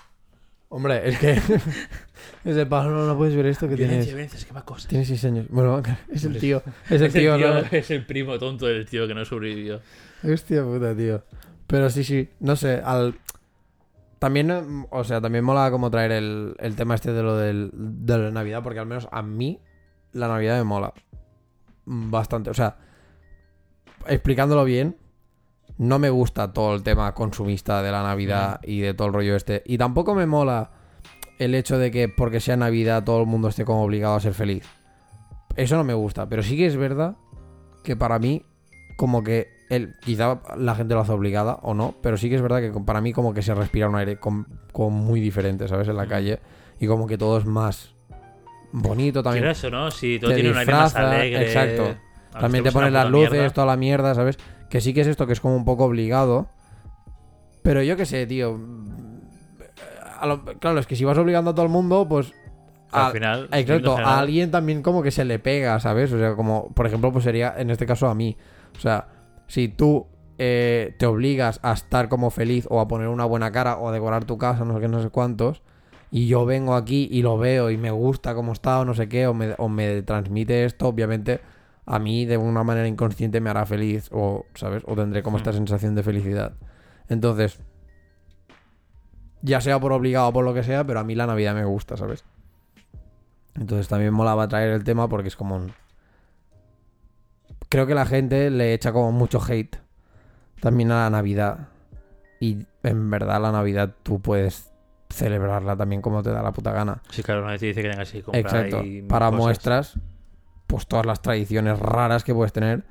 Hombre, 0.69 1.07
es 1.07 1.17
que... 1.19 1.31
Ese 2.43 2.65
palo 2.65 2.89
no, 2.89 3.05
no 3.05 3.17
puedes 3.17 3.35
ver 3.35 3.45
esto 3.45 3.67
que 3.67 3.75
Violencia, 3.75 3.97
tienes... 3.97 4.13
violencia, 4.13 4.39
se 4.39 4.45
quema 4.45 4.65
cosas. 4.65 4.87
Tiene 4.87 5.05
6 5.05 5.25
años. 5.25 5.45
Bueno, 5.49 5.81
es 6.11 6.23
el 6.25 6.37
tío. 6.37 6.61
Es 6.89 7.01
el 7.01 7.13
tío, 7.13 7.37
¿no? 7.37 7.59
es 7.59 7.91
el 7.91 8.05
primo 8.05 8.37
tonto 8.37 8.65
del 8.65 8.85
tío 8.85 9.07
que 9.07 9.13
no 9.13 9.23
sobrevivió. 9.23 9.79
Hostia 10.23 10.63
puta, 10.63 10.95
tío. 10.95 11.23
Pero 11.67 11.89
sí, 11.89 12.03
sí, 12.03 12.29
no 12.39 12.55
sé, 12.55 12.81
al... 12.83 13.15
También, 14.19 14.85
o 14.89 15.03
sea, 15.03 15.21
también 15.21 15.43
mola 15.43 15.69
como 15.71 15.91
traer 15.91 16.11
el, 16.11 16.55
el 16.59 16.75
tema 16.75 16.95
este 16.95 17.13
de 17.13 17.21
lo 17.21 17.37
del, 17.37 17.69
de 17.73 18.17
la 18.17 18.31
Navidad, 18.31 18.63
porque 18.63 18.79
al 18.79 18.85
menos 18.85 19.07
a 19.11 19.21
mí 19.21 19.59
la 20.13 20.27
Navidad 20.27 20.57
me 20.57 20.63
mola 20.63 20.93
bastante. 21.85 22.49
O 22.49 22.53
sea, 22.53 22.77
explicándolo 24.07 24.63
bien, 24.63 24.97
no 25.77 25.99
me 25.99 26.09
gusta 26.09 26.53
todo 26.53 26.75
el 26.75 26.83
tema 26.83 27.13
consumista 27.13 27.81
de 27.83 27.91
la 27.91 28.01
Navidad 28.03 28.59
y 28.63 28.79
de 28.79 28.93
todo 28.93 29.07
el 29.09 29.13
rollo 29.13 29.35
este. 29.35 29.61
Y 29.65 29.77
tampoco 29.77 30.15
me 30.15 30.25
mola 30.25 30.71
el 31.39 31.53
hecho 31.53 31.77
de 31.77 31.91
que 31.91 32.07
porque 32.07 32.39
sea 32.39 32.55
Navidad 32.55 33.03
todo 33.03 33.19
el 33.21 33.27
mundo 33.27 33.49
esté 33.49 33.65
como 33.65 33.83
obligado 33.83 34.15
a 34.15 34.19
ser 34.19 34.33
feliz. 34.33 34.63
Eso 35.55 35.75
no 35.77 35.83
me 35.83 35.93
gusta, 35.93 36.27
pero 36.29 36.43
sí 36.43 36.55
que 36.57 36.65
es 36.65 36.77
verdad 36.77 37.15
que 37.83 37.95
para 37.95 38.19
mí 38.19 38.43
como 38.97 39.23
que 39.23 39.47
el, 39.69 39.95
quizá 39.99 40.41
la 40.57 40.75
gente 40.75 40.93
lo 40.93 41.01
hace 41.01 41.11
obligada 41.11 41.59
o 41.61 41.73
no, 41.73 41.95
pero 42.01 42.17
sí 42.17 42.29
que 42.29 42.35
es 42.35 42.41
verdad 42.41 42.61
que 42.61 42.71
para 42.85 43.01
mí 43.01 43.11
como 43.13 43.33
que 43.33 43.41
se 43.41 43.53
respira 43.53 43.89
un 43.89 43.95
aire 43.95 44.17
com- 44.17 44.45
como 44.71 44.91
muy 44.91 45.19
diferente, 45.19 45.67
¿sabes? 45.67 45.87
En 45.87 45.95
la 45.97 46.03
Ujú. 46.03 46.09
calle 46.11 46.39
y 46.79 46.87
como 46.87 47.07
que 47.07 47.17
todo 47.17 47.37
es 47.37 47.45
más 47.45 47.93
bonito 48.71 49.23
también. 49.23 49.43
Quieras 49.43 49.63
o 49.65 49.69
no, 49.71 49.91
si 49.91 50.19
todo 50.19 50.29
te 50.31 50.35
tiene 50.35 50.51
un 50.51 50.57
aire 50.57 50.71
más 50.73 50.93
disfraza, 50.93 51.11
alegre. 51.17 51.41
exacto. 51.47 51.95
También 52.39 52.63
te 52.65 52.71
pones 52.71 52.91
las 52.91 53.09
luces, 53.09 53.31
mierda. 53.31 53.49
toda 53.51 53.67
la 53.67 53.77
mierda, 53.77 54.13
¿sabes? 54.13 54.37
Que 54.69 54.81
sí 54.81 54.93
que 54.93 55.01
es 55.01 55.07
esto 55.07 55.27
que 55.27 55.33
es 55.33 55.39
como 55.39 55.55
un 55.55 55.65
poco 55.65 55.85
obligado. 55.85 56.47
Pero 57.63 57.81
yo 57.83 57.97
qué 57.97 58.05
sé, 58.05 58.25
tío. 58.27 58.59
A 60.19 60.25
lo- 60.27 60.43
claro, 60.43 60.79
es 60.79 60.87
que 60.87 60.95
si 60.95 61.03
vas 61.05 61.17
obligando 61.17 61.51
a 61.51 61.55
todo 61.55 61.65
el 61.65 61.71
mundo, 61.71 62.07
pues... 62.07 62.33
Al 62.91 63.07
a- 63.07 63.11
final. 63.11 63.43
Exacto, 63.51 63.65
viendo 63.73 63.97
a 63.97 64.19
alguien 64.19 64.51
también 64.51 64.81
como 64.81 65.03
que 65.03 65.11
se 65.11 65.25
le 65.25 65.39
pega, 65.39 65.79
¿sabes? 65.79 66.11
O 66.13 66.17
sea, 66.19 66.35
como, 66.35 66.69
por 66.73 66.85
ejemplo, 66.87 67.11
pues 67.11 67.23
sería 67.23 67.53
en 67.57 67.69
este 67.69 67.85
caso 67.85 68.07
a 68.07 68.15
mí. 68.15 68.37
O 68.77 68.79
sea, 68.79 69.07
si 69.47 69.67
tú 69.67 70.07
eh, 70.37 70.95
te 70.97 71.05
obligas 71.05 71.59
a 71.63 71.73
estar 71.73 72.07
como 72.07 72.29
feliz 72.29 72.67
o 72.69 72.79
a 72.79 72.87
poner 72.87 73.07
una 73.09 73.25
buena 73.25 73.51
cara 73.51 73.77
o 73.77 73.89
a 73.89 73.91
decorar 73.91 74.25
tu 74.25 74.37
casa, 74.37 74.63
no 74.63 74.75
sé 74.75 74.79
qué, 74.81 74.87
no 74.87 75.01
sé 75.01 75.09
cuántos, 75.09 75.61
y 76.11 76.27
yo 76.27 76.45
vengo 76.45 76.75
aquí 76.75 77.09
y 77.11 77.21
lo 77.21 77.37
veo 77.37 77.69
y 77.71 77.77
me 77.77 77.91
gusta 77.91 78.35
cómo 78.35 78.53
está 78.53 78.79
o 78.79 78.85
no 78.85 78.93
sé 78.93 79.09
qué, 79.09 79.27
o 79.27 79.33
me, 79.33 79.55
o 79.57 79.67
me 79.67 80.01
transmite 80.03 80.63
esto, 80.65 80.87
obviamente 80.87 81.41
a 81.85 81.99
mí 81.99 82.25
de 82.25 82.37
una 82.37 82.63
manera 82.63 82.87
inconsciente 82.87 83.39
me 83.41 83.49
hará 83.49 83.65
feliz, 83.65 84.09
o, 84.11 84.45
¿sabes? 84.55 84.83
O 84.87 84.95
tendré 84.95 85.21
como 85.23 85.37
esta 85.37 85.51
Hmm. 85.51 85.55
sensación 85.55 85.95
de 85.95 86.03
felicidad. 86.03 86.53
Entonces, 87.09 87.59
ya 89.41 89.61
sea 89.61 89.79
por 89.79 89.91
obligado 89.91 90.29
o 90.29 90.33
por 90.33 90.43
lo 90.45 90.53
que 90.53 90.63
sea, 90.63 90.83
pero 90.85 90.99
a 90.99 91.03
mí 91.03 91.13
la 91.15 91.27
Navidad 91.27 91.53
me 91.53 91.65
gusta, 91.65 91.97
¿sabes? 91.97 92.25
Entonces 93.53 93.87
también 93.87 94.13
molaba 94.13 94.47
traer 94.47 94.71
el 94.71 94.83
tema 94.83 95.07
porque 95.07 95.27
es 95.29 95.35
como 95.35 95.55
un... 95.55 95.71
Creo 97.69 97.87
que 97.87 97.95
la 97.95 98.05
gente 98.05 98.49
le 98.49 98.73
echa 98.73 98.91
como 98.91 99.11
mucho 99.11 99.39
hate 99.47 99.77
también 100.59 100.91
a 100.91 101.03
la 101.05 101.09
Navidad. 101.09 101.67
Y 102.39 102.65
en 102.83 103.09
verdad 103.09 103.41
la 103.41 103.51
Navidad 103.51 103.93
tú 104.03 104.19
puedes 104.19 104.71
celebrarla 105.09 105.75
también 105.77 106.01
como 106.01 106.21
te 106.23 106.31
da 106.31 106.41
la 106.41 106.51
puta 106.51 106.71
gana. 106.71 107.01
Sí, 107.09 107.23
claro, 107.23 107.45
nadie 107.45 107.59
te 107.59 107.65
dice 107.67 107.81
que 107.81 107.89
tengas 107.89 108.11
que 108.11 108.21
comprar 108.23 108.65
Exacto. 108.65 108.83
Para 109.07 109.27
cosas. 109.27 109.39
muestras, 109.41 109.99
pues 110.67 110.87
todas 110.87 111.05
las 111.05 111.21
tradiciones 111.21 111.79
raras 111.79 112.23
que 112.23 112.33
puedes 112.33 112.53
tener. 112.53 112.83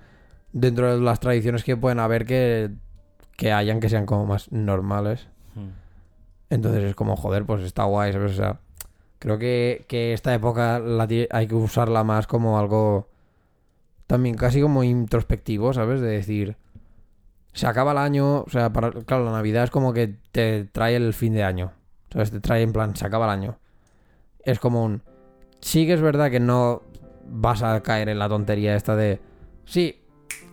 Dentro 0.53 0.95
de 0.95 1.03
las 1.03 1.21
tradiciones 1.21 1.65
que 1.65 1.77
pueden 1.77 1.99
haber 1.99 2.27
que, 2.27 2.71
que 3.37 3.53
hayan 3.53 3.81
que 3.81 3.89
sean 3.89 4.07
como 4.07 4.27
más 4.27 4.53
normales. 4.53 5.29
Mm. 5.55 5.71
Entonces 6.51 6.85
es 6.85 6.95
como, 6.95 7.17
joder, 7.17 7.45
pues 7.45 7.63
está 7.63 7.85
guay, 7.85 8.13
¿sabes? 8.13 8.33
O 8.33 8.37
sea, 8.37 8.61
creo 9.19 9.39
que, 9.39 9.85
que 9.89 10.13
esta 10.13 10.35
época 10.35 10.79
la 10.79 11.09
hay 11.31 11.47
que 11.47 11.55
usarla 11.55 12.05
más 12.05 12.27
como 12.27 12.59
algo 12.59 13.09
también 14.07 14.37
casi 14.37 14.61
como 14.61 14.85
introspectivo, 14.85 15.73
¿sabes? 15.73 16.01
De 16.01 16.09
decir, 16.09 16.57
se 17.53 17.67
acaba 17.67 17.93
el 17.93 17.99
año, 17.99 18.43
o 18.43 18.51
sea, 18.51 18.73
para, 18.73 18.91
claro, 18.91 19.25
la 19.25 19.33
Navidad 19.33 19.65
es 19.65 19.71
como 19.71 19.93
que 19.93 20.15
te 20.33 20.65
trae 20.65 20.97
el 20.97 21.15
fin 21.15 21.33
de 21.33 21.45
año, 21.45 21.73
¿sabes? 22.13 22.31
Te 22.31 22.41
trae 22.41 22.63
en 22.63 22.73
plan, 22.73 22.95
se 22.95 23.07
acaba 23.07 23.27
el 23.27 23.31
año. 23.31 23.59
Es 24.45 24.59
como 24.59 24.85
un... 24.85 25.03
Sí 25.61 25.87
que 25.87 25.95
es 25.95 26.03
verdad 26.03 26.31
que 26.31 26.41
no 26.41 26.83
vas 27.29 27.63
a 27.63 27.81
caer 27.83 28.09
en 28.09 28.19
la 28.19 28.29
tontería 28.29 28.77
esta 28.77 28.97
de... 28.97 29.21
Sí, 29.65 30.01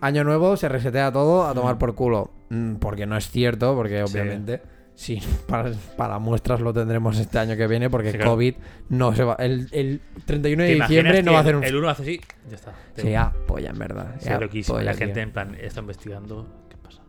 año 0.01 0.23
nuevo, 0.23 0.55
se 0.57 0.69
resetea 0.69 1.11
todo 1.11 1.47
a 1.47 1.53
tomar 1.53 1.77
por 1.77 1.95
culo. 1.95 2.31
Mm, 2.49 2.75
Porque 2.75 3.05
no 3.05 3.17
es 3.17 3.29
cierto, 3.29 3.75
porque 3.75 4.03
Sí. 4.05 4.13
obviamente... 4.13 4.61
Sí, 4.93 5.19
para, 5.47 5.71
para 5.97 6.19
muestras 6.19 6.59
lo 6.59 6.73
tendremos 6.73 7.17
este 7.17 7.39
año 7.39 7.55
que 7.55 7.65
viene 7.65 7.89
porque 7.89 8.11
Sí, 8.11 8.17
claro. 8.17 8.31
COVID 8.33 8.55
no 8.89 9.15
se 9.15 9.23
va. 9.23 9.35
El, 9.39 9.67
el 9.71 10.01
31 10.25 10.63
de 10.63 10.69
¿Te 10.69 10.75
imaginas 10.75 10.89
diciembre 10.89 11.23
no 11.23 11.31
va 11.31 11.37
a 11.39 11.41
hacer 11.41 11.55
un. 11.55 11.63
El 11.63 11.75
uno 11.77 11.89
hace 11.89 12.01
así, 12.03 12.21
ya 12.49 12.55
está. 12.55 12.73
Te- 12.93 13.01
Sería 13.01 13.33
polla, 13.47 13.69
en 13.69 13.79
verdad. 13.79 14.15
Loquísimo. 14.39 14.77
polla, 14.77 14.91
La 14.91 14.97
gente 14.97 15.13
tío. 15.15 15.23
en 15.23 15.31
plan 15.31 15.55
está 15.59 15.79
investigando. 15.79 16.65
¿Qué 16.69 16.75
pasa? 16.77 17.01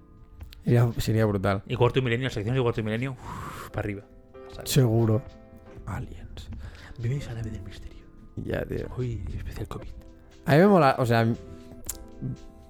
Sería, 0.65 0.89
sería 0.99 1.27
brutal. 1.27 1.65
Y 1.67 1.75
cuarto 1.75 2.01
milenio, 2.01 2.27
las 2.27 2.33
secciones 2.35 2.61
de 2.61 2.63
cuarto 2.63 2.83
milenio, 2.85 3.13
uf, 3.13 3.69
para 3.71 3.81
arriba. 3.81 4.03
Seguro. 4.65 5.21
Aliens. 5.85 6.49
Bienvenidos 6.99 7.29
a 7.31 7.35
la 7.35 7.41
nave 7.41 7.51
del 7.51 7.63
misterio. 7.63 7.92
Ya, 8.37 8.65
tío. 8.65 8.87
Uy, 8.97 9.23
especial 9.37 9.69
COVID. 9.69 9.89
A 10.47 10.53
mí 10.53 10.59
me 10.59 10.67
mola. 10.67 10.97
O 10.99 11.07
sea, 11.07 11.27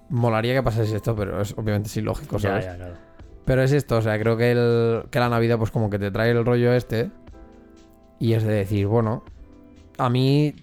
molaría 0.09 0.53
que 0.53 0.63
pasase 0.63 0.95
esto, 0.95 1.15
pero 1.15 1.41
es 1.41 1.53
obviamente 1.53 1.87
es 1.87 1.97
ilógico, 1.97 2.39
¿sabes? 2.39 2.65
ya, 2.65 2.75
claro. 2.75 2.95
Pero 3.45 3.61
es 3.61 3.71
esto, 3.73 3.97
o 3.97 4.01
sea, 4.01 4.17
creo 4.19 4.37
que, 4.37 4.51
el, 4.51 5.03
que 5.09 5.19
la 5.19 5.27
Navidad, 5.27 5.57
pues 5.57 5.69
como 5.69 5.89
que 5.89 5.99
te 5.99 6.11
trae 6.11 6.31
el 6.31 6.45
rollo 6.45 6.73
este. 6.73 7.11
Y 8.19 8.33
es 8.33 8.43
de 8.43 8.53
decir, 8.53 8.87
bueno, 8.87 9.23
a 9.97 10.09
mí, 10.09 10.55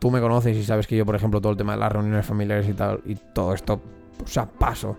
tú 0.00 0.10
me 0.10 0.20
conoces 0.20 0.56
y 0.56 0.64
sabes 0.64 0.88
que 0.88 0.96
yo, 0.96 1.06
por 1.06 1.14
ejemplo, 1.14 1.40
todo 1.40 1.52
el 1.52 1.58
tema 1.58 1.74
de 1.74 1.78
las 1.78 1.92
reuniones 1.92 2.26
familiares 2.26 2.68
y 2.68 2.72
tal, 2.72 3.00
y 3.04 3.14
todo 3.14 3.54
esto, 3.54 3.80
o 4.24 4.26
sea, 4.26 4.46
paso, 4.46 4.96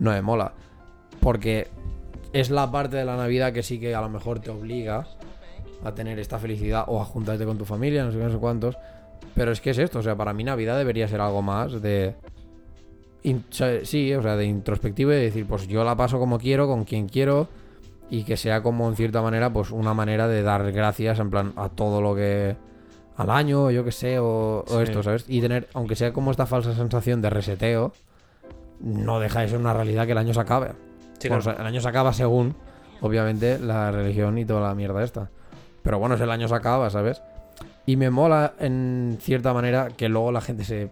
no 0.00 0.10
me 0.10 0.20
mola. 0.22 0.52
Porque 1.20 1.68
es 2.32 2.50
la 2.50 2.70
parte 2.70 2.96
de 2.96 3.04
la 3.04 3.16
Navidad 3.16 3.52
que 3.52 3.62
sí 3.62 3.78
que 3.78 3.94
a 3.94 4.00
lo 4.00 4.08
mejor 4.08 4.40
te 4.40 4.50
obliga 4.50 5.06
a 5.84 5.92
tener 5.94 6.18
esta 6.18 6.38
felicidad 6.38 6.84
o 6.88 7.00
a 7.00 7.04
juntarte 7.04 7.44
con 7.44 7.58
tu 7.58 7.64
familia, 7.64 8.04
no 8.04 8.12
sé 8.12 8.18
qué, 8.18 8.24
no 8.24 8.32
sé 8.32 8.38
cuántos. 8.38 8.76
Pero 9.34 9.52
es 9.52 9.60
que 9.60 9.70
es 9.70 9.78
esto, 9.78 10.00
o 10.00 10.02
sea, 10.02 10.16
para 10.16 10.32
mí 10.32 10.44
Navidad 10.44 10.76
debería 10.76 11.06
ser 11.08 11.20
algo 11.20 11.42
más 11.42 11.80
de... 11.80 12.14
in- 13.22 13.44
sí, 13.50 14.14
o 14.14 14.22
sea, 14.22 14.36
de 14.36 14.46
introspectivo 14.46 15.12
y 15.12 15.16
de 15.16 15.22
decir, 15.22 15.46
pues 15.46 15.68
yo 15.68 15.84
la 15.84 15.96
paso 15.96 16.18
como 16.18 16.38
quiero, 16.38 16.66
con 16.66 16.84
quien 16.84 17.08
quiero, 17.08 17.48
y 18.10 18.24
que 18.24 18.36
sea 18.36 18.62
como 18.62 18.88
en 18.88 18.96
cierta 18.96 19.22
manera, 19.22 19.52
pues 19.52 19.70
una 19.70 19.94
manera 19.94 20.26
de 20.28 20.42
dar 20.42 20.72
gracias 20.72 21.18
en 21.20 21.30
plan 21.30 21.52
a 21.56 21.68
todo 21.68 22.00
lo 22.00 22.14
que... 22.14 22.56
al 23.16 23.30
año, 23.30 23.70
yo 23.70 23.84
que 23.84 23.92
sé, 23.92 24.18
o, 24.18 24.64
esto, 24.80 25.02
¿sabes? 25.02 25.24
Y 25.28 25.40
tener, 25.40 25.68
aunque 25.74 25.94
sea 25.94 26.12
como 26.12 26.30
esta 26.30 26.46
falsa 26.46 26.74
sensación 26.74 27.20
de 27.22 27.30
reseteo, 27.30 27.92
no 28.80 29.20
deja 29.20 29.40
de 29.40 29.48
ser 29.48 29.58
una 29.58 29.74
realidad 29.74 30.06
que 30.06 30.12
el 30.12 30.18
año 30.18 30.32
se 30.34 30.40
acabe. 30.40 30.72
Sí, 31.18 31.28
claro. 31.28 31.50
el 31.50 31.66
año 31.66 31.80
se 31.80 31.88
acaba 31.88 32.12
según, 32.12 32.54
obviamente, 33.00 33.58
la 33.58 33.90
religión 33.90 34.38
y 34.38 34.44
toda 34.44 34.68
la 34.68 34.74
mierda 34.74 35.02
esta. 35.02 35.30
Pero 35.82 35.98
bueno, 35.98 36.14
es 36.16 36.20
el 36.20 36.30
año 36.30 36.48
se 36.48 36.54
acaba, 36.54 36.90
¿sabes? 36.90 37.22
Y 37.86 37.96
me 37.96 38.10
mola, 38.10 38.54
en 38.58 39.16
cierta 39.20 39.52
manera, 39.54 39.88
que 39.88 40.08
luego 40.08 40.30
la 40.32 40.40
gente 40.40 40.64
se... 40.64 40.90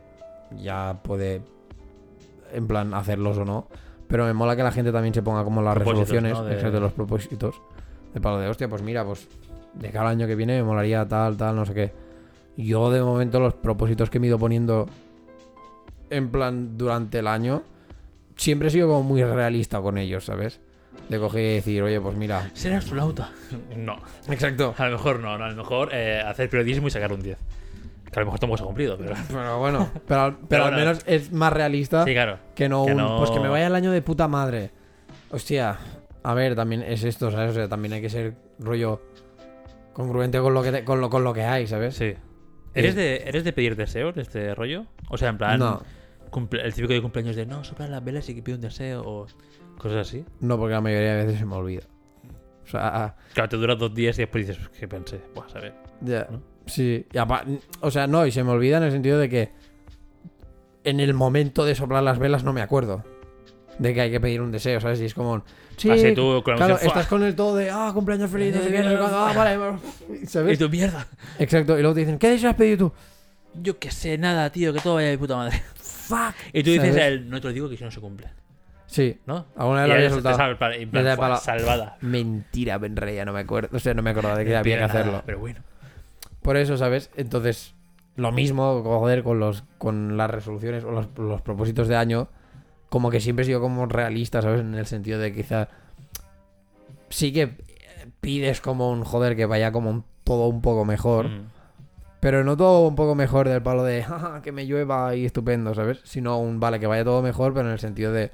ya 0.59 0.99
puede, 1.03 1.43
en 2.53 2.67
plan, 2.67 2.95
hacerlos 2.95 3.37
o 3.39 3.45
no. 3.45 3.67
Pero 4.09 4.25
me 4.25 4.33
mola 4.33 4.57
que 4.57 4.63
la 4.63 4.71
gente 4.73 4.93
también 4.93 5.13
se 5.13 5.23
ponga 5.23 5.45
como 5.45 5.61
las 5.63 5.77
resoluciones, 5.77 6.33
¿no? 6.33 6.45
De- 6.45 6.55
exacto, 6.55 6.81
los 6.81 6.93
propósitos. 6.93 7.61
De 8.15 8.21
palo 8.21 8.39
de 8.39 8.49
hostia, 8.49 8.69
pues 8.69 8.81
mira, 8.83 9.05
pues 9.05 9.29
de 9.75 9.91
cada 9.91 10.09
año 10.09 10.27
que 10.27 10.35
viene 10.37 10.57
me 10.57 10.63
molaría 10.63 11.07
tal, 11.07 11.37
tal, 11.37 11.55
no 11.57 11.67
sé 11.67 11.75
qué. 11.75 11.93
Yo 12.57 12.91
de 12.91 13.03
momento 13.03 13.41
los 13.41 13.53
propósitos 13.53 14.09
que 14.09 14.19
me 14.19 14.27
he 14.27 14.29
ido 14.29 14.39
poniendo 14.39 14.87
en 16.09 16.31
plan 16.31 16.79
durante 16.79 17.19
el 17.19 17.27
año, 17.27 17.63
siempre 18.37 18.69
he 18.69 18.71
sido 18.71 18.89
como 18.89 19.03
muy 19.03 19.23
realista 19.23 19.81
con 19.83 19.99
ellos, 19.99 20.25
¿sabes? 20.25 20.61
De 21.09 21.19
coger 21.19 21.41
y 21.45 21.55
decir, 21.55 21.83
oye, 21.83 22.01
pues 22.01 22.17
mira. 22.17 22.51
¿Ser 22.55 22.73
astronauta? 22.75 23.31
No. 23.77 23.97
Exacto. 24.29 24.75
A 24.77 24.87
lo 24.87 24.93
mejor 24.93 25.21
no, 25.21 25.39
no, 25.39 25.45
a 25.45 25.49
lo 25.51 25.57
mejor 25.57 25.91
eh, 25.93 26.21
hacer 26.25 26.51
periodismo 26.51 26.89
y 26.89 26.91
sacar 26.91 27.13
un 27.13 27.23
10. 27.23 27.39
Que 28.11 28.19
a 28.19 28.21
lo 28.21 28.27
mejor 28.27 28.41
tampoco 28.41 28.57
se 28.59 28.63
ha 28.65 28.67
cumplido, 28.67 28.97
pero. 28.99 29.15
Pero 29.29 29.59
bueno, 29.59 29.91
pero, 30.07 30.21
al- 30.23 30.39
pero 30.49 30.65
al 30.65 30.71
bueno. 30.73 30.87
menos 30.87 31.03
es 31.07 31.33
más 31.33 31.53
realista 31.53 32.05
Sí, 32.05 32.13
claro. 32.13 32.39
que 32.55 32.69
no 32.69 32.85
que 32.87 32.93
un. 32.93 32.99
no- 32.99 33.19
Pues 33.19 33.31
que 33.31 33.41
me 33.41 33.49
vaya 33.49 33.67
el 33.69 33.75
año 33.75 33.91
de 33.93 34.03
puta 34.03 34.27
madre. 34.29 34.71
Hostia, 35.31 35.77
a 36.23 36.35
ver, 36.35 36.55
también 36.57 36.83
es 36.83 37.05
esto, 37.05 37.31
¿sabes? 37.31 37.51
O 37.51 37.55
sea, 37.55 37.69
también 37.69 37.93
hay 37.95 38.01
que 38.01 38.11
ser 38.11 38.35
rollo 38.59 39.01
congruente 39.93 40.39
con 40.41 40.55
lo 40.55 40.63
que, 40.63 40.73
te- 40.73 40.85
con 40.85 41.01
lo, 41.01 41.09
con 41.11 41.25
lo 41.25 41.33
que 41.33 41.43
hay, 41.43 41.67
¿sabes? 41.67 41.95
Sí. 41.97 42.15
¿Eres 42.75 42.95
de, 42.95 43.17
¿Eres 43.27 43.45
de 43.45 43.53
pedir 43.53 43.75
deseos 43.77 44.15
de 44.15 44.23
este 44.23 44.55
rollo? 44.55 44.87
O 45.09 45.17
sea, 45.17 45.29
en 45.31 45.39
plan. 45.39 45.59
No, 45.59 45.83
cumple- 46.31 46.63
el 46.65 46.75
típico 46.75 46.93
de 46.93 47.01
cumpleaños 47.03 47.35
de 47.37 47.47
no, 47.47 47.65
soplar 47.65 47.89
las 47.91 48.05
velas 48.05 48.29
y 48.29 48.35
que 48.35 48.43
pide 48.43 48.57
un 48.57 48.61
deseo 48.61 49.03
o 49.05 49.27
cosas 49.79 50.09
así. 50.09 50.25
no, 50.41 50.59
porque 50.59 50.75
la 50.75 50.81
mayoría 50.81 51.15
de 51.17 51.25
veces 51.25 51.39
se 51.41 51.47
me 51.47 51.55
olvida. 51.55 51.83
O 52.65 52.69
sea, 52.69 52.81
ah, 53.05 53.17
Claro, 53.35 53.49
te 53.49 53.57
dura 53.57 53.77
dos 53.77 53.95
días 53.95 54.19
y 54.19 54.23
después 54.23 54.47
dices, 54.47 54.69
¿qué 54.79 54.89
pensé? 54.89 55.21
Buah, 55.35 55.47
a 55.55 55.61
ver. 55.61 55.75
ya. 56.01 56.27
¿No? 56.31 56.43
Sí, 56.67 57.07
y 57.13 57.19
apa- 57.19 57.45
o 57.81 57.91
sea, 57.93 58.07
no, 58.09 58.27
y 58.27 58.33
se 58.33 58.43
me 58.43 58.51
olvida 58.51 58.79
en 58.79 58.83
el 58.83 58.91
sentido 58.91 59.19
de 59.21 59.29
que 59.29 59.53
en 60.83 60.99
el 61.01 61.15
momento 61.15 61.65
de 61.65 61.75
soplar 61.77 62.03
las 62.03 62.19
velas 62.19 62.43
no 62.45 62.53
me 62.53 62.61
acuerdo 62.63 63.05
de 63.79 63.93
que 63.95 64.01
hay 64.01 64.11
que 64.11 64.21
pedir 64.21 64.41
un 64.41 64.51
deseo, 64.51 64.81
¿sabes? 64.81 65.01
Y 65.01 65.05
es 65.05 65.15
como, 65.15 65.45
sí, 65.77 65.91
Así 65.91 66.13
tú 66.15 66.43
con 66.43 66.55
la 66.55 66.57
claro, 66.57 66.73
emoción, 66.73 66.89
estás 66.89 67.07
con 67.07 67.23
el 67.23 67.37
todo 67.37 67.55
de, 67.57 67.71
ah, 67.71 67.91
cumpleaños 67.95 68.31
feliz, 68.31 68.55
no 68.55 68.63
sé 68.63 68.71
qué, 68.73 68.79
ah, 68.79 69.33
vale, 69.37 69.57
vale", 69.59 69.79
¡Y 70.23 70.27
¿sabes? 70.27 70.59
tu 70.59 70.69
mierda! 70.69 71.07
Exacto, 71.39 71.79
y 71.79 71.83
luego 71.83 71.95
te 71.95 72.01
dicen, 72.01 72.19
¿qué 72.19 72.31
deseo 72.31 72.51
has 72.51 72.57
pedido 72.57 72.89
tú? 72.89 72.93
Yo 73.63 73.79
que 73.79 73.91
sé, 73.91 74.19
nada, 74.19 74.51
tío, 74.51 74.73
que 74.73 74.81
todo 74.81 74.95
vaya 74.95 75.09
de 75.09 75.19
puta 75.19 75.37
madre. 75.37 75.63
Fuck. 75.77 76.35
Y 76.53 76.63
tú 76.63 76.71
dices, 76.71 76.89
¿Sabes? 76.89 77.03
a 77.03 77.07
él, 77.09 77.29
no 77.31 77.41
te 77.41 77.49
lo 77.49 77.53
digo 77.53 77.69
que 77.69 77.77
si 77.77 77.85
no 77.85 77.91
se 77.91 78.01
cumple. 78.01 78.29
Sí, 78.87 79.19
¿No? 79.27 79.47
alguna 79.57 79.81
vez 79.81 79.89
lo 79.89 79.95
había 79.95 80.11
soltado. 80.11 80.59
plan- 80.59 80.73
en 80.75 80.91
plan, 80.91 81.05
Desde 81.05 81.17
"Fua, 81.17 81.27
pala- 81.27 81.37
salvada. 81.39 81.99
Mentira, 82.01 82.79
Ben 82.79 82.97
Rey, 82.97 83.17
ya 83.17 83.25
no 83.25 83.33
me 83.33 83.41
acuerdo. 83.41 83.77
O 83.77 83.81
sea, 83.81 83.95
no 83.95 84.03
me 84.03 84.11
acordaba 84.11 84.37
de 84.39 84.45
que 84.45 84.57
había 84.57 84.77
que 84.77 84.81
Nada, 84.83 84.93
hacerlo. 85.01 85.23
Pero 85.27 85.39
bueno. 85.41 85.61
Por 86.43 86.57
eso, 86.57 86.77
¿sabes? 86.77 87.11
Entonces, 87.17 87.75
lo 88.15 88.31
mismo, 88.33 88.83
joder, 88.85 89.23
con 89.25 89.41
los 89.41 89.65
con 89.79 90.17
las 90.17 90.31
resoluciones 90.31 90.85
o 90.85 90.91
los, 90.93 91.09
los 91.19 91.43
propósitos 91.43 91.89
de 91.89 91.97
año, 91.97 92.29
como 92.89 93.11
que 93.11 93.21
siempre 93.21 93.43
he 93.43 93.47
sido 93.47 93.61
como 93.61 93.87
realista, 93.87 94.41
¿sabes? 94.41 94.61
En 94.61 94.75
el 94.75 94.87
sentido 94.87 95.19
de 95.19 95.33
quizá 95.35 95.69
sí 97.09 97.33
que 97.33 97.57
pides 98.21 98.61
como 98.61 98.91
un 98.91 99.05
joder 99.05 99.37
que 99.37 99.47
vaya 99.47 99.73
como 99.73 99.91
un- 99.91 100.05
todo 100.25 100.47
un 100.49 100.63
poco 100.63 100.85
mejor, 100.85 101.29
Mm. 101.29 101.51
pero 102.21 102.45
no 102.45 102.57
todo 102.57 102.87
un 102.89 102.95
poco 102.97 103.15
mejor 103.15 103.49
del 103.49 103.63
palo 103.63 103.85
de 103.85 104.03
"Jaja, 104.03 104.41
que 104.43 104.53
me 104.53 104.67
llueva 104.67 105.15
y 105.15 105.25
estupendo, 105.27 105.75
¿sabes? 105.75 106.01
Sino 106.05 106.39
un 106.39 106.59
vale 106.61 106.81
que 106.81 106.87
vaya 106.87 107.05
todo 107.05 107.23
mejor, 107.23 107.53
pero 107.55 107.67
en 107.67 107.73
el 107.73 107.79
sentido 107.81 108.13
de 108.13 108.31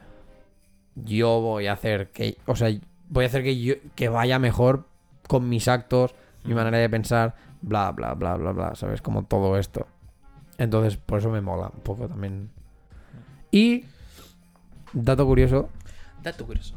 yo 0.94 1.40
voy 1.40 1.66
a 1.66 1.72
hacer 1.72 2.10
que, 2.10 2.36
o 2.46 2.56
sea, 2.56 2.70
voy 3.08 3.24
a 3.24 3.28
hacer 3.28 3.42
que 3.42 3.60
yo 3.60 3.74
que 3.94 4.08
vaya 4.08 4.38
mejor 4.38 4.86
con 5.26 5.48
mis 5.48 5.68
actos, 5.68 6.14
mi 6.44 6.54
manera 6.54 6.78
de 6.78 6.88
pensar, 6.88 7.34
bla, 7.60 7.92
bla, 7.92 8.14
bla, 8.14 8.36
bla, 8.36 8.52
bla, 8.52 8.74
¿sabes? 8.74 9.00
Como 9.00 9.24
todo 9.24 9.58
esto. 9.58 9.86
Entonces, 10.58 10.96
por 10.96 11.18
eso 11.18 11.30
me 11.30 11.40
mola 11.40 11.70
un 11.74 11.80
poco 11.80 12.08
también. 12.08 12.50
Y, 13.50 13.84
dato 14.92 15.26
curioso, 15.26 15.68
Dato 16.22 16.46
curioso. 16.46 16.76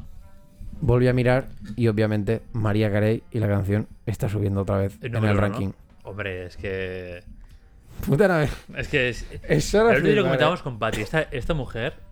volví 0.82 1.08
a 1.08 1.14
mirar 1.14 1.48
y 1.76 1.88
obviamente 1.88 2.42
María 2.54 2.92
Carey 2.92 3.24
y 3.32 3.40
la 3.40 3.48
canción 3.48 3.88
está 4.06 4.28
subiendo 4.30 4.62
otra 4.62 4.78
vez 4.78 4.98
en 5.02 5.16
el 5.16 5.38
ranking. 5.38 5.72
Hombre, 6.04 6.46
es 6.46 6.58
que. 6.58 7.24
Puta. 8.06 8.48
Es 8.76 8.88
que. 8.88 9.10
Es... 9.10 9.26
Eso 9.44 9.82
El 9.82 9.88
era 9.88 9.98
otro 9.98 10.08
día 10.08 10.16
lo 10.16 10.24
comentábamos 10.24 10.60
eh. 10.60 10.64
con 10.64 10.80
Patty. 10.80 11.02
Esta, 11.02 11.22
esta 11.24 11.54
mujer 11.54 12.05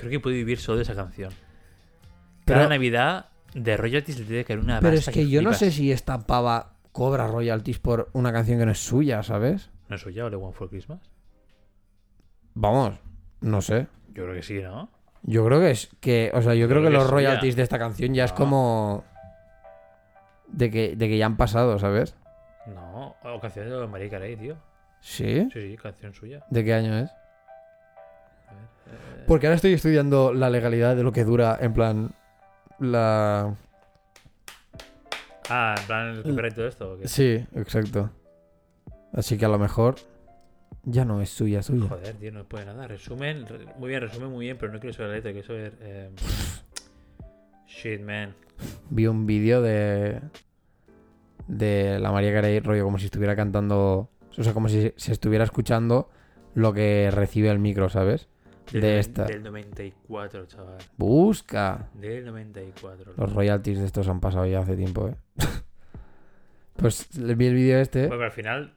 creo 0.00 0.10
que 0.10 0.20
puede 0.20 0.36
vivir 0.36 0.58
solo 0.58 0.76
de 0.78 0.82
esa 0.84 0.94
canción. 0.94 1.32
Pero- 2.44 2.58
Cada 2.60 2.68
Navidad 2.70 3.26
de 3.54 3.76
royalties 3.76 4.18
le 4.20 4.24
tiene 4.24 4.38
que 4.42 4.46
caer 4.46 4.58
una 4.60 4.80
Pero 4.80 4.96
es 4.96 5.08
que 5.08 5.28
yo 5.28 5.42
no 5.42 5.52
sé 5.52 5.70
si 5.70 5.92
esta 5.92 6.26
pava 6.26 6.72
cobra 6.92 7.26
royalties 7.28 7.78
por 7.78 8.08
una 8.12 8.32
canción 8.32 8.58
que 8.58 8.66
no 8.66 8.72
es 8.72 8.78
suya, 8.84 9.22
¿sabes? 9.22 9.70
¿No 9.88 9.96
es 9.96 10.02
suya 10.02 10.24
o 10.24 10.30
de 10.30 10.36
One 10.36 10.52
for 10.52 10.68
Christmas? 10.70 11.00
Vamos, 12.54 12.94
no 13.40 13.60
sé. 13.62 13.86
Yo 14.08 14.24
creo 14.24 14.34
que 14.34 14.42
sí, 14.42 14.60
¿no? 14.60 14.88
Yo 15.22 15.44
creo 15.44 15.60
que 15.60 15.70
es 15.70 15.88
que, 16.00 16.30
o 16.34 16.40
sea, 16.42 16.54
yo 16.54 16.66
creo, 16.66 16.80
Creo 16.80 16.82
que, 16.82 16.88
que 16.88 16.94
los 16.94 17.04
es 17.04 17.10
royalties 17.10 17.52
suya. 17.54 17.56
de 17.56 17.62
esta 17.62 17.78
canción 17.78 18.14
ya 18.14 18.24
es 18.24 18.32
Ah. 18.32 18.34
como 18.36 19.04
de 20.48 20.70
que, 20.70 20.96
de 20.96 21.08
que 21.08 21.18
ya 21.18 21.26
han 21.26 21.36
pasado, 21.36 21.78
¿sabes? 21.78 22.16
No, 22.66 23.16
o 23.22 23.40
canción 23.40 23.68
de 23.68 23.86
María 23.86 24.08
Carey, 24.10 24.36
tío. 24.36 24.56
¿Sí? 25.00 25.48
Sí, 25.52 25.70
sí, 25.70 25.76
canción 25.76 26.14
suya. 26.14 26.44
¿De 26.50 26.64
qué 26.64 26.74
año 26.74 26.98
es? 26.98 27.10
Porque 29.30 29.46
ahora 29.46 29.54
estoy 29.54 29.74
estudiando 29.74 30.34
la 30.34 30.50
legalidad 30.50 30.96
de 30.96 31.04
lo 31.04 31.12
que 31.12 31.22
dura, 31.22 31.56
en 31.60 31.72
plan, 31.72 32.10
la... 32.80 33.54
Ah, 35.48 35.76
en 35.78 35.86
plan 35.86 36.08
el 36.08 36.22
copyright 36.24 36.52
todo 36.56 36.66
esto. 36.66 36.92
¿o 36.94 36.98
qué? 36.98 37.06
Sí, 37.06 37.46
exacto. 37.54 38.10
Así 39.12 39.38
que 39.38 39.44
a 39.44 39.48
lo 39.48 39.56
mejor 39.60 39.94
ya 40.82 41.04
no 41.04 41.22
es 41.22 41.30
suya, 41.30 41.62
suya. 41.62 41.88
Joder, 41.88 42.16
tío, 42.16 42.32
no 42.32 42.42
puede 42.42 42.64
nada. 42.66 42.88
Resumen, 42.88 43.46
re- 43.46 43.66
muy 43.78 43.90
bien, 43.90 44.00
resumen 44.00 44.30
muy 44.32 44.46
bien, 44.46 44.56
pero 44.58 44.72
no 44.72 44.80
quiero 44.80 44.94
saber 44.94 45.10
la 45.10 45.14
letra, 45.18 45.30
quiero 45.30 45.46
saber. 45.46 45.74
eh, 45.80 46.10
Shit, 47.68 48.00
man. 48.00 48.34
Vi 48.90 49.06
un 49.06 49.26
vídeo 49.26 49.62
de 49.62 50.20
de 51.46 52.00
la 52.00 52.10
María 52.10 52.32
Carey, 52.32 52.58
rollo 52.58 52.82
como 52.82 52.98
si 52.98 53.04
estuviera 53.04 53.36
cantando, 53.36 54.10
o 54.36 54.42
sea, 54.42 54.52
como 54.54 54.68
si 54.68 54.92
se 54.96 55.12
estuviera 55.12 55.44
escuchando 55.44 56.10
lo 56.54 56.72
que 56.72 57.12
recibe 57.12 57.48
el 57.48 57.60
micro, 57.60 57.88
¿sabes? 57.90 58.26
Del, 58.72 58.80
De 58.82 58.98
esta. 58.98 59.24
Del 59.24 59.42
94, 59.42 60.46
chaval. 60.46 60.78
Busca. 60.96 61.88
Del 61.94 62.24
94. 62.24 63.14
Los 63.16 63.32
royalties 63.32 63.78
de 63.80 63.86
estos 63.86 64.06
han 64.08 64.20
pasado 64.20 64.46
ya 64.46 64.60
hace 64.60 64.76
tiempo, 64.76 65.08
¿eh? 65.08 65.14
pues 66.76 67.08
vi 67.12 67.46
el 67.46 67.54
vídeo 67.54 67.78
este. 67.78 68.00
Bueno, 68.06 68.16
pero 68.16 68.24
al 68.26 68.32
final, 68.32 68.72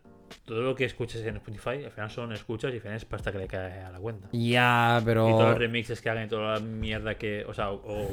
todo 0.45 0.61
lo 0.61 0.76
que 0.76 0.86
escuches 0.86 1.24
en 1.26 1.38
Spotify, 1.38 1.84
al 1.86 1.91
final 1.91 2.10
son 2.10 2.34
escuchas 2.34 2.72
y 2.74 2.76
al 2.78 2.82
final 2.82 2.98
es 2.98 3.06
pasta 3.06 3.32
que 3.32 3.38
le 3.38 3.48
cae 3.48 3.82
a 3.82 3.91
la 3.91 3.99
cuenta. 3.99 4.28
Ya, 4.32 5.02
pero... 5.06 5.28
Y 5.28 5.32
todos 5.32 5.49
los 5.49 5.57
remixes 5.57 6.02
que 6.02 6.10
hagan 6.10 6.26
y 6.26 6.28
toda 6.28 6.56
la 6.56 6.60
mierda 6.60 7.15
que. 7.15 7.45
O 7.45 7.53
sea, 7.53 7.72
o, 7.72 8.10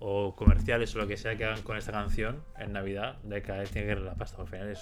o 0.00 0.36
comerciales 0.36 0.94
o 0.94 0.98
lo 0.98 1.06
que 1.06 1.16
sea 1.16 1.36
que 1.36 1.44
hagan 1.44 1.62
con 1.62 1.76
esta 1.76 1.92
canción 1.92 2.42
en 2.58 2.72
Navidad, 2.72 3.16
de 3.22 3.42
cada 3.42 3.60
vez 3.60 3.70
tiene 3.70 3.86
que 3.86 3.92
ir 3.94 4.00
la 4.00 4.14
pasta. 4.14 4.40
Al 4.42 4.48
final 4.48 4.68
es 4.68 4.80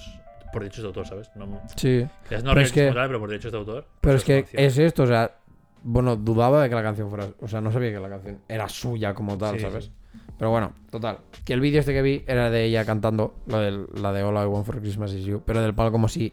por 0.52 0.62
derechos 0.62 0.82
de 0.82 0.88
autor, 0.88 1.06
¿sabes? 1.06 1.30
No, 1.34 1.62
Sí. 1.76 2.06
quizás 2.28 2.44
no 2.44 2.50
Pero 2.50 2.60
es 2.66 2.72
que- 2.72 2.92
pero 2.92 3.18
por 3.20 3.28
derechos 3.30 3.52
de 3.52 3.58
autor. 3.58 3.86
Pero 4.02 4.16
es 4.16 4.24
que 4.24 4.44
es 4.52 4.76
esto, 4.78 5.04
o 5.04 5.06
sea, 5.06 5.34
bueno, 5.82 6.16
dudaba 6.16 6.62
de 6.62 6.68
que 6.68 6.74
la 6.74 6.82
canción 6.82 7.08
fuera, 7.10 7.26
o 7.40 7.48
sea, 7.48 7.60
no 7.60 7.70
sabía 7.72 7.90
que 7.92 8.00
la 8.00 8.08
canción 8.08 8.38
era 8.48 8.68
suya 8.68 9.14
como 9.14 9.36
tal, 9.38 9.56
Sí, 9.56 9.60
¿sabes? 9.62 9.84
sí. 9.86 9.92
Pero 10.38 10.50
bueno, 10.50 10.72
total, 10.90 11.18
que 11.44 11.52
el 11.52 11.60
vídeo 11.60 11.80
este 11.80 11.92
que 11.92 12.02
vi 12.02 12.24
era 12.26 12.50
de 12.50 12.64
ella 12.64 12.84
cantando, 12.84 13.34
la, 13.46 13.58
del, 13.60 13.86
la 13.94 14.12
de 14.12 14.22
All 14.22 14.34
I 14.42 14.46
Want 14.46 14.66
for 14.66 14.80
Christmas 14.80 15.12
is 15.12 15.24
You, 15.24 15.42
pero 15.46 15.62
del 15.62 15.74
palo 15.74 15.92
como 15.92 16.08
si 16.08 16.32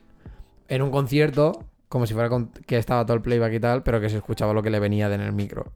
en 0.67 0.81
un 0.81 0.91
concierto, 0.91 1.63
como 1.87 2.05
si 2.05 2.13
fuera 2.13 2.29
con- 2.29 2.49
que 2.65 2.77
estaba 2.77 3.05
todo 3.05 3.15
el 3.15 3.21
playback 3.21 3.53
y 3.53 3.59
tal, 3.59 3.83
pero 3.83 3.99
que 4.01 4.09
se 4.09 4.17
escuchaba 4.17 4.53
lo 4.53 4.61
que 4.63 4.69
le 4.69 4.79
venía 4.79 5.09
de 5.09 5.15
en 5.15 5.21
el 5.21 5.33
micro. 5.33 5.71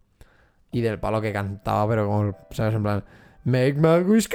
Y 0.72 0.82
del 0.82 1.00
palo 1.00 1.22
que 1.22 1.32
cantaba, 1.32 1.88
pero 1.88 2.08
como, 2.08 2.36
¿sabes? 2.52 2.74
En 2.74 2.84
plan, 2.84 3.04
Make 3.46 3.74
my 3.74 4.00
wish 4.10 4.28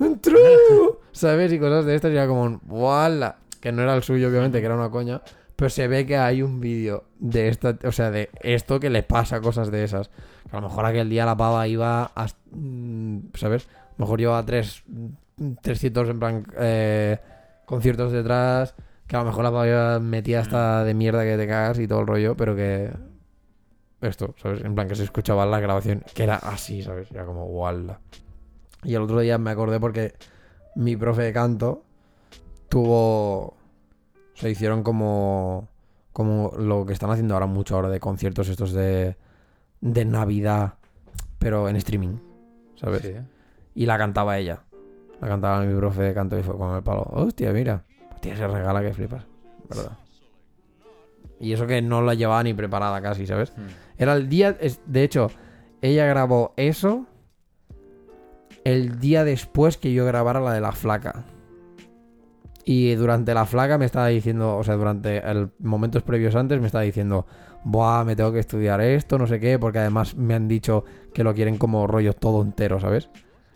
come 0.00 0.16
true, 0.16 0.98
¿sabes? 1.12 1.52
Y 1.52 1.58
cosas 1.58 1.84
de 1.86 1.94
estas, 1.94 2.10
y 2.12 2.14
era 2.16 2.26
como 2.26 2.42
un, 2.42 2.60
¡Wala! 2.66 3.36
Que 3.60 3.72
no 3.72 3.82
era 3.82 3.94
el 3.94 4.02
suyo, 4.02 4.28
obviamente, 4.28 4.60
que 4.60 4.66
era 4.66 4.74
una 4.74 4.90
coña. 4.90 5.22
Pero 5.58 5.70
se 5.70 5.88
ve 5.88 6.06
que 6.06 6.16
hay 6.16 6.40
un 6.40 6.60
vídeo 6.60 7.02
de 7.18 7.48
esta, 7.48 7.76
o 7.82 7.90
sea, 7.90 8.12
de 8.12 8.30
esto 8.42 8.78
que 8.78 8.90
le 8.90 9.02
pasa 9.02 9.40
cosas 9.40 9.72
de 9.72 9.82
esas. 9.82 10.08
Que 10.48 10.56
a 10.56 10.60
lo 10.60 10.68
mejor 10.68 10.86
aquel 10.86 11.10
día 11.10 11.26
la 11.26 11.36
pava 11.36 11.66
iba 11.66 12.12
a, 12.14 12.28
mm, 12.52 13.30
¿sabes? 13.34 13.66
A 13.66 13.94
lo 13.98 14.04
mejor 14.04 14.20
llevaba 14.20 14.46
tres, 14.46 14.84
300 15.60 16.10
en 16.10 16.20
plan 16.20 16.46
eh, 16.60 17.18
conciertos 17.66 18.12
detrás. 18.12 18.76
Que 19.08 19.16
a 19.16 19.18
lo 19.18 19.24
mejor 19.24 19.42
la 19.42 19.50
pava 19.50 19.66
iba 19.66 19.98
metida 19.98 20.42
hasta 20.42 20.84
de 20.84 20.94
mierda 20.94 21.24
que 21.24 21.36
te 21.36 21.48
cagas 21.48 21.80
y 21.80 21.88
todo 21.88 22.02
el 22.02 22.06
rollo, 22.06 22.36
pero 22.36 22.54
que 22.54 22.92
esto, 24.00 24.36
¿sabes? 24.40 24.62
En 24.62 24.76
plan 24.76 24.86
que 24.86 24.94
se 24.94 25.02
escuchaba 25.02 25.44
la 25.44 25.58
grabación, 25.58 26.04
que 26.14 26.22
era 26.22 26.36
así, 26.36 26.84
¿sabes? 26.84 27.10
Era 27.10 27.24
como, 27.24 27.46
guala. 27.46 27.98
Y 28.84 28.94
el 28.94 29.02
otro 29.02 29.18
día 29.18 29.38
me 29.38 29.50
acordé 29.50 29.80
porque 29.80 30.14
mi 30.76 30.96
profe 30.96 31.22
de 31.22 31.32
canto 31.32 31.82
tuvo. 32.68 33.57
Se 34.38 34.50
hicieron 34.50 34.82
como. 34.82 35.68
Como 36.12 36.52
lo 36.58 36.84
que 36.84 36.92
están 36.92 37.10
haciendo 37.10 37.34
ahora 37.34 37.46
mucho 37.46 37.76
ahora 37.76 37.88
de 37.88 38.00
conciertos 38.00 38.48
estos 38.48 38.72
de. 38.72 39.16
de 39.80 40.04
Navidad, 40.04 40.74
pero 41.38 41.68
en 41.68 41.76
streaming, 41.76 42.16
¿sabes? 42.76 43.02
Sí. 43.02 43.14
Y 43.74 43.86
la 43.86 43.98
cantaba 43.98 44.38
ella. 44.38 44.62
La 45.20 45.28
cantaba 45.28 45.60
mi 45.60 45.76
profe 45.76 46.02
de 46.02 46.14
canto 46.14 46.38
y 46.38 46.42
fue 46.42 46.56
con 46.56 46.74
el 46.74 46.82
palo. 46.82 47.02
Hostia, 47.10 47.52
mira. 47.52 47.84
Hostia, 48.14 48.36
se 48.36 48.46
regala 48.46 48.80
que 48.82 48.94
flipas. 48.94 49.24
¿Verdad? 49.68 49.92
Y 51.40 51.52
eso 51.52 51.66
que 51.66 51.82
no 51.82 52.02
la 52.02 52.14
llevaba 52.14 52.42
ni 52.42 52.54
preparada 52.54 53.00
casi, 53.00 53.26
¿sabes? 53.26 53.52
Mm. 53.56 54.02
Era 54.02 54.14
el 54.14 54.28
día. 54.28 54.56
De 54.86 55.02
hecho, 55.02 55.30
ella 55.82 56.06
grabó 56.06 56.52
eso 56.56 57.06
el 58.64 58.98
día 58.98 59.24
después 59.24 59.76
que 59.76 59.92
yo 59.92 60.04
grabara 60.04 60.40
la 60.40 60.52
de 60.52 60.60
la 60.60 60.72
flaca. 60.72 61.24
Y 62.70 62.94
durante 62.96 63.32
la 63.32 63.46
flaca 63.46 63.78
me 63.78 63.86
estaba 63.86 64.08
diciendo, 64.08 64.58
o 64.58 64.62
sea, 64.62 64.74
durante 64.74 65.18
el 65.26 65.48
momentos 65.58 66.02
previos 66.02 66.34
antes 66.34 66.60
me 66.60 66.66
estaba 66.66 66.84
diciendo, 66.84 67.26
Buah, 67.64 68.04
me 68.04 68.14
tengo 68.14 68.30
que 68.30 68.40
estudiar 68.40 68.82
esto, 68.82 69.16
no 69.16 69.26
sé 69.26 69.40
qué, 69.40 69.58
porque 69.58 69.78
además 69.78 70.14
me 70.16 70.34
han 70.34 70.48
dicho 70.48 70.84
que 71.14 71.24
lo 71.24 71.32
quieren 71.34 71.56
como 71.56 71.86
rollo 71.86 72.12
todo 72.12 72.42
entero, 72.42 72.78
¿sabes? 72.78 73.08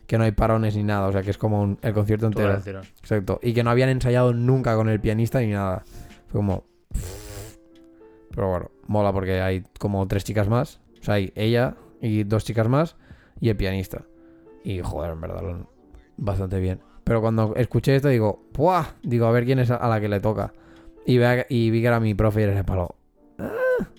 Que 0.07 0.17
no 0.17 0.25
hay 0.25 0.33
parones 0.33 0.77
ni 0.77 0.83
nada, 0.83 1.09
o 1.09 1.13
sea, 1.13 1.21
que 1.21 1.29
es 1.31 1.37
como 1.37 1.61
un- 1.61 1.79
el 1.83 1.93
concierto 1.93 2.25
entero. 2.27 2.49
el. 2.49 2.55
Exacto. 3.01 3.39
Y 3.43 3.53
que 3.53 3.63
no 3.63 3.69
habían 3.69 3.91
ensayado 3.91 4.33
nunca 4.33 4.75
con 4.77 4.89
el 4.89 4.99
pianista 4.99 5.41
ni 5.41 5.49
nada. 5.49 5.85
Fue 6.29 6.39
como, 6.39 6.65
Pero 8.35 8.49
bueno, 8.49 8.71
mola 8.87 9.13
porque 9.13 9.43
hay 9.43 9.63
como 9.79 10.09
tres 10.09 10.25
chicas 10.25 10.49
más. 10.49 10.81
O 11.01 11.05
sea, 11.05 11.15
hay 11.17 11.33
ella 11.37 11.77
y 12.01 12.25
dos 12.25 12.47
chicas 12.47 12.67
más 12.67 12.97
y 13.41 13.51
el 13.51 13.57
pianista. 13.59 14.05
Y 14.65 14.81
joder, 14.81 15.13
en 15.13 15.21
verdad, 15.21 15.43
bastante 16.17 16.59
bien. 16.61 16.81
Pero 17.13 17.21
cuando 17.21 17.53
escuché 17.57 17.95
esto 17.95 18.09
digo, 18.09 18.43
¡puah! 18.53 18.87
Digo, 19.03 19.27
a 19.27 19.33
ver 19.33 19.45
quién 19.45 19.59
es 19.59 19.71
a 19.71 19.87
la 19.87 20.01
que 20.01 20.09
le 20.09 20.19
toca. 20.19 20.55
Y, 21.05 21.19
vea- 21.19 21.45
y 21.51 21.69
vi 21.71 21.83
que 21.83 21.87
era 21.89 22.01
mi 22.01 22.15
profe 22.15 22.41
y 22.41 22.45
era 22.45 22.55
ese 22.55 22.65
palo. 22.65 22.95
"Ah". 23.39 23.51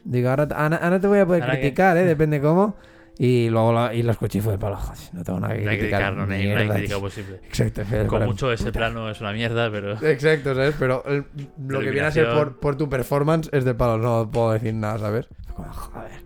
Digo, 0.04 0.32
ahora, 0.32 0.48
ahora- 0.56 0.78
ahora 0.78 1.00
te 1.00 1.06
voy 1.06 1.20
a 1.20 1.26
poder 1.28 1.44
Ahora 1.44 1.54
que- 1.54 1.60
criticar, 1.62 1.96
¿eh? 1.98 2.06
Depende 2.06 2.42
cómo. 2.42 2.76
Y 3.20 3.50
luego 3.52 3.72
la, 3.72 3.94
y 3.94 4.02
lo 4.02 4.14
escuché 4.14 4.40
y 4.40 4.42
fue 4.42 4.54
el 4.54 4.58
palo. 4.60 4.80
No 5.12 5.24
tengo 5.24 5.40
nada 5.40 5.54
que 5.54 5.62
No 5.62 5.70
hay 5.70 5.76
que 5.78 5.82
criticar. 5.90 6.14
no, 6.16 6.24
hay, 6.34 6.48
no 6.48 6.56
crítica 6.56 6.88
tío". 6.88 7.02
posible. 7.02 7.36
Exacto. 7.44 7.84
Con 8.08 8.26
mucho 8.26 8.52
ese 8.52 8.72
plano 8.72 9.08
es 9.12 9.22
una 9.22 9.32
mierda, 9.32 9.70
pero. 9.70 9.92
Exacto, 10.04 10.56
¿sabes? 10.56 10.74
Pero 10.80 11.04
el- 11.06 11.26
lo 11.68 11.82
que 11.82 11.92
viene 11.92 12.08
a 12.08 12.12
ser 12.12 12.34
por, 12.34 12.60
por 12.60 12.78
tu 12.78 12.90
performance 12.90 13.48
es 13.54 13.64
de 13.64 13.76
palo, 13.76 14.00
no 14.00 14.32
puedo 14.32 14.54
decir 14.54 14.74
nada, 14.74 14.98
¿sabes? 14.98 15.28
Como, 15.56 15.72
joder. 15.72 16.20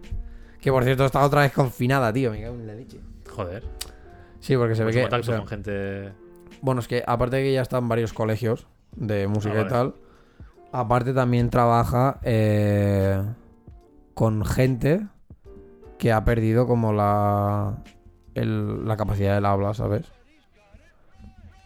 Que 0.62 0.72
por 0.72 0.86
cierto 0.86 1.04
está 1.06 1.20
otra 1.26 1.42
vez 1.42 1.52
confinada, 1.52 2.14
tío, 2.14 2.32
me 2.32 2.42
cago 2.42 2.56
en 2.56 2.66
la 2.66 2.76
leche. 2.76 3.02
Joder. 3.30 3.64
Sí, 4.40 4.56
porque 4.56 4.76
se 4.76 4.86
ve 4.86 4.94
que... 4.94 5.02
contacto 5.02 5.32
o 5.32 5.34
sea, 5.34 5.38
con 5.40 5.48
gente. 5.50 6.12
Bueno, 6.62 6.80
es 6.82 6.88
que 6.88 7.04
aparte 7.06 7.38
de 7.38 7.44
que 7.44 7.54
ya 7.54 7.62
está 7.62 7.78
en 7.78 7.88
varios 7.88 8.14
colegios 8.14 8.68
de 8.96 9.28
música 9.28 9.60
Ah, 9.60 9.66
y 9.66 9.70
tal, 9.70 9.96
aparte 10.72 11.14
también 11.14 11.50
trabaja 11.50 12.20
eh, 12.24 13.22
con 14.14 14.44
gente 14.46 15.08
que 15.98 16.12
ha 16.12 16.24
perdido 16.26 16.68
como 16.68 16.94
la, 16.94 17.78
el- 18.36 18.86
la 18.88 18.98
capacidad 18.98 19.36
del 19.36 19.46
habla, 19.46 19.74
¿sabes? 19.74 20.12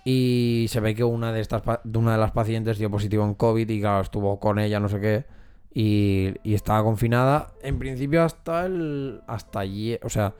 Y 0.04 0.66
se 0.70 0.80
ve 0.80 0.96
que 0.96 1.04
una 1.04 1.32
de 1.32 1.42
estas 1.42 1.62
una 1.94 2.14
de 2.14 2.18
las 2.18 2.32
pacientes 2.32 2.80
dio 2.80 2.90
positivo 2.90 3.24
en 3.24 3.36
COVID 3.36 3.70
y 3.70 3.80
claro, 3.82 4.02
estuvo 4.02 4.40
con 4.40 4.58
ella, 4.58 4.80
no 4.80 4.90
sé 4.90 5.00
qué, 5.00 5.26
y, 5.74 6.34
y 6.44 6.56
estaba 6.56 6.84
confinada. 6.84 7.50
En 7.62 7.78
principio 7.78 8.24
hasta 8.24 8.66
el. 8.66 9.22
hasta 9.28 9.60
ayer. 9.60 10.00
O 10.04 10.10
sea, 10.10 10.34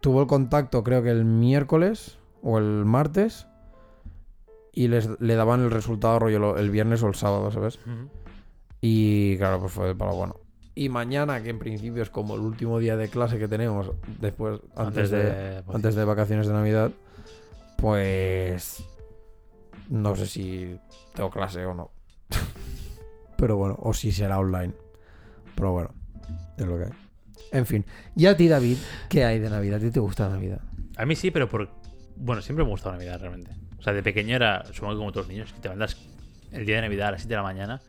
tuvo 0.00 0.20
el 0.20 0.28
contacto 0.28 0.84
creo 0.84 1.02
que 1.02 1.10
el 1.10 1.24
miércoles 1.24 2.18
o 2.44 2.58
el 2.58 2.84
martes. 2.84 3.48
Y 4.72 4.88
les, 4.88 5.08
le 5.20 5.34
daban 5.34 5.60
el 5.62 5.70
resultado 5.70 6.18
rollo 6.18 6.38
lo- 6.38 6.58
el 6.58 6.70
viernes 6.70 7.02
o 7.02 7.08
el 7.08 7.14
sábado, 7.14 7.50
¿sabes? 7.50 7.78
Y 8.80 9.36
claro, 9.38 9.60
pues 9.60 9.72
fue 9.72 9.94
para 9.96 10.12
bueno. 10.12 10.36
Y 10.74 10.88
mañana, 10.88 11.40
que 11.42 11.50
en 11.50 11.58
principio 11.60 12.02
es 12.02 12.10
como 12.10 12.34
el 12.34 12.40
último 12.40 12.80
día 12.80 12.96
de 12.96 13.08
clase 13.08 13.38
que 13.38 13.46
tenemos, 13.46 13.92
después, 14.20 14.60
antes, 14.74 15.10
de, 15.10 15.62
pues, 15.64 15.76
antes 15.76 15.94
de 15.94 16.04
vacaciones 16.04 16.48
de 16.48 16.52
Navidad, 16.52 16.90
pues 17.78 18.84
no 19.88 20.16
sé 20.16 20.26
si 20.26 20.78
tengo 21.14 21.30
clase 21.30 21.64
o 21.64 21.74
no. 21.74 21.90
Pero 23.36 23.56
bueno, 23.56 23.76
o 23.80 23.92
si 23.94 24.10
será 24.12 24.38
online. 24.38 24.72
Pero 25.54 25.72
bueno, 25.72 25.90
es 26.56 26.66
lo 26.66 26.76
que 26.78 26.84
hay. 26.84 26.90
En 27.52 27.66
fin. 27.66 27.84
Y 28.16 28.26
a 28.26 28.36
ti, 28.36 28.48
David, 28.48 28.78
¿qué 29.08 29.24
hay 29.24 29.38
de 29.38 29.50
Navidad? 29.50 29.76
¿A 29.78 29.80
ti 29.82 29.90
te 29.90 30.00
gusta 30.00 30.28
Navidad? 30.28 30.60
A 30.96 31.06
mí 31.06 31.14
sí, 31.14 31.30
pero 31.30 31.48
por. 31.48 31.68
Bueno, 32.16 32.42
siempre 32.42 32.64
me 32.64 32.70
gustado 32.70 32.92
la 32.92 32.98
Navidad 32.98 33.20
realmente. 33.20 33.50
O 33.78 33.82
sea, 33.82 33.92
de 33.92 34.02
pequeño 34.02 34.34
era, 34.36 34.64
supongo 34.72 34.94
que 34.94 34.98
como 34.98 35.12
todos 35.12 35.26
los 35.26 35.32
niños, 35.34 35.52
que 35.52 35.60
te 35.60 35.68
mandas 35.68 35.96
el 36.52 36.64
día 36.66 36.76
de 36.76 36.82
Navidad 36.82 37.08
a 37.08 37.12
las 37.12 37.20
7 37.22 37.30
de 37.30 37.36
la 37.36 37.42
mañana, 37.42 37.80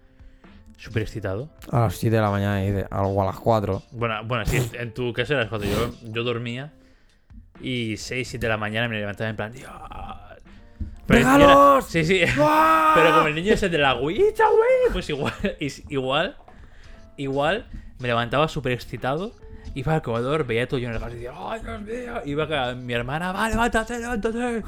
súper 0.78 1.04
excitado. 1.04 1.50
A 1.72 1.82
las 1.82 1.96
7 1.96 2.16
de 2.16 2.22
la 2.22 2.30
mañana 2.32 2.66
y 2.66 2.72
de, 2.72 2.86
algo 2.92 3.22
a 3.22 3.26
las 3.26 3.40
4. 3.40 3.84
Bueno, 3.92 4.16
bueno, 4.26 4.46
sí, 4.46 4.70
en 4.74 4.94
tu 4.94 5.14
caso 5.14 5.34
era 5.36 5.48
cuando 5.48 5.68
yo, 5.68 5.94
yo 6.12 6.24
dormía 6.24 6.74
y 7.62 7.96
6, 7.98 8.28
7 8.28 8.46
de 8.46 8.50
la 8.50 8.58
mañana 8.58 8.88
me 8.90 9.00
levantaba 9.00 9.30
en 9.30 9.36
plan. 9.36 9.52
"Dios". 9.54 9.70
Pero 11.08 11.20
era- 11.20 11.38
¡Regalos! 11.38 11.86
Sí, 11.86 12.04
sí. 12.04 12.22
Pero 12.26 13.14
como 13.16 13.28
el 13.28 13.36
niño 13.36 13.54
ese 13.54 13.70
de 13.70 13.78
la 13.78 13.92
agüita, 13.92 14.44
güey, 14.50 14.92
pues 14.92 15.08
igual, 15.10 15.34
igual, 15.90 16.36
igual, 17.18 17.66
me 18.00 18.08
levantaba 18.08 18.48
súper 18.48 18.72
excitado. 18.74 19.32
Iba 19.76 19.96
al 19.96 20.02
comedor, 20.02 20.46
veía 20.46 20.68
todo 20.68 20.80
lleno 20.80 20.94
de 20.94 21.00
regalos 21.00 21.18
y 21.18 21.20
decía, 21.20 21.34
¡ay, 21.38 21.62
Dios 21.62 21.82
mío! 21.82 22.22
Iba 22.24 22.76
mi 22.76 22.94
hermana, 22.94 23.34
¡va, 23.34 23.50
levántate, 23.50 24.00
levántate! 24.00 24.64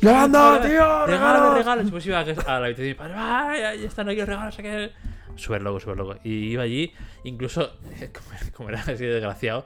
¡Levanta, 0.00 0.60
tío! 0.60 1.06
¡Regálame 1.06 1.06
¡Regalos! 1.06 1.58
regalos! 1.58 1.84
Después 1.84 2.06
iba 2.06 2.18
a 2.18 2.24
la 2.24 2.66
habitación 2.66 2.74
de 2.76 2.88
mi 2.88 2.94
padre, 2.94 3.14
¡ay, 3.16 3.84
están 3.84 4.08
aquí 4.08 4.18
los 4.18 4.28
regalos! 4.28 4.54
sé 4.56 4.62
qué". 4.62 4.92
Súper 5.36 5.62
loco, 5.62 5.78
súper 5.78 5.96
loco. 5.96 6.16
Y 6.24 6.50
iba 6.50 6.64
allí, 6.64 6.92
incluso, 7.22 7.70
como, 8.52 8.68
era 8.68 8.80
así 8.80 9.04
de 9.04 9.14
desgraciado, 9.14 9.64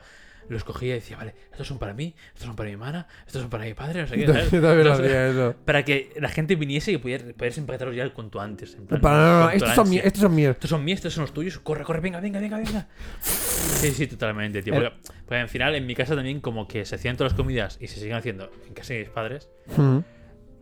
los 0.53 0.65
cogía 0.65 0.91
y 0.91 1.01
decía, 1.01 1.17
vale, 1.17 1.35
estos 1.51 1.67
son 1.67 1.79
para 1.79 1.95
mí, 1.95 2.15
estos 2.29 2.47
son 2.47 2.55
para 2.57 2.69
mi 2.69 2.73
hermana, 2.75 3.07
estos 3.27 3.41
son 3.43 3.51
para 3.51 3.65
mi 3.65 3.75
padre, 3.75 4.03
no 4.03 4.07
sé 4.07 4.15
qué. 4.17 4.27
Yo 4.27 4.33
también 4.63 4.85
lo 4.85 4.93
hacía 4.93 5.29
eso. 5.29 5.55
Para 5.65 5.85
que 5.85 6.13
la 6.21 6.29
gente 6.29 6.55
viniese 6.57 6.93
y 6.93 6.99
pudiera, 6.99 7.25
pudieras 7.35 7.59
empaquetarlos 7.59 7.97
ya 7.97 8.09
cuanto 8.11 8.41
antes. 8.41 8.75
En 8.75 8.87
plan, 8.87 9.01
Para, 9.01 9.17
no, 9.17 9.23
no, 9.33 9.41
no, 9.45 9.51
estos 9.51 9.75
son, 9.75 9.87
ansia. 9.87 10.03
estos 10.03 10.21
son 10.23 10.35
míos. 10.35 10.51
Estos 10.53 10.71
son 10.71 10.85
míos, 10.85 10.97
estos 10.99 11.15
son 11.15 11.23
los 11.23 11.33
tuyos. 11.35 11.59
Corre, 11.59 11.85
corre, 11.85 12.01
venga, 12.01 12.21
venga, 12.21 12.41
venga, 12.41 12.59
venga. 12.59 12.89
Sí, 13.21 13.91
sí, 13.93 14.07
totalmente, 14.07 14.63
tío. 14.63 14.75
Porque, 14.75 14.93
porque 15.27 15.37
al 15.41 15.49
final, 15.49 15.75
en 15.75 15.87
mi 15.87 15.95
casa 15.95 16.15
también, 16.15 16.41
como 16.41 16.69
que 16.69 16.85
se 16.85 16.95
hacían 16.95 17.17
todas 17.17 17.33
las 17.33 17.37
comidas 17.37 17.79
y 17.81 17.89
se 17.89 17.99
siguen 18.01 18.17
haciendo 18.17 18.51
en 18.67 18.75
casa 18.75 18.95
de 18.95 19.01
mis 19.01 19.09
padres, 19.09 19.49
Mm. 19.77 19.99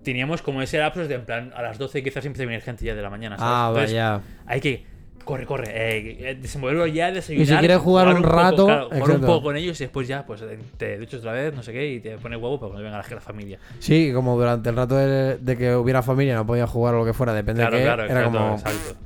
teníamos 0.03 0.41
como 0.43 0.63
ese 0.63 0.79
lapsus 0.79 1.09
de 1.09 1.15
en 1.17 1.25
plan, 1.27 1.53
a 1.55 1.63
las 1.63 1.79
12 1.79 2.03
quizás 2.03 2.25
empieza 2.25 2.45
a 2.45 2.47
venir 2.47 2.63
gente 2.63 2.85
ya 2.85 2.95
de 2.95 3.03
la 3.03 3.11
mañana. 3.11 3.37
¿sabes? 3.37 3.53
Ah, 3.53 3.67
Entonces, 3.69 3.95
vaya. 3.95 4.21
Hay 4.47 4.61
que. 4.61 4.87
Corre, 5.25 5.47
corre. 5.47 5.71
Eh, 5.71 6.31
eh, 6.31 6.35
desenvolverlo 6.41 6.87
ya, 6.87 7.13
desayunar. 7.13 7.47
Y 7.47 7.51
si 7.51 7.57
quieres 7.57 7.79
jugar 7.79 8.09
un 8.09 8.23
poco, 8.23 8.29
rato, 8.29 8.67
claro, 8.67 8.89
jugar 8.91 9.11
un 9.11 9.21
poco 9.21 9.43
con 9.43 9.57
ellos 9.57 9.81
y 9.81 9.85
después 9.85 10.09
ya, 10.09 10.27
pues 10.27 10.43
te 10.77 10.99
duchas 10.99 11.21
otra 11.21 11.33
vez, 11.33 11.55
no 11.55 11.63
sé 11.63 11.73
qué, 11.73 11.93
y 11.93 12.01
te 12.01 12.17
pones 12.19 12.41
huevo 12.41 12.59
para 12.59 12.71
cuando 12.71 12.85
venga 12.85 12.99
la, 12.99 13.15
la 13.15 13.21
familia. 13.21 13.59
Sí, 13.79 14.13
como 14.13 14.37
durante 14.37 14.71
el 14.71 14.77
rato 14.77 14.97
de, 14.97 15.39
de 15.39 15.57
que 15.57 15.77
hubiera 15.77 16.03
familia 16.03 16.35
no 16.35 16.47
podía 16.47 16.67
jugar 16.67 16.95
o 16.95 16.99
lo 17.01 17.05
que 17.05 17.13
fuera, 17.13 17.33
depende 17.35 17.61
Claro, 17.63 17.77
de 17.77 17.83
qué, 17.83 17.87
claro, 17.87 18.05
era 18.05 18.21
exacto, 18.21 18.39
como... 18.39 18.55
exacto. 18.55 18.97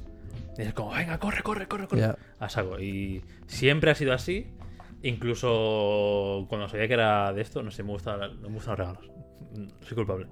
Y 0.57 0.63
es 0.63 0.73
como, 0.73 0.91
venga, 0.93 1.19
corre, 1.19 1.43
corre, 1.43 1.67
corre, 1.67 1.89
corre. 1.89 2.01
Ya. 2.01 2.17
A 2.39 2.49
saco. 2.49 2.79
Y 2.81 3.23
siempre 3.47 3.91
ha 3.91 3.95
sido 3.95 4.13
así. 4.13 4.47
Incluso 5.03 6.47
cuando 6.49 6.69
sabía 6.69 6.87
que 6.89 6.95
era 6.95 7.33
de 7.33 7.43
esto, 7.43 7.63
no 7.63 7.71
sé, 7.71 7.83
me, 7.83 7.91
gusta, 7.91 8.17
me 8.17 8.49
gustan 8.49 8.71
los 8.71 8.79
regalos. 8.79 9.11
Soy 9.87 9.95
culpable. 9.97 10.27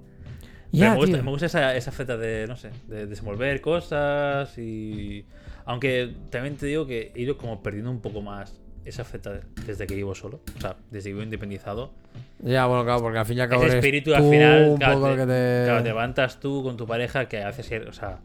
Ya, 0.71 0.91
me 0.91 0.95
gusta, 0.95 1.21
me 1.21 1.29
gusta 1.29 1.45
esa, 1.45 1.75
esa 1.75 1.91
feta 1.91 2.17
de, 2.17 2.47
no 2.47 2.55
sé, 2.55 2.71
de 2.87 3.05
desenvolver 3.05 3.61
cosas 3.61 4.57
y... 4.57 5.25
Aunque 5.65 6.13
también 6.29 6.55
te 6.57 6.65
digo 6.65 6.85
que 6.85 7.11
he 7.15 7.21
ido 7.21 7.37
como 7.37 7.61
perdiendo 7.63 7.89
un 7.91 8.01
poco 8.01 8.21
más 8.21 8.59
esa 8.85 9.03
feta 9.05 9.39
desde 9.65 9.87
que 9.87 9.95
vivo 9.95 10.13
solo. 10.13 10.41
O 10.57 10.61
sea, 10.61 10.75
desde 10.91 11.09
que 11.09 11.13
vivo 11.13 11.23
independizado. 11.23 11.93
Ya, 12.39 12.65
bueno, 12.65 12.83
claro, 12.83 13.01
porque 13.01 13.19
al 13.19 13.25
fin 13.25 13.37
y 13.37 13.41
al 13.41 13.49
cabo 13.49 13.63
Ese 13.65 13.77
espíritu 13.77 14.11
tú 14.11 14.15
al 14.17 14.23
final, 14.29 14.67
un 14.71 14.77
claro, 14.77 15.01
te, 15.05 15.15
que 15.15 15.25
te... 15.25 15.61
claro, 15.65 15.83
te 15.83 15.89
levantas 15.89 16.39
tú 16.39 16.61
con 16.63 16.75
tu 16.75 16.85
pareja 16.85 17.27
que 17.29 17.37
hace 17.41 17.63
ser, 17.63 17.87
o 17.87 17.93
sea, 17.93 18.19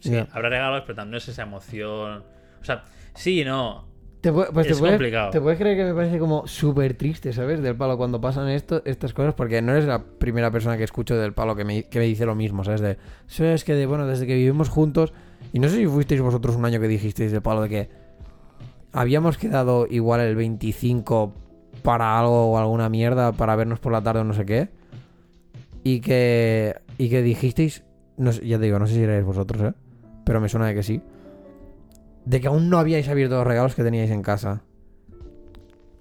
sí, 0.00 0.12
Ya. 0.12 0.26
habrá 0.32 0.48
regalos, 0.48 0.82
pero 0.86 0.96
también 0.96 1.12
no 1.12 1.16
es 1.18 1.28
esa 1.28 1.42
emoción. 1.42 2.24
O 2.60 2.64
sea, 2.64 2.84
sí 3.14 3.42
y 3.42 3.44
no. 3.44 3.86
Te 4.22 4.32
pu- 4.32 4.48
pues 4.52 4.66
te 4.66 4.72
Es 4.72 4.78
puedes, 4.80 4.94
complicado. 4.96 5.30
te 5.30 5.40
puedes 5.40 5.58
creer 5.60 5.76
que 5.76 5.84
me 5.84 5.94
parece 5.94 6.18
como 6.18 6.46
súper 6.48 6.94
triste, 6.94 7.32
¿sabes? 7.32 7.62
Del 7.62 7.76
palo 7.76 7.96
cuando 7.98 8.20
pasan 8.20 8.48
esto, 8.48 8.82
estas 8.84 9.12
cosas, 9.12 9.34
porque 9.34 9.60
no 9.62 9.72
eres 9.72 9.84
la 9.84 10.02
primera 10.02 10.50
persona 10.50 10.76
que 10.76 10.82
escucho 10.84 11.16
del 11.16 11.34
palo 11.34 11.54
que 11.54 11.64
me, 11.64 11.84
que 11.84 11.98
me 12.00 12.06
dice 12.06 12.24
lo 12.26 12.34
mismo, 12.34 12.64
¿sabes? 12.64 12.80
De, 12.80 12.96
"Sí, 13.26 13.44
es 13.44 13.62
que, 13.62 13.74
de, 13.74 13.86
bueno, 13.86 14.06
desde 14.06 14.26
que 14.26 14.34
vivimos 14.34 14.70
juntos, 14.70 15.12
y 15.52 15.58
no 15.58 15.68
sé 15.68 15.76
si 15.76 15.86
fuisteis 15.86 16.20
vosotros 16.20 16.56
un 16.56 16.64
año 16.64 16.80
que 16.80 16.88
dijisteis 16.88 17.32
del 17.32 17.42
palo 17.42 17.62
de 17.62 17.68
que 17.68 17.88
habíamos 18.92 19.38
quedado 19.38 19.86
igual 19.88 20.20
el 20.20 20.36
25 20.36 21.32
para 21.82 22.18
algo 22.18 22.52
o 22.52 22.58
alguna 22.58 22.88
mierda, 22.88 23.32
para 23.32 23.56
vernos 23.56 23.80
por 23.80 23.92
la 23.92 24.02
tarde 24.02 24.20
o 24.20 24.24
no 24.24 24.34
sé 24.34 24.44
qué, 24.44 24.68
y 25.84 26.00
que, 26.00 26.76
y 26.98 27.08
que 27.08 27.22
dijisteis, 27.22 27.84
no 28.16 28.30
ya 28.30 28.58
te 28.58 28.64
digo, 28.64 28.78
no 28.78 28.86
sé 28.86 28.94
si 28.94 29.02
erais 29.02 29.24
vosotros, 29.24 29.62
¿eh? 29.62 29.74
Pero 30.24 30.40
me 30.40 30.48
suena 30.48 30.66
de 30.66 30.74
que 30.74 30.82
sí 30.82 31.02
de 32.28 32.42
que 32.42 32.48
aún 32.48 32.68
no 32.68 32.78
habíais 32.78 33.08
abierto 33.08 33.36
los 33.36 33.46
regalos 33.46 33.74
que 33.74 33.82
teníais 33.82 34.10
en 34.10 34.22
casa. 34.22 34.62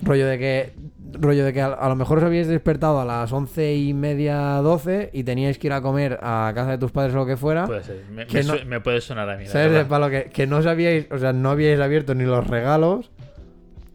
Rollo 0.01 0.27
de 0.27 0.37
que. 0.39 0.73
Rollo 1.19 1.45
de 1.45 1.53
que 1.53 1.61
a, 1.61 1.67
a 1.67 1.87
lo 1.89 1.95
mejor 1.95 2.17
os 2.19 2.23
habíais 2.25 2.47
despertado 2.47 2.99
a 2.99 3.05
las 3.05 3.31
once 3.31 3.73
y 3.75 3.93
media, 3.93 4.37
doce 4.61 5.09
y 5.13 5.23
teníais 5.23 5.57
que 5.57 5.67
ir 5.67 5.73
a 5.73 5.81
comer 5.81 6.19
a 6.21 6.51
casa 6.53 6.71
de 6.71 6.77
tus 6.77 6.91
padres 6.91 7.13
o 7.15 7.17
lo 7.17 7.25
que 7.25 7.37
fuera. 7.37 7.65
Puede 7.65 7.83
ser. 7.83 8.03
Me, 8.11 8.27
Que 8.27 8.39
me 8.39 8.43
no- 8.43 8.65
me 8.65 8.81
puede 8.81 8.99
sonar 9.01 9.29
a 9.29 9.37
mí. 9.37 9.45
¿Sabes? 9.47 9.71
Verdad. 9.71 9.87
palo 9.87 10.09
que, 10.09 10.25
que 10.25 10.45
no 10.45 10.61
sabíais, 10.61 11.07
o 11.11 11.17
sea, 11.17 11.31
no 11.33 11.49
habíais 11.49 11.79
abierto 11.79 12.13
ni 12.13 12.25
los 12.25 12.45
regalos. 12.45 13.09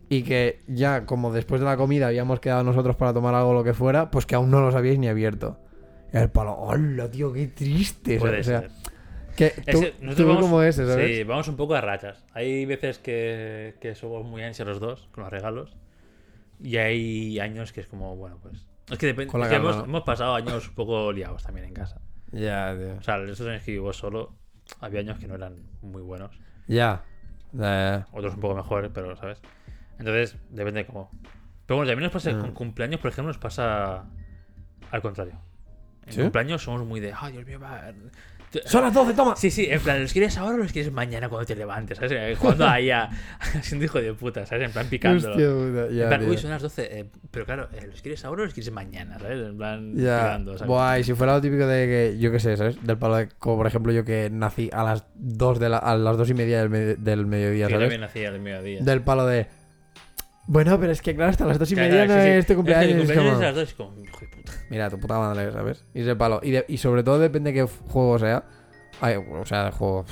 Y 0.09 0.23
que 0.25 0.61
ya, 0.67 1.07
como 1.07 1.33
después 1.33 1.61
de 1.61 1.67
la 1.67 1.77
comida 1.77 2.09
habíamos 2.09 2.41
quedado 2.41 2.63
nosotros 2.65 2.97
para 2.97 3.13
tomar 3.15 3.35
algo 3.35 3.51
o 3.51 3.55
lo 3.55 3.65
que 3.65 3.73
fuera, 3.73 4.11
pues 4.11 4.27
que 4.27 4.35
aún 4.35 4.51
no 4.51 4.61
los 4.61 4.75
habíais 4.75 4.99
ni 4.99 5.09
abierto. 5.09 5.59
El 6.13 6.29
palo, 6.31 6.53
hola, 6.55 7.11
tío, 7.11 7.33
qué 7.33 7.47
triste. 7.49 8.19
Puede 8.19 8.41
o 8.41 8.45
sea, 8.45 8.61
ser. 8.61 8.71
que 9.37 9.47
Es 9.47 9.55
tú, 9.67 9.81
que 9.81 9.91
tú 9.93 10.05
nosotros 10.05 10.29
vamos, 10.29 10.43
como 10.43 10.63
ese, 10.63 10.87
¿sabes? 10.87 11.17
Sí, 11.17 11.25
vamos 11.25 11.49
un 11.49 11.57
poco 11.57 11.75
a 11.75 11.81
rachas. 11.81 12.23
Hay 12.35 12.67
veces 12.67 12.99
que, 12.99 13.75
que 13.81 13.95
somos 13.95 14.25
muy 14.25 14.43
ansias 14.43 14.67
los 14.69 14.81
dos 14.81 15.09
con 15.13 15.25
los 15.25 15.33
regalos. 15.33 15.75
Y 16.63 16.77
hay 16.77 17.41
años 17.41 17.73
que 17.73 17.81
es 17.81 17.87
como, 17.87 18.17
bueno, 18.17 18.39
pues. 18.41 18.67
Es 18.91 18.99
que 18.99 19.07
depende. 19.07 19.37
Es 19.43 19.49
que 19.49 19.55
hemos, 19.57 19.85
hemos 19.85 20.03
pasado 20.03 20.35
años 20.35 20.69
un 20.69 20.75
poco 20.75 21.13
liados 21.13 21.43
también 21.43 21.67
en 21.67 21.75
casa. 21.75 22.01
Ya, 22.31 22.75
tío. 22.77 22.95
O 22.99 23.03
sea, 23.03 23.19
estos 23.23 23.47
años 23.47 23.63
que 23.63 23.73
vivo 23.73 23.93
solo, 23.93 24.35
había 24.81 25.01
años 25.01 25.19
que 25.19 25.27
no 25.27 25.35
eran 25.35 25.57
muy 25.83 26.03
buenos. 26.03 26.39
Ya. 26.67 27.05
Ya. 27.53 28.07
Otros 28.13 28.35
un 28.35 28.41
poco 28.41 28.55
mejores, 28.55 28.91
pero, 28.95 29.15
¿sabes? 29.17 29.41
Entonces, 29.99 30.37
depende 30.51 30.81
de 30.81 30.87
cómo. 30.87 31.11
Pero 31.67 31.77
bueno, 31.79 31.91
también 31.91 32.05
nos 32.05 32.13
pasa 32.13 32.33
Mm. 32.33 32.41
con 32.41 32.53
cumpleaños, 32.53 33.01
por 33.01 33.11
ejemplo, 33.11 33.29
nos 33.29 33.39
pasa 33.39 34.05
al 34.91 35.03
contrario. 35.03 35.39
En 36.07 36.13
¿Sí? 36.13 36.21
cumpleaños 36.21 36.63
somos 36.63 36.85
muy 36.85 36.99
de, 37.01 37.13
ay, 37.17 37.33
Dios 37.33 37.47
mío, 37.47 37.61
va, 37.61 37.93
Son 38.67 38.83
las 38.83 38.93
12, 38.93 39.15
toma. 39.15 39.35
Sí, 39.37 39.51
sí, 39.51 39.67
en 39.71 39.81
plan, 39.81 40.01
¿los 40.03 40.13
quieres 40.13 40.37
ahora 40.37 40.55
o 40.57 40.59
los 40.59 40.73
quieres 40.73 40.93
mañana 40.93 41.29
cuando 41.29 41.47
te 41.47 41.57
levantes? 41.57 41.97
¿Sabes? 41.99 42.13
Eh, 42.13 42.35
Jugando 42.39 42.67
ahí 42.67 42.91
a. 42.91 43.09
siendo 43.63 43.85
hijo 43.85 44.01
de 44.01 44.13
puta, 44.15 44.45
¿sabes? 44.47 44.67
En 44.67 44.73
plan, 44.73 44.87
picándolo. 44.89 45.35
Hostia 45.35 45.51
puta, 45.51 45.95
ya, 45.95 46.03
en 46.05 46.09
plan, 46.09 46.29
uy, 46.29 46.37
son 46.39 46.51
las 46.51 46.63
12. 46.63 46.99
eh, 47.01 47.07
pero 47.31 47.45
claro, 47.47 47.69
eh, 47.75 47.87
¿los 47.91 48.03
quieres 48.03 48.25
ahora 48.25 48.43
o 48.43 48.45
los 48.45 48.55
quieres 48.55 48.73
mañana? 48.73 49.19
¿Sabes? 49.19 49.39
En 49.47 49.57
plan, 49.57 49.95
Ya. 49.97 50.19
picando, 50.23 50.53
¿sabes? 50.59 50.69
Buah, 50.69 50.99
y 50.99 51.05
si 51.05 51.15
fuera 51.15 51.35
lo 51.35 51.41
típico 51.41 51.67
de 51.67 51.87
que, 51.87 52.19
yo 52.19 52.31
qué 52.31 52.41
sé, 52.41 52.57
¿sabes? 52.57 52.77
Del 52.85 52.99
palo 52.99 53.17
de, 53.17 53.29
como 53.39 53.57
por 53.57 53.67
ejemplo 53.67 53.93
yo 53.93 54.05
que 54.05 54.29
nací 54.31 54.69
a 54.73 54.83
las 54.85 55.05
2 55.15 55.59
de 55.59 55.69
la, 55.69 55.79
a 55.79 55.97
las 55.97 56.17
dos 56.17 56.29
y 56.31 56.35
media 56.35 56.59
del, 56.61 56.69
me- 56.71 56.79
del 56.97 57.27
mediodía, 57.27 57.67
Yo 57.69 57.77
¿sabes? 57.77 57.85
también 57.89 58.05
hacía 58.05 58.29
el 58.29 58.41
mediodía. 58.41 58.81
Del 58.83 59.03
palo 59.03 59.27
de. 59.27 59.47
Bueno, 60.47 60.79
pero 60.81 60.93
es 60.93 61.01
que 61.03 61.15
claro, 61.15 61.31
hasta 61.31 61.45
las 61.47 61.59
dos 61.59 61.71
y 61.71 61.75
Claro, 61.75 61.91
media 61.91 62.05
claro, 62.07 62.19
no 62.21 62.25
sí, 62.25 62.29
sí. 62.29 62.33
es 62.35 62.39
este 62.41 62.57
cumpleaños. 62.57 62.89
Es 62.91 62.95
que 62.97 63.03
es 63.03 63.07
cumpleaños 63.09 63.33
como, 63.33 63.43
es 63.43 63.49
a 63.49 63.53
las 63.53 63.55
2 63.55 63.71
y 63.71 63.75
como, 63.75 64.05
hijo 64.05 64.21
de 64.21 64.27
puta. 64.29 64.53
Mira, 64.71 64.91
tu 64.91 64.99
puta 64.99 65.19
madre, 65.19 65.53
¿sabes? 65.53 65.85
Y 65.95 66.01
ese 66.03 66.17
palo. 66.17 66.41
Y, 66.43 66.51
de- 66.51 66.65
y 66.69 66.77
sobre 66.79 67.03
todo 67.05 67.19
depende 67.19 67.53
de 67.53 67.61
qué 67.65 67.73
juego 67.89 68.19
sea. 68.19 68.45
Ay, 69.01 69.17
o 69.17 69.47
sea, 69.47 69.67
el 69.69 69.73
juego. 69.73 70.05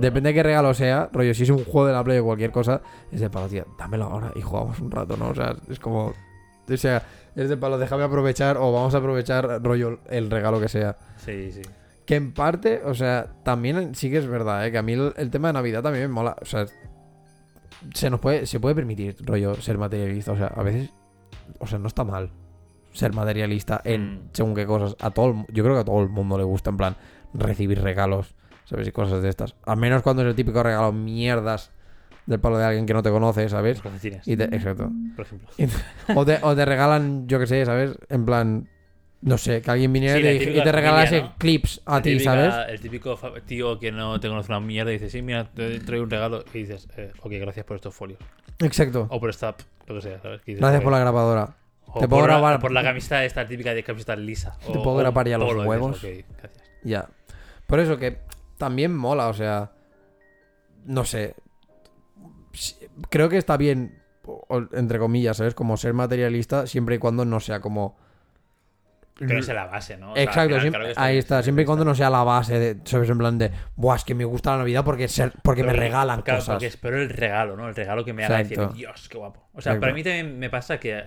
Depende 0.00 0.30
de 0.30 0.34
qué 0.34 0.42
regalo 0.42 0.74
sea. 0.74 1.08
Rollo, 1.12 1.32
si 1.34 1.44
es 1.44 1.50
un 1.50 1.64
juego 1.64 1.86
de 1.86 1.92
la 1.92 2.02
Play 2.04 2.18
o 2.18 2.24
cualquier 2.24 2.50
cosa, 2.50 2.82
es 3.12 3.20
de 3.20 3.30
palo, 3.30 3.46
tío, 3.48 3.64
dámelo 3.78 4.04
ahora 4.04 4.32
y 4.34 4.40
jugamos 4.42 4.78
un 4.80 4.90
rato, 4.90 5.16
¿no? 5.16 5.28
O 5.30 5.34
sea, 5.34 5.54
es 5.70 5.78
como. 5.78 6.12
O 6.70 6.76
sea, 6.76 7.02
es 7.34 7.48
de 7.48 7.56
palo, 7.56 7.78
déjame 7.78 8.02
aprovechar 8.04 8.56
o 8.58 8.72
vamos 8.72 8.94
a 8.94 8.98
aprovechar, 8.98 9.62
rollo, 9.62 10.00
el 10.10 10.30
regalo 10.30 10.60
que 10.60 10.68
sea. 10.68 10.98
Sí, 11.16 11.52
sí. 11.52 11.62
Que 12.04 12.16
en 12.16 12.32
parte, 12.32 12.82
o 12.84 12.94
sea, 12.94 13.28
también 13.44 13.94
sí 13.94 14.10
que 14.10 14.18
es 14.18 14.26
verdad, 14.26 14.66
¿eh? 14.66 14.72
Que 14.72 14.78
a 14.78 14.82
mí 14.82 14.92
el, 14.94 15.12
el 15.16 15.30
tema 15.30 15.48
de 15.48 15.52
Navidad 15.54 15.82
también 15.82 16.08
me 16.08 16.12
mola. 16.14 16.36
O 16.40 16.44
sea, 16.44 16.66
se 17.94 18.10
nos 18.10 18.20
puede, 18.20 18.46
se 18.46 18.60
puede 18.60 18.74
permitir, 18.74 19.16
rollo, 19.24 19.54
ser 19.56 19.78
materialista. 19.78 20.32
O 20.32 20.36
sea, 20.36 20.46
a 20.48 20.62
veces, 20.62 20.90
o 21.58 21.66
sea, 21.66 21.78
no 21.78 21.88
está 21.88 22.04
mal 22.04 22.30
ser 22.92 23.12
materialista 23.14 23.80
en 23.84 24.14
Mm. 24.14 24.20
según 24.32 24.54
qué 24.54 24.66
cosas. 24.66 24.96
A 25.00 25.10
todo, 25.10 25.30
el- 25.30 25.54
yo 25.54 25.62
creo 25.62 25.74
que 25.76 25.80
a 25.80 25.84
todo 25.84 26.02
el 26.02 26.08
mundo 26.08 26.36
le 26.38 26.44
gusta, 26.44 26.70
en 26.70 26.76
plan, 26.76 26.96
recibir 27.34 27.80
regalos, 27.82 28.34
¿sabes? 28.64 28.88
Y 28.88 28.92
cosas 28.92 29.22
de 29.22 29.28
estas. 29.28 29.54
Al 29.66 29.76
menos 29.76 30.02
cuando 30.02 30.22
es 30.22 30.28
el 30.28 30.34
típico 30.34 30.62
regalo 30.62 30.92
mierdas 30.92 31.70
del 32.26 32.40
palo 32.40 32.58
de 32.58 32.64
alguien 32.64 32.86
que 32.86 32.92
no 32.94 33.02
te 33.02 33.10
conoce, 33.10 33.48
¿sabes? 33.48 33.76
Los 33.78 33.82
calcetines, 33.92 34.26
Y 34.26 34.36
te- 34.36 34.44
exacto. 34.54 34.90
por 35.16 35.24
ejemplo. 35.26 35.48
O 36.14 36.24
te, 36.26 36.38
o 36.42 36.54
te 36.56 36.64
regalan, 36.64 37.26
yo 37.28 37.38
qué 37.38 37.46
sé, 37.46 37.64
¿sabes? 37.64 37.96
En 38.08 38.24
plan, 38.24 38.68
no 39.20 39.36
sé, 39.38 39.60
que 39.62 39.70
alguien 39.70 39.92
viniera 39.92 40.14
Sí, 40.14 40.20
y 40.20 40.22
la 40.24 40.28
te- 40.30 40.36
y 40.36 40.38
típica 40.40 40.62
te 40.64 40.72
regalase 40.72 41.06
familia, 41.06 41.28
¿no? 41.30 41.34
clips 41.38 41.80
a 41.84 41.94
La 41.96 42.02
ti, 42.02 42.20
¿sabes? 42.20 42.54
El 42.68 42.80
típico 42.80 43.18
tío 43.46 43.78
que 43.78 43.90
no 43.92 44.20
te 44.20 44.28
conoce 44.28 44.52
una 44.52 44.60
mierda 44.60 44.90
y 44.90 44.94
dice, 44.94 45.10
sí, 45.10 45.22
mira, 45.22 45.44
te 45.52 45.80
traigo 45.80 46.04
un 46.04 46.10
regalo. 46.10 46.44
Y 46.54 46.58
dices, 46.58 46.88
eh, 46.96 47.12
ok, 47.20 47.32
gracias 47.40 47.66
por 47.66 47.76
estos 47.76 47.94
folios. 47.94 48.20
Exacto. 48.60 49.06
O 49.10 49.18
por 49.20 49.30
esta, 49.30 49.54
lo 49.86 49.94
que 49.96 50.02
sea, 50.02 50.20
¿sabes? 50.20 50.40
Dices, 50.44 50.60
Gracias 50.60 50.82
por 50.82 50.92
la 50.92 50.98
grabadora. 51.00 51.56
O 51.86 52.00
te 52.00 52.06
puedo 52.08 52.22
por 52.22 52.28
la- 52.30 52.36
grabar- 52.36 52.60
por 52.60 52.70
la 52.72 52.82
camiseta 52.82 53.24
esta 53.24 53.46
típica 53.48 53.72
de 53.74 53.82
camiseta 53.82 54.14
lisa. 54.14 54.56
O, 54.68 54.72
Te 54.72 54.78
puedo 54.78 54.96
un 54.98 55.26
ya 55.26 55.38
los 55.38 55.48
huevos. 55.66 55.96
"Ok, 56.04 56.10
gracias". 56.38 56.64
Ya. 56.84 57.08
Por 57.66 57.80
eso 57.80 57.96
que 57.96 58.18
también 58.58 58.94
mola, 58.94 59.28
o 59.28 59.34
sea. 59.34 59.72
No 60.84 61.04
sé. 61.04 61.34
Creo 63.10 63.28
que 63.28 63.36
está 63.38 63.56
bien, 63.56 63.98
entre 64.72 64.98
comillas, 64.98 65.36
¿sabes? 65.38 65.54
Como 65.54 65.76
ser 65.76 65.94
materialista 65.94 66.66
siempre 66.66 66.96
y 66.96 66.98
cuando 66.98 67.24
no 67.24 67.40
sea 67.40 67.60
como. 67.60 67.96
Que 69.26 69.34
no 69.34 69.42
sea 69.42 69.54
la 69.54 69.66
base, 69.66 69.96
¿no? 69.96 70.12
O 70.12 70.14
sea, 70.14 70.22
Exacto, 70.22 70.48
final, 70.48 70.60
siempre- 70.60 70.80
claro 70.92 71.00
ahí 71.00 71.12
bien, 71.14 71.18
está, 71.18 71.42
siempre 71.42 71.62
y 71.64 71.66
cuando 71.66 71.84
no 71.84 71.94
sea 71.94 72.08
la 72.08 72.22
base 72.22 72.58
de, 72.58 72.76
¿sabes? 72.84 73.10
En 73.10 73.18
plan 73.18 73.36
de, 73.36 73.50
buah, 73.74 73.96
es 73.96 74.04
que 74.04 74.14
me 74.14 74.24
gusta 74.24 74.52
la 74.52 74.58
Navidad 74.58 74.84
porque, 74.84 75.08
porque 75.42 75.62
me 75.64 75.70
Pero- 75.70 75.80
regalan 75.82 76.22
claro, 76.22 76.38
cosas. 76.38 76.54
Porque 76.54 76.66
espero 76.66 77.02
el 77.02 77.10
regalo, 77.10 77.56
¿no? 77.56 77.68
El 77.68 77.74
regalo 77.74 78.04
que 78.04 78.12
me 78.12 78.24
haga 78.24 78.38
decir. 78.38 78.58
Dios, 78.74 79.08
qué 79.08 79.18
guapo. 79.18 79.48
O 79.52 79.60
sea, 79.60 79.72
Exacto. 79.72 79.80
para 79.80 79.92
mí 79.92 80.02
también 80.04 80.38
me 80.38 80.48
pasa 80.50 80.78
que. 80.78 81.02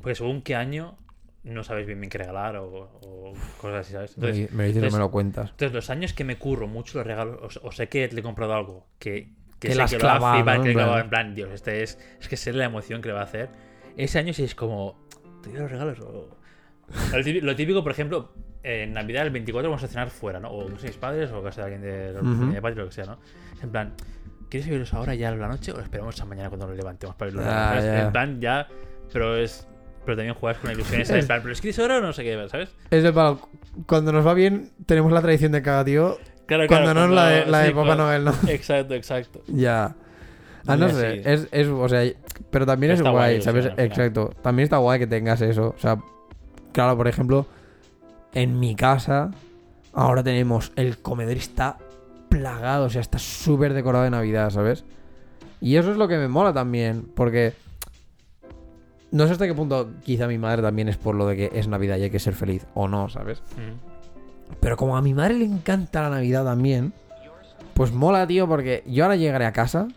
porque 0.00 0.14
según 0.14 0.42
qué 0.42 0.54
año 0.56 0.98
no 1.44 1.64
sabes 1.64 1.86
bien 1.86 2.00
bien 2.00 2.08
qué 2.10 2.18
regalar 2.18 2.56
o, 2.56 2.66
o 3.02 3.32
cosas 3.60 3.80
así, 3.80 3.92
¿sabes? 3.92 4.16
Me, 4.16 4.28
Entonces, 4.28 4.52
me 4.52 4.64
dices 4.64 4.76
entonces- 4.76 4.94
o 4.94 4.96
me 4.96 5.02
lo 5.04 5.10
cuentas. 5.10 5.50
entonces, 5.50 5.74
los 5.74 5.90
años 5.90 6.12
que 6.12 6.24
me 6.24 6.36
curro 6.38 6.68
mucho 6.68 6.98
los 6.98 7.06
regalos, 7.06 7.56
o, 7.58 7.68
o 7.68 7.72
sé 7.72 7.88
que 7.88 8.08
le 8.08 8.20
he 8.20 8.22
comprado 8.22 8.54
algo 8.54 8.86
que, 8.98 9.32
que, 9.58 9.68
Que 9.68 9.68
sé 9.70 9.74
la 9.74 9.84
has 9.84 9.90
que 9.90 9.98
lo 9.98 10.04
va 10.04 10.32
a 10.32 10.34
flipar, 10.36 10.58
¿no? 10.58 10.62
que 10.64 10.70
En 10.70 10.74
clavado, 10.76 10.98
en 11.00 11.10
plan, 11.10 11.34
Dios, 11.34 11.50
este 11.52 11.82
es. 11.82 11.98
Es 12.20 12.28
que 12.28 12.36
sé 12.36 12.52
la 12.52 12.64
emoción 12.64 13.02
que 13.02 13.08
le 13.08 13.14
va 13.14 13.20
a 13.20 13.24
hacer. 13.24 13.50
Ese 13.96 14.18
año 14.18 14.32
sí 14.32 14.44
es 14.44 14.54
como. 14.54 15.06
¿Te 15.42 15.50
doy 15.50 15.58
los 15.60 15.70
regalos? 15.70 15.98
O... 16.00 16.38
Lo 17.12 17.22
típico, 17.24 17.46
lo 17.46 17.56
típico, 17.56 17.82
por 17.82 17.92
ejemplo, 17.92 18.32
en 18.62 18.92
Navidad 18.92 19.24
el 19.26 19.30
24 19.32 19.70
vamos 19.70 19.82
a 19.82 19.88
cenar 19.88 20.10
fuera, 20.10 20.38
¿no? 20.40 20.48
O 20.50 20.68
no 20.68 20.78
sé, 20.78 20.88
mis 20.88 20.96
padres 20.96 21.30
o 21.32 21.42
casa 21.42 21.62
de 21.66 21.74
alguien 21.74 21.82
de 21.82 22.12
la 22.12 22.20
Ujú. 22.20 22.32
familia 22.36 22.60
de 22.60 22.74
lo 22.74 22.86
que 22.86 22.92
sea, 22.92 23.04
¿no? 23.06 23.18
En 23.62 23.70
plan, 23.70 23.94
¿quieres 24.48 24.68
verlos 24.68 24.92
ahora 24.94 25.14
ya 25.14 25.28
a 25.30 25.34
la 25.34 25.48
noche 25.48 25.72
o 25.72 25.76
lo 25.76 25.82
esperamos 25.82 26.20
a 26.20 26.24
mañana 26.26 26.48
cuando 26.48 26.66
nos 26.66 26.76
levantemos 26.76 27.16
para 27.16 27.30
verlos? 27.30 27.46
Ah, 27.48 27.80
ya. 27.80 28.02
En 28.02 28.12
plan, 28.12 28.40
ya. 28.40 28.68
Pero 29.12 29.36
es. 29.36 29.66
Pero 30.04 30.16
también 30.16 30.34
juegas 30.34 30.58
con 30.58 30.68
la 30.68 30.74
ilusión 30.74 31.00
esa, 31.00 31.16
en 31.18 31.26
plan, 31.26 31.40
¿pero 31.40 31.50
los 31.50 31.60
quieres 31.60 31.78
ahora 31.78 31.98
o 31.98 32.00
no 32.00 32.12
sé 32.12 32.24
qué? 32.24 32.48
¿Sabes? 32.48 32.70
Es 32.90 33.02
de 33.04 33.12
palo. 33.12 33.48
Cuando 33.86 34.10
nos 34.12 34.26
va 34.26 34.34
bien, 34.34 34.70
tenemos 34.86 35.12
la 35.12 35.20
tradición 35.22 35.52
de 35.52 35.62
cada 35.62 35.84
tío. 35.84 36.18
Claro, 36.46 36.66
Cuando 36.66 36.92
no 36.92 37.04
es 37.04 37.10
la 37.12 37.26
de, 37.28 37.46
la 37.46 37.58
de 37.60 37.66
sí, 37.68 37.72
Papá 37.72 37.86
cuando- 37.86 38.04
Noel, 38.04 38.24
¿no? 38.24 38.34
Exacto, 38.48 38.94
exacto. 38.94 39.42
Ya. 39.46 39.94
Ah, 40.66 40.76
no 40.76 40.88
sé. 40.88 41.16
sí. 41.16 41.22
Es, 41.24 41.48
es, 41.52 41.68
o 41.68 41.88
sea, 41.88 42.02
pero 42.50 42.66
también 42.66 42.92
es 42.92 42.98
Está 43.00 43.10
guay, 43.10 43.30
guay, 43.34 43.38
o 43.38 43.42
¿sabes? 43.42 43.66
Exacto. 43.76 44.32
También 44.42 44.64
está 44.64 44.78
guay 44.78 44.98
que 44.98 45.06
tengas 45.06 45.40
eso. 45.40 45.72
O 45.76 45.78
sea, 45.80 45.96
claro, 46.72 46.96
por 46.96 47.08
ejemplo, 47.08 47.46
en 48.32 48.58
mi 48.58 48.74
casa, 48.74 49.30
ahora 49.92 50.22
tenemos 50.22 50.72
el 50.76 50.98
comedor 50.98 51.36
está 51.36 51.78
plagado, 52.28 52.86
o 52.86 52.90
sea, 52.90 53.00
está 53.00 53.18
súper 53.18 53.74
decorado 53.74 54.04
de 54.04 54.10
Navidad, 54.10 54.50
¿sabes? 54.50 54.84
Y 55.60 55.76
eso 55.76 55.92
es 55.92 55.96
lo 55.96 56.08
que 56.08 56.16
me 56.16 56.28
mola 56.28 56.52
también, 56.52 57.06
porque 57.14 57.54
no 59.10 59.26
sé 59.26 59.32
hasta 59.32 59.46
qué 59.46 59.54
punto 59.54 59.90
quizá 60.02 60.26
mi 60.26 60.38
madre 60.38 60.62
también 60.62 60.88
es 60.88 60.96
por 60.96 61.14
lo 61.14 61.26
de 61.26 61.36
que 61.36 61.50
es 61.52 61.68
Navidad 61.68 61.98
y 61.98 62.04
hay 62.04 62.10
que 62.10 62.18
ser 62.18 62.34
feliz, 62.34 62.66
o 62.74 62.88
no, 62.88 63.08
¿sabes? 63.08 63.42
Mm. 63.56 64.56
Pero 64.60 64.76
como 64.76 64.96
a 64.96 65.02
mi 65.02 65.14
madre 65.14 65.34
le 65.34 65.44
encanta 65.44 66.02
la 66.02 66.10
Navidad 66.10 66.44
también, 66.44 66.92
pues 67.74 67.92
mola, 67.92 68.26
tío, 68.26 68.48
porque 68.48 68.82
yo 68.86 69.04
ahora 69.04 69.16
llegaré 69.16 69.46
a 69.46 69.52
casa 69.52 69.88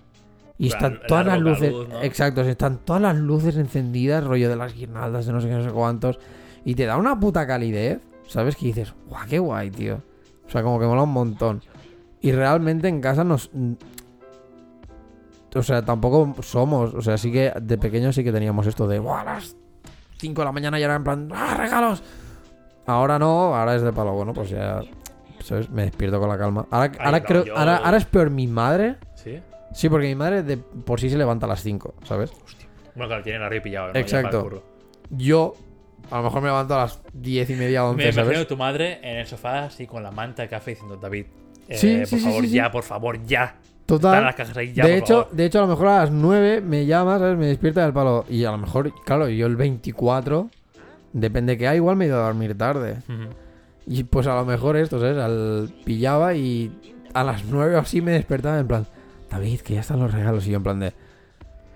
y 0.57 0.68
están 0.68 0.99
todas 1.07 1.26
las 1.26 1.39
luces. 1.39 1.72
luz, 1.72 1.89
¿no? 1.89 2.02
Exacto, 2.02 2.41
están 2.41 2.77
todas 2.77 3.02
las 3.02 3.15
luces 3.15 3.57
encendidas, 3.57 4.23
rollo 4.23 4.49
de 4.49 4.56
las 4.56 4.73
guirnaldas, 4.73 5.26
de 5.26 5.34
no 5.34 5.41
sé 5.41 5.47
qué, 5.47 5.53
no 5.56 5.64
sé 5.64 5.72
cuántos. 5.72 6.19
Y 6.66 6.76
te 6.76 6.86
da 6.86 6.98
una 6.98 7.18
puta 7.20 7.46
calidez, 7.48 8.02
¿sabes? 8.28 8.56
Que 8.56 8.66
dices, 8.68 8.94
guau, 9.08 9.26
qué 9.30 9.40
guay, 9.40 9.70
tío. 9.72 10.02
O 10.48 10.50
sea, 10.50 10.62
como 10.64 10.80
que 10.80 10.86
mola 10.86 11.04
un 11.04 11.14
montón. 11.14 11.62
Y 12.22 12.32
realmente 12.32 12.88
en 12.88 13.00
casa 13.02 13.24
nos. 13.24 13.50
O 15.56 15.64
sea, 15.64 15.84
tampoco 15.86 16.42
somos. 16.42 16.94
O 16.94 17.02
sea, 17.02 17.18
sí 17.18 17.32
que 17.32 17.54
de 17.62 17.78
pequeños 17.78 18.16
sí 18.16 18.24
que 18.24 18.32
teníamos 18.32 18.68
esto 18.68 18.88
de, 18.88 19.00
guau, 19.00 19.16
a 19.18 19.24
las 19.24 19.56
5 20.18 20.42
de 20.42 20.46
la 20.46 20.52
mañana 20.52 20.80
ya 20.80 20.86
era 20.86 20.96
en 20.96 21.04
plan, 21.04 21.30
¡ah, 21.34 21.56
regalos! 21.58 22.04
Ahora 22.88 23.18
no, 23.20 23.56
ahora 23.56 23.76
es 23.76 23.82
de 23.82 23.94
palo. 23.94 24.14
Bueno, 24.14 24.34
pues 24.34 24.50
ya. 24.50 24.82
¿Sabes? 25.44 25.70
Me 25.70 25.84
despierto 25.84 26.20
con 26.20 26.28
la 26.30 26.38
calma. 26.38 26.66
Ahora, 26.72 26.92
Ay, 26.94 27.00
ahora 27.06 27.20
no, 27.20 27.26
creo. 27.26 27.46
yo- 27.46 27.58
Ahora, 27.58 27.78
ahora 27.78 27.98
es 27.98 28.06
peor 28.06 28.30
mi 28.32 28.48
madre. 28.48 28.96
¿Sí? 29.14 29.40
Sí, 29.74 29.90
porque 29.90 30.08
mi 30.08 30.16
madre 30.16 30.42
de 30.44 30.58
por 30.58 31.00
sí 31.00 31.10
se 31.10 31.18
levanta 31.18 31.46
a 31.46 31.50
las 31.50 31.62
5, 31.62 31.94
¿sabes? 32.04 32.32
Bueno, 32.96 33.08
claro, 33.10 33.24
tienen 33.24 33.42
arriba 33.44 33.64
pillado, 33.64 33.92
Exacto. 33.94 34.64
Yo, 35.10 35.54
a 36.11 36.18
lo 36.18 36.23
mejor 36.23 36.41
me 36.41 36.48
levanto 36.48 36.76
a 36.76 36.84
las 36.84 36.99
10 37.14 37.49
y 37.49 37.53
media, 37.56 37.86
11, 37.86 37.98
Me 37.98 38.03
imagino 38.10 38.34
¿sabes? 38.34 38.48
tu 38.48 38.57
madre 38.57 38.99
en 39.02 39.18
el 39.18 39.27
sofá, 39.27 39.65
así 39.65 39.86
con 39.88 40.03
la 40.03 40.11
manta 40.11 40.44
de 40.44 40.49
café, 40.49 40.72
diciendo, 40.72 40.98
David, 40.98 41.26
eh, 41.68 41.77
Sí, 41.77 41.98
por 41.98 42.07
sí, 42.07 42.19
favor, 42.19 42.44
sí, 42.44 42.49
ya, 42.52 42.72
por 42.72 42.84
favor, 42.84 43.23
ya. 43.26 43.56
Total. 43.86 44.23
las 44.23 44.36
cajas 44.36 44.57
ahí, 44.57 44.73
ya, 44.73 44.86
de 44.86 44.98
hecho, 44.98 45.23
favor. 45.23 45.32
de 45.36 45.45
hecho, 45.45 45.60
a 45.60 45.61
lo 45.61 45.68
mejor 45.68 45.88
a 45.88 45.99
las 45.99 46.11
9 46.11 46.61
me 46.61 46.86
llama, 46.88 47.19
¿sabes? 47.19 47.38
Me 47.38 47.45
despierta 47.48 47.84
del 47.84 47.94
palo. 47.94 48.26
Y 48.30 48.44
a 48.45 48.52
lo 48.52 48.57
mejor, 48.57 48.91
claro, 49.03 49.30
yo 49.30 49.45
el 49.45 49.56
24, 49.56 50.49
depende 51.14 51.57
que 51.57 51.68
hay, 51.68 51.77
igual 51.77 51.95
me 51.95 52.06
he 52.06 52.07
ido 52.07 52.19
a 52.22 52.26
dormir 52.26 52.57
tarde. 52.57 52.98
Y 53.86 54.03
pues 54.06 54.26
a 54.26 54.34
lo 54.36 54.45
mejor 54.45 54.76
esto, 54.77 54.99
¿sabes? 54.99 55.18
Al 55.18 55.72
pillaba 55.86 56.34
y 56.34 56.72
a 57.14 57.23
las 57.23 57.45
9 57.45 57.76
o 57.76 57.80
así 57.80 58.02
me 58.02 58.11
despertaba 58.11 58.60
en 58.60 58.68
plan, 58.68 58.88
David, 59.30 59.61
que 59.61 59.76
ya 59.76 59.82
están 59.82 59.99
los 59.99 60.11
regalos. 60.11 60.48
Y 60.48 60.52
yo 60.52 60.57
en 60.57 60.64
plan 60.64 60.80
de, 60.80 60.94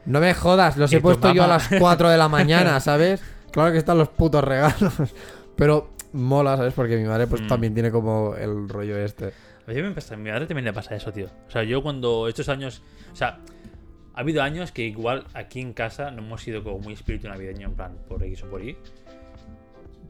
no 0.06 0.20
me 0.20 0.34
jodas, 0.34 0.78
los 0.78 0.92
¿Y 0.92 0.96
he 0.96 1.02
puesto 1.02 1.32
yo 1.32 1.44
a 1.44 1.48
las 1.48 1.70
4 1.80 2.10
de 2.10 2.18
la 2.18 2.28
mañana, 2.28 2.80
¿sabes? 2.80 3.22
Claro 3.52 3.72
que 3.72 3.78
están 3.80 3.98
los 3.98 4.10
putos 4.10 4.44
regalos. 4.44 4.94
Pero 5.56 5.90
mola, 6.14 6.56
¿sabes? 6.58 6.74
Porque 6.74 6.98
mi 6.98 7.04
madre 7.06 7.28
pues 7.28 7.42
Mm. 7.42 7.48
también 7.48 7.74
tiene 7.74 7.92
como 7.92 8.36
el 8.36 8.68
rollo 8.70 8.98
este. 8.98 9.34
A 9.68 9.72
mí 9.72 9.82
me 9.82 9.92
pasa, 9.92 10.16
a 10.16 10.18
mi 10.18 10.30
madre 10.32 10.48
también 10.48 10.66
le 10.66 10.74
pasa 10.74 10.96
eso, 10.96 11.12
tío. 11.12 11.28
O 11.48 11.52
sea, 11.52 11.64
yo 11.64 11.82
cuando 11.84 12.28
estos 12.28 12.50
años. 12.50 12.82
O 13.12 13.16
sea, 13.16 13.40
ha 14.16 14.20
habido 14.22 14.42
años 14.42 14.72
que 14.72 14.84
igual 14.84 15.26
aquí 15.34 15.60
en 15.62 15.74
casa 15.74 16.12
no 16.12 16.20
hemos 16.24 16.42
sido 16.42 16.64
como 16.64 16.80
muy 16.80 16.94
espíritu 16.94 17.28
navideño, 17.28 17.68
en 17.68 17.76
plan, 17.76 17.98
por 18.08 18.24
X 18.24 18.44
o 18.44 18.50
por 18.50 18.64
Y. 18.64 18.76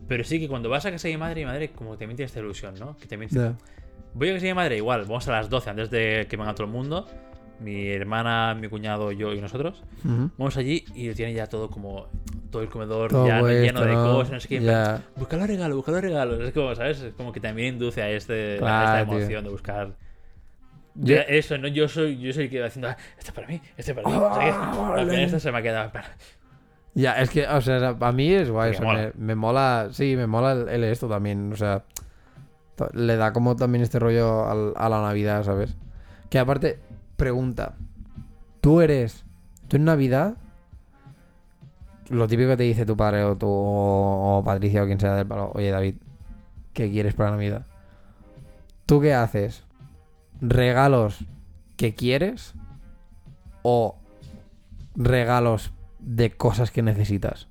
Pero 0.08 0.24
sí 0.24 0.40
que 0.40 0.48
cuando 0.48 0.70
vas 0.70 0.86
a 0.86 0.92
casa 0.92 1.08
de 1.08 1.14
mi 1.14 1.20
madre, 1.20 1.42
mi 1.42 1.46
madre 1.46 1.70
como 1.72 1.92
que 1.92 1.98
también 2.00 2.16
tiene 2.18 2.28
esta 2.28 2.40
ilusión, 2.40 2.74
¿no? 2.80 2.98
Que 2.98 3.06
también 3.08 3.30
dice, 3.30 3.52
Voy 4.14 4.30
a 4.30 4.34
casa 4.34 4.46
de 4.46 4.52
mi 4.52 4.56
madre, 4.56 4.78
igual, 4.78 5.02
vamos 5.02 5.28
a 5.28 5.32
las 5.34 5.50
12 5.50 5.70
antes 5.70 5.90
de 5.92 6.26
que 6.28 6.36
venga 6.38 6.56
todo 6.56 6.66
el 6.66 6.72
mundo. 6.74 7.06
Mi 7.60 7.90
hermana, 7.90 8.56
mi 8.56 8.68
cuñado, 8.70 9.12
yo 9.12 9.34
y 9.34 9.42
nosotros. 9.42 9.84
Ujú. 10.06 10.30
Vamos 10.38 10.56
allí 10.58 10.86
y 10.96 11.08
lo 11.10 11.14
tiene 11.16 11.34
ya 11.34 11.48
todo 11.48 11.70
como. 11.70 12.08
Todo 12.52 12.64
el 12.64 12.70
comedor 12.70 13.12
Todo 13.12 13.28
ya 13.28 13.42
puesto, 13.42 13.62
lleno 13.64 13.82
de 13.86 13.94
cosas, 13.94 14.32
no 14.34 14.40
sé 14.40 14.48
qué. 14.48 14.58
en 14.58 14.64
Ya. 14.64 14.84
plan, 14.84 15.04
Busca 15.18 15.38
los 15.38 15.48
regalos, 15.48 15.76
busca 15.76 15.92
los 15.92 16.02
regalos. 16.02 16.40
Es 16.42 16.52
como, 16.52 16.74
¿sabes? 16.74 17.00
Es 17.02 17.14
como 17.14 17.32
que 17.32 17.40
también 17.40 17.76
induce 17.76 18.02
a, 18.02 18.10
este, 18.10 18.56
a 18.56 18.58
Claro, 18.60 18.86
esta 19.02 19.06
tío. 19.06 19.18
emoción 19.20 19.44
de 19.44 19.50
buscar. 19.52 19.92
Yo- 20.96 21.16
Eso, 21.28 21.58
¿no? 21.60 21.68
Yo 21.68 21.88
soy, 21.88 22.18
yo 22.20 22.34
soy 22.34 22.46
el 22.46 22.50
que 22.50 22.60
va 22.60 22.68
haciendo. 22.68 22.88
"Ah, 22.90 22.98
Este 23.20 23.32
para 23.32 23.48
mí, 23.48 23.62
este 23.78 23.94
para 23.94 24.10
mí. 24.10 24.16
Ah, 24.18 24.72
o 24.94 24.96
sea 24.98 25.06
que, 25.08 25.24
esto 25.24 25.40
se 25.40 25.52
me 25.52 25.58
ha 25.60 25.62
quedado. 25.62 25.92
plan, 25.92 26.04
Ya, 26.96 27.22
es 27.22 27.30
que, 27.30 27.46
o 27.48 27.62
sea, 27.62 27.96
a 28.00 28.12
mí 28.12 28.34
es 28.34 28.50
guay. 28.50 28.72
Me 28.72 28.76
o 28.78 28.80
sea, 28.80 28.88
mola. 28.88 29.02
Me, 29.16 29.26
me 29.26 29.36
mola, 29.36 29.88
sí, 29.92 30.16
me 30.16 30.26
mola 30.26 30.54
el, 30.54 30.70
el 30.70 30.84
esto 30.86 31.08
también. 31.08 31.54
O 31.54 31.56
sea, 31.56 31.84
le 32.94 33.16
da 33.16 33.32
como 33.32 33.56
también 33.56 33.84
este 33.84 34.00
rollo 34.00 34.50
al- 34.50 34.74
a 34.76 34.90
la 34.90 35.02
Navidad, 35.04 35.44
¿sabes? 35.44 35.78
Que 36.32 36.40
aparte, 36.40 36.80
pregunta, 37.20 37.76
¿tú 38.62 38.82
eres, 38.82 39.24
tú 39.68 39.76
en 39.76 39.84
Navidad, 39.84 40.38
lo 42.10 42.28
típico 42.28 42.50
que 42.50 42.58
te 42.58 42.64
dice 42.64 42.88
tu 42.88 42.98
padre 42.98 43.24
o 43.24 43.38
tu 43.38 43.48
o 43.48 44.42
Patricia 44.44 44.82
o 44.82 44.88
quien 44.88 45.00
sea 45.00 45.14
del 45.14 45.28
palo, 45.28 45.52
oye 45.54 45.70
David, 45.70 45.98
¿qué 46.74 46.90
quieres 46.90 47.14
para 47.14 47.30
Navidad? 47.30 47.68
¿Tú 48.88 49.00
qué 49.02 49.14
haces? 49.14 49.64
¿Regalos 50.42 51.26
que 51.78 51.94
quieres 51.94 52.56
o 53.62 53.98
regalos 54.96 55.72
de 56.00 56.32
cosas 56.32 56.72
que 56.72 56.82
necesitas? 56.82 57.48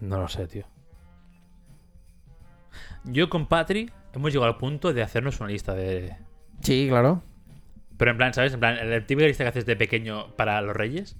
No 0.00 0.20
lo 0.20 0.28
sé, 0.28 0.48
tío. 0.48 0.64
Yo 3.04 3.30
con 3.30 3.46
Patri 3.46 3.90
hemos 4.14 4.32
llegado 4.32 4.50
al 4.50 4.58
punto 4.58 4.92
de 4.92 5.02
hacernos 5.02 5.40
una 5.40 5.50
lista 5.50 5.74
de. 5.74 6.14
Sí, 6.60 6.86
claro. 6.88 7.22
Pero 7.96 8.10
en 8.12 8.16
plan, 8.16 8.34
¿sabes? 8.34 8.54
En 8.54 8.60
plan, 8.60 8.76
la 8.90 9.06
típica 9.06 9.26
lista 9.26 9.44
que 9.44 9.48
haces 9.48 9.66
de 9.66 9.76
pequeño 9.76 10.34
para 10.36 10.60
los 10.62 10.74
reyes. 10.74 11.16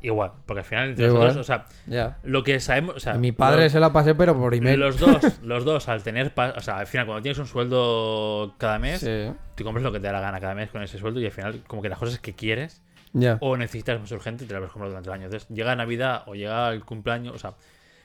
Igual, 0.00 0.30
porque 0.46 0.60
al 0.60 0.64
final 0.64 0.90
entre 0.90 1.06
Igual. 1.06 1.22
nosotros, 1.34 1.44
o 1.44 1.52
sea, 1.52 1.64
Ya. 1.88 2.18
lo 2.22 2.44
que 2.44 2.60
sabemos. 2.60 2.94
O 2.94 3.00
sea, 3.00 3.14
mi 3.14 3.32
padre 3.32 3.64
los, 3.64 3.72
se 3.72 3.80
la 3.80 3.92
pasé, 3.92 4.14
pero 4.14 4.36
por 4.38 4.54
email. 4.54 4.78
los 4.78 4.96
dos, 5.00 5.40
los 5.42 5.64
dos, 5.64 5.88
al 5.88 6.04
tener. 6.04 6.32
O 6.56 6.60
sea, 6.60 6.78
al 6.78 6.86
final, 6.86 7.06
cuando 7.06 7.22
tienes 7.22 7.38
un 7.38 7.46
sueldo 7.46 8.54
cada 8.58 8.78
mes, 8.78 9.00
Sí. 9.00 9.32
te 9.56 9.64
compras 9.64 9.82
lo 9.82 9.90
que 9.90 9.98
te 9.98 10.06
da 10.06 10.12
la 10.12 10.20
gana 10.20 10.38
cada 10.40 10.54
mes 10.54 10.70
con 10.70 10.82
ese 10.84 10.98
sueldo 10.98 11.18
y 11.20 11.24
al 11.26 11.32
final, 11.32 11.62
como 11.66 11.82
que 11.82 11.88
las 11.88 11.98
cosas 11.98 12.20
que 12.20 12.32
quieres 12.32 12.80
Ya. 13.12 13.38
o 13.40 13.56
necesitas 13.56 13.98
más 13.98 14.12
urgente, 14.12 14.44
te 14.46 14.52
las 14.52 14.60
puedes 14.60 14.72
comprar 14.72 14.90
durante 14.90 15.08
el 15.08 15.14
año. 15.14 15.24
Entonces, 15.24 15.48
llega 15.48 15.74
Navidad 15.74 16.22
o 16.26 16.34
llega 16.36 16.70
el 16.70 16.84
cumpleaños, 16.84 17.34
o 17.34 17.38
sea, 17.38 17.54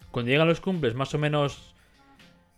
cuando 0.09 0.31
llegan 0.31 0.47
los 0.47 0.61
cumples, 0.61 0.95
más 0.95 1.13
o 1.13 1.19
menos. 1.19 1.72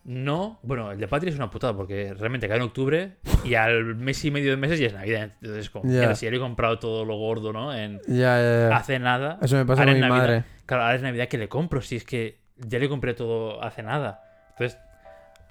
No, 0.08 0.60
bueno, 0.62 0.92
el 0.92 1.00
de 1.00 1.08
Patria 1.08 1.30
es 1.30 1.36
una 1.36 1.50
putada 1.50 1.76
porque 1.76 2.14
realmente 2.14 2.46
cae 2.46 2.58
en 2.58 2.62
octubre 2.62 3.16
y 3.44 3.54
al 3.56 3.96
mes 3.96 4.24
y 4.24 4.30
medio 4.30 4.52
de 4.52 4.56
meses 4.56 4.78
ya 4.78 4.86
es 4.86 4.92
Navidad. 4.94 5.32
Entonces, 5.42 5.68
como, 5.68 5.84
mierda, 5.84 6.14
si 6.14 6.26
ya 6.26 6.30
le 6.30 6.36
he 6.36 6.40
comprado 6.40 6.78
todo 6.78 7.04
lo 7.04 7.16
gordo, 7.16 7.52
¿no? 7.52 7.74
En, 7.74 8.00
ya. 8.06 8.68
hace 8.76 9.00
nada. 9.00 9.38
Eso 9.42 9.56
me 9.56 9.66
pasa 9.66 9.82
ahora 9.82 9.92
con 9.94 10.00
mi 10.00 10.06
Navidad- 10.08 10.26
madre. 10.28 10.44
Claro, 10.64 10.84
ahora 10.84 10.94
es 10.94 11.02
Navidad 11.02 11.26
que 11.26 11.38
le 11.38 11.48
compro, 11.48 11.80
si 11.82 11.96
es 11.96 12.04
que 12.04 12.38
ya 12.56 12.78
le 12.78 12.88
compré 12.88 13.14
todo 13.14 13.60
hace 13.64 13.82
nada. 13.82 14.22
Entonces, 14.50 14.78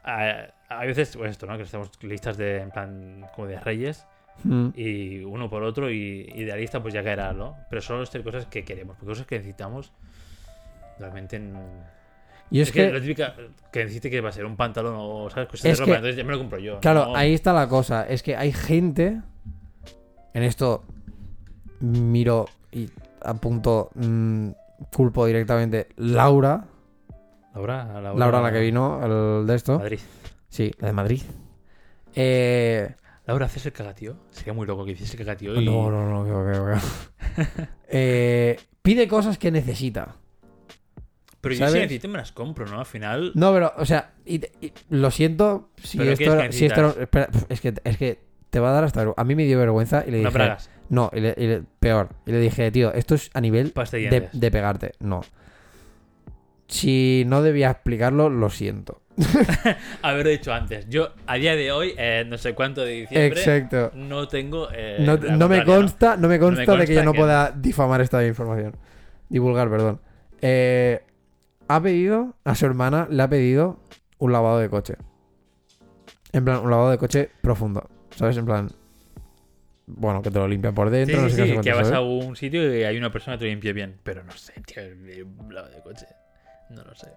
a, 0.05 0.47
a 0.69 0.85
veces, 0.85 1.17
pues 1.17 1.31
esto, 1.31 1.45
¿no? 1.47 1.57
Que 1.57 1.63
estamos 1.63 1.91
listas 2.01 2.37
de, 2.37 2.59
en 2.61 2.71
plan, 2.71 3.25
como 3.35 3.47
de 3.47 3.59
reyes 3.59 4.05
Mm. 4.43 4.69
y 4.75 5.19
uno 5.23 5.49
por 5.49 5.63
otro 5.63 5.89
y 5.89 6.29
idealista 6.35 6.81
pues 6.81 6.93
ya 6.93 7.01
caerá, 7.03 7.31
¿no? 7.31 7.55
Pero 7.69 7.81
solo 7.81 8.03
estas 8.03 8.21
cosas 8.21 8.45
que 8.45 8.65
queremos, 8.65 8.95
porque 8.97 9.11
cosas 9.11 9.25
que 9.27 9.35
necesitamos 9.37 9.93
realmente... 10.99 11.37
n- 11.37 11.94
Y 12.51 12.61
es, 12.61 12.67
es 12.67 12.73
que, 12.73 12.85
que, 12.87 12.91
lo 12.93 13.01
típica 13.01 13.35
que 13.71 13.79
necesite 13.83 14.09
que 14.09 14.21
va 14.21 14.29
a 14.29 14.31
ser 14.31 14.45
un 14.45 14.55
pantalón 14.55 14.93
o, 14.97 15.29
¿sabes? 15.29 15.49
Cosas 15.49 15.65
Es 15.65 15.77
de 15.77 15.81
ropa, 15.83 15.91
que- 15.93 15.97
entonces 15.97 16.15
ya 16.17 16.23
me 16.23 16.31
lo 16.31 16.37
compro 16.37 16.59
yo. 16.59 16.79
claro, 16.79 17.05
¿no? 17.07 17.15
ahí 17.15 17.33
está 17.33 17.53
la 17.53 17.67
cosa. 17.67 18.07
Es 18.07 18.21
que 18.23 18.35
hay 18.35 18.51
gente. 18.53 19.21
En 20.33 20.43
esto 20.43 20.83
miro 21.79 22.45
y 22.71 22.89
apunto. 23.21 23.89
mm, 23.95 24.49
culpo 24.93 25.25
directamente. 25.25 25.87
Laura. 25.97 26.65
Laura, 27.53 27.85
Laura, 27.85 28.13
Laura, 28.15 28.41
la 28.41 28.51
que 28.51 28.59
vino, 28.59 28.99
el 29.41 29.47
de 29.47 29.55
esto. 29.55 29.79
Madrid. 29.79 29.99
Sí, 30.49 30.71
la 30.79 30.87
de 30.87 30.93
Madrid. 30.93 31.21
Eh, 32.13 32.93
Laura, 33.25 33.45
¿haces 33.45 33.65
el 33.65 33.71
cagatío? 33.71 34.17
Sería 34.31 34.53
muy 34.53 34.67
loco 34.67 34.83
que 34.85 34.91
hiciese 34.91 35.13
el 35.13 35.19
cagatío 35.25 35.59
y... 35.59 35.65
No, 35.65 35.89
no, 35.89 36.23
no, 36.23 36.43
creo, 36.45 36.65
creo. 36.65 36.77
Eh, 37.87 38.57
pide 38.81 39.07
cosas 39.07 39.37
que 39.37 39.51
necesita. 39.51 40.15
Pero 41.45 41.55
yo 41.55 41.59
¿sabes? 41.59 41.73
si 41.73 41.79
necesito 41.79 42.07
me 42.09 42.17
las 42.17 42.31
compro, 42.31 42.65
¿no? 42.67 42.79
Al 42.79 42.85
final... 42.85 43.31
No, 43.35 43.53
pero, 43.53 43.71
o 43.77 43.85
sea, 43.85 44.11
y 44.25 44.39
te- 44.39 44.51
y 44.61 44.73
lo 44.89 45.09
siento. 45.11 45.69
Si 45.81 45.97
¿Pero 45.97 46.15
qué 46.17 46.23
esto, 46.25 46.39
es 46.41 46.55
si 46.55 46.65
esto 46.65 46.95
espera, 46.99 47.29
es, 47.49 47.61
que, 47.61 47.73
es 47.83 47.97
que 47.97 48.19
te 48.49 48.59
va 48.59 48.69
a 48.69 48.73
dar 48.73 48.83
hasta. 48.83 49.05
A 49.15 49.23
mí 49.23 49.35
me 49.35 49.45
dio 49.45 49.57
vergüenza 49.59 50.03
y 50.07 50.11
le 50.11 50.17
No 50.21 50.29
dije. 50.29 50.33
bragas. 50.37 50.69
No, 50.89 51.09
y 51.13 51.19
le- 51.21 51.35
y 51.37 51.47
le- 51.47 51.63
peor. 51.79 52.09
Y 52.25 52.31
le 52.31 52.39
dije, 52.39 52.69
tío, 52.71 52.93
esto 52.93 53.15
es 53.15 53.29
a 53.33 53.41
nivel 53.41 53.73
de 54.33 54.51
pegarte. 54.51 54.91
No. 54.99 55.21
Si 56.67 57.23
no 57.27 57.41
debía 57.43 57.69
explicarlo, 57.71 58.29
lo 58.29 58.49
siento. 58.49 59.01
Haberlo 60.01 60.29
dicho 60.31 60.51
antes. 60.53 60.87
Yo, 60.89 61.09
a 61.27 61.35
día 61.35 61.55
de 61.55 61.71
hoy, 61.71 61.93
eh, 61.97 62.25
no 62.27 62.37
sé 62.37 62.53
cuánto 62.55 62.81
de 62.83 62.91
diciembre, 63.01 63.39
Exacto. 63.39 63.91
no 63.95 64.27
tengo... 64.27 64.67
eh, 64.73 64.97
No, 64.99 65.15
no 65.17 65.47
me 65.47 65.63
consta, 65.63 66.17
no 66.17 66.27
me 66.27 66.39
consta, 66.39 66.75
de 66.75 66.85
que 66.87 66.95
yo 66.95 67.03
no 67.03 67.13
que- 67.13 67.19
pueda 67.19 67.51
difamar 67.51 68.01
esta 68.01 68.25
información. 68.25 68.75
Divulgar, 69.29 69.69
perdón. 69.69 69.99
Eh, 70.41 71.01
ha 71.67 71.81
pedido, 71.81 72.35
a 72.43 72.55
su 72.55 72.65
hermana 72.65 73.07
le 73.09 73.21
ha 73.23 73.29
pedido 73.29 73.79
un 74.19 74.31
lavado 74.31 74.59
de 74.59 74.69
coche. 74.69 74.95
En 76.31 76.43
plan, 76.45 76.59
un 76.59 76.69
lavado 76.69 76.91
de 76.91 76.97
coche 76.97 77.29
profundo. 77.41 77.89
¿Sabes? 78.15 78.37
En 78.37 78.45
plan. 78.45 78.69
Bueno, 79.87 80.21
que 80.21 80.31
te 80.31 80.39
lo 80.39 80.47
limpia 80.47 80.71
por 80.71 80.87
Sí, 80.89 80.95
dentro, 80.95 81.29
sí, 81.29 81.35
qué, 81.35 81.55
sí, 81.55 81.61
que 81.61 81.73
vas 81.73 81.91
a 81.91 82.01
un 82.01 82.35
sitio 82.35 82.75
y 82.75 82.83
hay 82.83 82.97
una 82.97 83.11
persona 83.11 83.35
que 83.37 83.39
te 83.41 83.45
lo 83.45 83.51
limpia 83.51 83.71
bien. 83.73 83.97
Pero 84.03 84.23
no 84.23 84.31
sé, 84.31 84.53
tío, 84.65 84.81
el 84.83 85.27
lado 85.49 85.69
de 85.69 85.81
coche. 85.81 86.07
No 86.71 86.83
lo 86.83 86.95
sé. 86.95 87.07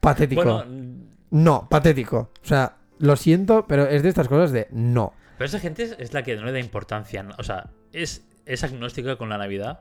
Patético. 0.00 0.42
Bueno, 0.42 0.64
mm, 0.66 1.02
No, 1.30 1.68
patético. 1.68 2.30
O 2.42 2.46
sea, 2.46 2.76
lo 2.98 3.16
siento, 3.16 3.66
pero 3.68 3.86
es 3.86 4.02
de 4.02 4.08
estas 4.08 4.28
cosas 4.28 4.50
de 4.50 4.66
no. 4.70 5.12
pero 5.36 5.46
esa 5.46 5.60
gente 5.60 5.82
es- 5.98 6.12
la 6.14 6.22
que 6.22 6.36
no 6.36 6.44
le 6.46 6.52
da 6.52 6.58
importancia. 6.58 7.26
O 7.38 7.42
sea, 7.42 7.68
es, 7.92 8.26
es 8.46 8.64
agnóstica 8.64 9.16
con 9.16 9.28
la 9.28 9.36
Navidad. 9.38 9.80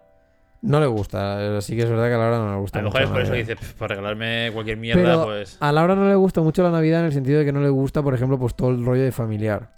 No 0.62 0.80
le 0.80 0.88
gusta. 0.88 1.62
Sí 1.62 1.76
que 1.76 1.84
es 1.84 1.90
verdad 1.90 2.08
que 2.08 2.14
a 2.16 2.18
Laura 2.18 2.40
no 2.40 2.52
le 2.52 2.58
gusta. 2.60 2.80
A 2.80 2.82
lo 2.82 2.90
mejor 2.90 3.02
es 3.04 3.10
por 3.10 3.22
eso 3.22 3.32
que 3.32 3.38
dice, 3.40 3.56
"Pff, 3.56 3.74
por 3.74 3.90
regalarme 3.90 4.50
cualquier 4.54 4.78
mierda, 4.78 5.02
Pero 5.04 5.26
pues. 5.26 5.58
a 5.60 5.72
Laura 5.72 5.96
no 5.96 6.08
le 6.10 6.16
gusta 6.16 6.42
mucho 6.42 6.64
la 6.64 6.72
Navidad 6.72 7.02
en 7.02 7.06
el 7.08 7.14
sentido 7.14 7.40
de 7.40 7.46
que 7.46 7.52
no 7.54 7.62
le 7.62 7.70
gusta, 7.70 8.02
por 8.02 8.14
ejemplo, 8.14 8.40
pues 8.40 8.56
todo 8.56 8.70
el 8.72 8.84
rollo 8.84 9.04
de 9.04 9.12
familiar. 9.12 9.72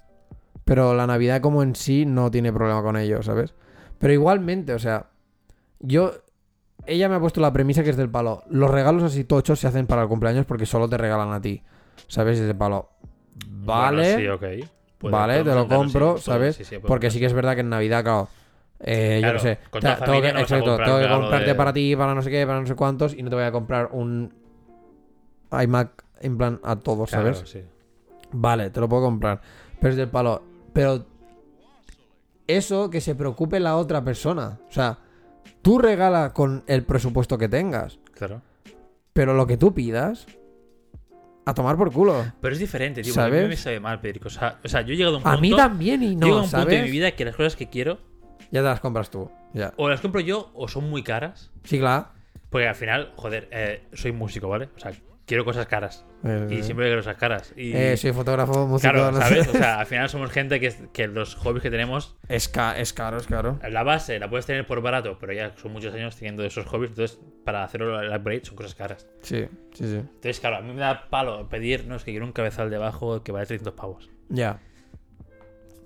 Pero 0.64 0.94
la 0.94 1.06
Navidad 1.06 1.40
como 1.40 1.62
en 1.62 1.74
sí 1.74 2.06
no 2.06 2.30
tiene 2.30 2.52
problema 2.52 2.82
con 2.82 2.96
ello, 2.96 3.22
¿sabes? 3.22 3.54
Pero 3.98 4.12
igualmente, 4.12 4.72
o 4.74 4.78
sea, 4.78 5.06
yo... 5.80 6.12
Ella 6.86 7.10
me 7.10 7.16
ha 7.16 7.20
puesto 7.20 7.42
la 7.42 7.52
premisa 7.52 7.84
que 7.84 7.90
es 7.90 7.96
del 7.98 8.08
palo. 8.08 8.42
Los 8.48 8.70
regalos 8.70 9.02
así 9.02 9.24
tochos 9.24 9.60
se 9.60 9.66
hacen 9.66 9.86
para 9.86 10.02
el 10.02 10.08
cumpleaños 10.08 10.46
porque 10.46 10.64
solo 10.64 10.88
te 10.88 10.96
regalan 10.96 11.30
a 11.32 11.40
ti. 11.40 11.62
¿Sabes? 12.06 12.38
Es 12.40 12.46
de 12.46 12.54
palo. 12.54 12.88
Vale. 13.46 14.14
Bueno, 14.16 14.38
sí, 14.40 14.64
vale, 15.02 15.44
te 15.44 15.54
lo 15.54 15.68
compro, 15.68 16.16
sí, 16.16 16.22
¿sabes? 16.24 16.56
sí, 16.56 16.78
Porque 16.78 17.10
sí 17.10 17.20
que 17.20 17.26
es 17.26 17.34
verdad 17.34 17.54
que 17.54 17.60
en 17.60 17.68
Navidad, 17.68 18.02
claro. 18.02 18.28
Eh, 18.82 19.18
Claro, 19.20 19.38
yo 19.38 19.42
qué 19.44 19.48
sé. 19.56 19.58
con 19.70 19.80
toda 19.82 19.96
tengo 19.96 20.22
que, 20.22 20.32
no 20.32 20.38
exacto, 20.40 20.64
comprar 20.66 20.86
tengo 20.88 21.00
que 21.00 21.08
comprarte 21.08 21.46
de- 21.46 21.54
para 21.54 21.72
ti, 21.72 21.96
para 21.96 22.14
no 22.14 22.22
sé 22.22 22.30
qué, 22.30 22.46
para 22.46 22.60
no 22.60 22.66
sé 22.66 22.74
cuántos. 22.74 23.14
Y 23.14 23.22
no 23.22 23.30
te 23.30 23.36
voy 23.36 23.44
a 23.44 23.52
comprar 23.52 23.88
un 23.92 24.32
iMac 25.52 26.04
en 26.20 26.36
plan 26.38 26.60
a 26.62 26.76
todos, 26.76 27.10
Claro, 27.10 27.34
¿sabes? 27.34 27.50
sí. 27.50 27.62
Vale, 28.32 28.70
te 28.70 28.80
lo 28.80 28.88
puedo 28.88 29.02
comprar. 29.02 29.40
Pero 29.80 29.90
es 29.90 29.96
del 29.96 30.08
palo. 30.08 30.42
Pero 30.72 31.04
eso 32.46 32.90
que 32.90 33.00
se 33.00 33.14
preocupe 33.14 33.58
la 33.60 33.76
otra 33.76 34.04
persona. 34.04 34.58
O 34.68 34.72
sea, 34.72 34.98
tú 35.62 35.78
regala 35.78 36.32
con 36.32 36.62
el 36.66 36.84
presupuesto 36.84 37.38
que 37.38 37.48
tengas. 37.48 37.98
Claro. 38.14 38.42
Pero 39.12 39.34
lo 39.34 39.46
que 39.46 39.56
tú 39.56 39.74
pidas, 39.74 40.26
a 41.44 41.54
tomar 41.54 41.76
por 41.76 41.92
culo. 41.92 42.24
Pero 42.40 42.52
es 42.54 42.60
diferente, 42.60 43.02
tío. 43.02 43.12
porque 43.12 43.20
A 43.20 43.24
¿Sabes? 43.28 43.42
mí 43.42 43.48
me 43.48 43.56
sabe 43.56 43.80
mal 43.80 44.00
pedir 44.00 44.20
cosas. 44.20 44.54
O 44.64 44.68
sea, 44.68 44.82
yo 44.82 44.92
he 44.94 44.96
llegado 44.96 45.16
a 45.16 45.18
un 45.18 45.22
punto. 45.24 45.36
A 45.38 45.40
mí 45.40 45.56
también 45.56 46.02
y 46.02 46.10
Llego 46.10 46.20
a 46.24 46.26
no, 46.28 46.34
un 46.36 46.42
punto 46.42 46.56
¿sabes? 46.58 46.76
de 46.78 46.82
mi 46.84 46.90
vida 46.90 47.10
que 47.12 47.24
las 47.24 47.34
cosas 47.36 47.56
que 47.56 47.68
quiero 47.68 47.98
Ya 48.50 48.60
te 48.60 48.66
las 48.66 48.80
compras 48.80 49.10
tú. 49.10 49.30
Ya. 49.52 49.72
o 49.76 49.88
las 49.88 50.00
compro 50.00 50.20
yo 50.20 50.50
o 50.54 50.68
son 50.68 50.88
muy 50.90 51.02
caras. 51.02 51.50
Sí, 51.64 51.78
claro. 51.78 52.08
Porque 52.50 52.68
al 52.68 52.74
final, 52.74 53.12
joder, 53.16 53.48
eh, 53.50 53.84
soy 53.92 54.12
músico, 54.12 54.48
¿vale? 54.48 54.68
O 54.76 54.78
sea, 54.80 54.92
quiero 55.26 55.44
cosas 55.44 55.66
caras. 55.66 56.04
Eh, 56.24 56.48
Y 56.50 56.62
siempre 56.62 56.86
quiero 56.86 57.00
cosas 57.00 57.16
caras. 57.16 57.52
Y, 57.56 57.72
eh, 57.74 57.96
soy 57.96 58.12
fotógrafo, 58.12 58.66
músico. 58.66 58.92
claro, 58.92 59.16
¿sabes? 59.16 59.48
O 59.48 59.52
sea, 59.52 59.78
al 59.80 59.86
final 59.86 60.08
somos 60.08 60.30
gente 60.32 60.60
que 60.60 61.06
los 61.08 61.34
hobbies 61.36 61.62
que 61.62 61.70
tenemos, 61.70 62.16
Es, 62.28 62.48
ca- 62.48 62.76
es 62.78 62.92
caro, 62.92 63.16
es 63.18 63.26
caro. 63.26 63.58
la 63.68 63.82
base 63.84 64.18
la 64.18 64.28
puedes 64.28 64.46
tener 64.46 64.66
por 64.66 64.80
barato, 64.82 65.16
pero 65.20 65.32
ya 65.32 65.52
son 65.56 65.72
muchos 65.72 65.94
años 65.94 66.16
teniendo 66.16 66.44
esos 66.44 66.66
hobbies. 66.66 66.90
Entonces, 66.90 67.18
para 67.44 67.62
hacerlo 67.64 68.00
el 68.00 68.08
upgrade 68.14 68.44
son 68.44 68.56
cosas 68.56 68.74
caras. 68.74 69.06
Sí, 69.22 69.46
sí, 69.74 69.84
sí. 69.84 69.96
Entonces, 69.96 70.40
claro, 70.40 70.56
a 70.56 70.60
mí 70.60 70.72
me 70.72 70.80
da 70.80 71.08
palo 71.08 71.48
pedir, 71.48 71.86
no, 71.86 71.96
es 71.96 72.04
que 72.04 72.10
quiero 72.10 72.26
un 72.26 72.32
cabezal 72.32 72.68
debajo 72.70 73.22
que 73.22 73.32
vale 73.32 73.46
300 73.46 73.74
pavos. 73.74 74.10
Ya. 74.28 74.60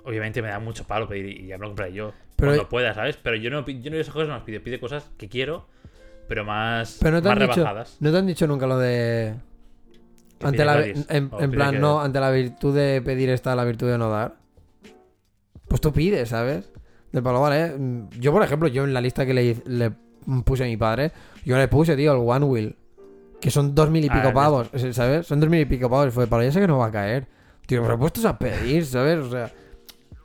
Obviamente 0.04 0.42
me 0.42 0.48
da 0.48 0.58
mucho 0.58 0.84
palo 0.84 1.08
pedir 1.08 1.40
y 1.40 1.46
ya 1.46 1.56
me 1.58 1.62
lo 1.62 1.68
compraré 1.70 1.92
yo. 1.92 2.12
Pero- 2.36 2.52
cuando 2.52 2.68
pueda, 2.68 2.94
¿sabes? 2.94 3.16
Pero 3.22 3.36
yo 3.36 3.50
no, 3.50 3.66
yo 3.66 3.90
no 3.90 3.96
esas 3.96 4.12
cosas 4.12 4.28
no 4.28 4.34
las 4.34 4.42
pido. 4.44 4.62
Pide 4.62 4.78
cosas 4.80 5.08
que 5.16 5.28
quiero, 5.28 5.66
pero 6.28 6.44
más, 6.44 6.98
Pero 7.00 7.16
no 7.16 7.22
te, 7.22 7.28
más 7.28 7.36
han 7.36 7.42
dicho, 7.42 7.54
rebajadas. 7.56 7.96
no 8.00 8.10
te 8.12 8.18
han 8.18 8.26
dicho 8.26 8.46
nunca 8.46 8.66
lo 8.66 8.78
de. 8.78 9.34
Ante 10.42 10.64
la, 10.64 10.84
en, 10.84 11.06
en 11.08 11.50
plan, 11.50 11.72
que- 11.72 11.78
no, 11.78 12.00
ante 12.02 12.20
la 12.20 12.30
virtud 12.30 12.74
de 12.74 13.00
pedir 13.02 13.30
está 13.30 13.54
la 13.56 13.64
virtud 13.64 13.88
de 13.90 13.96
no 13.98 14.10
dar. 14.10 14.34
Pues 15.68 15.80
tú 15.80 15.92
pides, 15.92 16.28
¿sabes? 16.28 16.70
Del 17.12 17.22
palo, 17.22 17.40
vale. 17.40 17.72
Yo, 18.18 18.32
por 18.32 18.42
ejemplo, 18.42 18.68
yo 18.68 18.84
en 18.84 18.92
la 18.92 19.00
lista 19.00 19.24
que 19.24 19.32
le, 19.32 19.56
le 19.64 19.92
puse 20.44 20.64
a 20.64 20.66
mi 20.66 20.76
padre, 20.76 21.12
yo 21.44 21.56
le 21.56 21.68
puse, 21.68 21.96
tío, 21.96 22.12
el 22.12 22.18
One 22.28 22.44
Wheel. 22.44 22.76
Que 23.40 23.50
son 23.50 23.74
dos 23.74 23.90
mil 23.90 24.04
y 24.04 24.08
Ah, 24.10 24.20
pico 24.20 24.32
pavos, 24.34 24.70
¿sabes? 24.92 25.26
Son 25.26 25.38
dos 25.40 25.48
mil 25.48 25.60
y 25.60 25.64
pico 25.66 25.88
pavos. 25.88 26.12
Fue, 26.12 26.26
palo, 26.26 26.42
ya 26.42 26.52
sé 26.52 26.60
que 26.60 26.66
no 26.66 26.78
va 26.78 26.86
a 26.86 26.92
caer. 26.92 27.26
Tío, 27.66 27.82
pero 27.82 27.98
puestos 27.98 28.24
a 28.24 28.38
pedir, 28.38 28.84
¿sabes? 28.84 29.18
O 29.18 29.30
sea. 29.30 29.50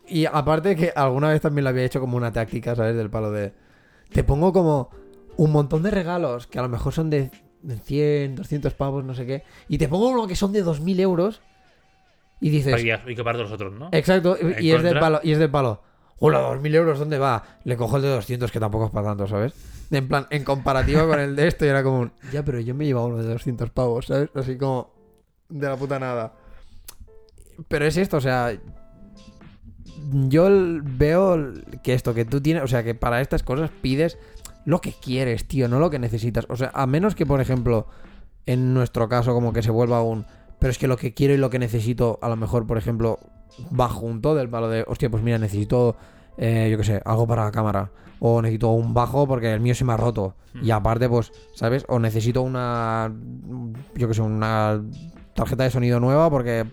Y 0.09 0.25
aparte 0.25 0.75
que 0.75 0.91
alguna 0.95 1.29
vez 1.29 1.41
también 1.41 1.63
lo 1.63 1.69
había 1.69 1.83
hecho 1.83 1.99
como 1.99 2.17
una 2.17 2.31
táctica, 2.31 2.75
¿sabes? 2.75 2.95
Del 2.95 3.09
palo 3.09 3.31
de. 3.31 3.53
Te 4.11 4.23
pongo 4.23 4.51
como 4.51 4.89
un 5.37 5.51
montón 5.51 5.83
de 5.83 5.91
regalos 5.91 6.47
que 6.47 6.59
a 6.59 6.61
lo 6.63 6.69
mejor 6.69 6.93
son 6.93 7.09
de 7.09 7.29
100, 7.85 8.35
200 8.35 8.73
pavos, 8.73 9.03
no 9.03 9.13
sé 9.13 9.25
qué. 9.25 9.43
Y 9.67 9.77
te 9.77 9.87
pongo 9.87 10.09
uno 10.09 10.27
que 10.27 10.35
son 10.35 10.51
de 10.51 10.63
2.000 10.63 10.99
euros. 10.99 11.41
Y 12.41 12.49
dices, 12.49 12.81
Y 12.81 13.15
que 13.15 13.23
los 13.23 13.51
otros, 13.51 13.73
¿no? 13.73 13.89
exacto, 13.91 14.37
y- 14.59 14.71
es 14.71 14.81
del 14.81 14.97
palo, 14.97 15.19
y 15.23 15.33
es 15.33 15.39
del 15.39 15.51
palo. 15.51 15.81
Hola, 16.19 16.39
2.000 16.39 16.73
euros, 16.75 16.97
¿dónde 16.99 17.17
va? 17.17 17.43
Le 17.65 17.77
cojo 17.77 17.97
el 17.97 18.01
de 18.01 18.09
200, 18.09 18.51
que 18.51 18.59
tampoco 18.59 18.85
es 18.85 18.91
para 18.91 19.07
tanto, 19.07 19.27
¿sabes? 19.27 19.53
En 19.91 20.07
plan, 20.07 20.25
en 20.29 20.43
comparativa 20.43 21.05
con 21.07 21.19
el 21.19 21.35
de 21.35 21.47
esto, 21.47 21.65
y 21.65 21.69
era 21.69 21.83
como 21.83 21.99
un, 21.99 22.11
ya, 22.31 22.43
pero 22.43 22.59
yo 22.59 22.73
me 22.75 22.85
llevaba 22.85 23.07
uno 23.07 23.17
de 23.17 23.27
200 23.29 23.69
pavos, 23.71 24.05
¿sabes? 24.07 24.29
Así 24.35 24.57
como, 24.57 24.91
de 25.49 25.67
la 25.67 25.75
puta 25.75 25.99
nada. 25.99 26.33
Pero 27.67 27.85
es 27.85 27.97
esto, 27.97 28.17
o 28.17 28.21
sea, 28.21 28.53
yo 30.11 30.47
veo 30.83 31.53
que 31.83 31.93
esto, 31.93 32.13
que 32.13 32.25
tú 32.25 32.41
tienes, 32.41 32.63
o 32.63 32.67
sea, 32.67 32.83
que 32.83 32.95
para 32.95 33.21
estas 33.21 33.43
cosas 33.43 33.69
pides 33.81 34.17
lo 34.65 34.81
que 34.81 34.93
quieres, 34.93 35.47
tío, 35.47 35.67
no 35.67 35.79
lo 35.79 35.89
que 35.89 35.99
necesitas. 35.99 36.45
O 36.49 36.55
sea, 36.55 36.71
a 36.73 36.85
menos 36.85 37.15
que, 37.15 37.25
por 37.25 37.41
ejemplo, 37.41 37.87
en 38.45 38.73
nuestro 38.73 39.09
caso, 39.09 39.33
como 39.33 39.53
que 39.53 39.63
se 39.63 39.71
vuelva 39.71 40.01
un. 40.03 40.25
Pero 40.59 40.71
es 40.71 40.77
que 40.77 40.87
lo 40.87 40.97
que 40.97 41.13
quiero 41.13 41.33
y 41.33 41.37
lo 41.37 41.49
que 41.49 41.59
necesito, 41.59 42.19
a 42.21 42.29
lo 42.29 42.35
mejor, 42.35 42.67
por 42.67 42.77
ejemplo, 42.77 43.19
va 43.79 43.89
junto 43.89 44.35
del 44.35 44.49
palo 44.49 44.69
de, 44.69 44.83
hostia, 44.87 45.09
pues 45.09 45.23
mira, 45.23 45.37
necesito, 45.37 45.95
eh, 46.37 46.67
yo 46.69 46.77
qué 46.77 46.83
sé, 46.83 47.01
algo 47.05 47.25
para 47.27 47.45
la 47.45 47.51
cámara. 47.51 47.91
O 48.19 48.41
necesito 48.41 48.69
un 48.69 48.93
bajo 48.93 49.27
porque 49.27 49.53
el 49.53 49.61
mío 49.61 49.73
se 49.73 49.85
me 49.85 49.93
ha 49.93 49.97
roto. 49.97 50.35
Y 50.61 50.71
aparte, 50.71 51.07
pues, 51.07 51.31
¿sabes? 51.55 51.85
O 51.87 51.99
necesito 51.99 52.41
una, 52.41 53.13
yo 53.95 54.07
qué 54.09 54.13
sé, 54.13 54.21
una 54.21 54.83
tarjeta 55.33 55.63
de 55.63 55.69
sonido 55.69 56.01
nueva 56.01 56.29
porque, 56.29 56.65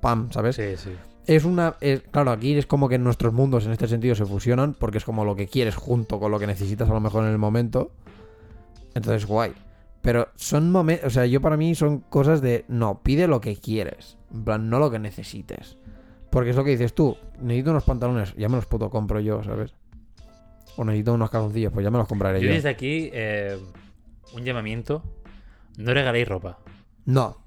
pam, 0.00 0.32
¿sabes? 0.32 0.56
Sí, 0.56 0.76
sí. 0.76 0.90
Es 1.26 1.44
una. 1.44 1.76
es- 1.80 2.02
claro, 2.10 2.30
aquí 2.32 2.56
es 2.56 2.66
como 2.66 2.88
que 2.88 2.98
nuestros 2.98 3.32
mundos 3.32 3.64
en 3.66 3.72
este 3.72 3.88
sentido 3.88 4.14
se 4.14 4.26
fusionan 4.26 4.74
porque 4.74 4.98
es 4.98 5.04
como 5.04 5.24
lo 5.24 5.34
que 5.36 5.46
quieres 5.46 5.74
junto 5.76 6.20
con 6.20 6.30
lo 6.30 6.38
que 6.38 6.46
necesitas 6.46 6.88
a 6.90 6.92
lo 6.92 7.00
mejor 7.00 7.24
en 7.24 7.30
el 7.30 7.38
momento. 7.38 7.90
Entonces, 8.94 9.26
guay. 9.26 9.52
Pero 10.02 10.28
son 10.36 10.70
momentos. 10.70 11.06
O 11.06 11.10
sea, 11.10 11.24
yo 11.26 11.40
para 11.40 11.56
mí 11.56 11.74
son 11.74 12.00
cosas 12.00 12.40
de. 12.42 12.64
No, 12.68 13.00
pide 13.02 13.26
lo 13.26 13.40
que 13.40 13.56
quieres. 13.56 14.18
En 14.32 14.44
plan, 14.44 14.68
no 14.68 14.78
lo 14.78 14.90
que 14.90 14.98
necesites. 14.98 15.78
Porque 16.30 16.50
es 16.50 16.56
lo 16.56 16.64
que 16.64 16.70
dices 16.72 16.94
tú. 16.94 17.16
Necesito 17.40 17.70
unos 17.70 17.84
pantalones. 17.84 18.34
Ya 18.36 18.48
me 18.48 18.56
los 18.56 18.66
puto 18.66 18.90
compro 18.90 19.20
yo, 19.20 19.42
¿sabes? 19.42 19.72
O 20.76 20.84
necesito 20.84 21.14
unos 21.14 21.30
calzoncillos. 21.30 21.72
Pues 21.72 21.84
ya 21.84 21.90
me 21.90 21.98
los 21.98 22.08
compraré 22.08 22.40
Yo 22.40 22.48
yo. 22.48 22.52
desde 22.54 22.68
aquí, 22.68 23.08
eh, 23.12 23.56
un 24.34 24.44
llamamiento. 24.44 25.02
No 25.78 25.94
regaléis 25.94 26.28
ropa. 26.28 26.58
No. 27.06 27.38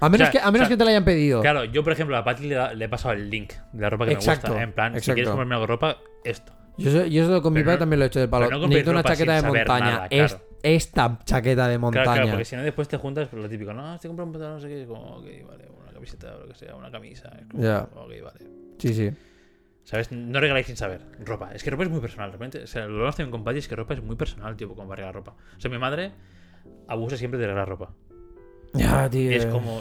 A 0.00 0.08
menos, 0.08 0.28
O 0.28 0.32
sea, 0.32 0.40
que, 0.40 0.46
a 0.46 0.50
menos 0.50 0.66
o 0.66 0.68
sea, 0.68 0.74
que 0.74 0.76
te 0.78 0.84
la 0.84 0.90
hayan 0.90 1.04
pedido. 1.04 1.40
Claro, 1.40 1.64
yo 1.64 1.82
por 1.84 1.92
ejemplo 1.92 2.16
a 2.16 2.24
Pati 2.24 2.46
le, 2.48 2.54
da- 2.54 2.74
le 2.74 2.84
he 2.84 2.88
pasado 2.88 3.14
el 3.14 3.30
link 3.30 3.52
de 3.72 3.80
la 3.82 3.90
ropa 3.90 4.06
que 4.06 4.12
Exacto, 4.12 4.48
me 4.48 4.52
gusta. 4.54 4.62
En 4.64 4.72
plan, 4.72 4.92
si 4.92 4.98
exacto. 4.98 5.14
quieres 5.14 5.28
comprarme 5.30 5.54
algo 5.54 5.62
de 5.66 5.72
ropa, 5.72 5.96
esto. 6.24 6.52
Yo, 6.76 6.90
eso- 6.90 7.06
yo 7.06 7.22
eso 7.24 7.40
con 7.42 7.52
mi 7.52 7.60
Pero 7.60 7.66
padre 7.66 7.76
no- 7.76 7.80
también 7.80 7.98
lo 8.00 8.04
he 8.04 8.08
hecho 8.08 8.20
del 8.20 8.28
palo. 8.28 8.50
no 8.50 8.58
Necesito 8.66 8.90
una 8.90 9.02
chaqueta 9.04 9.34
de 9.36 9.42
montaña. 9.42 9.84
nada, 9.90 10.06
Es- 10.10 10.32
claro. 10.34 10.44
esta 10.62 11.18
chaqueta 11.24 11.68
de 11.68 11.78
montaña. 11.78 12.04
Claro, 12.04 12.16
claro, 12.22 12.30
porque 12.32 12.44
si 12.44 12.56
no 12.56 12.62
después 12.62 12.88
te 12.88 12.96
juntas 12.96 13.28
por 13.28 13.38
lo 13.38 13.48
típico. 13.48 13.72
No, 13.72 13.98
te 13.98 14.08
compro 14.08 14.24
un 14.24 14.32
pantalón, 14.32 14.54
no 14.56 14.60
sé 14.60 14.68
qué. 14.68 14.82
es 14.82 14.88
Como, 14.88 15.16
ok, 15.18 15.24
vale, 15.48 15.68
una 15.82 15.92
camiseta 15.92 16.34
o 16.36 16.40
lo 16.40 16.48
que 16.48 16.54
sea, 16.54 16.74
una 16.74 16.90
camisa. 16.90 17.30
es 17.40 17.46
como, 17.46 17.62
Ya. 17.62 17.82
Ok, 17.94 18.10
vale. 18.22 18.50
Sí, 18.78 18.92
sí. 18.94 19.10
¿Sabes? 19.84 20.10
No 20.10 20.40
regaláis 20.40 20.66
sin 20.66 20.76
saber. 20.78 21.02
Ropa. 21.24 21.52
Es 21.54 21.62
que 21.62 21.70
ropa 21.70 21.82
es 21.84 21.90
muy 21.90 22.00
personal, 22.00 22.30
realmente. 22.30 22.62
O 22.62 22.66
sea, 22.66 22.86
lo 22.86 23.04
que 23.04 23.10
también 23.10 23.30
con 23.30 23.44
Patty 23.44 23.58
es 23.58 23.68
que 23.68 23.76
ropa 23.76 23.92
es 23.94 24.02
muy 24.02 24.16
personal, 24.16 24.56
tipo, 24.56 24.74
como 24.74 24.88
para 24.88 24.96
regalar 25.02 25.14
ropa. 25.14 25.34
O 25.56 25.60
sea, 25.60 25.70
mi 25.70 25.76
madre 25.78 26.10
abusa 26.88 27.16
siempre 27.18 27.38
de 27.38 27.46
regalar 27.46 27.68
ropa. 27.68 27.90
Ya, 28.74 29.08
tío. 29.08 29.30
Y 29.30 29.34
es 29.34 29.46
como. 29.46 29.80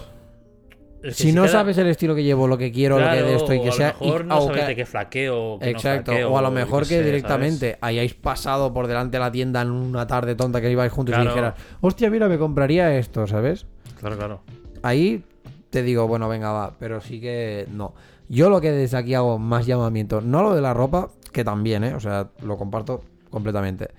es 1.01 1.17
que 1.17 1.23
Si 1.23 1.31
no 1.33 1.47
sabes 1.47 1.77
el 1.77 1.87
estilo 1.87 2.15
que 2.15 2.23
llevo, 2.23 2.47
lo 2.47 2.57
que 2.57 2.71
quiero, 2.71 2.99
lo 2.99 3.09
que 3.09 3.21
de 3.23 3.35
esto 3.35 3.53
y 3.53 3.59
o 3.59 3.63
que 3.63 3.69
a 3.69 3.71
sea. 3.73 3.95
lo 3.99 4.05
mejor 4.05 4.21
y- 4.21 4.27
no 4.27 4.37
o 4.39 4.51
que- 4.51 4.75
qué 4.75 4.85
flaqueo. 4.85 5.59
que 5.59 5.65
no 5.65 5.71
Exacto. 5.71 6.11
flaqueo, 6.11 6.31
o 6.31 6.37
a 6.37 6.41
lo 6.41 6.51
mejor 6.51 6.83
que 6.83 6.89
sé, 6.99 7.03
directamente 7.03 7.77
hayáis 7.81 8.13
pasado 8.13 8.73
por 8.73 8.87
delante 8.87 9.17
de 9.17 9.19
la 9.21 9.31
tienda 9.31 9.61
en 9.61 9.71
una 9.71 10.07
tarde 10.07 10.35
tonta 10.35 10.61
que 10.61 10.71
ibais 10.71 10.91
juntos 10.91 11.15
y 11.17 11.21
dijeras, 11.21 11.55
hostia, 11.81 12.09
mira, 12.09 12.27
me 12.29 12.37
compraría 12.37 12.95
esto. 12.97 13.27
¿sabes? 13.27 13.65
Claro, 13.99 14.17
claro. 14.17 14.41
Ahí 14.81 15.23
te 15.69 15.81
digo, 15.83 16.07
bueno, 16.07 16.29
venga, 16.29 16.51
va, 16.51 16.73
pero 16.79 17.01
sí 17.01 17.19
que 17.19 17.67
no. 17.71 17.93
Yo 18.29 18.49
lo 18.49 18.61
que 18.61 18.71
desde 18.71 18.97
aquí 18.97 19.13
hago 19.13 19.37
más 19.39 19.65
llamamiento, 19.65 20.21
no 20.21 20.41
lo 20.43 20.55
de 20.55 20.61
la 20.61 20.73
ropa, 20.73 21.09
que 21.31 21.43
también, 21.43 21.83
¿eh? 21.83 21.93
O 21.95 21.99
sea, 21.99 22.29
lo 22.43 22.57
comparto 22.57 23.01
completamente. 23.29 23.89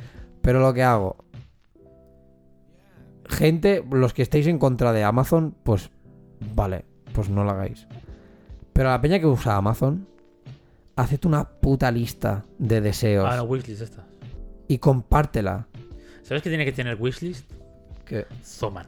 Pero 0.40 0.60
lo 0.60 0.72
que 0.72 0.82
hago, 0.82 1.16
gente, 3.28 3.84
los 3.90 4.12
que 4.14 4.22
estéis 4.22 4.46
en 4.46 4.59
contra 4.59 4.92
de 4.92 5.02
Amazon, 5.05 5.55
pues 5.64 5.90
vale, 6.55 6.84
pues 7.12 7.28
no 7.28 7.44
lo 7.44 7.51
hagáis. 7.51 7.86
Pero 8.72 8.88
a 8.88 8.92
la 8.92 9.01
peña 9.01 9.18
que 9.20 9.26
usa 9.26 9.56
Amazon, 9.56 10.06
haced 10.96 11.24
una 11.24 11.44
puta 11.48 11.90
lista 11.90 12.44
de 12.59 12.80
deseos 12.80 13.28
Ah, 13.30 13.36
no, 13.36 13.44
wishlist 13.44 13.82
esta. 13.82 14.05
y 14.68 14.78
compártela. 14.78 15.66
¿Sabes 16.22 16.42
qué 16.42 16.48
tiene 16.48 16.64
que 16.64 16.72
tener 16.72 16.96
wishlist? 17.01 17.51
Que 18.05 18.26
Zoman. 18.44 18.86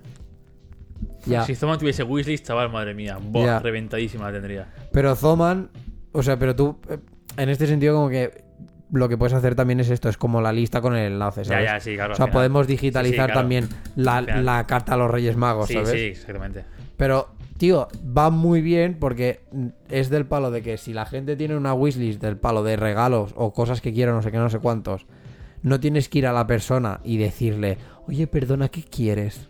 ya. 1.26 1.44
Si 1.44 1.54
Zoman 1.54 1.78
tuviese 1.78 2.02
wishlist, 2.02 2.46
chaval, 2.46 2.70
madre 2.70 2.94
mía. 2.94 3.18
Ya. 3.34 3.58
reventadísima 3.58 4.26
la 4.26 4.32
tendría. 4.32 4.72
Pero 4.92 5.14
Zoman, 5.16 5.70
o 6.12 6.22
sea, 6.22 6.38
pero 6.38 6.54
tú, 6.56 6.78
eh, 6.88 6.98
en 7.36 7.48
este 7.48 7.66
sentido, 7.66 7.94
como 7.94 8.08
que 8.08 8.44
lo 8.96 9.08
que 9.08 9.16
puedes 9.18 9.32
hacer 9.34 9.54
también 9.54 9.80
es 9.80 9.90
esto, 9.90 10.08
es 10.08 10.16
como 10.16 10.40
la 10.40 10.52
lista 10.52 10.80
con 10.80 10.94
el 10.96 11.12
enlace, 11.12 11.42
Ya, 11.44 11.48
¿sabes? 11.50 11.64
ya, 11.66 11.80
sí, 11.80 11.94
claro. 11.94 12.12
o 12.14 12.16
sea, 12.16 12.26
final. 12.26 12.32
podemos 12.32 12.66
digitalizar 12.66 13.26
Sí, 13.26 13.30
sí, 13.30 13.32
claro. 13.32 13.40
también 13.40 13.68
la, 13.96 14.64
carta 14.66 14.94
a 14.94 14.96
los 14.96 15.10
Reyes 15.10 15.36
Magos, 15.36 15.68
Sí, 15.68 15.74
¿sabes? 15.74 15.90
sí, 15.90 15.98
exactamente. 15.98 16.64
Pero, 16.96 17.28
tío, 17.58 17.88
va 18.16 18.30
muy 18.30 18.60
bien 18.62 18.96
porque 18.98 19.40
es 19.90 20.10
del 20.10 20.26
palo 20.26 20.50
de 20.50 20.62
que 20.62 20.78
si 20.78 20.92
la 20.92 21.06
gente 21.06 21.36
tiene 21.36 21.56
una 21.56 21.74
wishlist 21.74 22.20
del 22.20 22.36
palo 22.36 22.62
de 22.62 22.76
regalos 22.76 23.32
o 23.36 23.52
cosas 23.52 23.80
que 23.80 23.92
quiera, 23.92 24.12
no 24.12 24.22
sé 24.22 24.30
qué, 24.32 24.38
no 24.38 24.48
sé 24.50 24.58
cuántos, 24.58 25.06
no 25.62 25.80
tienes 25.80 26.08
que 26.08 26.18
ir 26.18 26.26
a 26.26 26.32
la 26.32 26.46
persona 26.46 27.00
y 27.04 27.16
decirle, 27.18 27.78
oye, 28.06 28.26
perdona, 28.26 28.68
¿qué 28.68 28.82
quieres? 28.82 29.48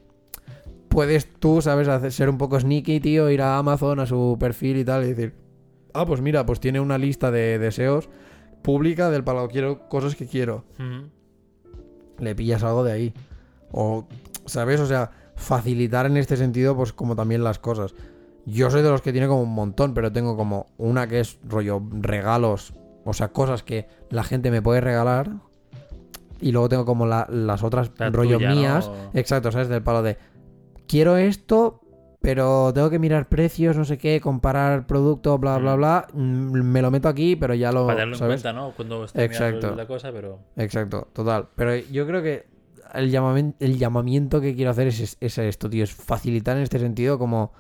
Puedes 0.89 1.27
tú, 1.41 1.61
¿sabes? 1.61 1.89
Hacer, 1.89 2.11
ser 2.13 2.31
un 2.31 2.39
poco 2.39 2.59
sneaky, 2.59 3.01
tío, 3.01 3.29
ir 3.31 3.43
a 3.43 3.59
Amazon, 3.59 4.01
a 4.01 4.07
su 4.07 4.37
perfil 4.41 4.79
y 4.79 4.85
tal, 4.85 5.05
y 5.05 5.09
decir, 5.09 5.35
ah, 5.93 6.07
pues 6.07 6.21
mira, 6.23 6.47
pues 6.47 6.59
tiene 6.59 6.81
una 6.81 6.97
lista 6.97 7.31
de 7.31 7.59
deseos 7.59 8.09
pública 8.67 9.11
del 9.11 9.23
palo, 9.25 9.49
quiero 9.49 9.89
cosas 9.89 10.17
que 10.17 10.27
quiero 10.27 10.65
le 12.19 12.35
pillas 12.35 12.63
algo 12.63 12.83
de 12.85 12.93
ahí. 12.93 13.15
O, 13.73 14.07
¿sabes? 14.47 14.81
O 14.81 14.87
sea, 14.87 15.11
facilitar 15.37 16.07
en 16.07 16.17
este 16.17 16.37
sentido, 16.37 16.77
pues 16.77 16.93
como 16.93 17.15
también 17.15 17.45
las 17.45 17.59
cosas. 17.59 17.95
Yo 18.45 18.71
soy 18.71 18.83
de 18.83 18.91
los 18.91 19.03
que 19.03 19.13
tiene 19.13 19.27
como 19.29 19.43
un 19.43 19.55
montón, 19.55 19.93
pero 19.95 20.11
tengo 20.13 20.37
como 20.37 20.67
una 20.79 21.07
que 21.09 21.21
es 21.21 21.39
rollo 21.45 21.83
regalos, 22.01 22.73
o 23.05 23.13
sea, 23.13 23.29
cosas 23.29 23.63
que 23.63 23.87
la 24.11 24.25
gente 24.25 24.51
me 24.51 24.63
puede 24.63 24.81
regalar. 24.81 25.31
Y 26.41 26.53
luego 26.53 26.69
tengo 26.69 26.85
como 26.85 27.07
la- 27.07 27.27
las 27.31 27.63
otras 27.63 27.91
La 27.99 28.11
rollo 28.11 28.37
tuya, 28.37 28.49
¿no? 28.51 28.55
mías. 28.57 28.91
Exacto, 29.15 29.51
¿sabes? 29.53 29.69
Del 29.69 29.83
palo 29.83 30.03
de 30.03 30.17
quiero 30.87 31.17
esto, 31.17 31.81
pero 32.27 32.73
tengo 32.75 32.91
que 32.91 32.99
mirar 32.99 33.29
precios, 33.29 33.77
no 33.77 33.85
sé 33.85 33.99
qué, 33.99 34.21
comparar 34.21 34.87
producto, 34.87 35.39
bla, 35.39 35.59
bla, 35.59 35.75
Mm. 35.75 35.79
bla. 35.79 36.07
Mm, 36.13 36.63
Me 36.73 36.83
lo 36.83 36.91
meto 36.91 37.09
aquí, 37.09 37.37
pero 37.37 37.55
ya 37.55 37.71
lo. 37.71 37.87
Para 37.87 38.01
tenerlo 38.01 38.17
en 38.17 38.27
cuenta, 38.31 38.53
¿no? 38.53 38.73
Cuando 38.75 39.05
esté 39.05 39.29
mirando 39.29 39.47
Exacto. 39.59 39.77
la 39.77 39.87
cosa, 39.87 40.11
pero. 40.13 40.41
Exacto, 40.57 41.09
total. 41.13 41.49
Pero 41.55 41.77
yo 41.77 42.05
creo 42.07 42.23
que 42.23 42.47
el, 42.95 43.13
llamamen- 43.13 43.55
el 43.61 43.79
llamamiento 43.79 44.41
que 44.41 44.57
quiero 44.57 44.73
hacer 44.73 44.89
es, 44.89 45.17
es 45.21 45.39
esto, 45.39 45.71
tío. 45.71 45.85
Es 45.85 45.93
facilitar 45.95 46.57
en 46.57 46.65
este 46.65 46.79
sentido 46.81 47.17
como 47.19 47.53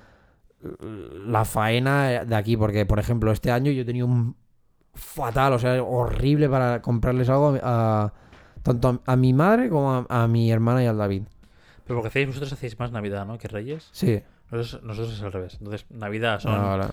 la 1.26 1.44
faena 1.44 2.24
de 2.24 2.34
aquí. 2.34 2.56
Porque, 2.56 2.84
por 2.86 2.98
ejemplo, 2.98 3.30
este 3.32 3.50
año 3.52 3.70
yo 3.70 3.82
he 3.82 3.84
tenido 3.84 4.06
un 4.06 4.34
fatal, 4.94 5.52
o 5.52 5.58
sea, 5.58 5.80
horrible 5.82 6.48
para 6.48 6.82
comprarles 6.82 7.28
algo 7.28 7.56
a, 7.62 8.12
tanto 8.62 9.02
a, 9.06 9.12
a 9.12 9.16
mi 9.16 9.32
madre 9.32 9.68
como 9.68 9.92
a, 9.92 10.06
a 10.08 10.26
mi 10.26 10.50
hermana 10.50 10.82
y 10.82 10.86
al 10.86 10.98
David. 10.98 11.22
Pero 11.84 11.98
porque 11.98 12.08
hacéis, 12.08 12.26
vosotros 12.28 12.52
hacéis 12.52 12.76
más 12.80 12.90
Navidad, 12.90 13.26
¿no? 13.26 13.38
Que 13.38 13.46
Reyes. 13.46 13.88
Sí. 13.92 14.22
Nosotros, 14.50 14.82
nosotros 14.84 15.14
es 15.14 15.22
al 15.22 15.32
revés. 15.32 15.56
Entonces, 15.58 15.86
Navidad 15.90 16.38
son 16.40 16.54
ahora. 16.54 16.90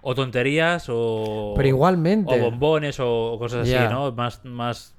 o 0.00 0.14
tonterías 0.14 0.86
o. 0.88 1.54
Pero 1.56 1.68
igualmente. 1.68 2.34
O 2.40 2.50
bombones 2.50 2.98
o, 3.00 3.36
cosas 3.38 3.68
así, 3.68 3.74
¿no? 3.92 4.10
Más, 4.12 4.44
más 4.44 4.94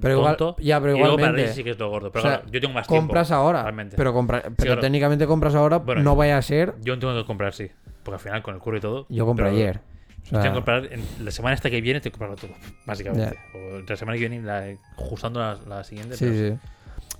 Pero 0.00 0.14
igual- 0.18 0.36
tonto. 0.36 0.60
ya, 0.62 0.80
pero 0.80 0.94
y 0.94 0.98
luego 0.98 1.16
para 1.16 1.28
igualmente. 1.28 1.52
Sí 1.54 1.64
que 1.64 1.70
es 1.70 1.78
lo 1.78 1.90
gordo. 1.90 2.10
Pero 2.12 2.20
O 2.24 2.28
sea, 2.28 2.36
claro, 2.38 2.52
yo 2.52 2.60
tengo 2.60 2.74
más 2.74 2.86
tiempo. 2.86 3.06
compras 3.06 3.30
ahora. 3.30 3.62
realmente. 3.62 3.96
Pero, 3.96 4.12
compra- 4.14 4.42
pero 4.42 4.54
claro. 4.56 4.80
técnicamente 4.80 5.26
compras 5.26 5.54
ahora 5.54 5.78
Bueno, 5.78 6.02
no 6.02 6.16
vaya 6.16 6.38
a 6.38 6.42
ser. 6.42 6.74
Yo 6.82 6.98
tengo 6.98 7.14
que 7.14 7.24
comprar, 7.24 7.52
sí. 7.54 7.68
Porque 8.02 8.14
al 8.14 8.20
final, 8.20 8.42
con 8.42 8.54
el 8.54 8.60
curro 8.60 8.76
y 8.78 8.80
todo. 8.80 9.06
Yo 9.08 9.26
compré 9.26 9.46
pero 9.46 9.56
ayer. 9.56 9.80
O 10.24 10.30
sea, 10.30 10.40
Tengo 10.42 10.54
que 10.54 10.58
comprar. 10.58 10.92
En 10.92 11.02
la 11.24 11.30
semana 11.30 11.54
esta 11.54 11.70
que 11.70 11.80
viene, 11.80 12.00
tengo 12.00 12.14
que 12.14 12.18
comprarlo 12.18 12.36
todo. 12.36 12.50
Básicamente. 12.86 13.38
O 13.54 13.78
la 13.88 13.96
semana 13.96 14.18
que 14.18 14.28
viene, 14.28 14.42
la, 14.44 14.76
ajustando 14.96 15.40
la, 15.40 15.58
la 15.66 15.84
siguiente. 15.84 16.16
Sí, 16.16 16.24
pero- 16.26 16.56
sí. 16.56 16.60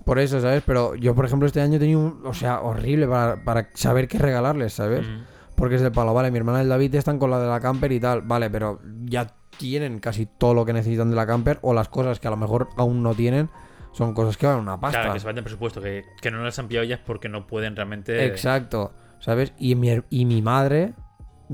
Por 0.08 0.18
eso, 0.18 0.40
¿sabes? 0.40 0.62
Pero 0.64 0.94
yo, 0.94 1.14
por 1.14 1.26
ejemplo, 1.26 1.46
este 1.46 1.60
año 1.60 1.76
he 1.76 1.78
tenido 1.78 2.00
un. 2.00 2.22
O 2.24 2.32
sea, 2.32 2.62
horrible 2.62 3.06
para, 3.06 3.44
para 3.44 3.68
saber 3.74 4.08
qué 4.08 4.16
regalarles, 4.18 4.72
¿sabes? 4.72 5.06
Mm. 5.06 5.24
Porque 5.54 5.74
es 5.74 5.82
del 5.82 5.92
palo, 5.92 6.14
vale, 6.14 6.30
mi 6.30 6.38
hermana 6.38 6.60
y 6.60 6.62
el 6.62 6.68
David 6.70 6.94
están 6.94 7.18
con 7.18 7.30
la 7.30 7.38
de 7.38 7.46
la 7.46 7.60
camper 7.60 7.92
y 7.92 8.00
tal, 8.00 8.22
vale, 8.22 8.48
pero 8.48 8.80
ya 9.04 9.26
tienen 9.58 9.98
casi 9.98 10.24
todo 10.24 10.54
lo 10.54 10.64
que 10.64 10.72
necesitan 10.72 11.10
de 11.10 11.16
la 11.16 11.26
camper 11.26 11.58
o 11.60 11.74
las 11.74 11.88
cosas 11.90 12.20
que 12.20 12.26
a 12.26 12.30
lo 12.30 12.38
mejor 12.38 12.68
aún 12.78 13.02
no 13.02 13.12
tienen 13.14 13.50
son 13.92 14.14
cosas 14.14 14.38
que 14.38 14.46
van 14.46 14.60
una 14.60 14.80
pasta. 14.80 15.00
Claro, 15.00 15.12
que 15.14 15.20
se 15.20 15.26
van 15.26 15.34
de 15.36 15.42
presupuesto, 15.42 15.82
que, 15.82 16.04
que 16.22 16.30
no 16.30 16.42
las 16.42 16.58
han 16.58 16.68
pillado 16.68 16.84
ellas 16.84 17.00
porque 17.04 17.28
no 17.28 17.46
pueden 17.46 17.76
realmente. 17.76 18.24
Exacto, 18.24 18.92
¿sabes? 19.18 19.52
Y 19.58 19.74
mi, 19.74 19.90
y 20.08 20.24
mi 20.24 20.40
madre, 20.40 20.94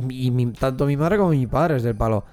y 0.08 0.30
mi- 0.30 0.52
tanto 0.52 0.86
mi 0.86 0.96
madre 0.96 1.16
como 1.16 1.30
mi 1.30 1.46
padre 1.48 1.76
es 1.78 1.82
del 1.82 1.96
palo. 1.96 2.24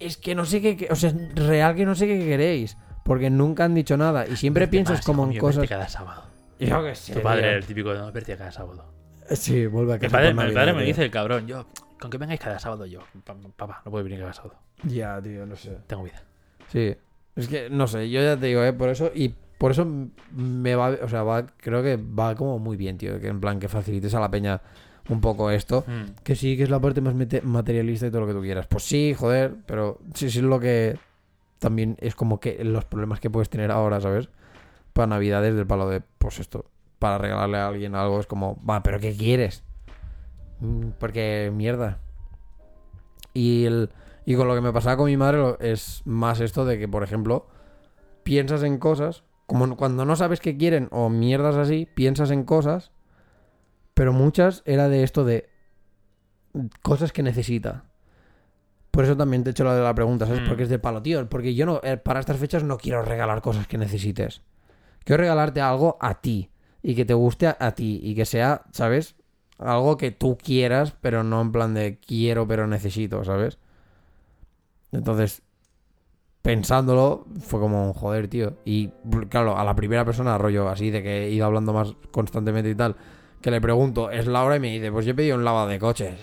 Es 0.00 0.16
que 0.16 0.34
no 0.34 0.44
sé 0.44 0.60
qué, 0.60 0.76
qué- 0.76 0.88
o 0.90 0.96
sea, 0.96 1.10
es 1.10 1.34
real 1.36 1.74
que 1.76 1.84
no 1.86 1.94
sé 1.94 2.06
qué 2.08 2.18
queréis, 2.18 2.76
porque 3.04 3.30
nunca 3.30 3.64
han 3.64 3.74
dicho 3.74 3.96
nada 3.96 4.26
y 4.26 4.36
siempre 4.36 4.68
piensas 4.68 4.98
más, 4.98 5.06
como 5.06 5.24
en 5.24 5.30
mío, 5.30 5.40
cosas... 5.40 5.68
cada 5.68 5.88
sábado. 5.88 6.24
Yo 6.58 6.82
qué 6.84 6.94
sé. 6.94 7.14
Tu 7.14 7.20
padre, 7.22 7.42
tío. 7.42 7.50
el 7.58 7.66
típico 7.66 7.92
de 7.92 7.98
no 7.98 8.12
verte 8.12 8.36
cada 8.36 8.52
sábado. 8.52 8.84
Sí, 9.30 9.66
vuelve 9.66 9.92
a 9.94 9.96
Mi 9.96 10.00
casa. 10.02 10.12
padre, 10.12 10.34
mi 10.34 10.52
padre 10.52 10.72
me 10.74 10.82
dice 10.84 11.04
el 11.04 11.10
cabrón, 11.10 11.46
yo, 11.46 11.66
con 12.00 12.10
que 12.10 12.18
vengáis 12.18 12.40
cada 12.40 12.58
sábado, 12.58 12.86
yo, 12.86 13.00
"Pa- 13.24 13.34
papá, 13.56 13.82
no 13.84 13.90
puedo 13.90 14.04
venir 14.04 14.20
cada 14.20 14.32
sábado. 14.32 14.56
Ya, 14.84 15.20
tío, 15.22 15.46
no 15.46 15.56
sé. 15.56 15.78
Tengo 15.86 16.02
vida. 16.04 16.22
Sí. 16.68 16.94
Es 17.36 17.48
que, 17.48 17.70
no 17.70 17.86
sé, 17.86 18.10
yo 18.10 18.20
ya 18.20 18.36
te 18.36 18.46
digo, 18.46 18.62
¿eh? 18.62 18.72
Por 18.72 18.88
eso, 18.90 19.10
y 19.14 19.34
por 19.58 19.70
eso 19.70 19.86
me 20.34 20.74
va, 20.74 20.90
o 21.02 21.08
sea, 21.08 21.22
va, 21.22 21.46
creo 21.56 21.82
que 21.82 21.96
va 21.96 22.34
como 22.34 22.58
muy 22.58 22.76
bien, 22.76 22.98
tío. 22.98 23.18
Que 23.20 23.28
en 23.28 23.40
plan, 23.40 23.58
que 23.58 23.68
facilites 23.68 24.14
a 24.14 24.20
la 24.20 24.30
peña 24.30 24.60
un 25.08 25.20
poco 25.20 25.50
esto. 25.50 25.84
Mm. 25.86 26.22
Que 26.22 26.34
sí, 26.36 26.56
que 26.56 26.64
es 26.64 26.70
la 26.70 26.80
parte 26.80 27.00
más 27.00 27.14
materialista 27.44 28.06
y 28.06 28.10
todo 28.10 28.22
lo 28.22 28.26
que 28.26 28.34
tú 28.34 28.40
quieras. 28.42 28.66
Pues 28.66 28.84
sí, 28.84 29.14
joder, 29.14 29.54
pero 29.66 29.98
sí, 30.14 30.30
sí 30.30 30.38
es 30.38 30.44
lo 30.44 30.60
que 30.60 30.98
también 31.62 31.96
es 32.00 32.16
como 32.16 32.40
que 32.40 32.62
los 32.64 32.84
problemas 32.84 33.20
que 33.20 33.30
puedes 33.30 33.48
tener 33.48 33.70
ahora, 33.70 34.00
¿sabes? 34.00 34.28
Para 34.92 35.06
Navidades 35.06 35.54
del 35.54 35.64
palo 35.66 35.88
de, 35.88 36.02
pues 36.18 36.40
esto, 36.40 36.66
para 36.98 37.18
regalarle 37.18 37.56
a 37.56 37.68
alguien 37.68 37.94
algo 37.94 38.18
es 38.18 38.26
como, 38.26 38.60
va, 38.68 38.82
pero 38.82 38.98
¿qué 38.98 39.16
quieres? 39.16 39.62
Mm, 40.58 40.88
Porque 40.98 41.52
mierda. 41.54 42.00
Y, 43.32 43.64
el, 43.64 43.90
y 44.26 44.34
con 44.34 44.48
lo 44.48 44.56
que 44.56 44.60
me 44.60 44.72
pasaba 44.72 44.96
con 44.96 45.06
mi 45.06 45.16
madre 45.16 45.56
es 45.60 46.02
más 46.04 46.40
esto 46.40 46.64
de 46.64 46.80
que, 46.80 46.88
por 46.88 47.04
ejemplo, 47.04 47.46
piensas 48.24 48.64
en 48.64 48.78
cosas, 48.78 49.22
como 49.46 49.76
cuando 49.76 50.04
no 50.04 50.16
sabes 50.16 50.40
qué 50.40 50.56
quieren 50.56 50.88
o 50.90 51.08
mierdas 51.10 51.54
así, 51.54 51.86
piensas 51.94 52.32
en 52.32 52.42
cosas, 52.42 52.90
pero 53.94 54.12
muchas 54.12 54.64
era 54.66 54.88
de 54.88 55.04
esto 55.04 55.24
de 55.24 55.48
cosas 56.82 57.12
que 57.12 57.22
necesita. 57.22 57.84
Por 58.92 59.04
eso 59.04 59.16
también 59.16 59.42
te 59.42 59.50
he 59.50 59.52
hecho 59.52 59.64
la 59.64 59.74
de 59.74 59.82
la 59.82 59.94
pregunta, 59.94 60.26
¿sabes? 60.26 60.42
Mm. 60.42 60.48
Porque 60.48 60.62
es 60.62 60.68
de 60.68 60.78
palo, 60.78 61.02
tío. 61.02 61.28
Porque 61.28 61.54
yo 61.54 61.66
no, 61.66 61.80
eh, 61.82 61.96
para 61.96 62.20
estas 62.20 62.36
fechas 62.36 62.62
no 62.62 62.78
quiero 62.78 63.02
regalar 63.02 63.42
cosas 63.42 63.66
que 63.66 63.78
necesites. 63.78 64.42
Quiero 65.02 65.22
regalarte 65.22 65.60
algo 65.60 65.96
a 66.00 66.20
ti. 66.20 66.50
Y 66.82 66.94
que 66.94 67.04
te 67.04 67.14
guste 67.14 67.48
a, 67.48 67.56
a 67.58 67.72
ti. 67.72 68.00
Y 68.02 68.14
que 68.14 68.26
sea, 68.26 68.62
¿sabes? 68.70 69.16
Algo 69.58 69.96
que 69.96 70.10
tú 70.10 70.36
quieras, 70.36 70.94
pero 71.00 71.24
no 71.24 71.40
en 71.40 71.52
plan 71.52 71.74
de 71.74 71.98
quiero, 71.98 72.46
pero 72.46 72.66
necesito, 72.66 73.24
¿sabes? 73.24 73.58
Entonces, 74.92 75.42
pensándolo, 76.42 77.24
fue 77.40 77.60
como 77.60 77.86
un 77.86 77.94
joder, 77.94 78.28
tío. 78.28 78.58
Y 78.64 78.88
claro, 79.30 79.56
a 79.56 79.64
la 79.64 79.74
primera 79.74 80.04
persona, 80.04 80.36
rollo 80.36 80.68
así, 80.68 80.90
de 80.90 81.02
que 81.02 81.24
he 81.24 81.30
ido 81.30 81.46
hablando 81.46 81.72
más 81.72 81.94
constantemente 82.10 82.68
y 82.68 82.74
tal, 82.74 82.96
que 83.40 83.50
le 83.50 83.60
pregunto, 83.60 84.10
es 84.10 84.26
Laura 84.26 84.56
y 84.56 84.60
me 84.60 84.70
dice, 84.72 84.92
pues 84.92 85.06
yo 85.06 85.12
he 85.12 85.14
pedido 85.14 85.36
un 85.36 85.44
lavado 85.44 85.68
de 85.68 85.78
coches. 85.78 86.14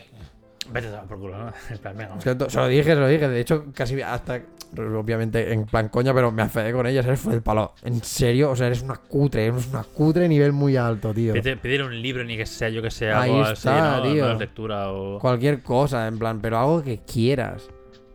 Vete 0.71 0.87
a 0.95 1.01
por 1.03 1.19
culo, 1.19 1.37
¿no? 1.37 1.51
En 1.69 1.77
plan, 1.79 1.97
venga, 1.97 2.19
se 2.21 2.35
lo 2.35 2.67
dije, 2.67 2.83
se 2.83 2.95
lo 2.95 3.07
dije. 3.07 3.27
De 3.27 3.39
hecho, 3.39 3.65
casi 3.73 4.01
hasta, 4.01 4.41
obviamente, 4.77 5.51
en 5.51 5.65
plan 5.65 5.89
coña, 5.89 6.13
pero 6.13 6.31
me 6.31 6.43
afedé 6.43 6.71
con 6.71 6.85
ella, 6.85 7.01
¿sabes? 7.03 7.19
Fue 7.19 7.33
el 7.33 7.41
palo. 7.41 7.73
En 7.83 8.03
serio, 8.03 8.51
o 8.51 8.55
sea, 8.55 8.67
eres 8.67 8.81
una 8.81 8.95
cutre, 8.95 9.47
eres 9.47 9.67
una 9.67 9.83
cutre 9.83 10.27
nivel 10.27 10.51
muy 10.51 10.77
alto, 10.77 11.13
tío. 11.13 11.33
Pedir, 11.33 11.57
pedir 11.57 11.83
un 11.83 12.01
libro, 12.01 12.23
ni 12.23 12.37
que 12.37 12.45
sea 12.45 12.69
yo 12.69 12.81
que 12.81 12.91
sea 12.91 13.21
Ahí 13.21 13.31
algo 13.31 13.43
así, 13.43 13.53
está, 13.53 13.97
¿no? 13.97 14.03
tío. 14.03 14.33
Lectura 14.35 14.91
o... 14.91 15.19
Cualquier 15.19 15.61
cosa, 15.61 16.07
en 16.07 16.19
plan, 16.19 16.39
pero 16.41 16.59
algo 16.59 16.83
que 16.83 16.99
quieras. 16.99 17.69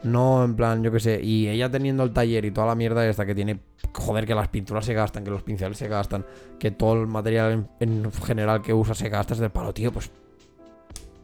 No, 0.04 0.44
en 0.44 0.54
plan, 0.54 0.82
yo 0.82 0.92
qué 0.92 1.00
sé. 1.00 1.20
Y 1.22 1.48
ella 1.48 1.70
teniendo 1.70 2.02
el 2.02 2.12
taller 2.12 2.44
y 2.44 2.50
toda 2.50 2.66
la 2.66 2.74
mierda 2.74 3.06
esta 3.08 3.24
que 3.24 3.34
tiene. 3.34 3.58
Joder, 3.94 4.26
que 4.26 4.34
las 4.34 4.48
pinturas 4.48 4.84
se 4.84 4.92
gastan, 4.92 5.24
que 5.24 5.30
los 5.30 5.42
pinceles 5.42 5.78
se 5.78 5.88
gastan, 5.88 6.26
que 6.58 6.70
todo 6.70 7.00
el 7.00 7.06
material 7.06 7.66
en, 7.80 8.04
en 8.04 8.12
general 8.12 8.60
que 8.60 8.74
usa 8.74 8.94
se 8.94 9.08
gasta 9.08 9.32
es 9.34 9.40
del 9.40 9.50
palo, 9.50 9.72
tío. 9.72 9.90
Pues 9.92 10.10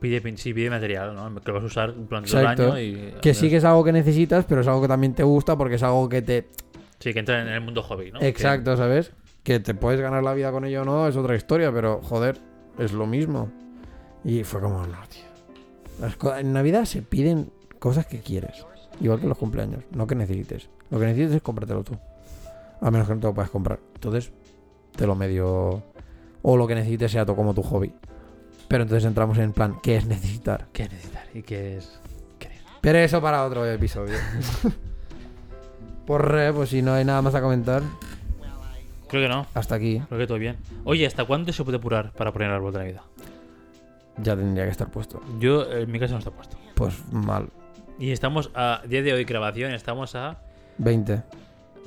Pide, 0.01 0.37
sí, 0.37 0.55
pide 0.55 0.71
material, 0.71 1.15
¿no? 1.15 1.41
Que 1.43 1.53
vas 1.53 1.63
a 1.63 1.67
usar 1.67 1.95
durante 1.95 2.31
todo 2.31 2.41
el 2.41 2.47
año 2.47 2.81
y... 2.81 3.15
que 3.21 3.35
sí 3.35 3.51
que 3.51 3.57
es 3.57 3.65
algo 3.65 3.85
que 3.85 3.93
necesitas, 3.93 4.47
pero 4.47 4.63
es 4.63 4.67
algo 4.67 4.81
que 4.81 4.89
también 4.89 5.15
te 5.15 5.23
gusta 5.23 5.57
porque 5.59 5.75
es 5.75 5.83
algo 5.83 6.09
que 6.09 6.23
te. 6.23 6.49
Sí, 6.99 7.13
que 7.13 7.19
entra 7.19 7.43
en 7.43 7.49
el 7.49 7.61
mundo 7.61 7.83
hobby, 7.83 8.11
¿no? 8.11 8.21
Exacto, 8.23 8.77
¿sabes? 8.77 9.13
Que 9.43 9.61
te 9.61 9.75
puedes 9.75 10.01
ganar 10.01 10.23
la 10.23 10.33
vida 10.33 10.51
con 10.53 10.65
ello 10.65 10.83
o 10.83 10.85
no, 10.85 11.07
es 11.07 11.17
otra 11.17 11.37
historia, 11.37 11.71
pero 11.71 12.01
joder, 12.03 12.39
es 12.79 12.93
lo 12.93 13.07
mismo. 13.07 13.51
Y 14.25 14.43
fue 14.45 14.61
como, 14.61 14.87
no, 14.87 14.99
tío. 15.09 16.37
En 16.39 16.53
Navidad 16.53 16.87
se 16.87 17.03
piden 17.03 17.51
cosas 17.79 18.07
que 18.07 18.21
quieres. 18.21 18.65
Igual 19.01 19.21
que 19.21 19.27
los 19.27 19.39
cumpleaños, 19.39 19.85
no 19.93 20.07
que 20.07 20.15
necesites. 20.15 20.69
Lo 20.91 20.99
que 20.99 21.07
necesites 21.07 21.37
es 21.37 21.43
cómpratelo 21.43 21.85
tú. 21.85 21.99
A 22.81 22.91
menos 22.91 23.07
que 23.07 23.15
no 23.15 23.21
te 23.21 23.27
lo 23.27 23.35
puedas 23.35 23.51
comprar. 23.51 23.79
Entonces, 23.95 24.33
te 24.97 25.07
lo 25.07 25.15
medio. 25.15 25.83
O 26.43 26.57
lo 26.57 26.67
que 26.67 26.75
necesites 26.75 27.13
sea 27.13 27.27
como 27.27 27.55
tu 27.55 27.63
hobby. 27.63 27.93
Pero 28.71 28.85
entonces 28.85 29.05
entramos 29.05 29.37
en 29.39 29.53
plan, 29.53 29.81
¿qué 29.83 29.97
es 29.97 30.07
necesitar? 30.07 30.69
¿Qué 30.73 30.85
es 30.85 30.93
necesitar? 30.93 31.25
¿Y 31.35 31.43
qué 31.43 31.77
es...? 31.77 31.99
querer? 32.39 32.59
Pero 32.81 32.99
eso 32.99 33.21
para 33.21 33.45
otro 33.45 33.67
episodio. 33.67 34.17
Por 36.07 36.31
re, 36.31 36.53
pues 36.53 36.71
si 36.71 36.81
no 36.81 36.93
hay 36.93 37.05
nada 37.05 37.21
más 37.21 37.35
a 37.35 37.41
comentar, 37.43 37.83
Creo 39.09 39.25
que 39.25 39.29
no. 39.29 39.45
hasta 39.55 39.75
aquí 39.75 40.01
Creo 40.07 40.21
que 40.21 40.27
todo 40.29 40.39
bien. 40.39 40.57
Oye, 40.85 41.05
¿hasta 41.05 41.25
cuándo 41.25 41.53
se 41.53 41.65
puede 41.65 41.79
apurar 41.79 42.13
para 42.13 42.33
poner 42.33 42.49
el 42.49 42.55
árbol 42.55 42.73
de 42.73 42.79
Navidad? 42.79 43.03
ya 44.23 44.37
tendría 44.37 44.67
que 44.67 44.71
estar 44.71 44.89
puesto. 44.89 45.21
Yo, 45.41 45.69
en 45.73 45.91
mi 45.91 45.99
casa 45.99 46.13
no 46.13 46.19
está 46.21 46.31
puesto. 46.31 46.57
Pues 46.77 46.95
mal. 47.11 47.49
Y 47.99 48.13
estamos 48.13 48.53
a 48.55 48.83
día 48.87 49.03
de 49.03 49.13
hoy 49.15 49.25
grabación, 49.25 49.73
estamos 49.73 50.15
a 50.15 50.39
20. 50.79 51.23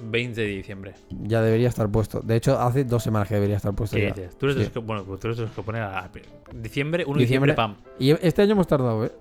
20 0.02 0.42
de 0.42 0.48
diciembre. 0.48 0.94
Ya 1.10 1.42
debería 1.42 1.70
estar 1.70 1.90
puesto. 1.90 2.22
De 2.22 2.36
hecho, 2.36 2.60
hace 2.60 2.84
dos 2.84 3.04
semanas 3.04 3.28
que 3.28 3.36
debería 3.36 3.58
estar 3.58 3.74
puesto 3.74 3.96
¿Qué 3.96 4.04
ya. 4.04 4.08
dices? 4.14 4.38
Tú 4.38 4.46
eres 4.48 4.58
Sí. 4.58 4.64
los 4.64 4.72
que, 4.72 4.80
bueno, 4.80 5.04
pues 5.04 5.20
tú 5.20 5.28
eres 5.28 5.40
que 5.52 5.62
pone 5.62 5.80
a 5.80 6.10
diciembre, 6.54 7.04
1 7.06 7.14
de 7.18 7.20
diciembre, 7.24 7.52
Diciembre. 7.54 7.56
pam. 7.56 7.76
Y 8.00 8.12
este 8.26 8.42
año 8.42 8.52
hemos 8.54 8.68
tardado, 8.68 9.06
¿eh? 9.06 9.12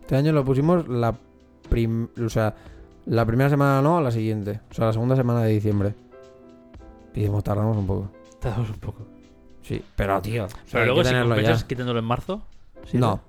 Este 0.00 0.16
año 0.16 0.32
lo 0.32 0.44
pusimos 0.44 0.86
la 0.88 1.14
prim... 1.68 2.08
O 2.24 2.28
sea, 2.28 2.54
la 3.06 3.24
primera 3.24 3.48
semana 3.50 3.80
no, 3.82 4.00
la 4.00 4.10
siguiente. 4.10 4.60
O 4.70 4.74
sea, 4.74 4.86
la 4.86 4.92
segunda 4.92 5.16
semana 5.16 5.42
de 5.42 5.52
diciembre. 5.52 5.94
Y 7.14 7.24
hemos 7.24 7.42
tardamos 7.44 7.76
un 7.76 7.86
poco. 7.86 8.10
Tardamos 8.40 8.70
un 8.70 8.76
poco. 8.78 9.06
Sí, 9.62 9.82
pero 9.96 10.20
tío. 10.20 10.44
o 10.44 10.48
sea, 10.48 10.58
Pero 10.72 10.86
luego 10.86 11.04
si 11.04 11.14
compensas 11.14 11.64
quitándolo 11.64 11.98
en 12.00 12.04
marzo. 12.04 12.42
¿sí? 12.86 12.98
No, 12.98 13.20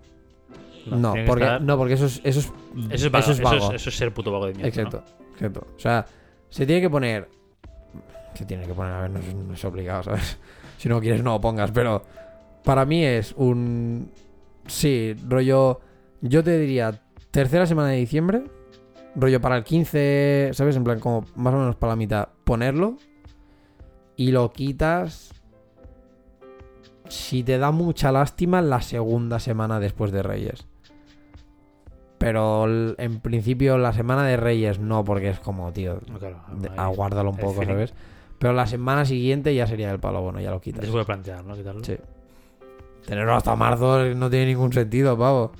no, 0.87 1.13
porque, 1.27 1.43
estar- 1.43 1.61
no, 1.61 1.77
porque 1.77 1.93
eso 1.93 2.05
es, 2.07 2.19
eso 2.23 2.39
es, 2.39 2.51
Eso 2.91 3.05
es 3.07 3.11
vago. 3.11 3.23
Eso 3.23 3.31
es 3.33 3.41
vago. 3.41 3.71
Eso 3.73 3.89
es, 3.89 3.95
ser 3.97 4.13
puto 4.13 4.31
vago 4.31 4.47
de 4.47 4.53
mierda. 4.53 4.67
Exacto, 4.67 5.03
exacto. 5.33 5.67
O 5.75 5.79
sea, 5.79 6.05
se 6.53 6.67
tiene 6.67 6.81
que 6.81 6.89
poner. 6.89 7.27
Se 8.35 8.45
tiene 8.45 8.67
que 8.67 8.75
poner, 8.75 8.93
a 8.93 9.01
ver, 9.01 9.09
no 9.09 9.53
es, 9.55 9.65
obligado, 9.65 10.03
¿sabes? 10.03 10.37
Si 10.77 10.87
no 10.87 10.99
quieres, 10.99 11.23
no 11.23 11.31
lo 11.31 11.41
pongas, 11.41 11.71
pero 11.71 12.03
para 12.63 12.85
mí 12.85 13.03
es 13.03 13.33
un. 13.37 14.11
Sí, 14.67 15.15
rollo. 15.27 15.79
Yo 16.21 16.43
te 16.43 16.59
diría 16.59 17.01
tercera 17.31 17.65
semana 17.65 17.89
de 17.89 17.97
diciembre, 17.97 18.43
rollo 19.15 19.41
para 19.41 19.57
el 19.57 19.63
15, 19.63 20.51
¿sabes? 20.53 20.75
En 20.75 20.83
plan, 20.83 20.99
como 20.99 21.25
más 21.35 21.55
o 21.55 21.57
menos 21.57 21.75
para 21.75 21.93
la 21.93 21.95
mitad, 21.95 22.29
ponerlo 22.43 22.97
y 24.15 24.31
lo 24.31 24.51
quitas. 24.51 25.33
Si 27.09 27.43
te 27.43 27.57
da 27.57 27.71
mucha 27.71 28.11
lástima, 28.11 28.61
la 28.61 28.81
segunda 28.81 29.39
semana 29.39 29.79
después 29.79 30.11
de 30.11 30.21
Reyes. 30.21 30.67
Pero 32.23 32.65
en 32.97 33.19
principio 33.19 33.77
la 33.77 33.91
semana 33.93 34.23
de 34.25 34.37
Reyes 34.37 34.79
no, 34.79 35.03
porque 35.03 35.29
es 35.29 35.39
como, 35.39 35.71
tío. 35.73 35.99
Claro, 36.19 36.37
de- 36.57 36.69
aguárdalo 36.77 37.31
un 37.31 37.37
poco. 37.37 37.63
¿sabes? 37.65 37.93
Pero 38.39 38.53
la 38.53 38.65
semana 38.67 39.05
siguiente 39.05 39.53
ya 39.55 39.67
sería 39.67 39.91
el 39.91 39.99
palo 39.99 40.21
bueno, 40.21 40.39
ya 40.39 40.51
lo 40.51 40.59
quitas. 40.61 40.85
se 40.85 40.91
puede 40.91 41.05
plantear, 41.05 41.43
¿no? 41.45 41.55
Quitarlo. 41.55 41.83
Sí. 41.83 41.97
Tenerlo 43.05 43.35
hasta 43.35 43.55
marzo 43.55 44.05
no 44.15 44.29
tiene 44.29 44.45
ningún 44.47 44.71
sentido, 44.73 45.17
pavo. 45.17 45.51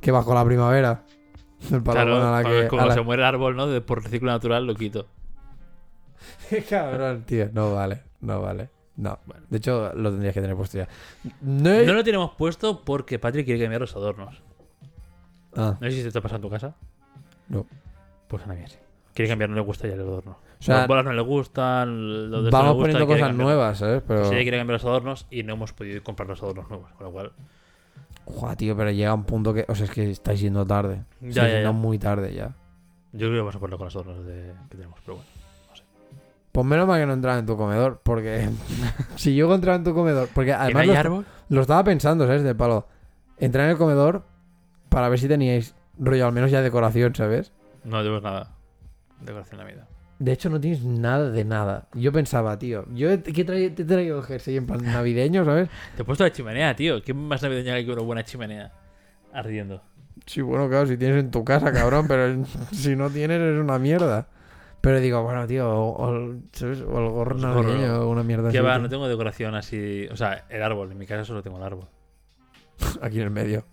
Que 0.00 0.10
bajo 0.10 0.34
la 0.34 0.44
primavera. 0.44 1.02
El 1.72 1.82
palo 1.82 1.92
Claro, 2.02 2.10
bueno 2.12 2.34
a 2.34 2.42
la 2.42 2.48
que. 2.48 2.68
como 2.68 2.82
a 2.82 2.86
la- 2.86 2.94
se 2.94 3.00
muere 3.00 3.22
el 3.22 3.26
árbol, 3.28 3.56
¿no? 3.56 3.82
Por 3.86 4.02
ciclo 4.06 4.30
natural 4.30 4.66
lo 4.66 4.74
quito. 4.74 5.06
Cabrón, 6.68 7.22
tío. 7.26 7.48
No 7.52 7.74
vale, 7.74 8.02
no 8.20 8.40
vale. 8.42 8.68
No. 8.96 9.18
Bueno. 9.26 9.44
De 9.50 9.58
hecho, 9.58 9.92
lo 9.94 10.10
tendrías 10.10 10.34
que 10.34 10.40
tener 10.40 10.56
puesto 10.56 10.78
ya. 10.78 10.88
No 11.40 11.92
lo 11.92 12.04
tenemos 12.04 12.32
puesto 12.36 12.84
porque 12.84 13.18
Patrick 13.18 13.44
quiere 13.46 13.60
cambiar 13.60 13.80
los 13.80 13.96
adornos. 13.96 14.40
Ah, 15.56 15.76
No 15.80 15.90
sé 15.90 15.96
si 15.96 16.02
te 16.02 16.08
está 16.08 16.20
pasando 16.20 16.46
en 16.46 16.50
tu 16.50 16.54
casa. 16.54 16.74
no. 17.48 17.66
Pues 18.28 18.42
a 18.44 18.46
nadie 18.46 18.66
sí. 18.66 18.76
Quiere 19.14 19.28
cambiar, 19.28 19.50
no 19.50 19.56
le 19.56 19.62
gusta 19.62 19.86
ya 19.86 19.94
el 19.94 20.00
adorno. 20.00 20.38
O 20.58 20.62
sea, 20.62 20.78
Las 20.78 20.88
bolas 20.88 21.04
no 21.04 21.12
le 21.12 21.20
gustan, 21.22 21.88
de 21.88 22.28
no 22.28 22.40
le 22.42 22.50
vamos 22.50 22.72
gusta, 22.74 22.82
poniendo 22.82 23.06
cosas 23.06 23.20
cambiar. 23.28 23.46
nuevas, 23.46 23.78
¿sabes? 23.78 24.02
Pero. 24.08 24.24
Sí, 24.24 24.30
quiere 24.30 24.56
cambiar 24.58 24.74
los 24.80 24.84
adornos 24.84 25.26
y 25.30 25.42
no 25.44 25.52
hemos 25.52 25.72
podido 25.72 26.02
comprar 26.02 26.28
los 26.28 26.42
adornos 26.42 26.68
nuevos. 26.68 26.90
Con 26.92 27.06
lo 27.06 27.12
cual, 27.12 27.32
Joder, 28.24 28.56
tío, 28.56 28.76
pero 28.76 28.90
llega 28.90 29.12
un 29.14 29.24
punto 29.24 29.52
que. 29.54 29.66
O 29.68 29.74
sea, 29.74 29.84
es 29.84 29.90
que 29.92 30.10
estáis 30.10 30.40
yendo 30.40 30.64
tarde. 30.66 31.04
Ya, 31.20 31.28
Estáis 31.28 31.52
ya, 31.52 31.62
ya. 31.62 31.72
muy 31.72 31.98
tarde 31.98 32.34
ya. 32.34 32.54
yo 33.12 33.18
creo 33.28 33.32
que 33.32 33.38
vamos 33.38 33.54
a 33.56 33.58
ponerlo 33.60 33.78
con 33.78 33.84
los 33.86 33.94
adornos 33.96 34.24
de- 34.26 34.52
que 34.70 34.76
tenemos. 34.76 34.98
Pero 35.04 35.16
bueno. 35.18 35.28
Pues 36.50 36.66
menos 36.66 36.86
mal 36.88 37.00
que 37.00 37.06
no 37.06 37.12
entraba 37.12 37.38
en 37.38 37.46
tu 37.46 37.56
comedor, 37.56 38.00
porque 38.02 38.48
si 39.16 39.34
yo 39.36 39.52
entraba 39.54 39.76
en 39.76 39.84
tu 39.84 39.92
comedor, 39.94 40.28
porque 40.34 40.50
¿Que 40.52 40.56
no 40.56 40.62
además 40.62 40.82
hay 40.82 40.88
lo, 40.88 40.98
árbol? 40.98 41.26
lo 41.50 41.60
estaba 41.60 41.84
pensando, 41.84 42.26
¿sabes? 42.26 42.42
De 42.42 42.54
palo. 42.54 42.86
Entrar 43.38 43.64
en 43.66 43.72
el 43.72 43.76
comedor 43.76 44.24
para 44.94 45.08
ver 45.08 45.18
si 45.18 45.28
teníais 45.28 45.74
rollo, 45.98 46.26
al 46.26 46.32
menos 46.32 46.50
ya 46.50 46.62
decoración, 46.62 47.14
¿sabes? 47.14 47.52
No 47.84 47.98
tenemos 47.98 48.22
nada. 48.22 48.52
Decoración 49.20 49.58
de 49.58 49.64
Navidad. 49.64 49.88
De 50.20 50.32
hecho, 50.32 50.48
no 50.48 50.60
tienes 50.60 50.84
nada 50.84 51.30
de 51.30 51.44
nada. 51.44 51.88
Yo 51.94 52.12
pensaba, 52.12 52.58
tío, 52.58 52.86
yo 52.94 53.08
que 53.22 53.40
he 53.40 53.44
traído- 53.44 53.74
te 53.74 53.82
he 53.82 53.84
traído 53.84 54.18
el 54.18 54.24
jersey 54.24 54.56
en 54.56 54.66
plan 54.66 54.82
navideño, 54.84 55.44
¿sabes? 55.44 55.68
Te 55.96 56.02
he 56.02 56.04
puesto 56.04 56.22
la 56.24 56.30
chimenea, 56.32 56.76
tío. 56.76 57.02
¿Qué 57.02 57.12
más 57.12 57.42
navideña 57.42 57.74
que 57.84 57.90
una 57.90 58.02
buena 58.02 58.24
chimenea? 58.24 58.72
Ardiendo. 59.32 59.82
Sí, 60.26 60.40
bueno, 60.40 60.68
claro, 60.68 60.86
si 60.86 60.96
tienes 60.96 61.18
en 61.18 61.30
tu 61.32 61.44
casa, 61.44 61.72
cabrón, 61.72 62.06
pero 62.06 62.44
si 62.72 62.94
no 62.94 63.10
tienes 63.10 63.40
es 63.40 63.58
una 63.60 63.78
mierda. 63.80 64.28
Pero 64.80 65.00
digo, 65.00 65.22
bueno, 65.22 65.46
tío, 65.46 65.68
o, 65.68 65.90
o- 66.10 66.34
¿sabes? 66.52 66.80
o 66.82 66.98
el 67.00 67.08
gorro 67.10 67.36
navideño 67.36 68.02
o 68.02 68.08
una 68.10 68.22
mierda 68.22 68.50
Que 68.50 68.58
así. 68.58 68.64
va, 68.66 68.74
tío. 68.74 68.82
no 68.82 68.88
tengo 68.88 69.08
decoración 69.08 69.54
así. 69.56 70.06
O 70.12 70.16
sea, 70.16 70.44
el 70.48 70.62
árbol. 70.62 70.92
En 70.92 70.98
mi 70.98 71.06
casa 71.06 71.24
solo 71.24 71.42
tengo 71.42 71.56
el 71.56 71.62
árbol. 71.64 71.88
Aquí 73.02 73.16
en 73.18 73.24
el 73.24 73.30
medio. 73.30 73.64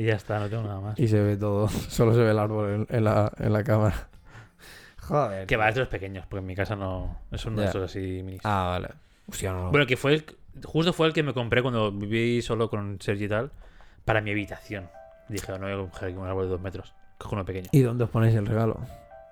Y 0.00 0.04
ya 0.06 0.14
está, 0.14 0.38
no 0.38 0.48
tengo 0.48 0.62
nada 0.62 0.80
más. 0.80 0.98
Y 0.98 1.08
se 1.08 1.20
ve 1.20 1.36
todo. 1.36 1.68
Solo 1.88 2.14
se 2.14 2.20
ve 2.20 2.30
el 2.30 2.38
árbol 2.38 2.86
en, 2.90 2.96
en 2.96 3.04
la, 3.04 3.30
en 3.38 3.52
la 3.52 3.62
cámara. 3.64 4.08
Joder. 5.02 5.46
Que 5.46 5.56
va, 5.56 5.68
es 5.68 5.74
de 5.74 5.80
los 5.80 5.88
pequeños, 5.88 6.24
porque 6.26 6.40
en 6.40 6.46
mi 6.46 6.54
casa 6.54 6.76
no. 6.76 7.18
Es 7.30 7.44
uno 7.44 7.60
de 7.60 7.66
esos 7.68 7.82
así 7.82 8.22
minis. 8.22 8.40
Ah, 8.44 8.68
vale. 8.70 8.94
Hostia, 9.28 9.52
no. 9.52 9.70
Bueno, 9.70 9.86
que 9.86 9.96
fue 9.96 10.14
el. 10.14 10.24
Justo 10.64 10.92
fue 10.92 11.06
el 11.06 11.12
que 11.12 11.22
me 11.22 11.34
compré 11.34 11.62
cuando 11.62 11.90
viví 11.92 12.40
solo 12.42 12.70
con 12.70 12.98
Sergi 13.00 13.24
y 13.24 13.28
tal. 13.28 13.50
Para 14.04 14.20
mi 14.20 14.30
habitación. 14.30 14.88
Dije, 15.28 15.52
no 15.52 15.58
voy 15.66 15.72
a 15.72 15.90
coger 15.90 16.08
aquí 16.08 16.18
un 16.18 16.26
árbol 16.26 16.44
de 16.44 16.50
dos 16.50 16.60
metros. 16.60 16.94
Cojo 17.18 17.34
uno 17.36 17.44
pequeño. 17.44 17.68
¿Y 17.72 17.82
dónde 17.82 18.04
os 18.04 18.10
ponéis 18.10 18.34
el 18.34 18.46
regalo? 18.46 18.80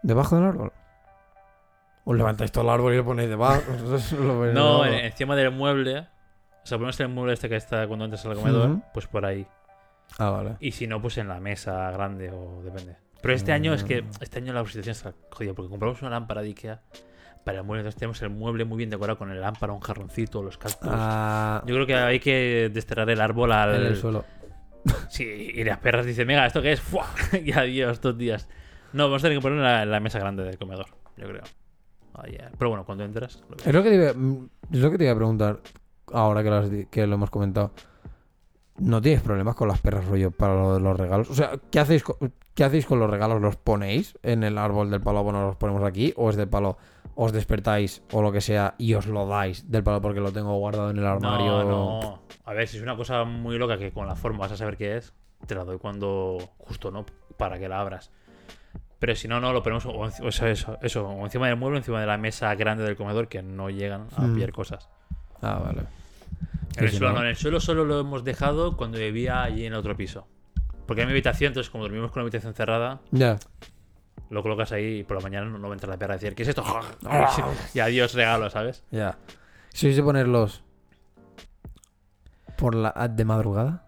¿Debajo 0.03 0.37
del 0.37 0.45
árbol? 0.45 0.73
¿Os 2.05 2.17
levantáis 2.17 2.53
todo 2.53 2.65
el 2.65 2.71
árbol 2.71 2.93
y 2.95 2.97
lo 2.99 3.05
ponéis 3.05 3.29
debajo? 3.29 3.63
Lo 4.21 4.35
ponéis 4.39 4.55
No, 4.55 4.85
en- 4.85 5.07
encima 5.07 5.35
del 5.37 5.51
mueble. 5.51 6.01
O 6.01 6.67
sea, 6.67 6.77
ponemos 6.79 6.99
el 7.01 7.09
mueble 7.09 7.33
este 7.35 7.49
que 7.49 7.57
está 7.57 7.87
cuando 7.87 8.05
entras 8.05 8.25
al 8.27 8.35
comedor. 8.35 8.79
Pues 8.93 9.07
por 9.07 9.25
ahí. 9.25 9.47
Ah, 10.19 10.31
vale. 10.31 10.57
Y 10.61 10.73
si 10.73 10.87
no, 10.87 11.01
pues 11.01 11.17
en 11.19 11.29
la 11.29 11.41
mesa 11.41 11.91
grande 11.93 12.31
o 12.31 12.63
depende. 12.63 12.97
Pero 13.23 13.35
este 13.35 13.53
año 13.53 13.73
es 13.75 13.85
que. 13.85 14.05
Este 14.21 14.39
año 14.39 14.53
la 14.53 14.65
situación 14.67 14.93
está 14.93 15.15
jodida 15.31 15.55
porque 15.55 15.71
compramos 15.71 16.01
una 16.03 16.11
lámpara 16.11 16.43
de 16.43 16.49
Ikea 16.49 16.83
para 17.45 17.59
el 17.59 17.65
mueble. 17.65 17.81
Entonces 17.83 17.99
tenemos 17.99 18.21
el 18.23 18.31
mueble 18.31 18.65
muy 18.65 18.79
bien 18.79 18.91
decorado 18.91 19.19
con 19.19 19.31
el 19.31 19.41
lámpara, 19.41 19.73
un 19.73 19.81
jarroncito, 19.81 20.43
los 20.43 20.59
cactus. 20.59 20.89
Ah, 20.93 21.63
Yo 21.67 21.75
creo 21.75 21.87
que 21.87 21.95
hay 21.95 22.21
que 22.21 22.71
desterrar 22.73 23.09
el 23.11 23.21
árbol 23.21 23.53
al. 23.53 23.75
en 23.77 23.87
el 23.87 23.97
suelo. 23.97 24.25
Sí, 25.09 25.25
y 25.25 25.65
las 25.65 25.79
perras 25.79 26.07
dicen, 26.07 26.27
venga, 26.27 26.47
¿esto 26.47 26.63
qué 26.63 26.73
es? 26.73 26.81
¡Fua! 26.83 27.07
y 27.45 27.53
adiós, 27.53 28.01
dos 28.01 28.17
días. 28.17 28.49
No, 28.93 29.05
vamos 29.05 29.23
a 29.23 29.27
tener 29.27 29.39
que 29.39 29.43
ponerlo 29.43 29.65
en 29.65 29.71
la, 29.73 29.83
en 29.83 29.91
la 29.91 30.01
mesa 30.01 30.19
grande 30.19 30.45
del 30.45 30.57
comedor, 30.59 30.87
yo 31.17 31.27
creo. 31.29 31.43
Pero 32.59 32.71
bueno, 32.71 32.85
cuando 32.85 33.05
entras, 33.05 33.43
lo. 33.49 33.57
Es 33.57 33.73
lo 33.73 33.83
que 33.83 33.91
te 33.91 33.95
iba, 33.97 34.07
es 34.11 34.79
lo 34.81 34.91
que 34.91 34.99
te 34.99 35.05
iba 35.05 35.13
a 35.13 35.17
preguntar 35.17 35.61
ahora 36.13 36.43
que 36.43 36.51
lo, 36.51 36.57
has 36.57 36.71
di- 36.71 36.87
que 36.87 37.07
lo 37.07 37.15
hemos 37.15 37.31
comentado. 37.31 37.73
¿No 38.81 39.01
tienes 39.01 39.23
problemas 39.23 39.57
con 39.57 39.69
las 39.69 39.81
perras 39.81 40.07
rollo 40.07 40.31
para 40.31 40.55
lo 40.55 40.75
de 40.75 40.81
los 40.81 40.97
regalos? 40.97 41.29
O 41.31 41.35
sea, 41.35 41.53
¿qué 41.71 41.81
hacéis, 41.81 42.05
co- 42.05 42.17
¿qué 42.55 42.65
hacéis 42.65 42.87
con 42.87 43.01
los 43.01 43.11
regalos? 43.11 43.41
¿Los 43.41 43.57
ponéis 43.57 44.17
en 44.23 44.45
el 44.45 44.57
árbol 44.57 44.91
del 44.91 45.01
palo? 45.01 45.25
Bueno, 45.25 45.45
los 45.47 45.57
ponemos 45.57 45.83
aquí. 45.83 46.13
¿O 46.17 46.31
es 46.31 46.37
del 46.37 46.49
palo? 46.49 46.79
¿Os 47.17 47.33
despertáis 47.33 48.03
o 48.13 48.23
lo 48.23 48.31
que 48.31 48.41
sea 48.41 48.75
y 48.79 48.95
os 48.95 49.07
lo 49.09 49.27
dais 49.27 49.69
del 49.69 49.83
palo 49.83 50.01
porque 50.01 50.21
lo 50.21 50.31
tengo 50.33 50.57
guardado 50.59 50.91
en 50.91 50.99
el 50.99 51.07
armario? 51.07 51.65
No, 51.65 52.01
no. 52.01 52.19
A 52.45 52.53
ver, 52.53 52.69
si 52.69 52.77
es 52.77 52.83
una 52.83 52.97
cosa 52.97 53.25
muy 53.25 53.59
loca 53.59 53.77
que 53.79 53.91
con 53.91 54.07
la 54.07 54.15
forma 54.15 54.39
vas 54.41 54.53
a 54.53 54.57
saber 54.57 54.77
qué 54.77 54.97
es, 54.97 55.13
te 55.47 55.57
la 55.57 55.65
doy 55.65 55.79
cuando 55.79 56.39
justo, 56.59 56.93
¿no? 56.93 57.05
Para 57.37 57.59
que 57.59 57.69
la 57.69 57.81
abras. 57.81 58.13
Pero 59.01 59.17
si 59.17 59.27
no, 59.27 59.41
no, 59.41 59.53
lo 59.53 59.63
ponemos 59.63 59.85
o, 59.87 59.91
enci- 60.05 60.25
o 60.27 60.31
sea, 60.31 60.51
eso, 60.51 60.79
eso, 60.83 61.09
o 61.09 61.25
encima 61.25 61.49
del 61.49 61.57
mueble 61.57 61.79
encima 61.79 62.01
de 62.01 62.07
la 62.07 62.19
mesa 62.19 62.55
grande 62.55 62.85
del 62.85 62.97
comedor 62.97 63.27
que 63.29 63.43
no 63.43 63.71
llegan 63.71 64.07
a 64.17 64.23
Mm. 64.23 64.35
pillar 64.35 64.53
cosas. 64.53 64.89
Ah, 65.43 65.61
vale. 65.65 65.83
En 66.79 66.85
el, 66.85 66.91
suelo, 66.93 67.13
no. 67.13 67.21
en 67.23 67.27
el 67.29 67.37
suelo 67.37 67.61
solo 67.61 67.85
lo 67.85 68.01
hemos 68.01 68.25
dejado 68.25 68.77
cuando 68.77 68.99
vivía 68.99 69.43
allí 69.43 69.67
en 69.67 69.73
el 69.73 69.79
otro 69.79 69.97
piso. 69.97 70.27
Porque 70.87 71.03
en 71.03 71.09
mi 71.09 71.13
habitación, 71.13 71.49
entonces 71.49 71.71
como 71.71 71.85
dormimos 71.85 72.11
con 72.11 72.21
la 72.21 72.25
habitación 72.25 72.55
cerrada, 72.55 73.01
Ya. 73.11 73.39
lo 74.31 74.43
colocas 74.43 74.73
ahí 74.73 75.01
y 75.01 75.05
por 75.05 75.17
la 75.19 75.23
mañana 75.23 75.47
no, 75.47 75.59
no 75.59 75.69
va 75.69 75.75
a 75.75 75.77
entrar 75.77 75.91
la 75.91 75.99
perra 75.99 76.15
a 76.15 76.17
decir, 76.17 76.35
¿qué 76.35 76.43
es 76.43 76.49
esto? 76.49 76.65
y 77.75 77.81
adiós 77.81 78.15
regalo, 78.15 78.49
¿sabes? 78.51 78.85
Ya. 78.91 79.19
¿Sois 79.73 79.95
de 79.97 80.03
ponerlos 80.03 80.63
por 82.57 82.75
la 82.75 82.93
de 83.11 83.25
madrugada? 83.25 83.85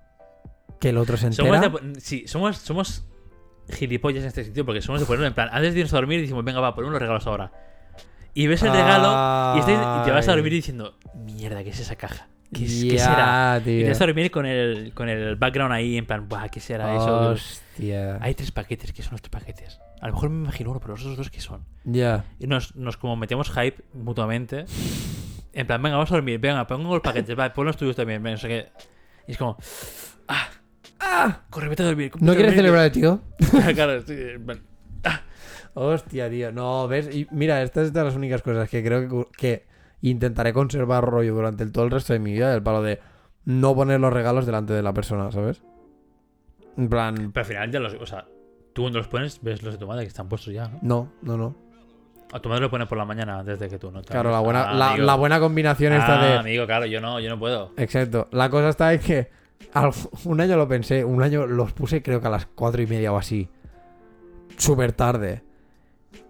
Que 0.81 0.91
el 0.91 0.99
otro 0.99 1.17
se 1.17 1.27
entera. 1.27 1.61
Somos 1.63 1.83
de, 1.95 2.01
sí, 2.01 2.27
somos, 2.27 2.57
somos 2.59 3.05
gilipollas 3.71 4.23
en 4.23 4.29
este 4.29 4.45
sitio 4.45 4.65
porque 4.65 4.81
somos 4.81 5.01
de 5.01 5.07
ponerlo 5.07 5.27
en 5.27 5.35
plan, 5.35 5.49
antes 5.53 5.75
de 5.75 5.81
irnos 5.81 5.93
a 5.93 5.97
dormir 5.97 6.21
decimos, 6.21 6.45
venga, 6.45 6.61
va, 6.61 6.75
ponemos 6.75 6.93
los 6.93 7.01
regalos 7.03 7.27
ahora. 7.27 7.53
Y 8.33 8.47
ves 8.47 8.63
el 8.63 8.73
regalo 8.73 9.57
y, 9.57 9.61
y 9.61 10.05
te 10.05 10.11
vas 10.13 10.29
a 10.29 10.33
dormir 10.33 10.53
diciendo, 10.53 10.97
mierda, 11.15 11.65
¿qué 11.65 11.71
es 11.71 11.81
esa 11.81 11.97
caja? 11.97 12.29
¿Qué, 12.53 12.67
será? 12.67 13.59
Y 13.61 13.65
tío. 13.65 13.85
te 13.85 13.89
vas 13.91 14.01
a 14.01 14.07
dormir 14.07 14.31
con 14.31 14.45
el, 14.45 14.93
con 14.95 15.09
el 15.09 15.37
background 15.37 15.73
ahí 15.73 15.97
en 15.97 16.07
plan, 16.07 16.29
Buah, 16.29 16.49
¿qué 16.49 16.61
será 16.61 16.97
eso? 16.97 17.31
Hostia. 17.31 18.19
Hay 18.21 18.35
tres 18.35 18.51
paquetes, 18.51 18.93
¿qué 18.93 19.03
son 19.03 19.13
los 19.13 19.23
tres 19.23 19.31
paquetes? 19.31 19.81
A 20.01 20.09
lo 20.09 20.15
mejor 20.15 20.31
me 20.31 20.45
imagino 20.45 20.71
uno, 20.71 20.81
pero 20.81 20.95
los 20.95 21.03
otros 21.03 21.17
dos, 21.17 21.31
¿qué 21.31 21.41
son? 21.41 21.65
Ya. 21.85 22.25
Y 22.39 22.47
nos, 22.47 22.75
nos 22.75 22.97
como 22.97 23.17
metemos 23.17 23.51
hype 23.51 23.85
mutuamente. 23.93 24.65
En 25.53 25.67
plan, 25.67 25.83
venga, 25.83 25.97
vamos 25.97 26.11
a 26.11 26.15
dormir, 26.15 26.41
venga, 26.41 26.67
pongo 26.67 26.95
los 26.95 27.03
paquetes, 27.03 27.39
va, 27.39 27.53
pon 27.53 27.67
los 27.67 27.77
tuyos 27.77 27.97
también, 27.97 28.23
ven, 28.23 28.33
no 28.33 28.39
sé 28.39 28.49
qué. 28.49 28.69
Y 29.29 29.33
es 29.33 29.39
como, 29.39 29.57
ah, 30.29 30.49
ah, 30.99 31.43
corre, 31.51 31.69
vete 31.69 31.83
a 31.83 31.87
dormir. 31.87 32.13
¿No 32.21 32.35
quieres 32.35 32.55
celebrar 32.55 32.87
el 32.87 32.93
tío? 32.93 33.21
claro, 33.75 34.01
sí, 34.03 34.17
plan, 34.45 34.61
Hostia, 35.75 36.29
tío. 36.29 36.51
No, 36.51 36.89
¿ves? 36.89 37.15
Y 37.15 37.27
mira, 37.31 37.63
esta 37.63 37.83
es 37.83 37.93
de 37.93 38.03
las 38.03 38.17
únicas 38.17 38.43
cosas 38.43 38.69
que 38.69 38.83
creo 38.83 39.09
que, 39.09 39.27
que 39.37 39.70
intentaré 40.03 40.53
conservar 40.53 41.05
rollo 41.05 41.35
durante 41.35 41.63
el- 41.63 41.73
todo 41.73 41.85
el 41.85 41.91
resto 41.91 42.13
de 42.13 42.19
mi 42.19 42.33
vida. 42.33 42.55
El 42.55 42.63
palo 42.63 42.83
de 42.83 43.01
no 43.45 43.75
poner 43.75 44.01
los 44.01 44.13
regalos 44.13 44.47
delante 44.47 44.73
de 44.73 44.83
la 44.83 44.93
persona, 44.93 45.31
¿sabes? 45.33 45.63
En 46.77 46.89
plan, 46.89 47.33
Pero 47.33 47.41
al 47.45 47.45
final 47.47 47.71
ya 47.73 47.81
los, 47.81 47.95
o 47.95 48.07
sea, 48.07 48.27
tú 48.73 48.83
cuando 48.83 48.99
los 48.99 49.09
pones, 49.09 49.41
ves 49.43 49.63
los 49.63 49.75
de 49.75 49.79
tu 49.79 49.87
madre 49.87 50.03
que 50.03 50.09
están 50.09 50.29
puestos 50.29 50.53
ya, 50.55 50.69
¿no? 50.69 50.79
no, 50.83 51.09
no, 51.23 51.37
no. 51.37 51.55
A 52.33 52.39
tu 52.39 52.49
madre 52.49 52.63
lo 52.63 52.71
pone 52.71 52.87
por 52.87 52.97
la 52.97 53.05
mañana 53.05 53.41
antes 53.41 53.59
de 53.59 53.69
que 53.69 53.77
tú 53.79 53.91
no 53.91 54.03
te 54.03 54.13
Claro, 54.13 54.31
la 54.31 54.39
buena, 54.39 54.71
Ah, 54.71 54.75
la, 54.75 54.97
la 54.97 55.15
buena 55.17 55.41
combinación 55.41 55.93
Ah, 55.95 56.23
de... 56.25 56.35
amigo, 56.39 56.65
claro, 56.65 56.87
yo 56.87 57.01
no, 57.01 57.19
yo 57.19 57.29
no 57.29 57.39
puedo. 57.41 57.73
Exacto. 57.77 58.29
La 58.31 58.49
cosa 58.49 58.69
está 58.69 58.95
en 58.95 59.01
que 59.01 59.31
al- 59.75 59.91
un 60.27 60.41
año 60.41 60.57
lo 60.57 60.69
pensé, 60.69 61.05
un 61.05 61.23
año 61.25 61.47
los 61.49 61.73
puse 61.73 62.03
creo 62.05 62.21
que 62.21 62.29
a 62.29 62.31
las 62.31 62.47
cuatro 62.47 62.81
y 62.83 62.87
media 62.87 63.13
o 63.13 63.17
así. 63.19 63.49
Súper 64.57 64.93
tarde. 64.93 65.43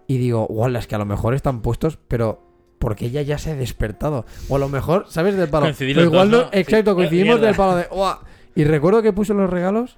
Y 0.07 0.17
digo, 0.17 0.45
guau, 0.47 0.75
es 0.75 0.87
que 0.87 0.95
a 0.95 0.97
lo 0.97 1.05
mejor 1.05 1.35
están 1.35 1.61
puestos, 1.61 1.99
pero 2.07 2.50
porque 2.81 3.05
ella 3.05 3.21
ya 3.21 3.37
se 3.37 3.51
ha 3.51 3.55
despertado. 3.55 4.25
O 4.49 4.57
a 4.57 4.59
lo 4.59 4.67
mejor, 4.67 5.05
¿sabes 5.07 5.37
del 5.37 5.47
palo? 5.47 5.67
Coincidí 5.67 5.93
Pero 5.93 6.05
los 6.07 6.13
igual 6.13 6.31
dos, 6.31 6.39
no, 6.41 6.45
¿no? 6.47 6.57
exacto, 6.57 6.91
Sí. 6.91 6.95
coincidimos 6.95 7.35
Mierda. 7.35 7.47
del 7.47 7.55
palo 7.55 7.75
de, 7.77 7.83
guau. 7.85 8.17
Y 8.55 8.63
recuerdo 8.65 9.01
que 9.01 9.13
puse 9.13 9.33
los 9.33 9.49
regalos, 9.49 9.97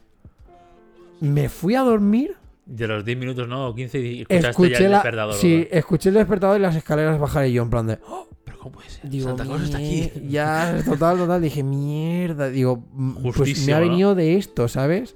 me 1.20 1.50
fui 1.50 1.76
a 1.76 1.82
dormir, 1.82 2.36
De 2.66 2.88
los 2.88 3.04
10 3.04 3.18
minutos, 3.18 3.48
¿no? 3.48 3.68
O 3.70 3.76
15 3.76 4.00
y 4.00 4.22
escuchaste 4.22 4.42
ya 4.44 4.50
escuché 4.52 4.86
el 4.86 4.92
la, 4.92 4.98
despertador. 4.98 5.34
sí, 5.36 5.68
escuché 5.72 6.10
el 6.10 6.16
despertador 6.16 6.60
y 6.60 6.62
las 6.62 6.76
escaleras 6.76 7.20
bajar 7.20 7.46
y 7.48 7.54
yo 7.54 7.64
en 7.64 7.70
plan 7.70 7.88
de, 7.88 7.98
¿no? 8.08 8.28
Pero 8.46 8.58
¿cómo 8.60 8.72
puede 8.76 8.90
ser? 8.90 9.10
Digo, 9.10 9.28
Santa 9.28 9.44
Claus 9.44 9.64
está 9.64 9.78
aquí. 9.78 10.12
"Mie- 10.16 10.30
Ya, 10.30 10.82
total, 10.86 11.18
total. 11.18 11.42
Dije, 11.42 11.64
mierda. 11.64 12.50
Digo, 12.50 12.84
mm, 12.94 13.32
pues 13.36 13.66
me 13.68 13.74
ha 13.74 13.80
¿no? 13.80 13.86
venido 13.90 14.16
de 14.16 14.36
esto, 14.38 14.68
¿sabes? 14.68 15.16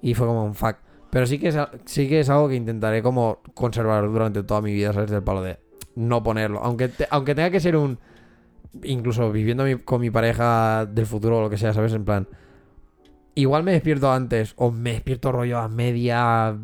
Y 0.00 0.14
fue 0.14 0.26
como 0.26 0.44
un 0.44 0.54
fuck. 0.54 0.76
Pero 1.10 1.26
sí 1.26 1.38
que, 1.38 1.48
es, 1.48 1.56
sí 1.84 2.08
que 2.08 2.20
es 2.20 2.30
algo 2.30 2.48
que 2.48 2.54
intentaré 2.56 3.02
como 3.02 3.40
conservar 3.54 4.04
durante 4.10 4.42
toda 4.42 4.60
mi 4.62 4.72
vida, 4.72 4.92
¿sabes? 4.92 5.10
Del 5.10 5.22
palo 5.22 5.42
de 5.42 5.58
no 5.94 6.22
ponerlo. 6.22 6.60
Aunque, 6.62 6.88
te- 6.88 7.06
aunque 7.10 7.34
tenga 7.34 7.50
que 7.50 7.60
ser 7.60 7.76
un... 7.76 7.98
Incluso 8.84 9.30
viviendo 9.32 9.64
mi- 9.64 9.76
con 9.76 10.00
mi 10.00 10.10
pareja 10.10 10.86
del 10.86 11.06
futuro 11.06 11.38
o 11.38 11.42
lo 11.42 11.50
que 11.50 11.58
sea, 11.58 11.72
¿sabes? 11.72 11.92
En 11.92 12.04
plan... 12.04 12.26
Igual 13.34 13.62
me 13.62 13.72
despierto 13.72 14.12
antes 14.12 14.52
o 14.56 14.70
me 14.70 14.92
despierto 14.92 15.32
rollo 15.32 15.58
a 15.58 15.66
media, 15.66 16.54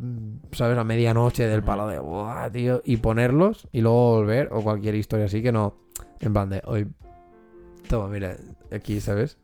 ¿sabes? 0.52 0.76
A 0.76 0.84
medianoche 0.84 1.46
del 1.46 1.62
palo 1.62 1.88
de, 1.88 1.98
"Buah, 1.98 2.50
tío, 2.50 2.82
y 2.84 2.98
ponerlos 2.98 3.66
y 3.72 3.80
luego 3.80 4.16
volver 4.16 4.50
o 4.52 4.60
cualquier 4.60 4.94
historia 4.94 5.24
así 5.24 5.42
que 5.42 5.50
no, 5.50 5.76
en 6.20 6.34
plan 6.34 6.50
de, 6.50 6.60
hoy, 6.66 6.86
toma, 7.88 8.08
mira, 8.08 8.36
aquí, 8.70 9.00
¿sabes? 9.00 9.38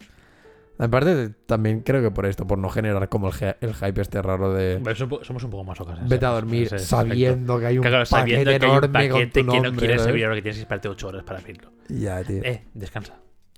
En 0.77 0.91
parte 0.91 1.29
también 1.47 1.81
creo 1.83 2.03
que 2.03 2.11
por 2.11 2.27
esto, 2.27 2.47
por 2.49 2.59
no 2.59 2.69
generar 2.69 3.09
como 3.09 3.29
el, 3.29 3.57
el 3.61 3.75
hype 3.75 4.01
este 4.01 4.21
raro 4.21 4.53
de, 4.53 4.79
Bueno, 4.79 4.97
somos- 5.23 5.45
un 5.45 5.51
poco 5.51 5.63
más 5.63 5.81
ocas. 5.81 6.09
vete 6.09 6.27
a 6.27 6.31
dormir 6.31 6.79
sabiendo 6.81 7.61
que 7.61 7.67
hay 7.67 7.79
un 7.79 7.85
Claro, 7.85 8.05
paquete 8.11 8.43
que 8.45 8.51
hay 8.51 8.57
un 8.57 8.63
enorme 8.65 9.09
con 9.09 9.21
paquete 9.21 9.45
tu 9.45 9.51
que 9.53 9.57
no 9.59 9.63
nombre, 9.65 9.79
quieres 9.87 10.01
¿sabes? 10.03 10.09
abrir 10.11 10.25
ahora 10.25 10.35
que 10.37 10.43
tienes 10.43 10.57
que 10.57 10.63
esperarte 10.63 10.89
8 10.89 11.09
horas 11.09 11.23
para 11.23 11.39
abrirlo. 11.39 11.71
Ya, 11.89 12.23
tío. 12.25 12.43
Eh, 12.43 12.65
descansa. 12.75 13.15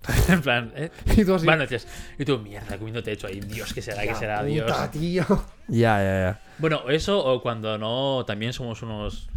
en 0.28 0.42
plan, 0.42 0.72
eh. 0.76 0.90
y 1.16 1.24
tú 1.24 1.34
así, 1.34 1.46
Buenas 1.46 1.70
noches. 1.70 1.88
Y 2.18 2.24
tú, 2.26 2.38
mierda, 2.38 2.76
comiendo 2.76 3.02
techo 3.02 3.26
ahí. 3.28 3.40
Dios, 3.40 3.72
¿qué 3.72 3.80
será? 3.80 4.02
¿Qué 4.02 4.08
"La 4.08 4.14
será? 4.14 4.38
puta, 4.40 4.88
Dios. 4.88 4.90
tío. 4.90 5.24
Ya, 5.68 5.98
ya, 5.98 6.20
ya. 6.20 6.40
Bueno, 6.58 6.88
eso 6.90 7.18
o 7.24 7.40
cuando 7.42 7.78
no, 7.78 8.24
también 8.26 8.52
somos 8.52 8.82
unos 8.82 9.30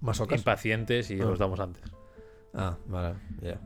¿Más 0.00 0.20
ocas? 0.20 0.38
impacientes 0.38 1.10
y 1.10 1.20
Ah. 1.20 1.24
los 1.24 1.38
damos 1.38 1.58
antes. 1.58 1.82
Ah, 2.54 2.76
vale, 2.86 3.14
ya. 3.40 3.58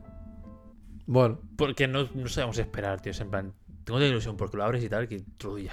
Bueno, 1.07 1.39
Porque 1.57 1.87
no, 1.87 2.07
no 2.13 2.27
sabemos 2.27 2.57
esperar, 2.59 3.01
tío. 3.01 3.11
Es 3.11 3.19
en 3.21 3.29
plan, 3.31 3.53
tengo 3.85 3.99
de 3.99 4.09
ilusión 4.09 4.37
porque 4.37 4.57
lo 4.57 4.63
abres 4.63 4.83
y 4.83 4.89
tal, 4.89 5.07
que 5.07 5.21
todo 5.37 5.57
ya. 5.57 5.71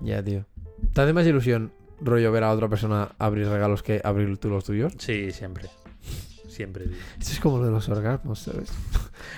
ya, 0.00 0.22
tío. 0.22 0.44
¿Te 0.92 1.00
hace 1.00 1.12
más 1.12 1.26
ilusión 1.26 1.72
rollo 2.00 2.30
ver 2.32 2.42
a 2.44 2.50
otra 2.50 2.68
persona 2.68 3.12
abrir 3.18 3.48
regalos 3.48 3.82
que 3.82 4.00
abrir 4.02 4.36
tú 4.38 4.50
los 4.50 4.64
tuyos? 4.64 4.92
Sí, 4.98 5.30
siempre. 5.30 5.68
Siempre, 6.48 6.86
tío. 6.86 6.96
Esto 7.18 7.32
es 7.32 7.40
como 7.40 7.58
lo 7.58 7.64
de 7.66 7.70
los 7.70 7.88
orgasmos, 7.88 8.40
¿sabes? 8.40 8.70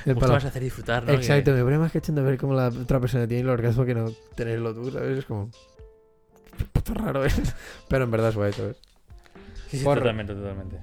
El 0.07 0.15
vas 0.17 0.45
a 0.45 0.49
hacer 0.49 0.63
disfrutar, 0.63 1.05
¿no? 1.05 1.13
Exacto, 1.13 1.53
Que- 1.53 1.59
me 1.59 1.63
pone 1.65 1.79
más 1.79 1.93
cachando 1.93 2.25
ver 2.25 2.39
cómo 2.39 2.55
la 2.55 2.69
otra 2.69 2.99
persona 2.99 3.29
tiene 3.29 3.43
el 3.43 3.51
orgasmo 3.51 3.85
que 3.85 3.95
no 3.95 4.11
tenerlo 4.35 4.75
tú, 4.75 4.91
¿sabes? 4.91 5.19
Es 5.19 5.25
como. 5.27 5.51
Puto 6.73 6.95
raro, 6.95 7.25
¿eh? 7.25 7.29
Pero 7.89 8.05
en 8.05 8.11
verdad 8.11 8.31
es 8.31 8.37
guay, 8.37 8.53
¿sabes? 8.53 8.79
Sí, 9.69 9.79
sí, 9.79 9.85
Por- 9.85 9.99
totalmente, 9.99 10.35
totalmente. 10.35 10.79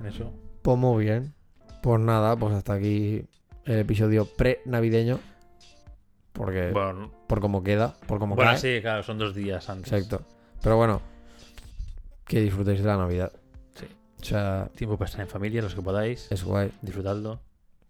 En 0.00 0.06
eso. 0.06 0.32
Pues 0.62 0.76
muy 0.76 1.04
bien. 1.04 1.32
Pues 1.82 2.00
nada, 2.00 2.36
pues 2.36 2.54
hasta 2.54 2.74
aquí 2.74 3.24
el 3.64 3.78
episodio 3.80 4.26
pre-navideño. 4.26 5.18
Porque. 6.32 6.70
Bueno, 6.72 7.10
Por 7.26 7.40
cómo 7.40 7.62
queda, 7.62 7.94
por 8.06 8.18
cómo 8.18 8.34
bueno 8.36 8.52
cae. 8.52 8.58
sí, 8.58 8.80
claro, 8.80 9.02
son 9.02 9.18
dos 9.18 9.34
días 9.34 9.68
antes. 9.68 9.92
Exacto. 9.92 10.24
Pero 10.62 10.76
bueno. 10.76 11.00
que 12.24 12.40
disfrutéis 12.40 12.80
de 12.80 12.86
la 12.86 12.96
Navidad. 12.96 13.32
Sí. 13.74 13.86
O 14.20 14.24
sea, 14.24 14.70
Tiempo 14.76 14.96
para 14.96 15.08
estar 15.08 15.20
en 15.22 15.28
familia, 15.28 15.62
los 15.62 15.74
que 15.74 15.82
podáis. 15.82 16.30
es 16.30 16.44
guay. 16.44 16.70
Disfrutadlo. 16.82 17.40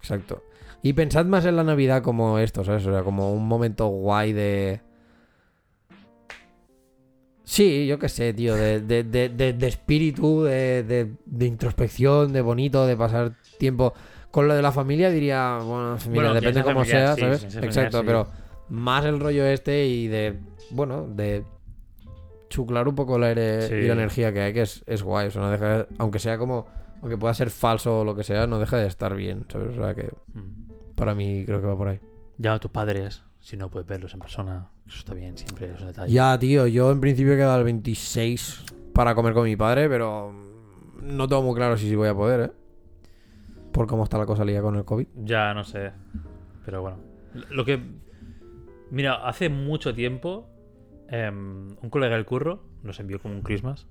Exacto. 0.01 0.42
Y 0.82 0.94
pensad 0.94 1.26
más 1.26 1.44
en 1.44 1.56
la 1.56 1.64
Navidad 1.64 2.02
como 2.02 2.38
esto, 2.38 2.64
¿sabes? 2.64 2.86
O 2.86 2.90
sea, 2.92 3.02
como 3.02 3.32
un 3.34 3.47
momento 3.47 3.86
guay 3.88 4.32
de. 4.32 4.80
Sí, 7.44 7.86
yo 7.86 7.98
qué 7.98 8.09
sé, 8.09 8.32
tío, 8.32 8.55
de, 8.55 8.80
de, 8.80 9.02
de, 9.02 9.28
de- 9.28 9.52
de 9.52 9.66
espíritu, 9.66 10.44
de, 10.44 10.84
de, 10.84 11.12
de 11.26 11.47
introspección, 11.47 12.32
de 12.32 12.40
bonito, 12.42 12.86
de 12.86 12.97
pasar 12.97 13.32
tiempo. 13.59 13.92
Con 14.31 14.47
lo 14.48 14.55
de 14.55 14.62
la 14.62 14.70
familia 14.73 15.11
diría, 15.11 15.59
bueno, 15.62 15.97
mira, 16.09 16.15
Bueno, 16.15 16.35
depende 16.35 16.61
ya 16.61 16.65
cómo 16.65 16.81
familiar, 16.85 17.16
sea, 17.19 17.36
sí, 17.39 17.51
¿sabes? 17.51 17.57
Exacto, 17.65 18.02
pero 18.05 18.27
más 18.69 19.05
el 19.05 19.19
rollo 19.19 19.44
este 19.44 19.86
y 19.86 20.07
de, 20.07 20.39
bueno, 20.70 21.07
de 21.09 21.44
chuclar 22.48 22.86
un 22.89 22.94
poco 22.94 23.16
el 23.16 23.24
aire 23.24 23.62
Sí. 23.62 23.74
y 23.74 23.86
la 23.86 23.94
energía 23.94 24.32
que 24.32 24.40
hay, 24.40 24.52
que 24.52 24.62
es, 24.62 24.82
es 24.86 25.02
guay. 25.02 25.28
O 25.28 25.31
sea, 25.31 25.43
no 25.43 25.51
deja 25.51 25.78
de- 25.78 25.86
aunque 25.98 26.19
sea 26.19 26.39
como, 26.39 26.66
aunque 27.02 27.16
pueda 27.16 27.35
ser 27.35 27.51
falso 27.51 28.01
o 28.01 28.05
lo 28.05 28.15
que 28.15 28.24
sea, 28.24 28.47
no 28.47 28.59
deja 28.59 28.77
de 28.77 28.86
estar 28.86 29.15
bien, 29.16 29.47
¿sabes? 29.51 29.77
O 29.77 29.82
sea, 29.82 29.94
que 29.94 30.11
Mm. 30.35 30.94
para 30.94 31.15
mí 31.15 31.44
creo 31.47 31.61
que 31.61 31.66
va 31.66 31.77
por 31.77 31.89
ahí. 31.89 32.01
Llama 32.39 32.57
a 32.57 32.61
tus 32.61 32.70
padres, 32.70 33.23
si 33.40 33.57
no 33.57 33.69
puedes 33.70 33.86
verlos 33.89 34.15
en 34.15 34.20
persona. 34.20 34.69
Eso 34.86 34.98
está 34.98 35.15
bien, 35.15 35.36
siempre 35.39 35.73
es 35.74 35.81
un 35.81 35.89
detalle. 35.89 36.12
Ya, 36.12 36.36
tío, 36.39 36.66
yo 36.66 36.90
en 36.90 37.01
principio 37.01 37.32
he 37.35 37.36
quedado 37.36 37.59
el 37.59 37.65
26 37.65 38.65
para 38.93 39.15
comer 39.15 39.35
con 39.35 39.44
mi 39.44 39.57
padre, 39.57 39.89
pero 39.89 40.32
no 41.02 41.28
tengo 41.28 41.43
muy 41.43 41.55
claro 41.55 41.77
si 41.77 41.89
sí 41.89 41.94
voy 41.97 42.09
a 42.09 42.15
poder, 42.15 42.40
¿eh? 42.40 42.51
Por 43.72 43.86
cómo 43.86 44.05
está 44.05 44.18
la 44.18 44.26
cosa 44.26 44.44
liada 44.44 44.62
con 44.62 44.76
el 44.76 44.84
COVID. 44.84 45.06
Ya, 45.24 45.55
no 45.55 45.64
sé. 45.64 45.92
Pero 46.64 46.82
bueno. 46.82 46.98
Lo 47.51 47.64
que. 47.64 47.80
Mira, 48.90 49.26
hace 49.26 49.48
mucho 49.48 49.94
tiempo. 49.94 50.47
em, 51.09 51.68
un 51.82 51.90
colega 51.90 52.14
del 52.16 52.24
curro 52.24 52.62
nos 52.82 52.98
envió 53.01 53.18
como 53.20 53.34
un 53.34 53.42
Christmas. 53.42 53.86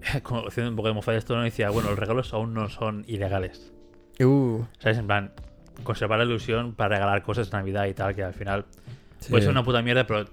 como 0.22 0.46
haciendo 0.48 0.70
un 0.70 0.76
poco 0.76 0.88
de 0.88 0.94
mofa 0.94 1.12
de 1.12 1.18
esto, 1.18 1.34
¿no? 1.36 1.42
Y 1.42 1.46
decía, 1.46 1.70
bueno, 1.70 1.90
los 1.90 1.98
regalos 1.98 2.32
aún 2.32 2.54
no 2.54 2.68
son 2.68 3.04
ilegales. 3.06 3.72
Uh, 4.22 4.62
¿Sabes? 4.78 4.98
En 4.98 5.06
plan, 5.06 5.32
conservar 5.82 6.18
la 6.18 6.24
ilusión 6.24 6.74
para 6.74 6.96
regalar 6.96 7.22
cosas 7.22 7.48
en 7.48 7.58
Navidad 7.58 7.86
y 7.86 7.94
tal, 7.94 8.14
que 8.14 8.22
al 8.22 8.34
final 8.34 8.64
sí. 9.18 9.30
puede 9.30 9.42
ser 9.42 9.50
una 9.50 9.62
puta 9.64 9.82
mierda, 9.82 10.06
pero 10.06 10.26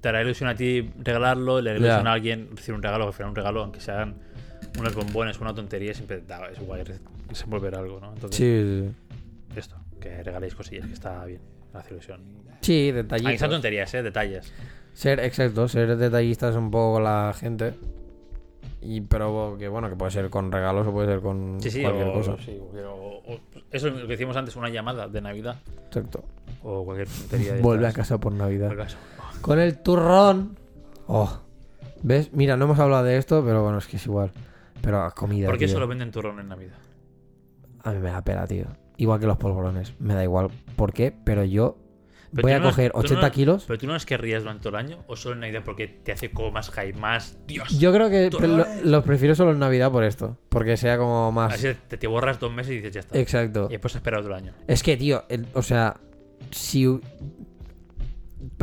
te 0.00 0.08
hará 0.08 0.22
ilusión 0.22 0.48
a 0.48 0.54
ti 0.54 0.90
regalarlo, 1.02 1.60
le 1.60 1.70
hará 1.70 1.78
ilusión 1.78 2.04
Ya. 2.04 2.10
a 2.10 2.12
alguien 2.14 2.48
recibir 2.54 2.76
un 2.76 2.82
regalo, 2.82 3.04
que 3.04 3.08
al 3.08 3.14
final 3.14 3.30
un 3.30 3.36
regalo, 3.36 3.62
aunque 3.62 3.80
sean 3.80 4.16
unos 4.78 4.94
bombones, 4.94 5.40
una 5.40 5.54
tontería, 5.54 5.94
siempre 5.94 6.22
da, 6.26 6.48
es 6.50 6.58
guay 6.60 6.82
desenvolver 7.28 7.74
algo, 7.74 8.00
¿no? 8.00 8.12
Entonces, 8.12 8.36
Sí, 8.36 8.92
sí. 9.54 9.58
esto, 9.58 9.76
que 10.00 10.22
regaléis 10.22 10.54
cosillas, 10.54 10.86
que 10.86 10.92
está 10.94 11.24
bien, 11.24 11.40
hace 11.74 11.94
ilusión. 11.94 12.20
Sí, 12.60 12.88
Aunque 12.90 13.08
sean 13.08 13.20
detallitos. 13.22 13.50
tonterías, 13.50 13.94
¿eh? 13.94 14.02
Detalles. 14.02 14.52
Ser, 14.92 15.20
exacto, 15.20 15.68
ser 15.68 15.96
detallistas 15.96 16.56
un 16.56 16.70
poco 16.70 16.94
con 16.94 17.04
la 17.04 17.34
gente. 17.38 17.74
Y, 18.80 19.00
pero 19.02 19.56
que 19.58 19.68
bueno, 19.68 19.88
que 19.88 19.96
puede 19.96 20.10
ser 20.12 20.30
con 20.30 20.52
regalos 20.52 20.86
o 20.86 20.92
puede 20.92 21.08
ser 21.08 21.20
con 21.20 21.58
Sí, 21.60 21.70
sí, 21.70 21.82
cualquier 21.82 22.08
o, 22.08 22.12
cosa. 22.12 22.36
sí, 22.44 22.58
o- 22.60 23.22
eso 23.70 23.88
es 23.88 23.94
lo 23.94 24.02
que 24.02 24.06
decíamos 24.12 24.36
antes, 24.36 24.54
una 24.56 24.68
llamada 24.68 25.08
de 25.08 25.20
Navidad 25.20 25.56
Exacto. 25.86 26.22
o 26.62 26.84
cualquier 26.84 27.08
tontería 27.08 27.54
de 27.54 27.62
Vuelve 27.62 27.86
a 27.88 27.92
casa 27.92 28.18
por 28.18 28.32
Navidad. 28.32 28.72
Con 29.40 29.58
el 29.58 29.78
turrón. 29.78 30.56
Oh. 31.08 31.40
¿Ves? 32.02 32.32
Mira, 32.32 32.56
no 32.56 32.66
hemos 32.66 32.78
hablado 32.78 33.02
de 33.04 33.16
esto, 33.16 33.42
pero 33.44 33.62
bueno, 33.62 33.78
es 33.78 33.86
que 33.86 33.96
es 33.96 34.06
igual. 34.06 34.30
Pero 34.86 35.10
comida. 35.16 35.48
¿Por 35.48 35.58
qué 35.58 35.66
tío. 35.66 35.74
solo 35.74 35.88
venden 35.88 36.12
turrón 36.12 36.38
en 36.38 36.48
Navidad? 36.48 36.78
A 37.82 37.90
mí 37.92 37.98
me 37.98 38.10
da 38.10 38.22
pena, 38.22 38.46
tío. 38.46 38.66
Igual 38.96 39.18
que 39.20 39.26
los 39.26 39.36
polvorones. 39.36 39.94
Me 39.98 40.14
da 40.14 40.22
igual 40.22 40.48
por 40.76 40.92
qué, 40.92 41.12
pero 41.24 41.42
yo 41.44 41.76
Pero 42.32 42.42
voy 42.42 42.52
a 42.52 42.58
no- 42.60 42.68
coger 42.68 42.92
tú 42.92 42.98
80 43.00 43.20
no- 43.26 43.30
kilos. 43.32 43.64
¿Pero 43.66 43.78
tú 43.80 43.86
no 43.88 43.92
las 43.94 44.06
querrías 44.06 44.42
durante 44.44 44.62
todo 44.62 44.78
el 44.78 44.84
año 44.86 45.04
o 45.08 45.16
solo 45.16 45.34
en 45.34 45.40
Navidad 45.40 45.62
porque 45.64 45.88
te 45.88 46.12
hace 46.12 46.30
como 46.30 46.52
más 46.52 46.70
high, 46.70 46.92
más 46.92 47.36
Dios? 47.48 47.78
Yo 47.80 47.92
creo 47.92 48.08
que 48.08 48.30
lo- 48.30 48.64
los 48.84 49.04
prefiero 49.04 49.34
solo 49.34 49.50
en 49.52 49.58
Navidad 49.58 49.90
por 49.90 50.04
esto. 50.04 50.38
Porque 50.48 50.76
sea 50.76 50.96
como 50.98 51.32
más. 51.32 51.54
Así 51.54 51.68
te, 51.88 51.96
te 51.96 52.06
borras 52.06 52.38
dos 52.38 52.52
meses 52.52 52.72
y 52.72 52.76
dices 52.76 52.92
ya 52.92 53.00
está. 53.00 53.18
Exacto. 53.18 53.66
Y 53.68 53.72
después 53.72 53.94
esperar 53.96 54.20
otro 54.20 54.34
año. 54.36 54.52
Es 54.68 54.82
que, 54.82 54.96
tío, 54.96 55.24
el- 55.28 55.46
o 55.52 55.62
sea, 55.62 55.96
si. 56.52 56.86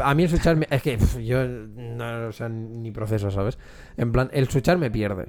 A 0.02 0.16
mí 0.16 0.24
el 0.24 0.30
switchar 0.30 0.56
me- 0.56 0.68
Es 0.70 0.82
que 0.82 0.98
yo. 1.24 1.46
No, 1.46 2.28
o 2.28 2.32
sea, 2.32 2.48
ni 2.50 2.92
proceso, 2.92 3.30
¿sabes? 3.30 3.58
En 3.98 4.12
plan, 4.12 4.30
el 4.34 4.48
switchar 4.50 4.78
me 4.78 4.90
pierde. 4.90 5.28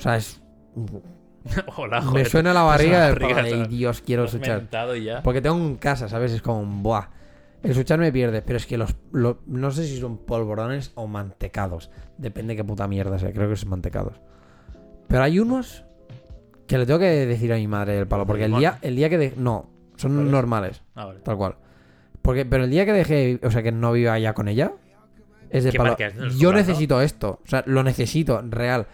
O 0.00 0.02
sea, 0.02 0.16
es. 0.16 0.40
Hola, 1.76 2.00
me 2.02 2.24
suena 2.24 2.52
la 2.52 2.62
barriga 2.62 3.06
del 3.06 3.14
barriga, 3.18 3.36
¿sabes? 3.36 3.68
Dios, 3.68 4.02
quiero 4.02 4.24
y 4.24 5.04
ya. 5.04 5.22
Porque 5.22 5.40
tengo 5.40 5.56
en 5.56 5.76
casa, 5.76 6.08
¿sabes? 6.08 6.32
Es 6.32 6.42
como, 6.42 6.64
buah. 6.82 7.08
El 7.62 7.74
switchar 7.74 7.98
me 7.98 8.10
pierde, 8.10 8.40
pero 8.40 8.56
es 8.56 8.64
que 8.66 8.78
los, 8.78 8.96
lo- 9.12 9.42
no 9.46 9.70
sé 9.70 9.86
si 9.86 9.98
son 9.98 10.16
polvorones 10.18 10.92
o 10.94 11.06
mantecados. 11.06 11.90
Depende 12.16 12.56
qué 12.56 12.64
puta 12.64 12.88
mierda 12.88 13.18
sea, 13.18 13.32
creo 13.32 13.48
que 13.50 13.56
son 13.56 13.68
mantecados. 13.70 14.20
Pero 15.08 15.22
hay 15.22 15.38
unos 15.38 15.84
que 16.66 16.78
le 16.78 16.86
tengo 16.86 16.98
que 17.00 17.26
decir 17.26 17.52
a 17.52 17.56
mi 17.56 17.66
madre 17.68 17.98
el 17.98 18.06
palo, 18.06 18.26
porque 18.26 18.44
el 18.46 18.54
día, 18.56 18.78
el 18.80 18.96
día 18.96 19.10
que 19.10 19.18
de... 19.18 19.34
No, 19.36 19.68
son 19.96 20.30
normales, 20.30 20.82
Ah, 20.94 21.06
vale. 21.06 21.20
tal 21.20 21.36
cual. 21.36 21.56
Porque, 22.22 22.46
pero 22.46 22.64
el 22.64 22.70
día 22.70 22.86
que 22.86 22.92
dejé, 22.92 23.40
o 23.42 23.50
sea, 23.50 23.62
que 23.62 23.72
no 23.72 23.92
viva 23.92 24.18
ya 24.18 24.32
con 24.34 24.48
ella, 24.48 24.72
es 25.50 25.64
de 25.64 25.72
¿Qué 25.72 25.78
palo. 25.78 25.96
los 26.16 26.38
Yo 26.38 26.52
necesito 26.52 27.02
esto, 27.02 27.40
o 27.44 27.48
sea, 27.48 27.62
lo 27.66 27.82
necesito, 27.82 28.40
real. 28.48 28.86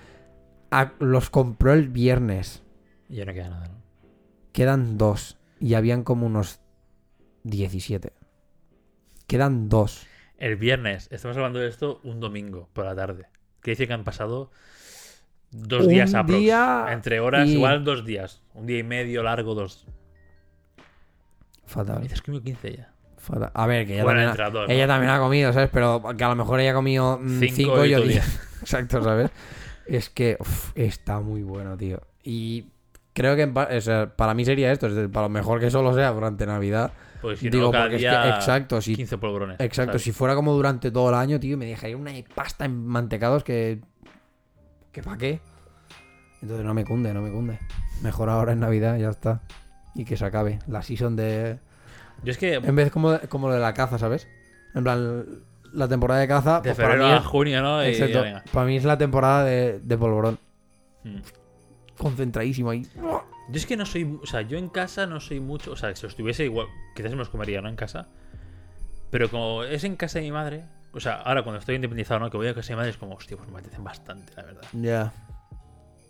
A- 0.80 0.92
los 0.98 1.30
compró 1.30 1.72
el 1.72 1.88
viernes. 1.88 2.62
Y 3.08 3.16
ya 3.16 3.24
no 3.24 3.32
queda 3.32 3.50
nada, 3.50 3.68
¿no? 3.68 3.82
Quedan 4.52 4.98
dos. 4.98 5.38
Y 5.60 5.74
habían 5.74 6.02
como 6.04 6.26
unos 6.26 6.60
17. 7.44 8.12
Quedan 9.26 9.68
dos. 9.68 10.06
El 10.38 10.56
viernes, 10.56 11.08
estamos 11.10 11.36
hablando 11.36 11.58
de 11.58 11.68
esto 11.68 12.00
un 12.04 12.20
domingo 12.20 12.68
por 12.72 12.84
la 12.84 12.94
tarde. 12.94 13.26
Quiere 13.60 13.72
decir 13.74 13.88
que 13.88 13.94
han 13.94 14.04
pasado 14.04 14.50
dos 15.50 15.84
Un 15.84 15.88
días 15.88 16.14
aprox. 16.14 16.38
día 16.40 16.86
Entre 16.90 17.20
horas, 17.20 17.48
y- 17.48 17.54
igual 17.54 17.84
dos 17.84 18.04
días. 18.04 18.42
Un 18.54 18.66
día 18.66 18.78
y 18.78 18.82
medio 18.82 19.22
largo, 19.22 19.54
dos. 19.54 19.86
Fatal. 21.64 22.02
Dices 22.02 22.20
que 22.20 22.26
comido 22.26 22.44
15 22.44 22.76
ya. 22.76 22.92
fatal. 23.18 23.50
A 23.54 23.66
ver, 23.66 23.86
que 23.86 23.94
ella, 23.94 24.04
Bueno, 24.04 24.32
también, 24.34 24.56
ha, 24.68 24.72
ella 24.72 24.86
también 24.86 25.10
ha 25.12 25.18
comido, 25.18 25.52
¿sabes? 25.52 25.70
Pero 25.72 26.02
que 26.16 26.22
a 26.24 26.28
lo 26.28 26.36
mejor 26.36 26.60
ella 26.60 26.70
ha 26.70 26.74
comido 26.74 27.18
5 27.18 27.54
Cinco 27.56 27.84
y 27.86 27.90
yo 27.90 28.02
tú 28.02 28.08
10. 28.08 28.40
Exacto, 28.62 29.02
¿sabes? 29.02 29.30
Es 29.88 30.10
que 30.10 30.36
uf, 30.40 30.72
está 30.74 31.20
muy 31.20 31.42
bueno, 31.42 31.76
tío. 31.76 32.00
Y 32.22 32.66
creo 33.12 33.36
que 33.36 33.44
o 33.44 33.80
sea, 33.80 34.14
para 34.14 34.34
mí 34.34 34.44
sería 34.44 34.72
esto. 34.72 34.88
Para 35.10 35.26
lo 35.26 35.30
mejor 35.30 35.60
que 35.60 35.70
solo 35.70 35.94
sea 35.94 36.10
durante 36.12 36.46
Navidad. 36.46 36.92
Pues 37.22 37.38
si 37.38 37.48
Digo, 37.48 37.64
no, 37.66 37.70
cada 37.72 37.84
porque 37.84 37.96
es 37.96 38.02
que- 38.02 38.28
exacto, 38.28 38.80
si 38.80 38.94
15 38.94 39.18
polvorones. 39.18 39.56
Exacto, 39.60 39.92
¿sabes? 39.92 40.02
si 40.02 40.12
fuera 40.12 40.34
como 40.34 40.52
durante 40.52 40.90
todo 40.90 41.08
el 41.08 41.14
año, 41.14 41.40
tío, 41.40 41.56
me 41.56 41.66
dejaría 41.66 41.96
una 41.96 42.12
pasta 42.34 42.64
en 42.64 42.86
mantecados 42.86 43.42
que. 43.42 43.80
¿Que 44.92 45.02
para 45.02 45.16
qué? 45.18 45.40
Entonces 46.42 46.64
no 46.64 46.74
me 46.74 46.84
cunde, 46.84 47.12
no 47.14 47.22
me 47.22 47.30
cunde. 47.30 47.58
Mejor 48.02 48.28
ahora 48.28 48.52
en 48.52 48.60
Navidad, 48.60 48.98
ya 48.98 49.08
está. 49.10 49.40
Y 49.94 50.04
que 50.04 50.16
se 50.16 50.24
acabe. 50.24 50.58
La 50.66 50.82
season 50.82 51.16
de. 51.16 51.58
Yo 52.22 52.30
es 52.32 52.38
que 52.38 52.54
En 52.54 52.74
vez 52.76 52.90
como, 52.90 53.18
como 53.28 53.48
lo 53.48 53.54
de 53.54 53.60
la 53.60 53.74
caza, 53.74 53.98
¿sabes? 53.98 54.28
En 54.74 54.84
plan, 54.84 55.24
la 55.76 55.88
temporada 55.88 56.20
de 56.20 56.28
caza. 56.28 56.56
de 56.56 56.70
pues 56.70 56.76
para, 56.76 56.88
febrero 56.88 57.08
mí 57.08 57.14
a 57.14 57.22
junio, 57.22 57.62
¿no? 57.62 57.84
Y 57.84 57.88
exacto, 57.88 58.22
venga. 58.22 58.44
para 58.52 58.66
mí 58.66 58.76
es 58.76 58.84
la 58.84 58.98
temporada 58.98 59.44
de, 59.44 59.78
de 59.80 59.98
polvorón. 59.98 60.38
Mm. 61.04 61.18
Concentradísimo 61.96 62.70
ahí. 62.70 62.86
Yo 63.48 63.56
es 63.56 63.66
que 63.66 63.76
no 63.76 63.86
soy. 63.86 64.18
O 64.22 64.26
sea, 64.26 64.42
yo 64.42 64.58
en 64.58 64.68
casa 64.68 65.06
no 65.06 65.20
soy 65.20 65.40
mucho. 65.40 65.72
O 65.72 65.76
sea, 65.76 65.94
si 65.94 66.06
estuviese 66.06 66.44
igual. 66.44 66.66
Quizás 66.94 67.12
me 67.12 67.18
los 67.18 67.28
comería, 67.28 67.60
¿no? 67.60 67.68
En 67.68 67.76
casa. 67.76 68.08
Pero 69.10 69.30
como 69.30 69.62
es 69.62 69.84
en 69.84 69.96
casa 69.96 70.18
de 70.18 70.24
mi 70.24 70.32
madre. 70.32 70.64
O 70.92 71.00
sea, 71.00 71.16
ahora 71.16 71.42
cuando 71.42 71.60
estoy 71.60 71.76
independizado, 71.76 72.20
¿no? 72.20 72.30
Que 72.30 72.36
voy 72.36 72.48
a 72.48 72.54
casa 72.54 72.68
de 72.68 72.74
mi 72.74 72.78
madre 72.78 72.90
es 72.90 72.96
como, 72.96 73.14
hostia, 73.14 73.36
pues 73.36 73.48
me 73.48 73.58
apetecen 73.58 73.84
bastante, 73.84 74.32
la 74.34 74.42
verdad. 74.42 74.62
Ya. 74.72 75.12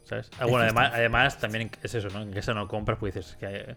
¿Sabes? 0.04 0.30
Ah, 0.38 0.46
bueno, 0.46 0.62
además, 0.62 0.92
además 0.94 1.38
también 1.38 1.70
es 1.82 1.94
eso, 1.94 2.08
¿no? 2.10 2.22
En 2.22 2.32
casa 2.32 2.54
no 2.54 2.68
compras, 2.68 2.98
pues 2.98 3.14
dices 3.14 3.36
que. 3.36 3.46
eh, 3.46 3.76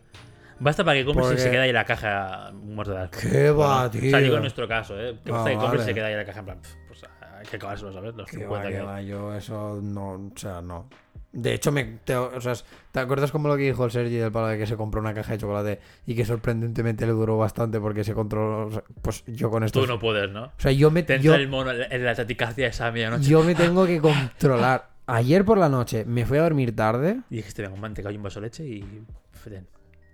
Basta 0.60 0.84
para 0.84 0.98
que 0.98 1.06
compres 1.06 1.26
y 1.26 1.30
Porque- 1.30 1.42
se 1.42 1.52
queda 1.52 1.62
ahí 1.64 1.72
la 1.74 1.86
caja 1.86 2.52
muerta 2.54 2.94
de 2.94 3.00
asco. 3.02 3.18
¿Qué 3.22 3.52
va, 3.52 3.86
O 3.88 3.92
sea, 3.92 4.02
tío? 4.02 4.18
digo 4.20 4.36
en 4.36 4.42
nuestro 4.42 4.68
caso, 4.68 5.00
¿eh? 5.00 5.16
Que 5.24 5.32
Ah, 5.32 5.36
basta 5.36 5.50
que 5.52 5.56
compres 5.58 5.74
y 5.74 5.78
vale. 5.78 5.86
se 5.86 5.94
queda 5.94 6.06
ahí 6.08 6.16
la 6.16 6.26
caja 6.26 6.40
en 6.40 6.46
plan, 6.46 6.60
pues 6.88 7.02
hay 7.04 7.46
que 7.46 7.56
acabárselo, 7.56 7.94
¿sabes? 7.94 8.16
Los 8.16 8.28
Que 8.30 8.38
50 8.38 8.66
va, 8.66 8.70
que 8.72 8.82
va, 8.82 9.02
yo 9.02 9.34
eso 9.34 9.80
no, 9.82 10.12
o 10.12 10.32
sea, 10.36 10.62
no. 10.62 10.90
De 11.32 11.54
hecho, 11.54 11.72
me, 11.72 11.84
te, 12.04 12.16
o 12.16 12.42
sea, 12.42 12.54
¿te 12.92 13.00
acuerdas 13.00 13.32
como 13.32 13.48
lo 13.50 13.56
que 13.56 13.62
dijo 13.64 13.86
el 13.86 13.92
Sergi 13.92 14.16
del 14.16 14.32
palo 14.32 14.48
de 14.48 14.58
que 14.58 14.66
se 14.66 14.76
compró 14.76 15.00
una 15.00 15.14
caja 15.14 15.34
de 15.34 15.38
chocolate 15.38 15.80
y 16.08 16.16
que 16.16 16.26
sorprendentemente 16.26 17.06
le 17.06 17.12
duró 17.12 17.38
bastante 17.38 17.80
porque 17.80 18.04
se 18.04 18.16
controló? 18.16 18.66
o 18.68 18.72
sea, 18.72 18.84
pues 19.04 19.24
yo 19.28 19.52
con 19.52 19.64
esto. 19.64 19.80
Tú 19.80 19.86
no 19.88 20.00
puedes, 20.00 20.30
¿no? 20.32 20.46
O 20.46 20.52
sea, 20.58 20.72
yo 20.72 20.90
me, 20.90 21.04
Te 21.04 21.20
yo, 21.20 21.36
el 21.36 21.48
mono 21.48 21.72
en 21.72 22.04
la 22.04 22.16
taticacia 22.16 22.68
esa 22.68 22.88
a 22.88 22.92
medianoche. 22.92 23.30
yo 23.30 23.44
me 23.44 23.54
tengo 23.54 23.86
que 23.86 24.02
controlar. 24.02 24.90
Ayer 25.06 25.46
por 25.46 25.58
la 25.60 25.70
noche 25.70 26.04
me 26.06 26.26
fui 26.26 26.40
a 26.40 26.42
dormir 26.44 26.76
tarde. 26.76 27.20
Y 27.30 27.38
dijiste, 27.38 27.62
venga, 27.62 27.76
un 27.76 27.82
mantecado 27.82 28.12
y 28.14 28.18
un 28.18 28.24
vaso 28.24 28.40
de 28.42 28.48
leche 28.48 28.66
y. 28.66 29.04
feten. 29.32 29.68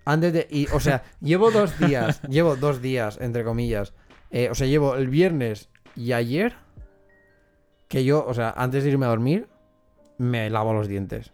Antes 0.05 0.33
de. 0.33 0.47
Y, 0.49 0.67
o 0.67 0.79
sea, 0.79 1.03
llevo 1.19 1.51
dos 1.51 1.77
días. 1.79 2.21
llevo 2.29 2.55
dos 2.55 2.81
días, 2.81 3.17
entre 3.19 3.43
comillas. 3.43 3.93
eh, 4.31 4.49
o 4.49 4.55
sea, 4.55 4.67
llevo 4.67 4.95
el 4.95 5.09
viernes 5.09 5.69
y 5.95 6.13
ayer. 6.13 6.55
Que 7.87 8.03
yo, 8.03 8.25
o 8.25 8.33
sea, 8.33 8.53
antes 8.57 8.83
de 8.83 8.89
irme 8.89 9.05
a 9.05 9.09
dormir, 9.09 9.47
me 10.17 10.49
lavo 10.49 10.73
los 10.73 10.87
dientes. 10.87 11.31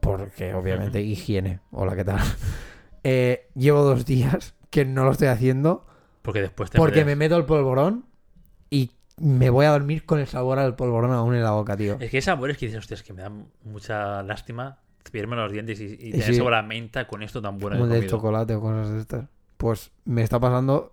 Porque, 0.00 0.52
obviamente, 0.54 1.00
higiene. 1.00 1.60
Hola, 1.70 1.94
¿qué 1.94 2.04
tal? 2.04 2.20
Eh, 3.04 3.48
llevo 3.56 3.82
dos 3.82 4.06
días 4.06 4.54
que 4.70 4.84
no 4.84 5.04
lo 5.04 5.10
estoy 5.10 5.26
haciendo. 5.26 5.84
Porque 6.22 6.40
después 6.40 6.70
te 6.70 6.78
Porque 6.78 7.04
me 7.04 7.16
meto 7.16 7.36
el 7.36 7.44
polvorón. 7.44 8.06
Y 8.70 8.92
me 9.16 9.50
voy 9.50 9.66
a 9.66 9.70
dormir 9.70 10.06
con 10.06 10.20
el 10.20 10.28
sabor 10.28 10.60
al 10.60 10.76
polvorón 10.76 11.10
aún 11.10 11.34
en 11.34 11.42
la 11.42 11.50
boca, 11.50 11.76
tío. 11.76 11.96
Es 11.98 12.12
que 12.12 12.18
hay 12.18 12.22
sabores 12.22 12.56
que 12.58 12.66
dices, 12.66 12.78
hostia, 12.78 12.94
es 12.94 13.02
que 13.02 13.12
me 13.12 13.22
da 13.22 13.32
mucha 13.64 14.22
lástima 14.22 14.78
cepillarme 15.04 15.36
los 15.36 15.52
dientes 15.52 15.80
y, 15.80 15.84
y 15.98 16.10
tener 16.12 16.26
Sí. 16.26 16.34
sabor 16.34 16.54
a 16.54 16.62
menta 16.62 17.06
con 17.06 17.22
esto 17.22 17.40
tan 17.42 17.58
bueno. 17.58 17.78
Como 17.78 17.92
de 17.92 18.06
chocolate 18.06 18.54
o 18.54 18.60
cosas 18.60 18.90
de 18.92 19.00
estas. 19.00 19.24
Pues 19.56 19.90
me 20.04 20.22
está 20.22 20.38
pasando 20.40 20.92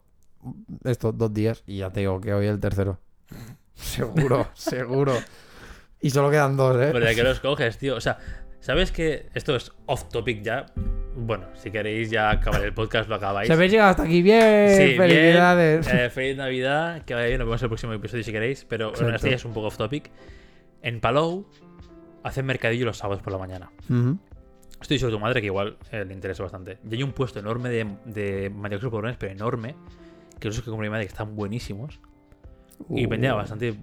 estos 0.84 1.18
dos 1.18 1.34
días 1.34 1.64
y 1.66 1.78
ya 1.80 1.90
te 1.92 2.02
digo 2.02 2.20
que 2.22 2.34
hoy 2.34 2.48
el 2.48 2.60
tercero. 2.60 3.00
Seguro, 3.74 4.48
seguro. 4.54 5.14
Y 6.02 6.10
solo 6.10 6.30
quedan 6.30 6.58
dos, 6.58 6.76
¿eh? 6.76 6.90
Pero 6.92 7.06
de 7.06 7.16
que 7.16 7.24
los 7.24 7.40
coges, 7.40 7.78
tío. 7.78 7.96
O 7.96 8.02
sea, 8.02 8.18
¿sabes 8.60 8.92
que 8.92 9.28
esto 9.34 9.56
es 9.56 9.72
off 9.86 10.10
topic 10.10 10.42
ya? 10.44 10.66
Bueno, 11.16 11.48
si 11.56 11.72
queréis 11.72 12.10
ya 12.10 12.30
acabar 12.30 12.62
el 12.64 12.74
podcast, 12.74 13.10
lo 13.10 13.16
acabáis. 13.16 13.48
Se 13.48 13.54
habéis 13.54 13.72
llegado 13.72 13.90
hasta 13.92 14.04
aquí. 14.04 14.22
Bien, 14.22 14.70
Sí, 14.76 14.84
bien. 14.84 14.98
felicidades. 14.98 15.88
Eh, 15.88 16.10
feliz 16.10 16.38
Navidad, 16.38 17.04
que 17.06 17.14
vaya 17.14 17.28
bien. 17.28 17.40
Nos 17.40 17.48
vemos 17.48 17.62
en 17.62 17.66
el 17.66 17.70
próximo 17.70 17.94
episodio 17.94 18.24
si 18.24 18.32
queréis. 18.32 18.66
Pero 18.66 18.92
bueno, 18.94 19.16
este 19.16 19.30
ya 19.30 19.36
es 19.38 19.46
un 19.46 19.54
poco 19.54 19.68
off 19.68 19.78
topic. 19.78 20.10
En 20.82 21.00
Palou 21.02 21.46
hacen 22.24 22.46
mercadillo 22.46 22.86
los 22.86 22.98
sábados 22.98 23.22
por 23.24 23.34
la 23.34 23.40
mañana. 23.40 23.72
Ujú. 23.90 24.18
Estoy 24.82 24.98
sobre 25.00 25.14
tu 25.14 25.20
madre, 25.20 25.42
que 25.42 25.48
igual 25.48 25.78
eh, 25.92 26.06
le 26.06 26.14
interesa 26.14 26.44
bastante. 26.44 26.78
Y 26.90 26.96
hay 26.96 27.04
un 27.04 27.12
puesto 27.12 27.40
enorme 27.40 27.70
de, 27.70 27.86
de 28.06 28.50
mandiocs 28.50 28.84
polvorones, 28.86 29.18
pero 29.18 29.32
enorme. 29.34 29.76
Que 30.40 30.48
esos 30.48 30.64
que 30.64 30.70
como 30.70 30.82
mi 30.82 30.90
madre 30.90 31.04
que 31.06 31.10
están 31.12 31.36
buenísimos. 31.36 32.00
Y 32.90 33.06
Uh, 33.06 33.10
vendía 33.10 33.34
bastante 33.34 33.76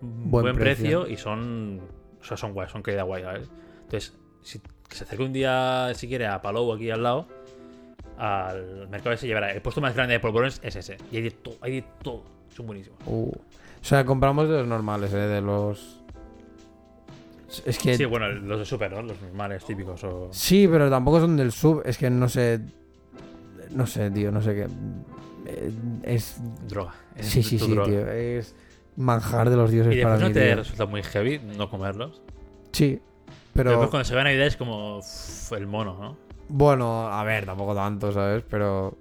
buen, 0.00 0.42
Buen 0.42 0.56
precio. 0.56 1.02
precio. 1.04 1.08
y 1.08 1.16
son. 1.16 1.80
O 2.20 2.24
sea, 2.24 2.36
son 2.36 2.52
guays, 2.52 2.70
son 2.70 2.82
calidad 2.82 3.06
guay, 3.06 3.22
¿vale? 3.22 3.46
Entonces, 3.84 4.14
si 4.42 4.58
que 4.60 4.94
se 4.96 5.04
acerque 5.04 5.24
un 5.24 5.32
día, 5.32 5.90
si 5.94 6.06
quiere, 6.06 6.26
a 6.26 6.42
Palou 6.42 6.70
aquí 6.74 6.90
al 6.90 7.02
lado, 7.02 7.26
al 8.18 8.88
mercado 8.88 9.12
ese 9.14 9.26
llevará. 9.26 9.52
El 9.52 9.62
puesto 9.62 9.80
más 9.80 9.94
grande 9.94 10.12
de 10.14 10.20
polvorones 10.20 10.60
es 10.62 10.76
ese. 10.76 10.98
Y 11.10 11.16
hay 11.16 11.22
de 11.22 11.30
todo, 11.30 11.54
hay 11.62 11.72
de 11.80 11.84
todo. 12.02 12.24
Son 12.54 12.66
buenísimos. 12.66 12.98
uh. 13.06 13.30
O 13.32 13.84
sea, 13.84 14.04
compramos 14.04 14.48
de 14.50 14.58
los 14.58 14.66
normales, 14.66 15.14
¿eh? 15.14 15.16
De 15.16 15.40
los... 15.40 15.99
Es 17.66 17.78
que... 17.78 17.96
Sí, 17.96 18.04
bueno, 18.04 18.28
los 18.28 18.58
de 18.60 18.64
super, 18.64 18.92
¿no? 18.92 19.02
Los 19.02 19.20
normales, 19.20 19.64
típicos. 19.64 20.02
O... 20.04 20.28
Sí, 20.32 20.68
pero 20.70 20.88
tampoco 20.90 21.20
son 21.20 21.36
del 21.36 21.52
sub. 21.52 21.82
Es 21.84 21.98
que 21.98 22.08
no 22.10 22.28
sé. 22.28 22.60
No 23.70 23.86
sé, 23.86 24.10
tío, 24.10 24.30
no 24.32 24.40
sé 24.42 24.54
qué. 24.54 24.66
Eh, 25.46 25.72
Es. 26.02 26.36
Droga. 26.68 26.94
Es 27.16 27.26
Sí, 27.26 27.42
sí, 27.42 27.58
sí, 27.58 27.70
droga. 27.72 27.88
tío. 27.88 28.06
Es 28.10 28.54
manjar 28.96 29.50
de 29.50 29.56
los 29.56 29.70
dioses 29.70 29.96
Y 29.96 30.02
para 30.02 30.16
mí. 30.16 30.22
no 30.22 30.32
te 30.32 30.46
tío. 30.46 30.56
resulta 30.56 30.86
muy 30.86 31.02
heavy 31.02 31.40
no 31.56 31.68
comerlos. 31.70 32.20
Sí, 32.72 33.00
Pero 33.52 33.52
pero. 33.52 33.70
después 33.70 33.90
cuando 33.90 34.04
se 34.04 34.14
ve 34.14 34.24
Navidad 34.24 34.46
es 34.46 34.56
como 34.56 34.98
uff, 34.98 35.52
el 35.52 35.66
mono, 35.66 35.96
¿no? 36.00 36.16
Bueno, 36.48 37.08
a 37.08 37.22
ver, 37.24 37.46
tampoco 37.46 37.74
tanto, 37.74 38.12
¿sabes? 38.12 38.44
Pero. 38.48 38.96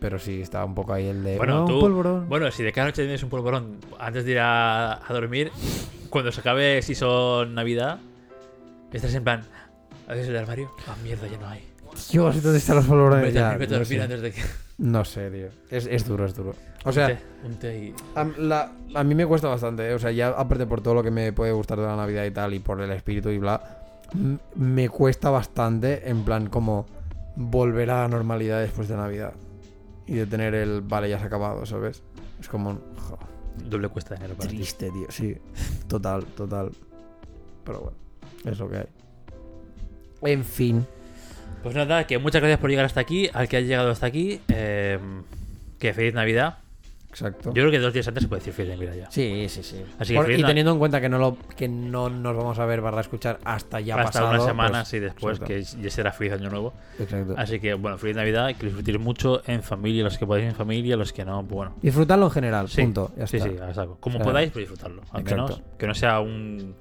Pero 0.00 0.18
sí, 0.18 0.42
está 0.42 0.64
un 0.64 0.74
poco 0.74 0.92
ahí 0.92 1.06
el 1.06 1.22
de. 1.24 1.36
Bueno, 1.38 1.54
"No, 1.54 1.60
un 1.62 1.68
tú- 1.68 1.80
polvorón". 1.80 2.28
Bueno, 2.28 2.50
si 2.50 2.62
de 2.62 2.72
cada 2.72 2.88
noche 2.88 3.02
tienes 3.02 3.22
un 3.22 3.30
polvorón 3.30 3.78
antes 3.98 4.24
de 4.24 4.32
ir 4.32 4.38
a, 4.38 4.94
a 4.94 5.12
dormir, 5.12 5.50
cuando 6.14 6.30
se 6.30 6.38
acabe 6.42 6.80
si 6.80 6.94
son 6.94 7.56
Navidad, 7.56 7.98
estás 8.92 9.12
en 9.16 9.24
plan, 9.24 9.42
¿haces 10.06 10.28
el 10.28 10.36
armario? 10.36 10.70
Ah, 10.86 10.94
mierda, 11.02 11.26
ya 11.26 11.38
no 11.38 11.48
hay. 11.48 11.64
Dios, 12.12 12.40
¿dónde 12.40 12.58
están 12.58 12.76
los 12.76 12.86
polvorones? 12.86 13.24
Vete 13.26 13.38
a 13.40 13.42
Ya, 13.42 13.48
dormir, 13.48 13.58
vete 13.58 13.74
a 13.74 13.78
no, 13.78 13.84
dormir 13.84 13.98
sé. 13.98 14.04
antes 14.04 14.20
de 14.22 14.30
que... 14.32 14.42
No 14.78 15.04
sé, 15.04 15.30
tío. 15.32 15.48
Es, 15.70 15.86
es 15.90 16.06
duro, 16.06 16.24
es 16.24 16.36
duro. 16.36 16.54
O 16.84 16.88
un 16.90 16.94
sea, 16.94 17.08
té, 17.08 17.18
un 17.44 17.54
té 17.56 17.76
y... 17.78 17.94
A, 18.14 18.24
la- 18.38 18.70
a 18.94 19.02
mí 19.02 19.14
me 19.16 19.26
cuesta 19.26 19.48
bastante, 19.48 19.88
¿eh? 19.90 19.94
o 19.94 19.98
sea, 19.98 20.12
ya 20.12 20.28
aparte 20.28 20.66
por 20.66 20.80
todo 20.82 20.94
lo 20.94 21.02
que 21.02 21.10
me 21.10 21.32
puede 21.32 21.50
gustar 21.50 21.80
de 21.80 21.86
la 21.86 21.96
Navidad 21.96 22.24
y 22.26 22.30
tal, 22.30 22.54
y 22.54 22.60
por 22.60 22.80
el 22.80 22.92
espíritu 22.92 23.30
y 23.30 23.38
bla, 23.38 23.60
m- 24.14 24.38
me 24.54 24.88
cuesta 24.88 25.30
bastante, 25.30 26.08
en 26.08 26.24
plan, 26.24 26.46
como 26.48 26.86
volver 27.34 27.90
a 27.90 28.02
la 28.02 28.08
normalidad 28.08 28.60
después 28.60 28.86
de 28.86 28.96
Navidad. 28.96 29.32
Y 30.06 30.14
de 30.14 30.26
tener 30.26 30.54
el, 30.54 30.80
vale, 30.80 31.08
ya 31.10 31.18
se 31.18 31.24
ha 31.24 31.26
acabado, 31.26 31.66
¿sabes? 31.66 32.04
Es 32.38 32.48
como, 32.48 32.74
jo, 33.08 33.18
Doble 33.56 33.88
cuesta 33.88 34.10
de 34.10 34.16
dinero 34.16 34.34
para 34.36 34.48
ti. 34.48 34.56
triste, 34.56 34.90
tío, 34.90 35.06
sí. 35.10 35.36
Total, 35.88 36.24
total. 36.24 36.70
Pero 37.64 37.80
bueno, 37.80 37.96
es 38.44 38.58
lo 38.58 38.68
que 38.68 38.76
hay. 38.78 38.86
En 40.22 40.44
fin. 40.44 40.86
Pues 41.62 41.74
nada, 41.74 42.06
que 42.06 42.18
muchas 42.18 42.40
gracias 42.42 42.60
por 42.60 42.68
llegar 42.68 42.84
hasta 42.84 43.00
aquí, 43.00 43.30
al 43.32 43.48
que 43.48 43.56
ha 43.56 43.60
llegado 43.60 43.90
hasta 43.90 44.06
aquí, 44.06 44.40
eh, 44.48 44.98
que 45.78 45.94
feliz 45.94 46.14
Navidad. 46.14 46.58
Exacto. 47.14 47.50
Yo 47.50 47.62
creo 47.62 47.70
que 47.70 47.78
dos 47.78 47.92
días 47.92 48.08
antes 48.08 48.24
se 48.24 48.28
puede 48.28 48.40
decir 48.40 48.52
feliz 48.52 48.72
Navidad 48.74 48.94
ya. 48.94 49.10
Sí, 49.10 49.46
sí, 49.48 49.62
sí. 49.62 49.84
Así 50.00 50.14
que 50.14 50.18
Por- 50.20 50.30
y 50.32 50.42
teniendo 50.42 50.72
en 50.72 50.78
cuenta 50.80 51.00
que 51.00 51.08
no 51.08 51.18
lo 51.18 51.36
que 51.56 51.68
no 51.68 52.10
nos 52.10 52.36
vamos 52.36 52.58
a 52.58 52.66
ver 52.66 52.80
barra 52.80 53.00
escuchar 53.02 53.38
hasta 53.44 53.78
ya 53.80 53.94
Hasta 53.94 54.04
pasado. 54.06 54.30
unas 54.30 54.44
semanas 54.44 54.88
pues, 54.90 54.94
y 54.94 54.98
después, 54.98 55.38
exacto. 55.38 55.54
que 55.54 55.82
ya 55.82 55.90
será 55.90 56.12
feliz 56.12 56.32
año 56.32 56.50
nuevo. 56.50 56.74
Exacto. 56.98 57.34
Así 57.38 57.60
que, 57.60 57.74
bueno, 57.74 57.98
feliz 57.98 58.16
Navidad, 58.16 58.48
que 58.56 58.66
disfrutéis 58.66 58.98
mucho 58.98 59.42
en 59.46 59.62
familia, 59.62 60.02
los 60.02 60.18
que 60.18 60.26
podáis 60.26 60.46
en 60.46 60.54
familia, 60.56 60.96
los 60.96 61.12
que 61.12 61.24
no, 61.24 61.40
pues 61.42 61.54
bueno. 61.54 61.76
Disfrutarlo 61.80 62.26
en 62.26 62.32
general, 62.32 62.68
Sí, 62.68 62.82
punto. 62.82 63.12
Ya 63.16 63.26
sí, 63.28 63.36
está. 63.36 63.48
sí, 63.48 63.56
a 63.58 63.74
saco. 63.74 63.96
Como 64.00 64.18
podáis, 64.18 64.50
pero 64.52 64.60
disfrutarlo. 64.60 65.02
Al 65.12 65.20
exacto. 65.22 65.44
menos 65.44 65.62
que 65.78 65.86
no 65.86 65.94
sea 65.94 66.18
un. 66.20 66.74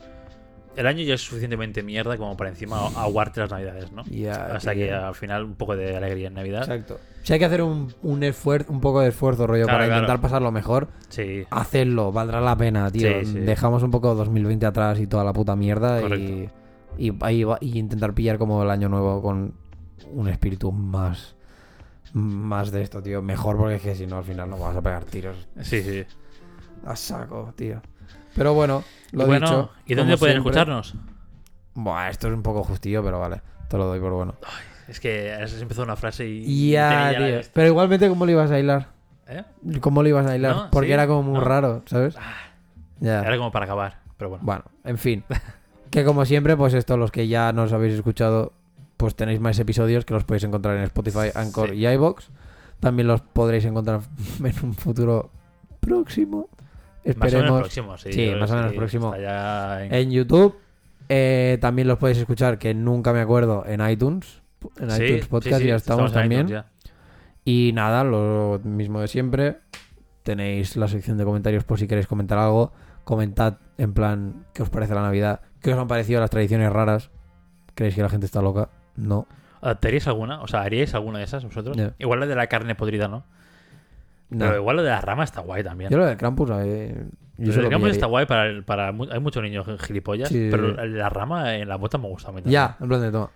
El 0.75 0.87
año 0.87 1.03
ya 1.03 1.13
es 1.13 1.21
suficientemente 1.21 1.83
mierda 1.83 2.17
como 2.17 2.35
para 2.35 2.49
encima 2.49 2.87
aguarte 2.95 3.39
las 3.41 3.51
navidades, 3.51 3.91
¿no? 3.91 4.03
Sea 4.05 4.59
tío. 4.59 4.71
que 4.73 4.91
al 4.91 5.13
final 5.15 5.43
un 5.43 5.53
poco 5.55 5.75
de 5.75 5.95
alegría 5.95 6.27
en 6.29 6.33
Navidad. 6.33 6.61
Exacto. 6.63 6.99
Si 7.21 7.31
hay 7.31 7.39
que 7.39 7.45
hacer 7.45 7.61
un, 7.61 7.93
un 8.01 8.23
esfuerzo, 8.23 8.71
un 8.73 8.81
poco 8.81 9.01
de 9.01 9.09
esfuerzo, 9.09 9.45
rollo, 9.47 9.63
Claro, 9.65 9.77
para 9.77 9.85
claro. 9.85 10.01
intentar 10.01 10.21
pasarlo 10.21 10.51
mejor, 10.51 10.87
Sí, 11.09 11.43
hacedlo, 11.51 12.11
valdrá 12.11 12.41
la 12.41 12.57
pena, 12.57 12.89
tío. 12.91 13.19
Sí, 13.21 13.25
sí. 13.25 13.39
Dejamos 13.39 13.83
un 13.83 13.91
poco 13.91 14.15
2020 14.15 14.65
atrás 14.65 14.99
y 14.99 15.07
toda 15.07 15.23
la 15.23 15.31
puta 15.31 15.55
mierda 15.55 16.01
y, 16.17 16.49
y, 16.97 17.09
va- 17.11 17.57
y 17.61 17.77
intentar 17.77 18.13
pillar 18.13 18.37
como 18.39 18.61
el 18.63 18.69
año 18.71 18.89
nuevo 18.89 19.21
con 19.21 19.53
un 20.11 20.27
espíritu 20.27 20.71
más 20.71 21.35
más 22.13 22.71
de 22.71 22.81
esto, 22.83 23.01
tío. 23.01 23.21
Mejor 23.21 23.57
porque 23.57 23.75
es 23.75 23.81
que 23.81 23.95
si 23.95 24.05
no 24.05 24.17
al 24.17 24.23
final 24.23 24.49
no 24.49 24.57
vas 24.57 24.75
a 24.75 24.81
pegar 24.81 25.03
tiros 25.05 25.47
sí, 25.61 25.81
sí. 25.81 26.03
a 26.85 26.95
saco, 26.95 27.53
tío. 27.55 27.81
Pero 28.35 28.53
bueno, 28.53 28.83
lo 29.11 29.23
Y 29.23 29.25
bueno, 29.27 29.45
dicho. 29.47 29.69
¿y 29.85 29.95
dónde 29.95 30.17
pueden 30.17 30.35
siempre- 30.35 30.51
escucharnos? 30.51 30.95
Buah, 31.75 32.09
esto 32.09 32.27
es 32.27 32.33
un 32.33 32.43
poco 32.43 32.63
justillo, 32.63 33.03
pero 33.03 33.19
vale. 33.19 33.41
Te 33.67 33.77
lo 33.77 33.85
doy 33.85 33.99
por 33.99 34.13
bueno. 34.13 34.35
Es 34.87 34.99
que 34.99 35.31
has 35.31 35.53
empezado 35.61 35.83
una 35.85 35.95
frase 35.95 36.27
y. 36.27 36.71
Ya, 36.71 37.13
tío. 37.17 37.39
Pero 37.53 37.67
igualmente, 37.67 38.09
¿cómo 38.09 38.25
lo 38.25 38.31
ibas 38.31 38.51
a 38.51 38.59
hilar? 38.59 38.87
¿Eh? 39.27 39.43
¿Cómo 39.79 40.03
lo 40.03 40.09
ibas 40.09 40.25
a 40.27 40.35
hilar? 40.35 40.55
No, 40.55 40.69
Porque 40.71 40.87
sí, 40.87 40.93
era 40.93 41.07
como 41.07 41.23
muy 41.23 41.33
no. 41.35 41.41
raro, 41.41 41.81
¿sabes? 41.85 42.15
Ya. 42.99 43.21
Era 43.21 43.37
como 43.37 43.51
para 43.51 43.65
acabar, 43.65 43.99
pero 44.17 44.29
bueno. 44.31 44.43
Bueno, 44.45 44.63
en 44.83 44.97
fin. 44.97 45.23
que 45.89 46.03
como 46.03 46.25
siempre, 46.25 46.57
pues 46.57 46.73
esto, 46.73 46.97
los 46.97 47.11
que 47.11 47.27
ya 47.27 47.53
nos 47.53 47.71
habéis 47.73 47.93
escuchado, 47.93 48.51
pues 48.97 49.15
tenéis 49.15 49.39
más 49.39 49.57
episodios 49.59 50.05
que 50.05 50.13
los 50.13 50.23
podéis 50.25 50.43
encontrar 50.43 50.75
en 50.77 50.83
Spotify, 50.83 51.29
Anchor 51.33 51.69
Sí. 51.69 51.75
y 51.77 51.87
iBox. 51.87 52.29
También 52.79 53.07
los 53.07 53.21
podréis 53.21 53.63
encontrar 53.65 54.01
en 54.43 54.53
un 54.65 54.73
futuro 54.73 55.31
próximo. 55.79 56.49
Más 57.05 57.15
o 57.15 57.19
menos 57.19 57.25
Esperemos. 57.33 57.59
próximo, 57.61 57.97
sí. 57.97 58.13
Sí, 58.13 58.31
más 58.39 58.49
o 58.51 58.55
menos 58.55 58.73
próximo. 58.73 59.13
en- 59.15 59.93
En 59.93 60.11
YouTube. 60.11 60.55
Eh, 61.09 61.57
también 61.59 61.87
los 61.87 61.97
podéis 61.97 62.17
escuchar, 62.19 62.57
que 62.57 62.73
nunca 62.73 63.11
me 63.13 63.19
acuerdo, 63.19 63.65
en 63.67 63.87
iTunes. 63.87 64.41
En 64.79 64.89
Sí, 64.91 65.03
iTunes 65.03 65.27
Podcast 65.27 65.61
ya 65.61 65.75
estamos, 65.75 66.13
también. 66.13 66.47
iTunes 66.47 66.63
ya. 66.63 66.91
Y 67.43 67.71
nada, 67.73 68.03
lo 68.05 68.61
mismo 68.63 69.01
de 69.01 69.07
siempre. 69.09 69.57
Tenéis 70.23 70.77
la 70.77 70.87
sección 70.87 71.17
de 71.17 71.25
comentarios 71.25 71.65
por 71.65 71.77
si 71.77 71.87
queréis 71.87 72.07
comentar 72.07 72.37
algo. 72.37 72.71
Comentad 73.03 73.57
en 73.77 73.93
plan 73.93 74.45
qué 74.53 74.63
os 74.63 74.69
parece 74.69 74.95
la 74.95 75.01
Navidad, 75.01 75.41
qué 75.61 75.73
os 75.73 75.77
han 75.79 75.89
parecido 75.89 76.21
las 76.21 76.29
tradiciones 76.29 76.71
raras. 76.71 77.09
¿Creéis 77.75 77.95
que 77.95 78.01
la 78.01 78.07
gente 78.09 78.25
está 78.25 78.41
loca? 78.41 78.69
No. 78.95 79.27
¿Adaptaríais 79.61 80.07
alguna? 80.07 80.41
O 80.41 80.47
sea, 80.47 80.61
¿haríais 80.61 80.93
alguna 80.95 81.17
de 81.17 81.25
esas 81.25 81.43
vosotros? 81.43 81.75
Igual 81.99 82.21
la 82.21 82.27
de 82.27 82.35
la 82.35 82.47
carne 82.47 82.75
podrida, 82.75 83.09
¿no? 83.09 83.25
No. 84.33 84.45
Pero 84.45 84.57
igual 84.57 84.75
lo 84.77 84.83
de 84.83 84.89
la 84.89 85.01
rama 85.01 85.23
está 85.23 85.41
guay 85.41 85.63
también. 85.63 85.89
Yo 85.91 85.97
lo 85.97 86.05
del 86.05 86.17
Krampus, 86.17 86.49
eh, 86.63 87.05
yo 87.37 87.47
Lo 87.47 87.53
del 87.61 87.67
pillaría. 87.69 87.87
está 87.91 88.05
guay 88.07 88.25
para, 88.25 88.61
para 88.65 88.87
hay 88.89 89.19
muchos 89.19 89.41
niños 89.43 89.65
gilipollas, 89.81 90.29
Sí. 90.29 90.49
pero 90.51 90.73
la 90.85 91.09
rama 91.09 91.55
en 91.55 91.67
la 91.69 91.75
bota 91.77 91.97
me 91.97 92.07
gusta 92.07 92.29
a 92.29 92.31
mí 92.31 92.41
también. 92.41 92.51
Ya, 92.53 92.77
en 92.79 92.87
plan 92.87 93.01
de 93.01 93.11
toma. 93.11 93.29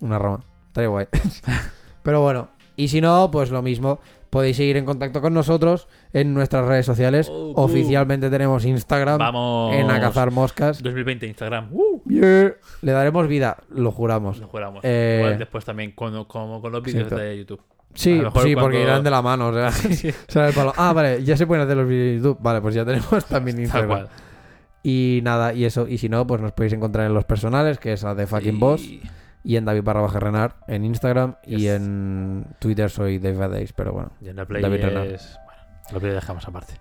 Una 0.00 0.18
rama. 0.18 0.40
Estaría 0.68 0.88
guay. 0.88 1.06
Pero 2.02 2.20
bueno, 2.20 2.48
y 2.76 2.88
si 2.88 3.00
no, 3.00 3.30
pues 3.30 3.50
lo 3.50 3.62
mismo. 3.62 3.98
Podéis 4.30 4.56
seguir 4.58 4.76
en 4.76 4.84
contacto 4.84 5.22
con 5.22 5.32
nosotros 5.32 5.88
en 6.12 6.34
nuestras 6.34 6.66
redes 6.66 6.84
sociales. 6.84 7.28
Oh, 7.32 7.52
Oficialmente 7.56 8.28
tenemos 8.28 8.64
Instagram 8.66 9.18
Vamos. 9.18 9.74
en 9.74 9.88
A 9.90 9.98
Cazar 10.00 10.30
Moscas. 10.32 10.82
2020 10.82 11.26
Instagram. 11.28 11.68
¡Uh! 11.72 12.02
Yeah. 12.06 12.52
Le 12.82 12.92
daremos 12.92 13.28
vida, 13.28 13.56
lo 13.70 13.92
juramos. 13.92 14.38
Lo 14.38 14.48
juramos. 14.48 14.80
Eh, 14.84 15.18
Igual 15.20 15.38
después 15.38 15.64
también 15.64 15.92
con, 15.92 16.24
como 16.26 16.60
con 16.60 16.70
los 16.72 16.82
vídeos 16.82 17.08
de 17.08 17.38
YouTube. 17.38 17.60
Sí, 17.96 18.14
sí, 18.18 18.22
cuando- 18.32 18.60
porque 18.60 18.82
irán 18.82 19.02
de 19.02 19.10
la 19.10 19.22
mano. 19.22 19.48
O 19.48 19.52
sea, 19.52 19.70
será 20.28 20.48
el 20.48 20.54
palo. 20.54 20.72
Ah, 20.76 20.92
vale, 20.92 21.24
ya 21.24 21.36
se 21.36 21.46
pueden 21.46 21.64
hacer 21.64 21.76
los 21.76 21.88
vídeos 21.88 22.06
de 22.06 22.16
YouTube. 22.16 22.38
Vale, 22.40 22.60
pues 22.60 22.74
ya 22.74 22.84
tenemos 22.84 23.24
también 23.28 23.58
Instagram. 23.60 24.06
Y 24.82 25.20
nada, 25.24 25.52
y 25.52 25.64
eso. 25.64 25.88
Y 25.88 25.98
si 25.98 26.08
no, 26.08 26.26
pues 26.26 26.40
nos 26.40 26.52
podéis 26.52 26.72
encontrar 26.74 27.06
en 27.06 27.14
los 27.14 27.24
personales, 27.24 27.78
que 27.78 27.92
es 27.94 28.04
a 28.04 28.14
de 28.14 28.26
fucking 28.26 28.56
Y- 28.56 28.58
boss. 28.58 28.88
Y 29.42 29.54
en 29.56 29.64
David 29.64 29.82
barra 29.84 30.00
baja 30.00 30.18
Renar 30.18 30.56
en 30.66 30.84
Instagram. 30.84 31.36
Y 31.46 31.68
en 31.68 32.46
Twitter 32.58 32.90
soy 32.90 33.18
David 33.18 33.52
Days, 33.54 33.72
pero 33.72 33.92
bueno. 33.92 34.10
Y 34.20 34.28
en 34.28 34.36
la 34.36 34.44
Play 34.44 34.60
David 34.60 34.84
es... 34.84 35.38
Bueno, 35.44 35.60
lo 35.92 36.00
Play 36.00 36.12
dejamos 36.14 36.46
aparte. 36.48 36.74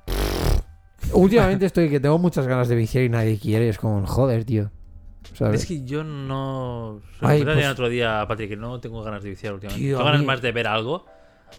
Últimamente 1.13 1.67
estoy 1.67 1.89
que 1.89 1.99
tengo 1.99 2.17
muchas 2.17 2.47
ganas 2.47 2.67
de 2.67 2.75
viciar 2.75 3.03
y 3.03 3.09
nadie 3.09 3.37
quiere. 3.37 3.69
Es 3.69 3.77
como, 3.77 4.05
joder, 4.07 4.45
tío. 4.45 4.71
¿Sabes? 5.33 5.61
Es 5.61 5.67
que 5.67 5.83
yo 5.85 6.03
no... 6.03 7.01
Ay, 7.21 7.43
pues- 7.43 7.57
el 7.57 7.71
otro 7.71 7.89
día, 7.89 8.25
Patrick, 8.27 8.49
que 8.49 8.55
no 8.57 8.79
tengo 8.79 9.03
ganas 9.03 9.23
de 9.23 9.29
viciar 9.29 9.53
últimamente. 9.53 9.83
Tío, 9.85 9.97
tengo 9.97 10.05
ganas 10.05 10.21
mí- 10.21 10.27
más 10.27 10.41
de 10.41 10.51
ver 10.51 10.67
algo 10.67 11.05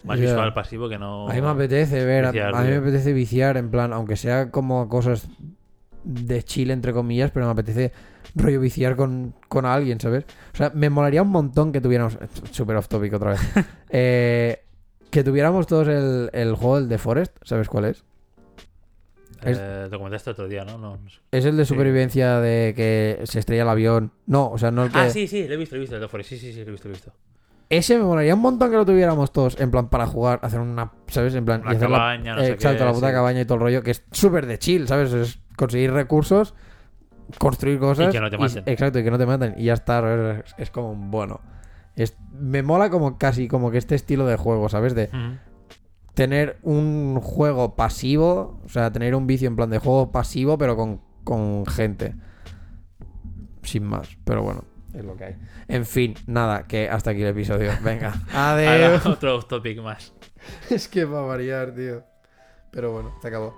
Más 0.03 0.19
visual 0.19 0.53
pasivo 0.53 0.89
que 0.89 0.97
no. 0.97 1.29
A 1.29 1.33
mí 1.33 1.41
me 1.41 1.47
apetece 1.49 2.03
ver, 2.05 2.25
viciar, 2.27 2.55
a 2.55 2.61
mí 2.63 2.69
me 2.69 2.75
apetece 2.77 3.13
viciar, 3.13 3.57
en 3.57 3.69
plan, 3.69 3.93
aunque 3.93 4.15
sea 4.15 4.49
como 4.51 4.87
cosas 4.89 5.27
de 6.03 6.43
chile, 6.43 6.73
entre 6.73 6.93
comillas, 6.93 7.31
pero 7.31 7.45
me 7.47 7.51
apetece 7.51 7.91
rollo 8.35 8.59
viciar 8.61 8.95
con, 8.95 9.33
con 9.49 9.65
alguien, 9.65 9.99
¿sabes? 9.99 10.25
O 10.53 10.57
sea, 10.57 10.71
me 10.73 10.89
molaría 10.89 11.21
un 11.21 11.29
montón 11.29 11.71
que 11.71 11.81
tuviéramos. 11.81 12.17
Súper 12.51 12.77
off 12.77 12.87
topic 12.87 13.13
otra 13.13 13.31
vez. 13.31 13.41
Eh, 13.89 14.61
que 15.09 15.23
tuviéramos 15.23 15.65
todos 15.67 15.87
el, 15.87 16.29
el 16.33 16.53
juego 16.55 16.79
del 16.79 16.89
The 16.89 16.97
Forest, 16.97 17.37
¿sabes 17.43 17.67
cuál 17.69 17.85
es? 17.85 18.03
Es- 19.43 19.57
Eh, 19.61 19.87
lo 19.89 19.97
comentaste 19.97 20.31
otro 20.31 20.47
día, 20.47 20.63
¿no? 20.65 20.77
no, 20.77 20.97
no 20.97 21.09
sé. 21.09 21.19
Es 21.31 21.45
el 21.45 21.57
de 21.57 21.65
Sí. 21.65 21.69
supervivencia 21.73 22.39
de 22.39 22.73
que 22.75 23.21
se 23.25 23.39
estrella 23.39 23.63
el 23.63 23.69
avión. 23.69 24.11
No, 24.25 24.49
o 24.49 24.57
sea, 24.57 24.71
no 24.71 24.83
el 24.85 24.91
que. 24.91 24.99
Ah, 24.99 25.09
sí, 25.09 25.27
sí, 25.27 25.47
lo 25.47 25.53
he 25.53 25.57
visto, 25.57 25.75
lo 25.75 25.79
he 25.79 25.81
visto. 25.81 25.95
El 25.95 26.01
de 26.01 26.07
Forest. 26.07 26.29
Sí, 26.29 26.37
sí, 26.37 26.53
sí, 26.53 26.63
lo 26.63 26.69
he 26.69 26.71
visto, 26.71 26.87
lo 26.87 26.93
he 26.93 26.97
visto. 26.97 27.11
Ese 27.69 27.97
me 27.97 28.05
molaría 28.05 28.33
un 28.33 28.39
montón 28.41 28.69
que 28.71 28.77
lo 28.77 28.85
tuviéramos 28.85 29.31
todos, 29.33 29.59
en 29.59 29.69
plan, 29.71 29.89
para 29.89 30.07
jugar, 30.07 30.39
hacer 30.41 30.61
una, 30.61 30.91
¿sabes? 31.07 31.35
En 31.35 31.43
plan, 31.43 31.61
Una 31.61 31.73
y 31.73 31.75
hacer 31.75 31.89
la- 31.89 31.97
cabaña, 31.97 32.35
no 32.35 32.41
sé 32.41 32.51
Exacto, 32.51 32.77
qué, 32.77 32.85
la 32.85 32.93
puta 32.93 33.07
sí. 33.07 33.13
cabaña 33.13 33.41
y 33.41 33.45
todo 33.45 33.55
el 33.55 33.61
rollo, 33.61 33.83
que 33.83 33.91
es 33.91 34.03
súper 34.11 34.45
de 34.45 34.57
chill, 34.57 34.87
¿sabes? 34.87 35.11
Es 35.11 35.39
conseguir 35.57 35.91
recursos, 35.91 36.53
construir 37.37 37.77
cosas. 37.79 38.07
Y 38.07 38.11
que 38.11 38.21
no 38.21 38.29
te 38.29 38.37
maten. 38.37 38.63
exacto, 38.65 38.99
y 38.99 39.03
que 39.03 39.11
no 39.11 39.17
te 39.17 39.25
maten. 39.25 39.55
Y 39.57 39.65
ya 39.65 39.73
está, 39.73 40.39
es, 40.45 40.55
es 40.57 40.69
como 40.71 40.95
bueno. 40.95 41.41
Es, 41.97 42.15
me 42.39 42.63
mola 42.63 42.89
como 42.89 43.17
casi 43.17 43.47
como 43.49 43.69
que 43.71 43.79
este 43.79 43.95
estilo 43.95 44.25
de 44.27 44.37
juego, 44.37 44.69
¿sabes? 44.69 44.95
De. 44.95 45.09
Tener 46.17 46.57
un 46.63 47.19
juego 47.21 47.75
pasivo, 47.75 48.59
o 48.65 48.69
sea, 48.69 48.91
tener 48.91 49.13
un 49.13 49.27
vicio 49.27 49.47
en 49.47 49.55
plan 49.55 49.69
de 49.69 49.77
juego 49.77 50.11
pasivo, 50.11 50.57
pero 50.57 50.75
con, 50.75 50.99
con 51.23 51.63
gente. 51.67 52.15
Sin 53.61 53.83
más, 53.83 54.17
pero 54.23 54.41
bueno, 54.41 54.63
es 54.95 55.05
lo 55.05 55.15
que 55.15 55.25
hay. 55.25 55.35
En 55.67 55.85
fin, 55.85 56.15
nada, 56.25 56.63
que 56.63 56.89
hasta 56.89 57.11
aquí 57.11 57.21
el 57.21 57.27
episodio. 57.27 57.71
Venga, 57.83 58.15
Ahora, 58.33 58.87
adiós. 58.87 59.05
otro 59.05 59.35
off 59.35 59.45
topic 59.45 59.79
más. 59.79 60.11
es 60.71 60.87
que 60.87 61.05
va 61.05 61.19
a 61.19 61.25
variar, 61.27 61.75
tío. 61.75 62.03
Pero 62.71 62.91
bueno, 62.91 63.13
se 63.21 63.27
acabó. 63.27 63.55